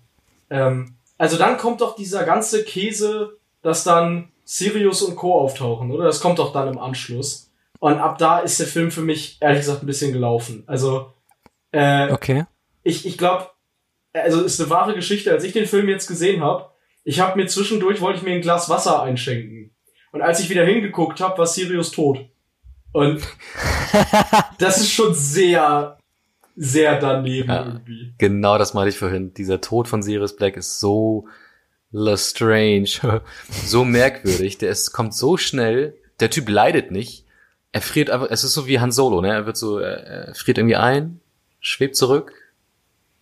Ähm, 0.50 0.96
also 1.20 1.38
dann 1.38 1.58
kommt 1.58 1.82
doch 1.82 1.96
dieser 1.96 2.24
ganze 2.24 2.64
Käse, 2.64 3.38
dass 3.62 3.84
dann 3.84 4.30
Sirius 4.44 5.02
und 5.02 5.16
Co. 5.16 5.40
auftauchen, 5.40 5.92
oder? 5.92 6.06
Das 6.06 6.20
kommt 6.22 6.40
doch 6.40 6.54
dann 6.54 6.68
im 6.68 6.80
Anschluss. 6.80 7.50
Und 7.80 7.96
ab 8.00 8.18
da 8.18 8.40
ist 8.40 8.60
der 8.60 8.68
Film 8.68 8.92
für 8.92 9.02
mich, 9.02 9.38
ehrlich 9.42 9.60
gesagt, 9.62 9.84
ein 9.84 9.88
bisschen 9.88 10.14
gelaufen. 10.14 10.64
Also, 10.68 11.14
äh, 11.72 12.12
Okay. 12.12 12.46
ich, 12.84 13.06
ich 13.06 13.18
glaube, 13.18 13.50
also 14.14 14.42
ist 14.42 14.60
eine 14.60 14.70
wahre 14.70 14.94
Geschichte. 14.94 15.32
Als 15.32 15.44
ich 15.44 15.54
den 15.54 15.66
Film 15.66 15.88
jetzt 15.90 16.08
gesehen 16.08 16.42
habe, 16.42 16.70
ich 17.04 17.20
habe 17.20 17.40
mir 17.40 17.48
zwischendurch, 17.48 18.02
wollte 18.02 18.20
ich 18.20 18.24
mir 18.26 18.34
ein 18.36 18.42
Glas 18.42 18.70
Wasser 18.70 19.02
einschenken. 19.02 19.74
Und 20.12 20.22
als 20.22 20.40
ich 20.42 20.50
wieder 20.50 20.66
hingeguckt 20.66 21.22
habe, 21.22 21.38
war 21.38 21.48
Sirius 21.48 21.92
tot. 21.92 22.20
Und 22.92 23.22
das 24.60 24.78
ist 24.78 24.92
schon 24.92 25.14
sehr, 25.14 25.98
sehr 26.56 27.00
daneben 27.00 27.50
Ja. 27.50 27.66
irgendwie. 27.66 28.14
Genau 28.18 28.58
das 28.58 28.74
meinte 28.74 28.90
ich 28.90 28.98
vorhin. 29.00 29.34
Dieser 29.34 29.62
Tod 29.62 29.88
von 29.88 30.04
Sirius 30.04 30.36
Black 30.36 30.58
ist 30.58 30.80
so 30.80 31.28
Lestrange, 31.92 32.88
so 33.66 33.84
merkwürdig. 33.86 34.58
Der 34.58 34.70
ist, 34.72 34.92
kommt 34.94 35.14
so 35.14 35.38
schnell. 35.38 35.96
Der 36.20 36.30
Typ 36.30 36.50
leidet 36.50 36.92
nicht. 36.92 37.26
Er 37.72 37.82
friert 37.82 38.10
einfach, 38.10 38.28
es 38.30 38.44
ist 38.44 38.54
so 38.54 38.68
wie 38.68 38.80
Han 38.80 38.92
Solo, 38.92 39.22
ne? 39.22 39.30
Er 39.30 39.46
wird 39.46 39.58
so, 39.58 39.80
er, 39.80 39.98
er 40.28 40.36
friert 40.36 40.58
irgendwie 40.58 40.76
ein, 40.76 41.20
schwebt 41.60 41.96
zurück 41.96 42.34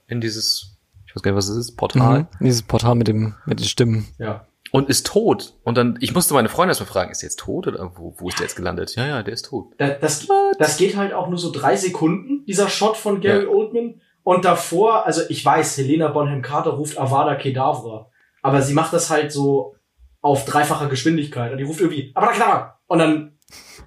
in 0.07 0.21
dieses, 0.21 0.75
ich 1.05 1.15
weiß 1.15 1.21
gar 1.21 1.31
nicht, 1.31 1.37
was 1.37 1.49
es 1.49 1.57
ist, 1.57 1.77
Portal 1.77 2.21
Mhm. 2.21 2.27
Dieses 2.41 2.63
Portal 2.63 2.95
mit 2.95 3.07
dem, 3.07 3.35
mit 3.45 3.59
den 3.59 3.67
Stimmen. 3.67 4.07
Ja. 4.17 4.47
und 4.71 4.89
ist 4.89 5.05
tot. 5.07 5.53
Und 5.63 5.77
dann, 5.77 5.97
ich 6.01 6.13
musste 6.15 6.33
meine 6.33 6.49
Freundin 6.49 6.69
erstmal 6.69 6.89
fragen, 6.89 7.11
ist 7.11 7.21
der 7.21 7.27
jetzt 7.29 7.39
tot 7.39 7.67
oder 7.67 7.91
wo, 7.95 8.15
wo 8.17 8.29
ist 8.29 8.39
der 8.39 8.45
jetzt 8.47 8.55
gelandet? 8.55 8.95
Ja, 8.95 9.07
ja, 9.07 9.23
der 9.23 9.33
ist 9.35 9.45
tot. 9.45 9.67
Da- 9.77 9.89
Das, 9.89 10.27
das 10.57 10.77
geht 10.77 10.95
halt 10.95 11.13
auch 11.13 11.27
nur 11.29 11.37
so 11.37 11.51
drei 11.51 11.75
Sekunden, 11.75 12.43
dieser 12.47 12.69
Shot 12.69 12.97
von 12.97 13.21
Gary 13.21 13.43
Ja. 13.43 13.49
Oldman. 13.49 14.01
Und 14.23 14.45
davor, 14.45 15.05
also 15.05 15.21
ich 15.29 15.43
weiß, 15.45 15.77
Helena 15.77 16.07
Bonham 16.09 16.41
Carter 16.41 16.71
ruft 16.71 16.97
Avada 16.99 17.35
Kedavra. 17.35 18.08
Aber 18.41 18.61
sie 18.61 18.73
macht 18.73 18.93
das 18.93 19.09
halt 19.09 19.31
so 19.31 19.75
auf 20.21 20.45
dreifacher 20.45 20.87
Geschwindigkeit. 20.87 21.51
Und 21.51 21.57
die 21.57 21.63
ruft 21.63 21.79
irgendwie 21.81 22.11
Avada 22.15 22.33
Kedavra. 22.33 22.79
Und 22.87 22.99
dann 22.99 23.37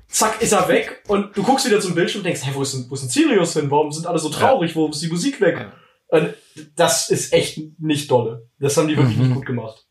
zack, 0.09 0.41
ist 0.43 0.53
er 0.53 0.69
weg. 0.69 1.03
Und 1.09 1.37
du 1.37 1.43
guckst 1.43 1.67
wieder 1.67 1.81
zum 1.81 1.95
Bildschirm 1.95 2.21
und 2.21 2.25
denkst, 2.27 2.43
hey, 2.45 2.55
wo 2.55 2.63
ist 2.63 2.75
denn, 2.75 2.87
wo 2.89 2.95
ist 2.95 3.03
denn 3.03 3.11
Sirius 3.11 3.55
hin? 3.55 3.71
Warum 3.71 3.93
sind 3.93 4.07
alle 4.07 4.19
so 4.19 4.29
traurig? 4.29 4.75
Warum 4.77 4.91
ist 4.93 5.03
die 5.03 5.09
Musik 5.09 5.41
weg? 5.41 5.57
Ja. 5.59 5.73
Und 6.19 6.35
das 6.77 7.09
ist 7.09 7.33
echt 7.33 7.59
nicht 7.79 8.11
dolle. 8.11 8.49
Das 8.59 8.77
haben 8.77 8.89
die 8.89 8.97
wirklich 8.97 9.17
Mhm. 9.17 9.23
nicht 9.25 9.35
gut 9.35 9.47
gemacht. 9.47 9.87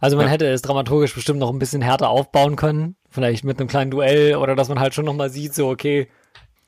Also 0.00 0.16
man 0.16 0.26
Ja. 0.26 0.32
hätte 0.32 0.46
es 0.46 0.60
dramaturgisch 0.62 1.14
bestimmt 1.14 1.38
noch 1.38 1.50
ein 1.50 1.58
bisschen 1.58 1.80
härter 1.82 2.10
aufbauen 2.10 2.56
können. 2.56 2.96
Vielleicht 3.10 3.44
mit 3.44 3.58
einem 3.58 3.68
kleinen 3.68 3.90
Duell 3.90 4.36
oder 4.36 4.54
dass 4.54 4.68
man 4.68 4.80
halt 4.80 4.92
schon 4.94 5.04
nochmal 5.06 5.30
sieht, 5.30 5.54
so, 5.54 5.68
okay, 5.68 6.08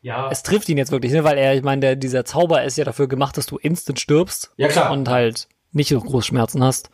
Ja, 0.02 0.30
es 0.30 0.42
trifft 0.42 0.66
ihn 0.70 0.78
jetzt 0.78 0.92
wirklich, 0.92 1.12
ne? 1.12 1.24
Weil 1.24 1.36
er, 1.36 1.54
ich 1.54 1.62
meine, 1.62 1.80
der, 1.82 1.96
dieser 1.96 2.24
Zauber 2.24 2.64
ist 2.64 2.78
ja 2.78 2.84
dafür 2.86 3.06
gemacht, 3.06 3.36
dass 3.36 3.44
du 3.44 3.58
instant 3.58 4.00
stirbst 4.00 4.50
ja 4.56 4.68
klar. 4.68 4.90
und 4.92 5.06
halt 5.10 5.46
nicht 5.72 5.90
so 5.90 6.00
groß 6.00 6.24
Schmerzen 6.24 6.64
hast. 6.64 6.88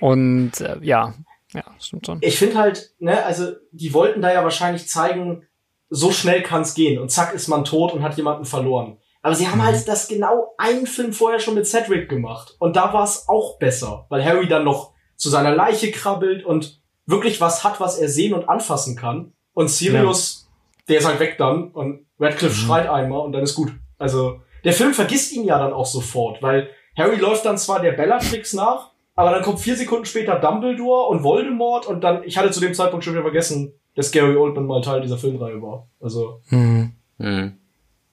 Und 0.00 0.60
äh, 0.60 0.78
ja, 0.82 1.14
ja, 1.52 1.64
stimmt 1.80 2.06
schon. 2.06 2.18
ich 2.22 2.38
finde 2.38 2.58
halt, 2.58 2.92
ne, 2.98 3.24
also 3.24 3.52
die 3.72 3.94
wollten 3.94 4.20
da 4.22 4.32
ja 4.32 4.42
wahrscheinlich 4.44 4.88
zeigen, 4.88 5.46
so 5.88 6.10
schnell 6.10 6.42
kann's 6.42 6.74
gehen 6.74 7.00
und 7.00 7.10
zack 7.10 7.32
ist 7.34 7.46
man 7.48 7.64
tot 7.64 7.92
und 7.92 8.02
hat 8.02 8.16
jemanden 8.16 8.44
verloren. 8.44 8.98
Aber 9.22 9.34
sie 9.34 9.48
haben 9.48 9.58
Mhm. 9.58 9.64
halt 9.66 9.88
das 9.88 10.08
genau 10.08 10.54
einen 10.58 10.86
Film 10.86 11.12
vorher 11.12 11.38
schon 11.40 11.54
mit 11.54 11.66
Cedric 11.66 12.08
gemacht 12.08 12.56
und 12.58 12.76
da 12.76 12.92
war 12.92 13.04
es 13.04 13.28
auch 13.28 13.58
besser, 13.58 14.06
weil 14.08 14.24
Harry 14.24 14.48
dann 14.48 14.64
noch 14.64 14.92
zu 15.16 15.30
seiner 15.30 15.54
Leiche 15.54 15.90
krabbelt 15.92 16.44
und 16.44 16.82
wirklich 17.06 17.40
was 17.40 17.62
hat, 17.64 17.78
was 17.80 17.98
er 17.98 18.08
sehen 18.08 18.34
und 18.34 18.48
anfassen 18.48 18.96
kann. 18.96 19.32
Und 19.54 19.68
Sirius, 19.70 20.48
der 20.88 20.98
ist 20.98 21.06
halt 21.06 21.20
weg 21.20 21.36
dann 21.38 21.70
und 21.70 22.04
Radcliffe 22.18 22.54
Mhm. 22.60 22.66
schreit 22.66 22.88
einmal 22.88 23.20
und 23.20 23.32
dann 23.32 23.42
ist 23.44 23.54
gut. 23.54 23.72
Also 23.96 24.40
der 24.64 24.72
Film 24.72 24.92
vergisst 24.92 25.32
ihn 25.32 25.44
ja 25.44 25.58
dann 25.58 25.72
auch 25.72 25.86
sofort, 25.86 26.42
weil 26.42 26.68
Harry 26.98 27.16
läuft 27.16 27.44
dann 27.46 27.56
zwar 27.58 27.80
der 27.80 27.92
Bellatrix 27.92 28.52
nach, 28.54 28.90
aber 29.16 29.30
dann 29.30 29.42
kommt 29.42 29.58
vier 29.60 29.76
Sekunden 29.76 30.04
später 30.04 30.38
Dumbledore 30.38 31.08
und 31.08 31.22
Voldemort 31.24 31.86
und 31.86 32.02
dann, 32.04 32.22
ich 32.24 32.38
hatte 32.38 32.50
zu 32.52 32.60
dem 32.60 32.74
Zeitpunkt 32.74 33.04
schon 33.04 33.14
wieder 33.14 33.22
vergessen, 33.24 33.72
dass 33.96 34.12
Gary 34.12 34.36
Oldman 34.36 34.66
mal 34.66 34.82
Teil 34.82 35.00
dieser 35.00 35.18
Filmreihe 35.18 35.60
war. 35.60 35.88
Also, 36.00 36.42
Hm. 36.48 36.92
Hm. 37.18 37.54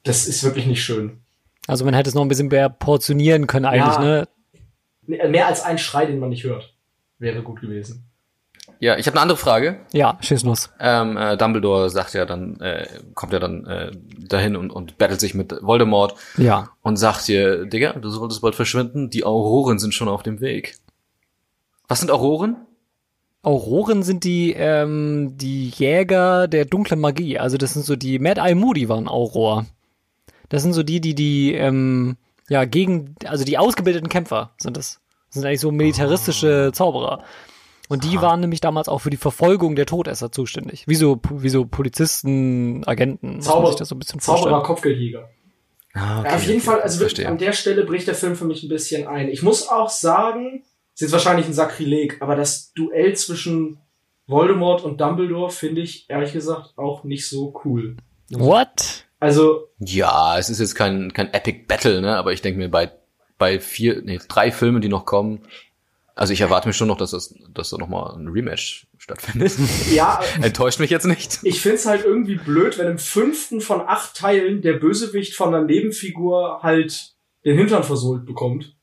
das 0.04 0.26
ist 0.28 0.44
wirklich 0.44 0.66
nicht 0.66 0.84
schön. 0.84 1.20
Also 1.68 1.86
man 1.86 1.94
hätte 1.94 2.10
es 2.10 2.16
noch 2.16 2.22
ein 2.24 2.28
bisschen 2.28 2.48
mehr 2.48 2.70
portionieren 2.70 3.48
können 3.48 3.66
eigentlich, 3.66 3.96
Ja. 3.96 4.02
ne? 4.02 4.28
Mehr 5.30 5.48
als 5.48 5.62
ein 5.64 5.78
Schrei, 5.78 6.06
den 6.06 6.20
man 6.20 6.30
nicht 6.30 6.44
hört, 6.46 6.74
wäre 7.20 7.42
gut 7.44 7.60
gewesen. 7.62 8.06
Ja, 8.80 8.98
ich 8.98 9.06
habe 9.08 9.16
eine 9.16 9.22
andere 9.24 9.38
Frage. 9.38 9.80
Ja, 9.92 10.18
schieß 10.22 10.44
los. 10.44 10.70
Ähm, 10.80 11.18
äh, 11.18 11.36
Dumbledore 11.38 11.90
sagt 11.90 12.14
ja 12.14 12.26
dann, 12.26 12.60
äh, 12.62 12.88
kommt 13.14 13.34
ja 13.34 13.40
dann 13.40 13.66
äh, 13.66 13.92
dahin 14.28 14.56
und, 14.56 14.72
und 14.72 14.98
battelt 14.98 15.20
sich 15.20 15.34
mit 15.34 15.54
Voldemort 15.62 16.16
Ja. 16.38 16.70
und 16.82 16.96
sagt 16.98 17.28
dir, 17.28 17.66
Digga, 17.66 17.94
du 17.94 18.10
solltest 18.10 18.42
bald 18.42 18.56
verschwinden, 18.56 19.10
die 19.10 19.26
Auroren 19.26 19.80
sind 19.80 19.94
schon 19.94 20.08
auf 20.08 20.24
dem 20.24 20.40
Weg. 20.42 20.78
Was 21.94 22.00
sind 22.00 22.10
Auroren? 22.10 22.56
Auroren 23.44 24.02
sind 24.02 24.24
die, 24.24 24.52
ähm, 24.54 25.34
die 25.38 25.70
Jäger 25.70 26.48
der 26.48 26.66
dunklen 26.66 27.00
Magie. 27.00 27.38
Also 27.38 27.58
das 27.58 27.74
sind 27.76 27.86
so 27.86 27.96
die, 27.96 28.18
Mad 28.18 28.42
Eye 28.42 28.56
Moody 28.56 28.90
waren 28.90 29.08
Auror. 29.08 29.68
Das 30.50 30.64
sind 30.64 30.74
so 30.74 30.82
die, 30.82 31.00
die, 31.02 31.14
die, 31.14 31.54
ähm, 31.54 32.18
ja, 32.50 32.66
gegen, 32.66 33.14
also 33.26 33.44
die 33.46 33.60
ausgebildeten 33.60 34.10
Kämpfer 34.10 34.54
sind 34.58 34.76
das. 34.76 35.02
Das 35.28 35.36
sind 35.36 35.46
eigentlich 35.46 35.60
so 35.60 35.72
militaristische 35.72 36.72
Zauberer. 36.74 37.24
Und 37.90 38.04
die 38.06 38.20
waren 38.20 38.40
nämlich 38.40 38.60
damals 38.60 38.88
auch 38.90 38.98
für 39.02 39.12
die 39.12 39.18
Verfolgung 39.18 39.76
der 39.76 39.86
Todesser 39.86 40.32
zuständig. 40.32 40.88
Wie 40.88 40.96
so, 40.96 41.20
wie 41.30 41.50
so 41.50 41.66
Polizisten, 41.68 42.84
Agenten. 42.88 43.40
Zauber- 43.40 43.68
sich 43.68 43.76
das 43.76 43.90
so 43.90 43.94
ein 43.96 44.00
bisschen 44.00 44.20
Zauberer, 44.20 44.42
vorstellen. 44.42 44.64
Kopfgeldjäger. 44.64 45.30
Ah, 45.94 46.22
okay, 46.22 46.30
Ja, 46.30 46.36
auf 46.38 46.42
jeden 46.48 46.58
okay, 46.58 46.66
Fall, 46.66 46.82
also 46.82 47.00
wirklich, 47.02 47.28
an 47.28 47.38
der 47.38 47.54
Stelle 47.54 47.84
bricht 47.86 48.08
der 48.08 48.16
Film 48.16 48.36
für 48.36 48.46
mich 48.46 48.64
ein 48.64 48.70
bisschen 48.70 49.06
ein. 49.08 49.30
Ich 49.30 49.44
muss 49.44 49.70
auch 49.70 49.90
sagen, 49.92 50.64
ist 50.94 51.02
jetzt 51.02 51.12
wahrscheinlich 51.12 51.48
ein 51.48 51.54
Sakrileg, 51.54 52.22
aber 52.22 52.36
das 52.36 52.74
Duell 52.74 53.16
zwischen 53.16 53.80
Voldemort 54.28 54.84
und 54.84 55.02
Dumbledore 55.02 55.52
finde 55.52 55.82
ich 55.82 56.10
ehrlich 56.10 56.34
gesagt 56.34 56.78
auch 56.78 57.04
nicht 57.04 57.28
so 57.28 57.60
cool. 57.66 57.98
What? 58.32 59.06
Also, 59.20 59.70
Ja, 59.80 60.38
es 60.38 60.50
ist 60.50 60.60
jetzt 60.60 60.76
kein, 60.76 61.14
kein 61.14 61.34
Epic 61.34 61.66
Battle, 61.68 62.02
ne? 62.02 62.18
Aber 62.18 62.34
ich 62.34 62.42
denke 62.42 62.60
mir, 62.60 62.70
bei, 62.70 62.92
bei 63.38 63.60
vier, 63.60 64.02
nee, 64.04 64.20
drei 64.28 64.52
Filmen, 64.52 64.82
die 64.82 64.90
noch 64.90 65.06
kommen, 65.06 65.46
also 66.16 66.32
ich 66.32 66.42
erwarte 66.42 66.68
mir 66.68 66.74
schon 66.74 66.88
noch, 66.88 66.98
dass 66.98 67.12
das, 67.12 67.34
dass 67.54 67.72
da 67.72 67.78
nochmal 67.78 68.16
ein 68.16 68.28
Rematch 68.28 68.88
stattfindet. 68.98 69.54
ja, 69.92 70.22
Enttäuscht 70.42 70.80
mich 70.80 70.92
jetzt 70.92 71.06
nicht. 71.06 71.40
ich 71.44 71.62
find's 71.62 71.86
halt 71.86 72.06
irgendwie 72.06 72.36
blöd, 72.36 72.78
wenn 72.78 72.88
im 72.88 73.00
fünften 73.00 73.62
von 73.62 73.82
acht 73.82 74.16
Teilen 74.16 74.62
der 74.62 74.74
Bösewicht 74.74 75.36
von 75.36 75.54
einer 75.54 75.66
Nebenfigur 75.66 76.60
halt 76.62 77.14
den 77.46 77.58
Hintern 77.58 77.84
versohlt 77.84 78.26
bekommt. 78.26 78.76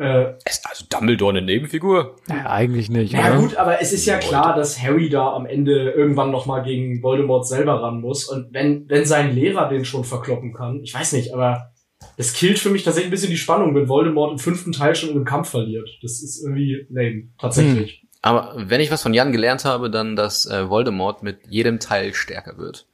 Äh, 0.00 0.36
Ist 0.46 0.66
also 0.66 0.86
Dumbledore 0.88 1.36
eine 1.36 1.42
Nebenfigur? 1.42 2.16
Naja, 2.26 2.48
eigentlich 2.48 2.88
nicht. 2.88 3.12
Ja 3.12 3.32
oder? 3.32 3.36
gut, 3.36 3.56
aber 3.56 3.82
es 3.82 3.92
ist 3.92 4.06
ja 4.06 4.16
klar, 4.16 4.56
dass 4.56 4.80
Harry 4.80 5.10
da 5.10 5.34
am 5.34 5.44
Ende 5.44 5.90
irgendwann 5.90 6.30
noch 6.30 6.46
mal 6.46 6.62
gegen 6.62 7.02
Voldemort 7.02 7.46
selber 7.46 7.82
ran 7.82 8.00
muss. 8.00 8.26
Und 8.26 8.54
wenn, 8.54 8.88
wenn 8.88 9.04
sein 9.04 9.34
Lehrer 9.34 9.68
den 9.68 9.84
schon 9.84 10.04
verkloppen 10.04 10.54
kann, 10.54 10.82
ich 10.82 10.94
weiß 10.94 11.12
nicht, 11.12 11.34
aber 11.34 11.72
das 12.16 12.32
killt 12.32 12.58
für 12.58 12.70
mich 12.70 12.82
tatsächlich 12.82 13.08
ein 13.08 13.12
bisschen 13.12 13.28
die 13.28 13.36
Spannung, 13.36 13.74
wenn 13.74 13.90
Voldemort 13.90 14.32
im 14.32 14.38
fünften 14.38 14.72
Teil 14.72 14.94
schon 14.94 15.10
in 15.10 15.16
einem 15.16 15.26
Kampf 15.26 15.50
verliert. 15.50 15.90
Das 16.00 16.22
ist 16.22 16.42
irgendwie 16.42 16.86
lame, 16.88 17.28
tatsächlich. 17.38 18.06
Aber 18.22 18.54
wenn 18.56 18.80
ich 18.80 18.90
was 18.90 19.02
von 19.02 19.12
Jan 19.12 19.32
gelernt 19.32 19.66
habe, 19.66 19.90
dann, 19.90 20.16
dass 20.16 20.46
äh, 20.46 20.70
Voldemort 20.70 21.22
mit 21.22 21.40
jedem 21.48 21.78
Teil 21.78 22.14
stärker 22.14 22.56
wird. 22.56 22.86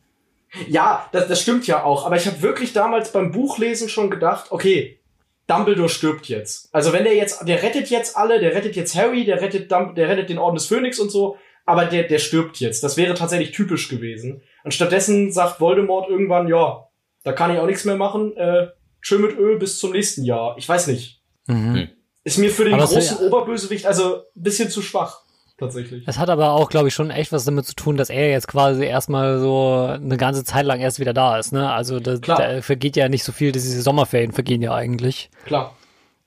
Ja, 0.69 1.09
das, 1.13 1.29
das 1.29 1.41
stimmt 1.41 1.69
ja 1.69 1.85
auch. 1.85 2.05
Aber 2.05 2.17
ich 2.17 2.27
habe 2.27 2.43
wirklich 2.43 2.73
damals 2.73 3.13
beim 3.13 3.31
Buchlesen 3.31 3.89
schon 3.89 4.11
gedacht, 4.11 4.47
okay, 4.51 4.99
Dumbledore 5.47 5.89
stirbt 5.89 6.29
jetzt. 6.29 6.69
Also 6.73 6.93
wenn 6.93 7.05
der 7.05 7.15
jetzt, 7.15 7.47
der 7.47 7.63
rettet 7.63 7.89
jetzt 7.89 8.17
alle, 8.17 8.41
der 8.41 8.55
rettet 8.55 8.75
jetzt 8.77 8.97
Harry, 8.97 9.25
der 9.25 9.41
rettet, 9.41 9.71
Dumb 9.71 9.95
der 9.95 10.09
rettet 10.09 10.29
den 10.29 10.39
Orden 10.39 10.57
des 10.57 10.67
Phönix 10.67 10.99
und 10.99 11.11
so, 11.11 11.37
aber 11.65 11.85
der, 11.85 12.05
der 12.05 12.19
stirbt 12.19 12.59
jetzt. 12.59 12.83
Das 12.83 12.97
wäre 12.97 13.15
tatsächlich 13.15 13.53
typisch 13.53 13.89
gewesen. 13.89 14.43
Und 14.65 14.73
stattdessen 14.75 15.33
sagt 15.33 15.61
Voldemort 15.61 16.09
irgendwann, 16.09 16.49
ja, 16.49 16.89
da 17.23 17.33
kann 17.33 17.53
ich 17.53 17.59
auch 17.59 17.67
nichts 17.67 17.85
mehr 17.85 17.97
machen, 17.97 18.37
äh, 18.37 18.69
schön 19.01 19.23
mit 19.23 19.37
Öl 19.37 19.59
bis 19.59 19.79
zum 19.79 19.93
nächsten 19.93 20.25
Jahr. 20.25 20.57
Ich 20.59 20.69
weiß 20.69 20.89
nicht. 20.89 21.23
Mhm. 21.47 21.75
Hm. 21.75 21.89
Ist 22.25 22.39
mir 22.39 22.51
für 22.51 22.65
den 22.65 22.75
Aber 22.75 22.87
großen 22.87 23.19
Oberbösewicht 23.19 23.87
also 23.87 24.17
ein 24.17 24.43
bisschen 24.43 24.69
zu 24.69 24.83
schwach, 24.83 25.23
tatsächlich. 25.59 26.05
Es 26.07 26.19
hat 26.19 26.31
aber 26.31 26.53
auch, 26.53 26.69
glaube 26.69 26.89
ich, 26.89 26.95
schon 26.95 27.11
echt 27.11 27.33
was 27.33 27.45
damit 27.45 27.67
zu 27.67 27.75
tun, 27.75 27.97
dass 27.97 28.11
er 28.11 28.31
jetzt 28.31 28.49
quasi 28.49 28.85
erstmal 28.85 29.39
so 29.41 29.89
eine 29.93 30.17
ganze 30.17 30.45
Zeit 30.45 30.67
lang 30.67 30.81
erst 30.81 31.01
wieder 31.01 31.13
da 31.13 31.39
ist. 31.39 31.53
Ne? 31.53 31.71
Also 31.71 32.01
da, 32.01 32.19
Klar. 32.19 32.39
da 32.39 32.63
vergeht 32.63 32.97
ja 32.97 33.09
nicht 33.09 33.25
so 33.25 33.33
viel, 33.33 33.53
diese 33.53 33.83
Sommerferien 33.83 34.33
vergehen 34.33 34.63
ja 34.63 34.75
eigentlich. 34.75 35.31
Klar. 35.45 35.75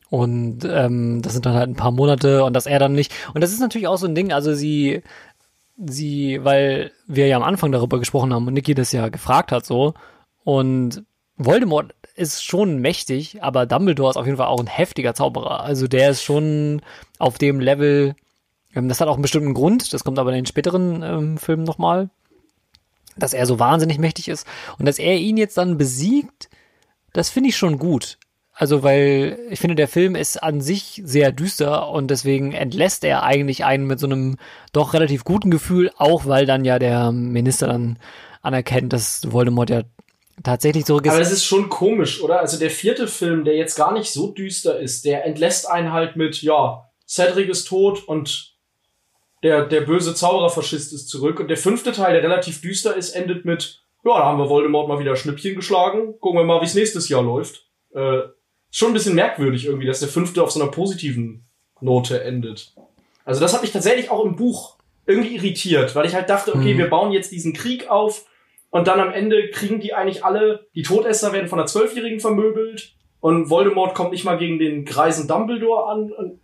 Und 0.10 0.66
ähm, 0.66 1.22
das 1.22 1.34
sind 1.34 1.46
dann 1.46 1.54
halt 1.54 1.70
ein 1.70 1.76
paar 1.76 1.92
Monate 1.92 2.44
und 2.44 2.54
dass 2.54 2.66
er 2.66 2.80
dann 2.80 2.94
nicht. 2.94 3.14
Und 3.34 3.42
das 3.42 3.52
ist 3.52 3.60
natürlich 3.60 3.88
auch 3.88 3.98
so 3.98 4.08
ein 4.08 4.16
Ding, 4.16 4.34
also 4.34 4.54
sie, 4.56 5.04
sie, 5.78 6.40
weil 6.44 6.92
wir 7.08 7.28
ja 7.28 7.38
am 7.38 7.44
Anfang 7.44 7.72
darüber 7.72 8.00
gesprochen 8.00 8.34
haben 8.34 8.48
und 8.48 8.54
Niki 8.54 8.74
das 8.74 8.92
ja 8.92 9.10
gefragt 9.10 9.52
hat 9.52 9.66
so. 9.66 9.94
Und 10.44 11.04
Voldemort 11.38 11.94
ist 12.16 12.44
schon 12.44 12.80
mächtig, 12.80 13.44
aber 13.44 13.66
Dumbledore 13.66 14.10
ist 14.10 14.18
auf 14.18 14.26
jeden 14.26 14.38
Fall 14.38 14.48
auch 14.48 14.60
ein 14.60 14.68
heftiger 14.68 15.14
Zauberer. 15.14 15.62
Also 15.62 15.88
der 15.88 16.10
ist 16.10 16.24
schon 16.24 16.82
auf 17.18 17.38
dem 17.38 17.60
Level, 17.60 18.16
das 18.74 19.02
hat 19.02 19.08
auch 19.08 19.16
einen 19.16 19.22
bestimmten 19.22 19.54
Grund, 19.54 19.94
das 19.94 20.04
kommt 20.04 20.20
aber 20.20 20.30
in 20.32 20.38
den 20.38 20.46
späteren 20.46 21.02
ähm, 21.04 21.38
Filmen 21.38 21.64
nochmal, 21.64 22.10
dass 23.18 23.34
er 23.34 23.46
so 23.46 23.60
wahnsinnig 23.60 23.98
mächtig 23.98 24.28
ist. 24.28 24.48
Und 24.78 24.86
dass 24.86 25.00
er 25.00 25.18
ihn 25.18 25.38
jetzt 25.38 25.58
dann 25.58 25.78
besiegt, 25.78 26.50
das 27.14 27.30
finde 27.30 27.50
ich 27.50 27.58
schon 27.58 27.80
gut. 27.80 28.18
Also, 28.54 28.84
weil 28.84 29.40
ich 29.50 29.60
finde, 29.60 29.76
der 29.76 29.88
Film 29.88 30.16
ist 30.16 30.44
an 30.44 30.60
sich 30.60 31.02
sehr 31.06 31.32
düster 31.32 31.90
und 31.90 32.12
deswegen 32.12 32.52
entlässt 32.52 33.06
er 33.06 33.24
eigentlich 33.24 33.64
einen 33.64 33.88
mit 33.88 34.02
so 34.02 34.06
einem 34.06 34.38
doch 34.74 34.94
relativ 34.94 35.24
guten 35.24 35.50
Gefühl, 35.50 35.92
auch 35.98 36.26
weil 36.26 36.46
dann 36.46 36.66
ja 36.66 36.78
der 36.78 37.14
Minister 37.14 37.68
dann 37.68 37.98
anerkennt, 38.42 38.92
dass 38.92 39.32
Voldemort 39.32 39.70
ja 39.70 39.84
tatsächlich 40.44 40.86
zurück 40.86 41.06
ist. 41.06 41.14
Aber 41.14 41.22
es 41.22 41.32
ist 41.32 41.46
schon 41.46 41.70
komisch, 41.70 42.22
oder? 42.22 42.42
Also 42.42 42.60
der 42.60 42.70
vierte 42.70 43.08
Film, 43.08 43.46
der 43.46 43.56
jetzt 43.56 43.76
gar 43.76 43.94
nicht 43.94 44.12
so 44.12 44.32
düster 44.32 44.78
ist, 44.78 45.06
der 45.06 45.26
entlässt 45.26 45.70
einen 45.70 45.94
halt 45.94 46.18
mit, 46.18 46.42
ja, 46.42 46.90
Cedric 47.08 47.48
ist 47.48 47.66
tot 47.66 48.08
und 48.08 48.56
der, 49.44 49.66
der 49.66 49.82
böse 49.82 50.14
Zaubererfaschist 50.14 50.94
ist 50.94 51.08
zurück. 51.08 51.40
Und 51.40 51.50
der 51.50 51.58
fünfte 51.58 51.92
Teil, 51.92 52.14
der 52.14 52.24
relativ 52.24 52.62
düster 52.62 52.96
ist, 52.96 53.12
endet 53.12 53.46
mit, 53.46 53.84
ja, 54.04 54.18
da 54.18 54.26
haben 54.26 54.40
wir 54.40 54.50
Voldemort 54.50 54.88
mal 54.88 55.00
wieder 55.00 55.16
Schnippchen 55.16 55.56
geschlagen. 55.56 56.20
Gucken 56.20 56.40
wir 56.40 56.46
mal, 56.46 56.62
wie 56.62 56.66
es 56.66 56.76
nächstes 56.76 57.10
Jahr 57.10 57.24
läuft. 57.24 57.68
Äh, 57.94 58.20
schon 58.72 58.90
ein 58.90 58.94
bisschen 58.94 59.16
merkwürdig 59.16 59.66
irgendwie, 59.66 59.88
dass 59.88 60.00
der 60.00 60.10
fünfte 60.10 60.44
auf 60.44 60.52
so 60.52 60.62
einer 60.62 60.72
positiven 60.72 61.48
Note 61.82 62.24
endet. 62.24 62.74
Also 63.26 63.42
das 63.42 63.54
hat 63.54 63.62
mich 63.62 63.72
tatsächlich 63.72 64.10
auch 64.10 64.26
im 64.26 64.36
Buch 64.36 64.78
irgendwie 65.06 65.36
irritiert, 65.36 65.96
weil 65.96 66.06
ich 66.06 66.14
halt 66.14 66.30
dachte, 66.30 66.54
okay, 66.54 66.74
mhm. 66.74 66.78
wir 66.78 66.90
bauen 66.90 67.12
jetzt 67.12 67.32
diesen 67.32 67.54
Krieg 67.54 67.90
auf 67.90 68.26
und 68.70 68.88
dann 68.88 69.00
am 69.00 69.12
Ende 69.12 69.50
kriegen 69.50 69.80
die 69.80 69.94
eigentlich 69.94 70.24
alle, 70.24 70.68
die 70.76 70.84
Todesser 70.84 71.34
werden 71.34 71.48
von 71.48 71.58
einer 71.60 71.66
Zwölfjährigen 71.66 72.20
vermöbelt 72.20 72.94
und 73.20 73.50
Voldemort 73.50 73.96
kommt 73.96 74.12
nicht 74.12 74.24
mal 74.24 74.38
gegen 74.38 74.60
den 74.60 74.86
greisen 74.86 75.28
Dumbledore 75.28 75.90
an. 75.90 76.12
Und 76.12 76.40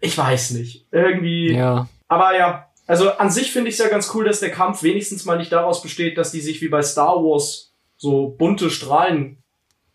ich 0.00 0.16
weiß 0.16 0.52
nicht. 0.52 0.86
Irgendwie. 0.90 1.52
Ja. 1.52 1.88
Aber 2.08 2.36
ja, 2.36 2.68
also 2.86 3.10
an 3.10 3.30
sich 3.30 3.52
finde 3.52 3.68
ich 3.68 3.74
es 3.74 3.80
ja 3.80 3.88
ganz 3.88 4.14
cool, 4.14 4.24
dass 4.24 4.40
der 4.40 4.50
Kampf 4.50 4.82
wenigstens 4.82 5.24
mal 5.24 5.38
nicht 5.38 5.52
daraus 5.52 5.82
besteht, 5.82 6.18
dass 6.18 6.32
die 6.32 6.40
sich 6.40 6.60
wie 6.62 6.68
bei 6.68 6.82
Star 6.82 7.16
Wars 7.16 7.74
so 7.96 8.28
bunte 8.28 8.70
Strahlen 8.70 9.42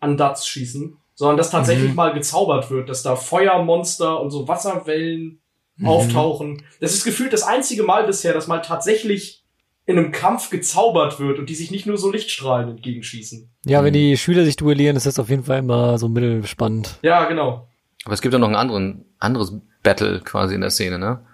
an 0.00 0.16
Dats 0.16 0.46
schießen, 0.46 0.98
sondern 1.14 1.36
dass 1.36 1.50
tatsächlich 1.50 1.90
mhm. 1.90 1.96
mal 1.96 2.12
gezaubert 2.12 2.70
wird, 2.70 2.88
dass 2.88 3.02
da 3.02 3.16
Feuermonster 3.16 4.20
und 4.20 4.30
so 4.30 4.48
Wasserwellen 4.48 5.40
mhm. 5.76 5.86
auftauchen. 5.86 6.64
Das 6.80 6.92
ist 6.92 7.04
gefühlt 7.04 7.32
das 7.32 7.44
einzige 7.44 7.84
Mal 7.84 8.04
bisher, 8.04 8.34
dass 8.34 8.46
mal 8.46 8.60
tatsächlich 8.60 9.44
in 9.84 9.98
einem 9.98 10.12
Kampf 10.12 10.50
gezaubert 10.50 11.18
wird 11.18 11.38
und 11.38 11.48
die 11.48 11.54
sich 11.54 11.70
nicht 11.70 11.86
nur 11.86 11.98
so 11.98 12.10
Lichtstrahlen 12.10 12.68
entgegenschießen. 12.68 13.50
Ja, 13.64 13.82
wenn 13.82 13.92
die 13.92 14.16
Schüler 14.16 14.44
sich 14.44 14.56
duellieren, 14.56 14.96
ist 14.96 15.06
das 15.06 15.18
auf 15.18 15.28
jeden 15.28 15.44
Fall 15.44 15.58
immer 15.58 15.98
so 15.98 16.08
mittelspannend. 16.08 16.98
Ja, 17.02 17.24
genau. 17.24 17.68
Aber 18.04 18.14
es 18.14 18.22
gibt 18.22 18.32
ja 18.32 18.38
noch 18.38 18.48
ein 18.48 18.54
anderen, 18.54 19.04
anderes 19.18 19.52
Battle 19.82 20.20
quasi 20.20 20.54
in 20.54 20.60
der 20.60 20.70
Szene, 20.70 20.98
ne? 20.98 21.24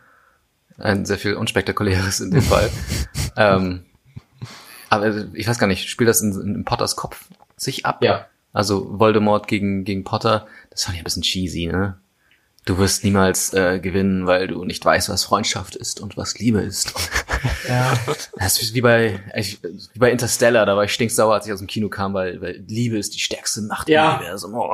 Ein 0.79 1.05
sehr 1.05 1.19
viel 1.19 1.35
unspektakuläres 1.35 2.21
in 2.21 2.31
dem 2.31 2.43
Fall. 2.43 2.71
ähm, 3.37 3.85
aber 4.89 5.27
ich 5.35 5.47
weiß 5.47 5.59
gar 5.59 5.67
nicht, 5.67 5.89
spielt 5.89 6.09
das 6.09 6.21
in, 6.21 6.33
in 6.41 6.65
Potters 6.65 6.97
Kopf 6.97 7.27
sich 7.57 7.85
ab? 7.85 8.03
Ja. 8.03 8.27
Also 8.53 8.99
Voldemort 8.99 9.47
gegen, 9.47 9.85
gegen 9.85 10.05
Potter, 10.05 10.47
das 10.71 10.85
fand 10.85 10.97
ich 10.97 11.03
ein 11.03 11.05
bisschen 11.05 11.23
cheesy, 11.23 11.67
ne? 11.67 11.99
Du 12.65 12.77
wirst 12.77 13.03
niemals 13.03 13.55
äh, 13.55 13.81
gewinnen, 13.81 14.27
weil 14.27 14.47
du 14.47 14.63
nicht 14.65 14.85
weißt, 14.85 15.09
was 15.09 15.25
Freundschaft 15.25 15.75
ist 15.75 16.01
und 16.01 16.17
was 16.17 16.39
Liebe 16.39 16.61
ist. 16.61 16.93
Ja. 17.69 17.97
Das 18.37 18.61
ist 18.61 18.75
wie 18.75 18.81
bei, 18.81 19.21
wie 19.93 19.99
bei 19.99 20.11
Interstellar, 20.11 20.67
da 20.67 20.75
war 20.75 20.83
ich 20.83 20.93
stinksauer, 20.93 21.35
als 21.35 21.47
ich 21.47 21.53
aus 21.53 21.61
dem 21.61 21.69
Kino 21.69 21.89
kam, 21.89 22.13
weil, 22.13 22.41
weil 22.41 22.65
Liebe 22.67 22.99
ist 22.99 23.15
die 23.15 23.21
stärkste 23.21 23.63
Macht 23.63 23.89
ja. 23.89 24.15
im 24.15 24.19
Universum. 24.19 24.55
Oh. 24.55 24.69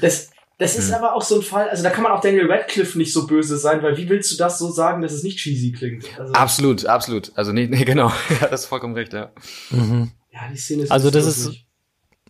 Das, 0.00 0.30
das 0.58 0.76
ist 0.76 0.88
hm. 0.88 0.94
aber 0.94 1.14
auch 1.14 1.22
so 1.22 1.36
ein 1.36 1.42
Fall, 1.42 1.68
also 1.68 1.82
da 1.82 1.90
kann 1.90 2.04
man 2.04 2.12
auch 2.12 2.20
Daniel 2.20 2.50
Radcliffe 2.50 2.96
nicht 2.96 3.12
so 3.12 3.26
böse 3.26 3.58
sein, 3.58 3.82
weil 3.82 3.96
wie 3.96 4.08
willst 4.08 4.32
du 4.32 4.36
das 4.36 4.58
so 4.58 4.70
sagen, 4.70 5.02
dass 5.02 5.12
es 5.12 5.24
nicht 5.24 5.38
cheesy 5.38 5.72
klingt? 5.72 6.06
Also 6.18 6.32
absolut, 6.32 6.86
absolut. 6.86 7.32
Also 7.34 7.52
nee, 7.52 7.66
nee, 7.66 7.84
genau. 7.84 8.08
ja, 8.40 8.46
das 8.48 8.62
ist 8.62 8.66
vollkommen 8.66 8.94
recht, 8.94 9.12
ja. 9.12 9.32
Mhm. 9.70 10.12
Ja, 10.30 10.40
die 10.50 10.56
Szene 10.56 10.84
ist 10.84 10.92
Also 10.92 11.10
das 11.10 11.26
ist, 11.26 11.50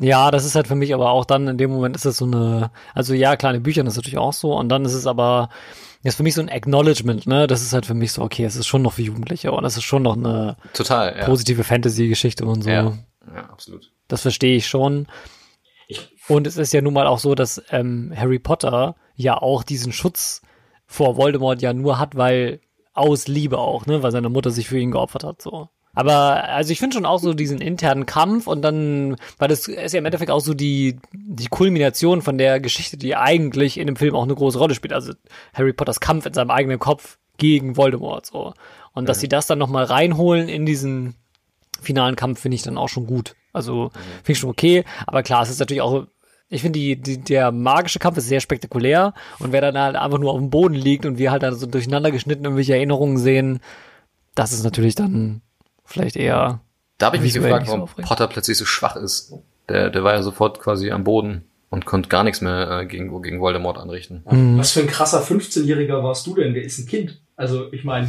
ja, 0.01 0.31
das 0.31 0.45
ist 0.45 0.55
halt 0.55 0.66
für 0.66 0.75
mich 0.75 0.95
aber 0.95 1.11
auch 1.11 1.25
dann, 1.25 1.49
in 1.49 1.59
dem 1.59 1.70
Moment 1.70 1.97
ist 1.97 2.05
das 2.05 2.16
so 2.16 2.25
eine, 2.25 2.70
also 2.95 3.14
ja, 3.14 3.37
kleine 3.37 3.61
Bücher 3.61 3.85
ist 3.85 3.97
natürlich 3.97 4.18
auch 4.18 4.33
so, 4.33 4.57
und 4.57 4.68
dann 4.68 4.85
ist 4.85 4.95
es 4.95 5.07
aber, 5.07 5.51
ist 6.03 6.16
für 6.16 6.22
mich 6.22 6.35
so 6.35 6.41
ein 6.41 6.51
Acknowledgement, 6.51 7.27
ne? 7.27 7.47
Das 7.47 7.62
ist 7.62 7.72
halt 7.72 7.87
für 7.87 7.95
mich 7.95 8.12
so, 8.12 8.22
okay, 8.22 8.45
es 8.45 8.57
ist 8.57 8.66
schon 8.66 8.83
noch 8.83 8.95
für 8.95 9.03
Jugendliche 9.03 9.53
und 9.53 9.64
es 9.64 9.77
ist 9.77 9.85
schon 9.85 10.03
noch 10.03 10.16
eine 10.16 10.57
Total, 10.72 11.16
ja. 11.16 11.25
positive 11.25 11.64
Fantasy-Geschichte 11.64 12.45
und 12.45 12.64
so. 12.64 12.70
Ja. 12.70 12.93
ja, 13.35 13.51
absolut. 13.51 13.93
Das 14.09 14.22
verstehe 14.22 14.57
ich 14.57 14.66
schon. 14.66 15.07
Und 16.29 16.47
es 16.47 16.57
ist 16.57 16.72
ja 16.72 16.81
nun 16.81 16.95
mal 16.95 17.07
auch 17.07 17.18
so, 17.18 17.35
dass 17.35 17.62
ähm, 17.70 18.12
Harry 18.16 18.39
Potter 18.39 18.97
ja 19.14 19.41
auch 19.41 19.62
diesen 19.62 19.93
Schutz 19.93 20.43
vor 20.87 21.16
Voldemort 21.16 21.62
ja 21.62 21.72
nur 21.72 21.99
hat, 21.99 22.16
weil 22.16 22.61
aus 22.93 23.27
Liebe 23.29 23.59
auch, 23.59 23.87
ne, 23.87 24.03
weil 24.03 24.12
seine 24.12 24.29
Mutter 24.29 24.51
sich 24.51 24.68
für 24.68 24.79
ihn 24.79 24.93
geopfert 24.93 25.25
hat, 25.25 25.43
so. 25.43 25.68
Aber 25.97 26.45
also 26.45 26.72
ich 26.72 26.81
finde 26.81 26.95
schon 26.95 27.07
auch 27.07 27.20
so 27.20 27.35
diesen 27.35 27.61
internen 27.61 28.05
Kampf 28.05 28.49
und 28.49 28.62
dann, 28.62 29.16
weil 29.39 29.49
das 29.49 29.68
ist 29.68 29.93
ja 29.93 29.99
im 29.99 30.05
Endeffekt 30.07 30.31
auch 30.31 30.41
so 30.41 30.53
die, 30.53 30.99
die 31.12 31.47
Kulmination 31.47 32.20
von 32.20 32.37
der 32.37 32.59
Geschichte, 32.59 32.97
die 32.97 33.14
eigentlich 33.14 33.79
in 33.79 33.87
dem 33.87 33.95
Film 33.95 34.16
auch 34.16 34.25
eine 34.25 34.35
große 34.35 34.59
Rolle 34.59 34.75
spielt. 34.75 34.93
Also 34.93 35.12
Harry 35.53 35.72
Potters 35.72 36.01
Kampf 36.01 36.27
in 36.27 36.35
seinem 36.35 36.51
eigenen 36.51 36.81
Kopf 36.81 37.18
gegen 37.39 37.77
Voldemort 37.77 38.27
so. 38.27 38.55
Und 38.93 39.09
dass 39.09 39.20
sie 39.20 39.29
das 39.29 39.47
dann 39.47 39.59
nochmal 39.59 39.85
reinholen 39.85 40.49
in 40.49 40.66
diesen 40.66 41.14
finalen 41.81 42.16
Kampf, 42.16 42.41
finde 42.41 42.57
ich 42.57 42.62
dann 42.62 42.79
auch 42.79 42.89
schon 42.89 43.07
gut. 43.07 43.37
Also 43.53 43.91
finde 43.91 44.33
ich 44.33 44.39
schon 44.39 44.51
okay. 44.51 44.85
Aber 45.07 45.22
klar, 45.22 45.43
es 45.43 45.51
ist 45.51 45.61
natürlich 45.61 45.83
auch 45.83 46.07
ich 46.55 46.62
finde, 46.62 46.78
die, 46.78 46.96
die, 46.96 47.18
der 47.18 47.52
magische 47.52 47.98
Kampf 47.98 48.16
ist 48.16 48.28
sehr 48.28 48.40
spektakulär 48.40 49.12
und 49.40 49.52
wer 49.52 49.61
dann 49.61 49.76
halt 49.76 49.96
einfach 49.96 50.18
nur 50.18 50.32
auf 50.32 50.38
dem 50.38 50.50
Boden 50.50 50.74
liegt 50.74 51.05
und 51.05 51.18
wir 51.18 51.30
halt 51.30 51.42
dann 51.42 51.55
so 51.55 51.66
durcheinander 51.66 52.11
geschnitten 52.11 52.44
irgendwelche 52.44 52.74
Erinnerungen 52.74 53.18
sehen, 53.18 53.61
das 54.34 54.52
ist 54.52 54.62
natürlich 54.62 54.94
dann 54.94 55.42
vielleicht 55.84 56.16
eher. 56.16 56.61
Da 56.98 57.07
habe 57.07 57.16
ich 57.16 57.22
mich 57.22 57.34
gefragt, 57.34 57.66
warum 57.66 57.88
so 57.88 58.02
Potter 58.02 58.28
plötzlich 58.28 58.57
so 58.57 58.64
schwach 58.64 58.96
ist. 58.96 59.34
Der, 59.68 59.90
der 59.90 60.05
war 60.05 60.14
ja 60.14 60.22
sofort 60.22 60.61
quasi 60.61 60.90
am 60.90 61.05
Boden 61.05 61.44
und 61.70 61.86
konnte 61.86 62.09
gar 62.09 62.22
nichts 62.22 62.40
mehr 62.40 62.82
äh, 62.82 62.86
gegen, 62.86 63.20
gegen 63.22 63.40
Voldemort 63.40 63.78
anrichten. 63.78 64.22
Mhm. 64.30 64.59
Was 64.59 64.72
für 64.72 64.80
ein 64.80 64.86
krasser 64.86 65.22
15-Jähriger 65.22 66.02
warst 66.05 66.26
du 66.26 66.34
denn? 66.36 66.55
Der 66.55 66.62
ist 66.62 66.78
ein 66.78 66.86
Kind. 66.86 67.20
Also, 67.36 67.72
ich 67.72 67.82
meine. 67.82 68.09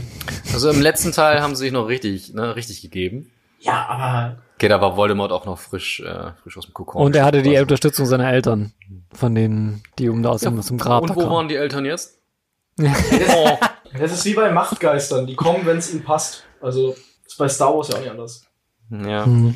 Also 0.53 0.69
im 0.69 0.81
letzten 0.81 1.11
Teil 1.11 1.41
haben 1.41 1.55
sie 1.55 1.63
sich 1.63 1.71
noch 1.71 1.87
richtig, 1.87 2.33
ne, 2.35 2.55
richtig 2.55 2.81
gegeben. 2.81 3.31
Ja, 3.59 3.87
aber. 3.87 4.37
Okay, 4.55 4.69
da 4.69 4.79
war 4.79 4.95
Voldemort 4.95 5.31
auch 5.31 5.45
noch 5.45 5.59
frisch, 5.59 5.99
äh, 5.99 6.31
frisch 6.41 6.57
aus 6.57 6.65
dem 6.65 6.73
Kokon. 6.73 7.01
Und 7.01 7.15
er 7.15 7.25
hatte 7.25 7.41
die 7.41 7.57
Unterstützung 7.57 8.05
seiner 8.05 8.31
Eltern. 8.31 8.73
Von 9.13 9.35
denen, 9.35 9.83
die 9.99 10.07
um 10.07 10.23
da 10.23 10.29
aus 10.29 10.41
dem, 10.41 10.55
ja, 10.55 10.61
zum 10.61 10.77
Grab 10.77 11.03
Und 11.03 11.15
wo 11.15 11.29
waren 11.29 11.47
die 11.47 11.55
Eltern 11.55 11.85
jetzt? 11.85 12.21
oh. 12.81 13.57
Das 13.97 14.11
ist 14.11 14.25
wie 14.25 14.33
bei 14.33 14.51
Machtgeistern. 14.51 15.25
Die 15.25 15.35
kommen, 15.35 15.65
wenn 15.65 15.77
es 15.77 15.93
ihnen 15.93 16.03
passt. 16.03 16.43
Also, 16.59 16.97
ist 17.25 17.37
bei 17.37 17.47
Star 17.47 17.73
Wars 17.73 17.87
ja 17.87 17.95
auch 17.95 18.01
nicht 18.01 18.11
anders. 18.11 18.45
Ja. 18.89 19.25
Mhm. 19.25 19.55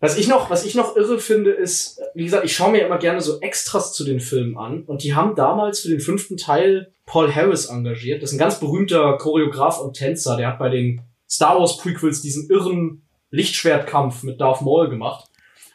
Was 0.00 0.16
ich 0.16 0.28
noch, 0.28 0.48
was 0.48 0.64
ich 0.64 0.76
noch 0.76 0.96
irre 0.96 1.18
finde, 1.18 1.50
ist, 1.50 2.00
wie 2.14 2.24
gesagt, 2.24 2.44
ich 2.44 2.54
schaue 2.54 2.70
mir 2.70 2.86
immer 2.86 2.98
gerne 2.98 3.20
so 3.20 3.40
Extras 3.40 3.92
zu 3.94 4.04
den 4.04 4.20
Filmen 4.20 4.56
an. 4.56 4.84
Und 4.84 5.02
die 5.02 5.16
haben 5.16 5.34
damals 5.34 5.80
für 5.80 5.88
den 5.88 6.00
fünften 6.00 6.36
Teil 6.36 6.92
Paul 7.04 7.34
Harris 7.34 7.66
engagiert. 7.66 8.22
Das 8.22 8.30
ist 8.30 8.36
ein 8.36 8.38
ganz 8.38 8.60
berühmter 8.60 9.16
Choreograf 9.18 9.80
und 9.80 9.94
Tänzer. 9.94 10.36
Der 10.36 10.48
hat 10.48 10.58
bei 10.60 10.68
den 10.68 11.00
Star 11.28 11.58
Wars 11.58 11.78
Prequels 11.78 12.22
diesen 12.22 12.48
irren 12.48 13.02
Lichtschwertkampf 13.30 14.22
mit 14.22 14.40
Darth 14.40 14.62
Maul 14.62 14.88
gemacht. 14.88 15.30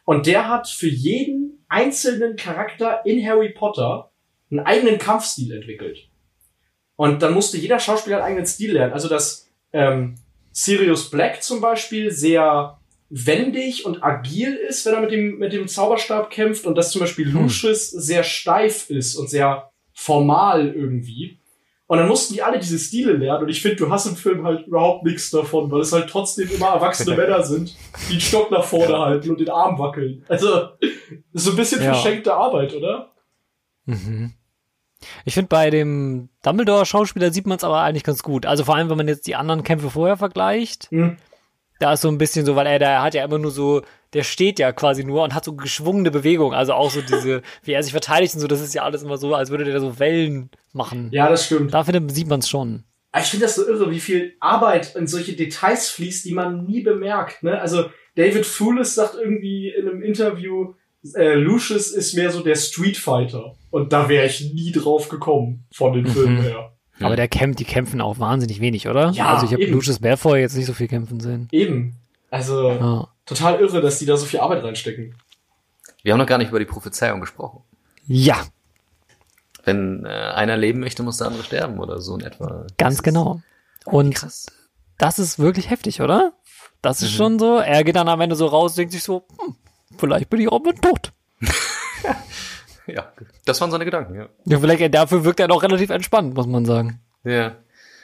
Und 0.06 0.28
der 0.28 0.50
hat 0.50 0.68
für 0.68 0.88
jeden 0.88 1.66
einzelnen 1.70 2.36
Charakter 2.36 3.06
in 3.06 3.26
Harry 3.26 3.50
Potter 3.50 4.12
einen 4.52 4.62
eigenen 4.62 4.98
Kampfstil 4.98 5.52
entwickelt. 5.52 6.10
Und 6.96 7.22
dann 7.22 7.34
musste 7.34 7.58
jeder 7.58 7.80
Schauspieler 7.80 8.18
einen 8.18 8.26
eigenen 8.26 8.46
Stil 8.46 8.74
lernen. 8.74 8.94
Also 8.94 9.08
dass 9.08 9.50
ähm, 9.72 10.16
Sirius 10.52 11.10
Black 11.10 11.42
zum 11.42 11.62
Beispiel 11.62 12.12
sehr 12.12 12.80
wendig 13.10 13.86
und 13.86 14.04
agil 14.04 14.56
ist, 14.56 14.86
wenn 14.86 14.94
er 14.94 15.02
mit 15.02 15.12
dem, 15.12 15.38
mit 15.38 15.54
dem 15.54 15.68
Zauberstab 15.68 16.30
kämpft 16.30 16.66
und 16.66 16.76
dass 16.78 16.92
zum 16.92 17.02
Beispiel 17.02 17.26
hm. 17.26 17.44
Lucius 17.44 17.90
sehr 17.90 18.24
steif 18.24 18.90
ist 18.90 19.16
und 19.16 19.30
sehr 19.30 19.72
formal 19.94 20.74
irgendwie. 20.74 21.40
Und 21.88 21.98
dann 21.98 22.08
mussten 22.08 22.34
die 22.34 22.42
alle 22.42 22.60
diese 22.60 22.80
Stile 22.80 23.14
lernen. 23.14 23.44
Und 23.44 23.50
ich 23.50 23.62
finde, 23.62 23.78
du 23.78 23.90
hast 23.90 24.06
im 24.06 24.16
Film 24.16 24.46
halt 24.46 24.68
überhaupt 24.68 25.04
nichts 25.04 25.30
davon, 25.30 25.70
weil 25.70 25.82
es 25.82 25.92
halt 25.92 26.10
trotzdem 26.10 26.50
immer 26.50 26.70
erwachsene 26.70 27.16
Männer 27.18 27.44
sind, 27.44 27.76
die 28.08 28.14
den 28.14 28.22
Stock 28.22 28.52
nach 28.52 28.64
vorne 28.64 28.98
halten 28.98 29.30
und 29.30 29.40
den 29.40 29.50
Arm 29.50 29.78
wackeln. 29.78 30.24
Also, 30.28 30.70
ist 31.34 31.44
so 31.44 31.52
ein 31.52 31.58
bisschen 31.58 31.84
ja. 31.84 31.94
verschenkte 31.94 32.34
Arbeit, 32.34 32.74
oder? 32.74 33.14
Mhm. 33.86 34.34
Ich 35.26 35.34
finde, 35.34 35.50
bei 35.50 35.70
dem 35.70 36.30
Dumbledore-Schauspieler 36.44 37.32
sieht 37.34 37.48
man 37.48 37.58
es 37.58 37.64
aber 37.66 37.82
eigentlich 37.82 38.06
ganz 38.06 38.24
gut. 38.24 38.46
Also 38.46 38.64
vor 38.64 38.76
allem, 38.76 38.90
wenn 38.90 38.98
man 38.98 39.10
jetzt 39.10 39.28
die 39.28 39.36
anderen 39.36 39.64
Kämpfe 39.64 39.90
vorher 39.90 40.16
vergleicht. 40.16 40.90
Mhm. 40.92 41.18
Da 41.80 41.94
ist 41.94 42.02
so 42.02 42.08
ein 42.08 42.18
bisschen 42.18 42.46
so, 42.46 42.56
weil 42.56 42.68
er, 42.68 42.80
der 42.80 43.02
hat 43.02 43.14
ja 43.14 43.26
immer 43.26 43.40
nur 43.40 43.52
so, 43.52 43.82
der 44.14 44.24
steht 44.24 44.60
ja 44.60 44.72
quasi 44.72 45.04
nur 45.04 45.24
und 45.24 45.34
hat 45.34 45.46
so 45.46 45.54
geschwungene 45.56 46.12
Bewegungen. 46.12 46.56
Also 46.56 46.74
auch 46.74 46.92
so 46.92 47.02
diese, 47.02 47.42
wie 47.64 47.74
er 47.74 47.84
sich 47.84 47.92
verteidigt 47.92 48.34
und 48.36 48.42
so, 48.42 48.48
das 48.48 48.62
ist 48.62 48.74
ja 48.74 48.84
alles 48.84 49.04
immer 49.04 49.18
so, 49.18 49.34
als 49.36 49.50
würde 49.50 49.66
der 49.66 49.80
so 49.80 50.00
Wellen 50.00 50.50
machen. 50.72 51.10
Ja, 51.12 51.30
das 51.30 51.46
stimmt. 51.46 51.74
Da 51.74 51.84
sieht 51.84 52.28
man 52.28 52.40
es 52.40 52.50
schon. 52.50 52.84
Ich 53.18 53.26
finde 53.26 53.46
das 53.46 53.56
so 53.56 53.68
irre, 53.68 53.92
wie 53.92 54.00
viel 54.00 54.34
Arbeit 54.40 54.96
in 54.96 55.06
solche 55.06 55.34
Details 55.34 55.90
fließt, 55.90 56.26
die 56.26 56.34
man 56.34 56.66
nie 56.66 56.82
bemerkt. 56.82 57.44
Ne? 57.44 57.60
Also 57.60 57.86
David 58.16 58.46
Foulis 58.46 58.96
sagt 58.96 59.16
irgendwie 59.16 59.70
in 59.70 59.88
einem 59.88 60.02
Interview, 60.02 60.74
äh, 61.16 61.36
Lucius 61.36 61.92
ist 61.92 62.16
mehr 62.16 62.32
so 62.32 62.42
der 62.42 62.56
Street 62.56 62.98
Fighter. 62.98 63.56
Und 63.70 63.94
da 63.94 64.10
wäre 64.10 64.26
ich 64.26 64.54
nie 64.54 64.72
drauf 64.72 65.10
gekommen 65.10 65.66
von 65.72 65.94
den 65.94 66.08
Filmen 66.08 66.38
mhm. 66.38 66.42
her. 66.42 66.74
Aber 67.00 67.16
der 67.16 67.28
kämpft, 67.28 67.60
die 67.60 67.66
kämpfen 67.66 68.02
auch 68.02 68.20
wahnsinnig 68.20 68.62
wenig, 68.62 68.88
oder? 68.88 69.12
Ja, 69.12 69.34
also 69.34 69.46
ich 69.46 69.54
habe 69.54 69.66
Lucius 69.66 70.00
Malfoy 70.00 70.40
jetzt 70.40 70.56
nicht 70.56 70.68
so 70.68 70.74
viel 70.74 70.88
kämpfen 70.88 71.20
sehen. 71.20 71.48
Eben. 71.52 71.96
Also 72.30 72.70
ja. 72.70 73.13
Total 73.26 73.60
irre, 73.60 73.82
dass 73.82 74.00
die 74.00 74.06
da 74.06 74.18
so 74.18 74.26
viel 74.26 74.40
Arbeit 74.40 74.64
reinstecken. 74.64 75.16
Wir 76.04 76.14
haben 76.14 76.20
noch 76.20 76.28
gar 76.28 76.38
nicht 76.38 76.50
über 76.50 76.60
die 76.60 76.66
Prophezeiung 76.66 77.22
gesprochen. 77.22 77.62
Ja, 78.06 78.44
Wenn 79.64 80.06
äh, 80.06 80.10
einer 80.10 80.58
leben 80.58 80.80
möchte, 80.82 81.04
muss 81.04 81.18
der 81.18 81.28
andere 81.28 81.44
sterben 81.44 81.80
oder 81.80 82.02
so 82.02 82.16
in 82.16 82.22
etwa. 82.22 82.68
ganz 82.78 83.02
genau. 83.02 83.42
Und 83.86 84.16
Krass. 84.16 84.48
das 84.98 85.20
ist 85.20 85.40
wirklich 85.40 85.70
heftig, 85.70 86.02
oder? 86.02 86.34
Das 86.82 87.02
ist 87.02 87.12
schon 87.12 87.40
so. 87.40 87.58
Er 87.60 87.84
geht 87.86 87.96
dann 87.96 88.10
am 88.10 88.20
Ende 88.20 88.36
so 88.36 88.46
raus, 88.48 88.76
denkt 88.76 88.92
sich 88.92 89.04
so, 89.04 89.26
hm, 89.40 89.56
vielleicht 89.98 90.30
bin 90.30 90.42
ich 90.42 90.50
auch 90.50 90.62
mit 90.62 90.82
tot. 90.82 91.14
Ja, 92.86 93.14
das 93.46 93.62
waren 93.62 93.72
seine 93.72 93.86
Gedanken, 93.86 94.16
ja. 94.16 94.28
Ja, 94.46 94.60
vielleicht 94.60 94.94
dafür 94.94 95.24
wirkt 95.24 95.40
er 95.40 95.48
noch 95.48 95.64
relativ 95.64 95.90
entspannt, 95.90 96.34
muss 96.34 96.48
man 96.48 96.66
sagen. 96.66 97.00
Ja. 97.24 97.56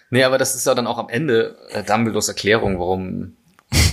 Nee, 0.09 0.24
aber 0.24 0.38
das 0.38 0.55
ist 0.55 0.65
ja 0.65 0.74
dann 0.74 0.88
auch 0.88 0.97
am 0.97 1.09
Ende 1.09 1.57
äh, 1.72 1.84
Dumbledores 1.84 2.30
Erklärung, 2.30 2.80
warum, 2.80 3.36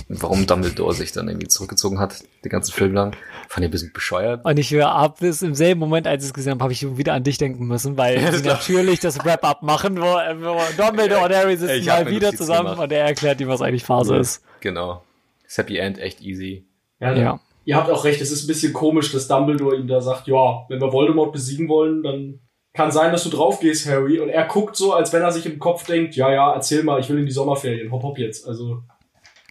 warum 0.09 0.47
Dumbledore 0.47 0.93
sich 0.93 1.11
dann 1.11 1.27
irgendwie 1.27 1.47
zurückgezogen 1.47 1.99
hat, 1.99 2.23
den 2.43 2.49
ganzen 2.49 2.71
Film 2.73 2.93
lang. 2.93 3.15
Fand 3.49 3.63
ich 3.63 3.69
ein 3.69 3.71
bisschen 3.71 3.93
bescheuert. 3.93 4.43
Und 4.45 4.57
ich 4.57 4.73
habe 4.73 5.27
es 5.27 5.41
im 5.41 5.53
selben 5.53 5.79
Moment, 5.79 6.07
als 6.07 6.23
ich 6.23 6.29
es 6.29 6.33
gesehen 6.33 6.51
habe, 6.53 6.63
habe 6.63 6.73
ich 6.73 6.97
wieder 6.97 7.13
an 7.13 7.23
dich 7.23 7.37
denken 7.37 7.65
müssen, 7.67 7.97
weil 7.97 8.21
Ja, 8.21 8.31
das 8.31 8.41
sie 8.41 8.47
natürlich 8.47 8.99
das 8.99 9.23
Wrap-Up 9.23 9.63
machen, 9.63 9.97
wo, 9.97 10.03
wo 10.05 10.57
Dumbledore 10.81 11.25
und 11.25 11.35
Harry 11.35 11.57
sitzen 11.57 11.85
mal 11.85 12.09
wieder 12.09 12.33
zusammen 12.33 12.71
gemacht. 12.71 12.83
und 12.83 12.91
er 12.91 13.05
erklärt 13.05 13.39
ihm, 13.41 13.47
was 13.47 13.61
eigentlich 13.61 13.83
Phase 13.83 14.15
ist. 14.17 14.43
Genau. 14.61 15.03
Das 15.43 15.57
Happy 15.57 15.77
End 15.77 15.99
echt 15.99 16.21
easy. 16.21 16.65
Ja, 16.99 17.13
Ja. 17.13 17.39
Ihr 17.65 17.75
habt 17.75 17.89
auch 17.89 18.05
recht, 18.05 18.21
es 18.21 18.31
ist 18.31 18.45
ein 18.45 18.47
bisschen 18.47 18.71
komisch, 18.71 19.11
dass 19.11 19.27
Dumbledore 19.27 19.75
ihm 19.75 19.87
da 19.89 19.99
sagt, 19.99 20.27
ja, 20.27 20.65
wenn 20.69 20.79
wir 20.79 20.93
Voldemort 20.93 21.33
besiegen 21.33 21.67
wollen, 21.67 22.01
dann 22.01 22.39
kann 22.73 22.91
sein, 22.91 23.11
dass 23.11 23.25
du 23.25 23.29
drauf 23.29 23.59
gehst, 23.59 23.85
Harry. 23.89 24.19
Und 24.21 24.29
er 24.29 24.45
guckt 24.45 24.77
so, 24.77 24.93
als 24.93 25.11
wenn 25.11 25.21
er 25.21 25.33
sich 25.33 25.45
im 25.45 25.59
Kopf 25.59 25.85
denkt, 25.85 26.15
ja, 26.15 26.31
ja, 26.31 26.53
erzähl 26.53 26.83
mal, 26.83 26.97
ich 27.01 27.09
will 27.09 27.19
in 27.19 27.25
die 27.25 27.31
Sommerferien, 27.33 27.91
hopp, 27.91 28.03
hopp 28.03 28.17
jetzt. 28.19 28.47
Also, 28.47 28.83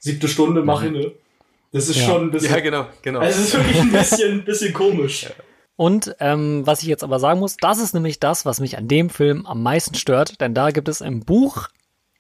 siebte 0.01 0.29
Stunde, 0.29 0.63
mach 0.63 0.83
Mhm. 0.83 0.89
inne. 0.89 1.13
Das 1.73 1.89
ist 1.89 1.97
Ja. 1.97 2.07
schon 2.07 2.23
ein 2.25 2.31
bisschen, 2.31 2.55
Ja, 2.55 2.61
genau, 2.61 2.87
genau. 3.03 3.21
also 3.21 3.39
es 3.41 3.49
ist 3.49 3.55
wirklich 3.55 3.81
ein 3.81 3.93
bisschen, 3.93 4.45
bisschen 4.45 4.73
komisch. 4.73 5.27
Und 5.77 6.17
ähm, 6.21 6.63
was 6.67 6.81
ich 6.83 6.89
jetzt 6.89 7.05
aber 7.05 7.19
sagen 7.19 7.41
muss, 7.41 7.57
das 7.59 7.79
ist 7.81 7.93
nämlich 7.93 8.19
das, 8.19 8.47
was 8.47 8.61
mich 8.61 8.79
an 8.79 8.89
dem 8.89 9.11
Film 9.11 9.45
am 9.47 9.63
meisten 9.63 9.95
stört, 9.95 10.41
denn 10.41 10.55
da 10.55 10.71
gibt 10.71 10.89
es 10.89 11.01
im 11.03 11.21
Buch 11.21 11.69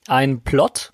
einen 0.08 0.42
Plot 0.42 0.90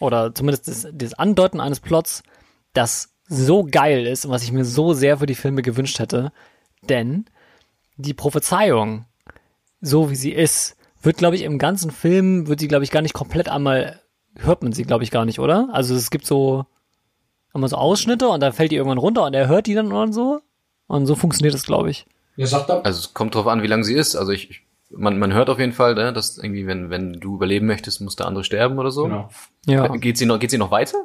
oder 0.00 0.34
zumindest 0.34 0.66
das, 0.66 0.88
das 0.92 1.14
Andeuten 1.14 1.60
eines 1.60 1.78
Plots, 1.78 2.24
das 2.72 3.10
so 3.28 3.64
geil 3.70 4.06
ist 4.06 4.24
und 4.24 4.32
was 4.32 4.42
ich 4.42 4.50
mir 4.52 4.64
so 4.64 4.94
sehr 4.94 5.18
für 5.18 5.26
die 5.26 5.36
Filme 5.36 5.62
gewünscht 5.62 6.00
hätte, 6.00 6.32
denn 6.88 7.26
die 7.96 8.14
Prophezeiung, 8.14 9.04
so 9.80 10.10
wie 10.10 10.16
sie 10.16 10.32
ist, 10.32 10.76
wird, 11.02 11.18
glaube 11.18 11.36
ich, 11.36 11.42
im 11.42 11.58
ganzen 11.58 11.90
Film, 11.92 12.48
wird 12.48 12.58
sie, 12.60 12.68
glaube 12.68 12.84
ich, 12.84 12.90
gar 12.90 13.02
nicht 13.02 13.14
komplett 13.14 13.48
einmal, 13.48 14.00
hört 14.36 14.62
man 14.62 14.72
sie, 14.72 14.84
glaube 14.84 15.04
ich, 15.04 15.10
gar 15.10 15.24
nicht, 15.24 15.38
oder? 15.38 15.68
Also 15.72 15.94
es 15.94 16.10
gibt 16.10 16.26
so 16.26 16.66
immer 17.54 17.68
so 17.68 17.76
Ausschnitte 17.76 18.28
und 18.28 18.40
dann 18.40 18.52
fällt 18.52 18.72
die 18.72 18.76
irgendwann 18.76 18.98
runter 18.98 19.24
und 19.26 19.34
er 19.34 19.46
hört 19.48 19.66
die 19.66 19.74
dann 19.74 19.92
und 19.92 20.12
so. 20.12 20.40
Und 20.86 21.06
so 21.06 21.14
funktioniert 21.14 21.54
es, 21.54 21.64
glaube 21.64 21.90
ich. 21.90 22.06
Ja, 22.36 22.46
sagt 22.46 22.70
er, 22.70 22.84
Also 22.84 22.98
es 23.00 23.14
kommt 23.14 23.34
drauf 23.34 23.46
an, 23.46 23.62
wie 23.62 23.66
lang 23.66 23.84
sie 23.84 23.94
ist. 23.94 24.16
Also 24.16 24.32
ich, 24.32 24.50
ich 24.50 24.62
man, 24.90 25.18
man 25.18 25.32
hört 25.32 25.48
auf 25.50 25.58
jeden 25.58 25.72
Fall, 25.72 25.94
ne, 25.94 26.12
dass 26.12 26.36
irgendwie, 26.38 26.66
wenn, 26.66 26.90
wenn 26.90 27.14
du 27.14 27.34
überleben 27.36 27.66
möchtest, 27.66 28.00
muss 28.00 28.16
der 28.16 28.26
andere 28.26 28.44
sterben 28.44 28.78
oder 28.78 28.90
so. 28.90 29.04
genau. 29.04 29.28
Ja. 29.66 29.86
Geht 29.96 30.18
sie 30.18 30.26
noch, 30.26 30.38
geht 30.38 30.50
sie 30.50 30.58
noch 30.58 30.70
weiter? 30.70 30.98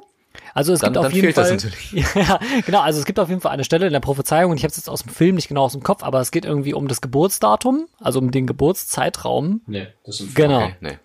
Also 0.53 0.73
es 0.73 0.80
Dann- 0.82 0.93
gibt 0.93 0.97
auf 0.99 1.05
dann 1.05 1.15
jeden 1.15 1.25
fehlt 1.34 1.38
das 1.38 1.47
Fall. 1.47 1.55
natürlich. 1.57 2.15
Ja, 2.28 2.39
genau. 2.65 2.82
Also 2.82 2.99
es 2.99 3.05
gibt 3.05 3.19
auf 3.19 3.30
jeden 3.30 3.41
Fall 3.41 3.51
eine 3.51 3.63
Stelle 3.63 3.88
in 3.88 3.93
der 3.93 3.99
Prophezeiung 3.99 4.51
und 4.51 4.57
ich 4.57 4.63
habe 4.63 4.71
es 4.71 4.78
jetzt 4.78 4.89
aus 4.89 5.03
dem 5.03 5.11
Film 5.11 5.36
nicht 5.36 5.47
genau 5.47 5.63
aus 5.63 5.71
dem 5.73 5.84
Kopf, 5.84 6.03
aber 6.03 6.19
es 6.21 6.32
geht 6.32 6.45
irgendwie 6.45 6.73
um 6.73 6.88
das 6.88 7.01
Geburtsdatum, 7.01 7.88
also 7.99 8.19
um 8.19 8.32
den 8.32 8.45
Geburtszeitraum. 8.47 9.61
Nee, 9.67 9.88
das 10.05 10.19
ist 10.21 10.36
Genau. 10.36 10.63
Okay, 10.65 10.75
nee. 10.82 10.99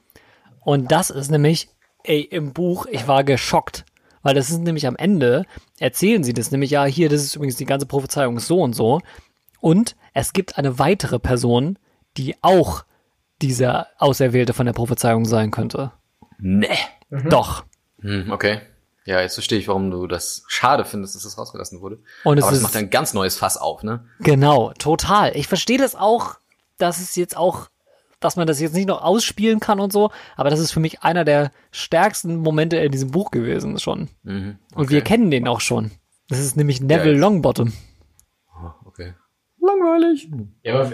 Und 0.61 0.93
das 0.93 1.11
ist 1.11 1.31
nämlich, 1.31 1.69
ey, 2.05 2.21
im 2.23 2.53
Buch, 2.53 2.87
ich 2.87 3.07
war 3.09 3.25
geschockt. 3.25 3.85
Weil 4.23 4.35
das 4.35 4.51
ist 4.51 4.61
nämlich 4.61 4.87
am 4.87 4.95
Ende, 4.97 5.45
erzählen 5.81 6.23
sie 6.23 6.33
das 6.33 6.51
nämlich, 6.53 6.71
ja, 6.71 6.85
hier, 6.85 7.09
das 7.09 7.23
ist 7.23 7.35
übrigens 7.35 7.57
die 7.57 7.65
ganze 7.65 7.87
Prophezeiung 7.87 8.37
ist 8.37 8.47
so 8.47 8.61
und 8.61 8.73
so. 8.75 9.01
Und 9.61 9.97
es 10.15 10.33
gibt 10.33 10.59
eine 10.59 10.79
weitere 10.79 11.19
Person, 11.19 11.79
die 12.17 12.37
auch 12.43 12.85
dieser 13.41 13.89
Auserwählte 13.99 14.53
von 14.53 14.67
der 14.67 14.73
Prophezeiung 14.75 15.25
sein 15.25 15.51
könnte. 15.51 15.93
Nee. 16.39 16.69
Doch. 17.29 17.65
Hm, 18.01 18.31
okay. 18.31 18.61
Ja, 19.05 19.21
jetzt 19.21 19.35
verstehe 19.35 19.59
ich, 19.59 19.67
warum 19.67 19.91
du 19.91 20.07
das 20.07 20.45
schade 20.47 20.85
findest, 20.85 21.17
dass 21.17 21.25
das 21.25 21.37
rausgelassen 21.37 21.81
wurde. 21.81 21.99
Und 22.23 22.39
es 22.39 22.45
Aber 22.45 22.53
das 22.53 22.59
ist- 22.59 22.63
macht 22.63 22.77
ein 22.77 22.91
ganz 22.91 23.15
neues 23.15 23.37
Fass 23.37 23.57
auf, 23.57 23.83
ne? 23.83 24.07
Genau, 24.21 24.73
total. 24.79 25.37
Ich 25.37 25.49
verstehe 25.49 25.79
das 25.79 25.97
auch, 25.97 26.37
dass 26.79 27.01
es 27.01 27.17
jetzt 27.17 27.37
auch, 27.37 27.69
dass 28.25 28.37
man 28.37 28.47
das 28.47 28.61
jetzt 28.61 28.75
nicht 28.75 28.89
noch 28.89 29.03
ausspielen 29.03 29.61
kann 29.61 29.81
und 29.81 29.93
so, 29.93 30.11
aber 30.37 30.51
das 30.51 30.61
ist 30.61 30.73
für 30.73 30.81
mich 30.81 31.03
einer 31.03 31.25
der 31.25 31.53
stärksten 31.71 32.37
Momente 32.37 32.77
in 32.79 32.93
diesem 32.93 33.11
Buch 33.11 33.31
gewesen 33.31 33.79
schon. 33.79 34.09
Mhm. 34.23 34.59
Und 34.75 34.91
wir 34.91 35.03
kennen 35.03 35.31
den 35.31 35.47
auch 35.49 35.61
schon. 35.61 35.91
Das 36.29 36.39
ist 36.39 36.57
nämlich 36.57 36.81
Neville 36.81 37.13
jetzt. 37.13 37.21
Longbottom. 37.21 37.73
Oh, 38.57 38.71
okay. 38.87 39.15
Langweilig. 39.61 40.29
Ja, 40.65 40.81
aber 40.81 40.93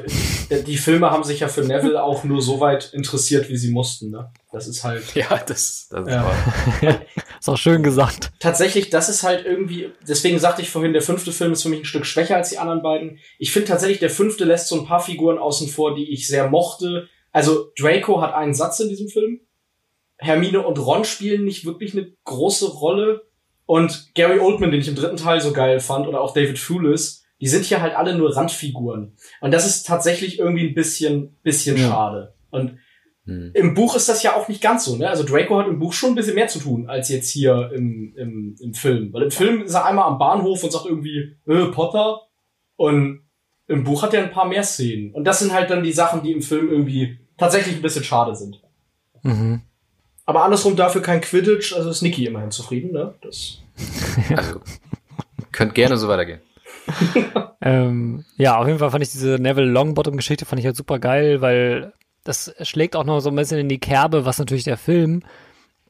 die 0.66 0.76
Filme 0.76 1.10
haben 1.10 1.24
sich 1.24 1.40
ja 1.40 1.48
für 1.48 1.62
Neville 1.62 2.02
auch 2.02 2.24
nur 2.24 2.42
so 2.42 2.60
weit 2.60 2.90
interessiert, 2.92 3.48
wie 3.48 3.56
sie 3.56 3.70
mussten, 3.70 4.10
ne? 4.10 4.30
Das 4.52 4.68
ist 4.68 4.84
halt. 4.84 5.04
Ja, 5.14 5.26
das, 5.46 5.88
das 5.90 6.06
ist 6.06 6.12
Ja. 6.12 6.24
wahr. 6.24 6.34
Ist 7.40 7.48
auch 7.48 7.56
schön 7.56 7.84
gesagt. 7.84 8.32
tatsächlich, 8.40 8.90
das 8.90 9.08
ist 9.08 9.22
halt 9.22 9.46
irgendwie, 9.46 9.92
deswegen 10.08 10.40
sagte 10.40 10.60
ich 10.60 10.70
vorhin, 10.70 10.92
der 10.92 11.02
fünfte 11.02 11.30
Film 11.30 11.52
ist 11.52 11.62
für 11.62 11.68
mich 11.68 11.78
ein 11.82 11.84
Stück 11.84 12.04
schwächer 12.04 12.34
als 12.34 12.48
die 12.50 12.58
anderen 12.58 12.82
beiden. 12.82 13.20
Ich 13.38 13.52
finde 13.52 13.68
tatsächlich, 13.68 14.00
der 14.00 14.10
fünfte 14.10 14.44
lässt 14.44 14.66
so 14.66 14.76
ein 14.80 14.86
paar 14.86 14.98
Figuren 14.98 15.38
außen 15.38 15.68
vor, 15.68 15.94
die 15.94 16.12
ich 16.12 16.26
sehr 16.26 16.50
mochte. 16.50 17.08
Also 17.38 17.70
Draco 17.78 18.20
hat 18.20 18.34
einen 18.34 18.52
Satz 18.52 18.80
in 18.80 18.88
diesem 18.88 19.06
Film. 19.08 19.40
Hermine 20.16 20.66
und 20.66 20.76
Ron 20.84 21.04
spielen 21.04 21.44
nicht 21.44 21.64
wirklich 21.64 21.92
eine 21.92 22.10
große 22.24 22.66
Rolle. 22.68 23.28
Und 23.64 24.10
Gary 24.16 24.40
Oldman, 24.40 24.72
den 24.72 24.80
ich 24.80 24.88
im 24.88 24.96
dritten 24.96 25.16
Teil 25.18 25.40
so 25.40 25.52
geil 25.52 25.78
fand, 25.78 26.08
oder 26.08 26.20
auch 26.20 26.34
David 26.34 26.56
Thewlis, 26.56 27.22
die 27.40 27.46
sind 27.46 27.64
hier 27.64 27.80
halt 27.80 27.94
alle 27.94 28.18
nur 28.18 28.34
Randfiguren. 28.36 29.16
Und 29.40 29.52
das 29.52 29.66
ist 29.68 29.86
tatsächlich 29.86 30.40
irgendwie 30.40 30.66
ein 30.66 30.74
bisschen, 30.74 31.36
bisschen 31.44 31.76
Ja. 31.76 31.88
schade. 31.90 32.34
Und 32.50 32.78
Hm. 33.26 33.52
im 33.54 33.74
Buch 33.74 33.94
ist 33.94 34.08
das 34.08 34.24
ja 34.24 34.34
auch 34.34 34.48
nicht 34.48 34.60
ganz 34.60 34.84
so, 34.86 34.96
ne? 34.96 35.08
Also 35.08 35.22
Draco 35.22 35.58
hat 35.60 35.68
im 35.68 35.78
Buch 35.78 35.92
schon 35.92 36.10
ein 36.10 36.14
bisschen 36.16 36.34
mehr 36.34 36.48
zu 36.48 36.58
tun, 36.58 36.88
als 36.90 37.08
jetzt 37.08 37.30
hier 37.30 37.70
im, 37.72 38.14
im, 38.16 38.56
im 38.60 38.74
Film. 38.74 39.12
Weil 39.12 39.22
im 39.24 39.30
Film 39.30 39.62
ist 39.62 39.74
er 39.74 39.84
einmal 39.84 40.06
am 40.08 40.18
Bahnhof 40.18 40.64
und 40.64 40.72
sagt 40.72 40.86
irgendwie, 40.86 41.36
äh, 41.46 41.66
Potter. 41.66 42.22
Und 42.74 43.20
im 43.68 43.84
Buch 43.84 44.02
hat 44.02 44.14
er 44.14 44.24
ein 44.24 44.30
paar 44.32 44.48
mehr 44.48 44.64
Szenen. 44.64 45.12
Und 45.14 45.24
das 45.24 45.40
sind 45.40 45.52
halt 45.52 45.68
dann 45.70 45.82
die 45.84 45.92
Sachen, 45.92 46.22
die 46.24 46.32
im 46.32 46.40
Film 46.42 46.70
irgendwie 46.70 47.18
tatsächlich 47.38 47.76
ein 47.76 47.82
bisschen 47.82 48.04
schade 48.04 48.34
sind. 48.34 48.60
Mhm. 49.22 49.62
Aber 50.26 50.44
andersrum 50.44 50.76
dafür 50.76 51.00
kein 51.00 51.22
Quidditch, 51.22 51.72
also 51.72 51.88
ist 51.88 52.02
Niki 52.02 52.26
immerhin 52.26 52.50
zufrieden, 52.50 52.92
ne? 52.92 53.14
Das 53.22 53.58
Also, 54.36 54.60
könnt 55.52 55.74
gerne 55.74 55.96
so 55.96 56.08
weitergehen. 56.08 56.40
Ähm, 57.60 58.24
ja, 58.36 58.56
auf 58.56 58.68
jeden 58.68 58.78
Fall 58.78 58.92
fand 58.92 59.02
ich 59.02 59.10
diese 59.10 59.30
Neville 59.40 59.66
Longbottom-Geschichte 59.66 60.44
fand 60.44 60.60
ich 60.60 60.66
halt 60.66 60.76
super 60.76 61.00
geil, 61.00 61.40
weil 61.40 61.92
das 62.22 62.54
schlägt 62.62 62.94
auch 62.94 63.02
noch 63.02 63.18
so 63.18 63.30
ein 63.30 63.36
bisschen 63.36 63.58
in 63.58 63.68
die 63.68 63.80
Kerbe, 63.80 64.24
was 64.24 64.38
natürlich 64.38 64.62
der 64.62 64.76
Film 64.76 65.22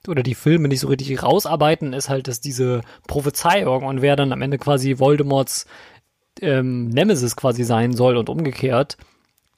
oder 0.06 0.22
die 0.22 0.34
Filme 0.34 0.68
nicht 0.68 0.80
so 0.80 0.88
richtig 0.88 1.22
rausarbeiten, 1.22 1.92
ist 1.92 2.08
halt, 2.08 2.26
dass 2.26 2.40
diese 2.40 2.80
Prophezeiung 3.06 3.84
und 3.84 4.00
wer 4.00 4.16
dann 4.16 4.32
am 4.32 4.40
Ende 4.40 4.56
quasi 4.56 4.98
Voldemorts 4.98 5.66
ähm, 6.40 6.88
Nemesis 6.88 7.36
quasi 7.36 7.64
sein 7.64 7.92
soll 7.92 8.16
und 8.16 8.30
umgekehrt, 8.30 8.96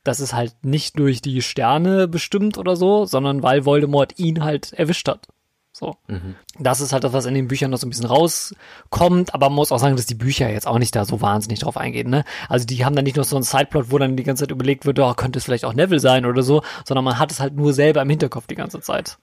das 0.05 0.21
ist 0.21 0.33
halt 0.33 0.55
nicht 0.63 0.99
durch 0.99 1.21
die 1.23 1.43
Sterne 1.43 2.09
bestimmt 2.09 2.59
oder 2.59 2.77
so, 2.77 3.05
sondern 3.05 3.43
weil 3.43 3.65
Voldemort 3.65 4.19
ihn 4.19 4.43
halt 4.43 4.73
erwischt 4.73 5.09
hat. 5.09 5.27
So. 5.73 5.97
Mhm. 6.09 6.35
Das 6.59 6.81
ist 6.81 6.93
halt 6.93 7.05
das, 7.05 7.13
was 7.13 7.27
in 7.27 7.35
den 7.35 7.49
Büchern 7.49 7.71
noch 7.71 7.79
so 7.79 7.87
ein 7.87 7.91
bisschen 7.91 8.07
rauskommt, 8.07 9.35
aber 9.35 9.49
man 9.49 9.57
muss 9.57 9.73
auch 9.73 9.79
sagen, 9.79 9.97
dass 9.97 10.07
die 10.07 10.15
Bücher 10.15 10.51
jetzt 10.51 10.67
auch 10.67 10.79
nicht 10.79 10.95
da 10.95 11.05
so 11.05 11.21
wahnsinnig 11.21 11.61
drauf 11.61 11.77
eingehen, 11.77 12.11
ne? 12.11 12.25
Also 12.49 12.67
die 12.67 12.85
haben 12.85 12.95
dann 12.95 13.05
nicht 13.05 13.17
nur 13.17 13.25
so 13.25 13.37
einen 13.37 13.45
Sideplot, 13.45 13.91
wo 13.91 13.97
dann 13.97 14.17
die 14.17 14.25
ganze 14.25 14.43
Zeit 14.43 14.51
überlegt 14.51 14.85
wird, 14.85 14.99
oh, 14.99 15.15
könnte 15.15 15.39
es 15.39 15.45
vielleicht 15.45 15.65
auch 15.65 15.73
Neville 15.73 16.01
sein 16.01 16.27
oder 16.27 16.43
so, 16.43 16.63
sondern 16.85 17.05
man 17.05 17.19
hat 17.19 17.31
es 17.33 17.41
halt 17.41 17.55
nur 17.55 17.73
selber 17.73 18.03
im 18.03 18.11
Hinterkopf 18.11 18.47
die 18.47 18.57
ganze 18.57 18.81
Zeit. 18.81 19.19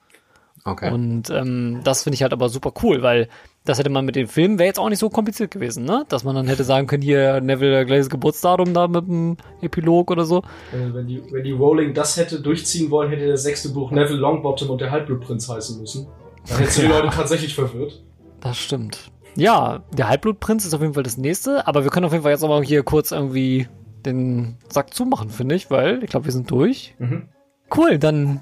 Okay. 0.64 0.92
Und 0.92 1.30
ähm, 1.30 1.82
das 1.84 2.04
finde 2.04 2.16
ich 2.16 2.24
halt 2.24 2.34
aber 2.34 2.50
super 2.50 2.74
cool, 2.82 3.02
weil 3.02 3.30
das 3.68 3.80
hätte 3.80 3.90
man 3.90 4.06
mit 4.06 4.16
den 4.16 4.28
Filmen, 4.28 4.60
wäre 4.60 4.68
jetzt 4.68 4.80
auch 4.80 4.90
nicht 4.90 5.00
so 5.00 5.10
kompliziert 5.10 5.52
gewesen, 5.52 5.84
ne? 5.84 6.06
Dass 6.08 6.24
man 6.24 6.36
dann 6.36 6.48
hätte 6.48 6.64
sagen 6.64 6.88
können, 6.88 7.04
hier 7.04 7.42
Neville 7.42 7.86
gleiches 7.86 8.10
Geburtsdatum 8.10 8.74
da 8.74 8.88
mit 8.88 9.08
dem 9.08 9.38
Epilog 9.62 10.10
oder 10.10 10.24
so. 10.26 10.40
äh, 10.72 10.94
wenn, 10.94 11.08
die, 11.08 11.22
wenn 11.32 11.44
die 11.44 11.52
Rowling 11.52 11.94
das 11.94 12.16
hätte 12.16 12.40
durchziehen 12.40 12.90
wollen, 12.92 13.10
hätte 13.10 13.26
der 13.26 13.38
sechste 13.38 13.70
Buch 13.70 13.92
Neville 13.92 14.20
Longbottom 14.20 14.70
und 14.70 14.80
der 14.80 14.92
Halbblutprinz 14.92 15.50
heißen 15.50 15.80
müssen. 15.82 16.08
Dann 16.48 16.60
hätte 16.60 16.72
sie 16.72 16.82
die 16.84 16.88
Leute 16.94 17.10
tatsächlich 17.10 17.54
verwirrt. 17.54 18.02
Das 18.40 18.58
stimmt. 18.58 19.12
Ja, 19.36 19.84
der 19.92 20.08
Halbblutprinz 20.08 20.66
ist 20.66 20.74
auf 20.74 20.82
jeden 20.82 20.94
Fall 20.94 21.04
das 21.04 21.18
nächste, 21.18 21.68
aber 21.68 21.84
wir 21.84 21.92
können 21.92 22.06
auf 22.06 22.14
jeden 22.14 22.24
Fall 22.24 22.32
jetzt 22.32 22.44
aber 22.44 22.64
hier 22.64 22.84
kurz 22.84 23.12
irgendwie 23.12 23.68
den 24.06 24.56
Sack 24.70 24.94
zumachen, 24.94 25.30
finde 25.30 25.56
ich, 25.56 25.70
weil 25.70 26.04
ich 26.04 26.10
glaube, 26.10 26.26
wir 26.26 26.32
sind 26.32 26.50
durch. 26.50 26.96
Mhm. 27.00 27.28
Cool, 27.76 28.00
dann 28.00 28.42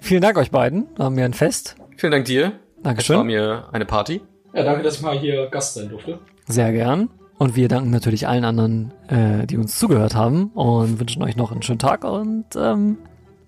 vielen 0.00 0.20
Dank 0.20 0.36
euch 0.36 0.50
beiden. 0.50 0.88
Da 0.96 1.04
haben 1.04 1.16
wir 1.16 1.24
ein 1.24 1.32
Fest. 1.32 1.76
Vielen 1.96 2.12
Dank 2.12 2.26
dir. 2.26 2.44
Es 2.46 2.52
war 2.52 2.82
Dankeschön. 2.82 3.26
mir 3.26 3.68
eine 3.72 3.86
Party. 3.86 4.20
Ja, 4.56 4.62
danke, 4.62 4.82
dass 4.82 4.96
ich 4.96 5.02
mal 5.02 5.18
hier 5.18 5.48
Gast 5.48 5.74
sein 5.74 5.90
durfte. 5.90 6.18
Sehr 6.48 6.72
gern. 6.72 7.10
Und 7.36 7.56
wir 7.56 7.68
danken 7.68 7.90
natürlich 7.90 8.26
allen 8.26 8.46
anderen, 8.46 8.94
äh, 9.08 9.46
die 9.46 9.58
uns 9.58 9.78
zugehört 9.78 10.14
haben 10.14 10.46
und 10.54 10.98
wünschen 10.98 11.22
euch 11.22 11.36
noch 11.36 11.52
einen 11.52 11.60
schönen 11.60 11.78
Tag 11.78 12.04
und 12.04 12.46
ähm, 12.56 12.96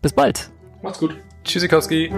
bis 0.02 0.12
bald. 0.12 0.50
Macht's 0.82 0.98
gut. 0.98 1.16
Tschüssikowski. 1.44 2.12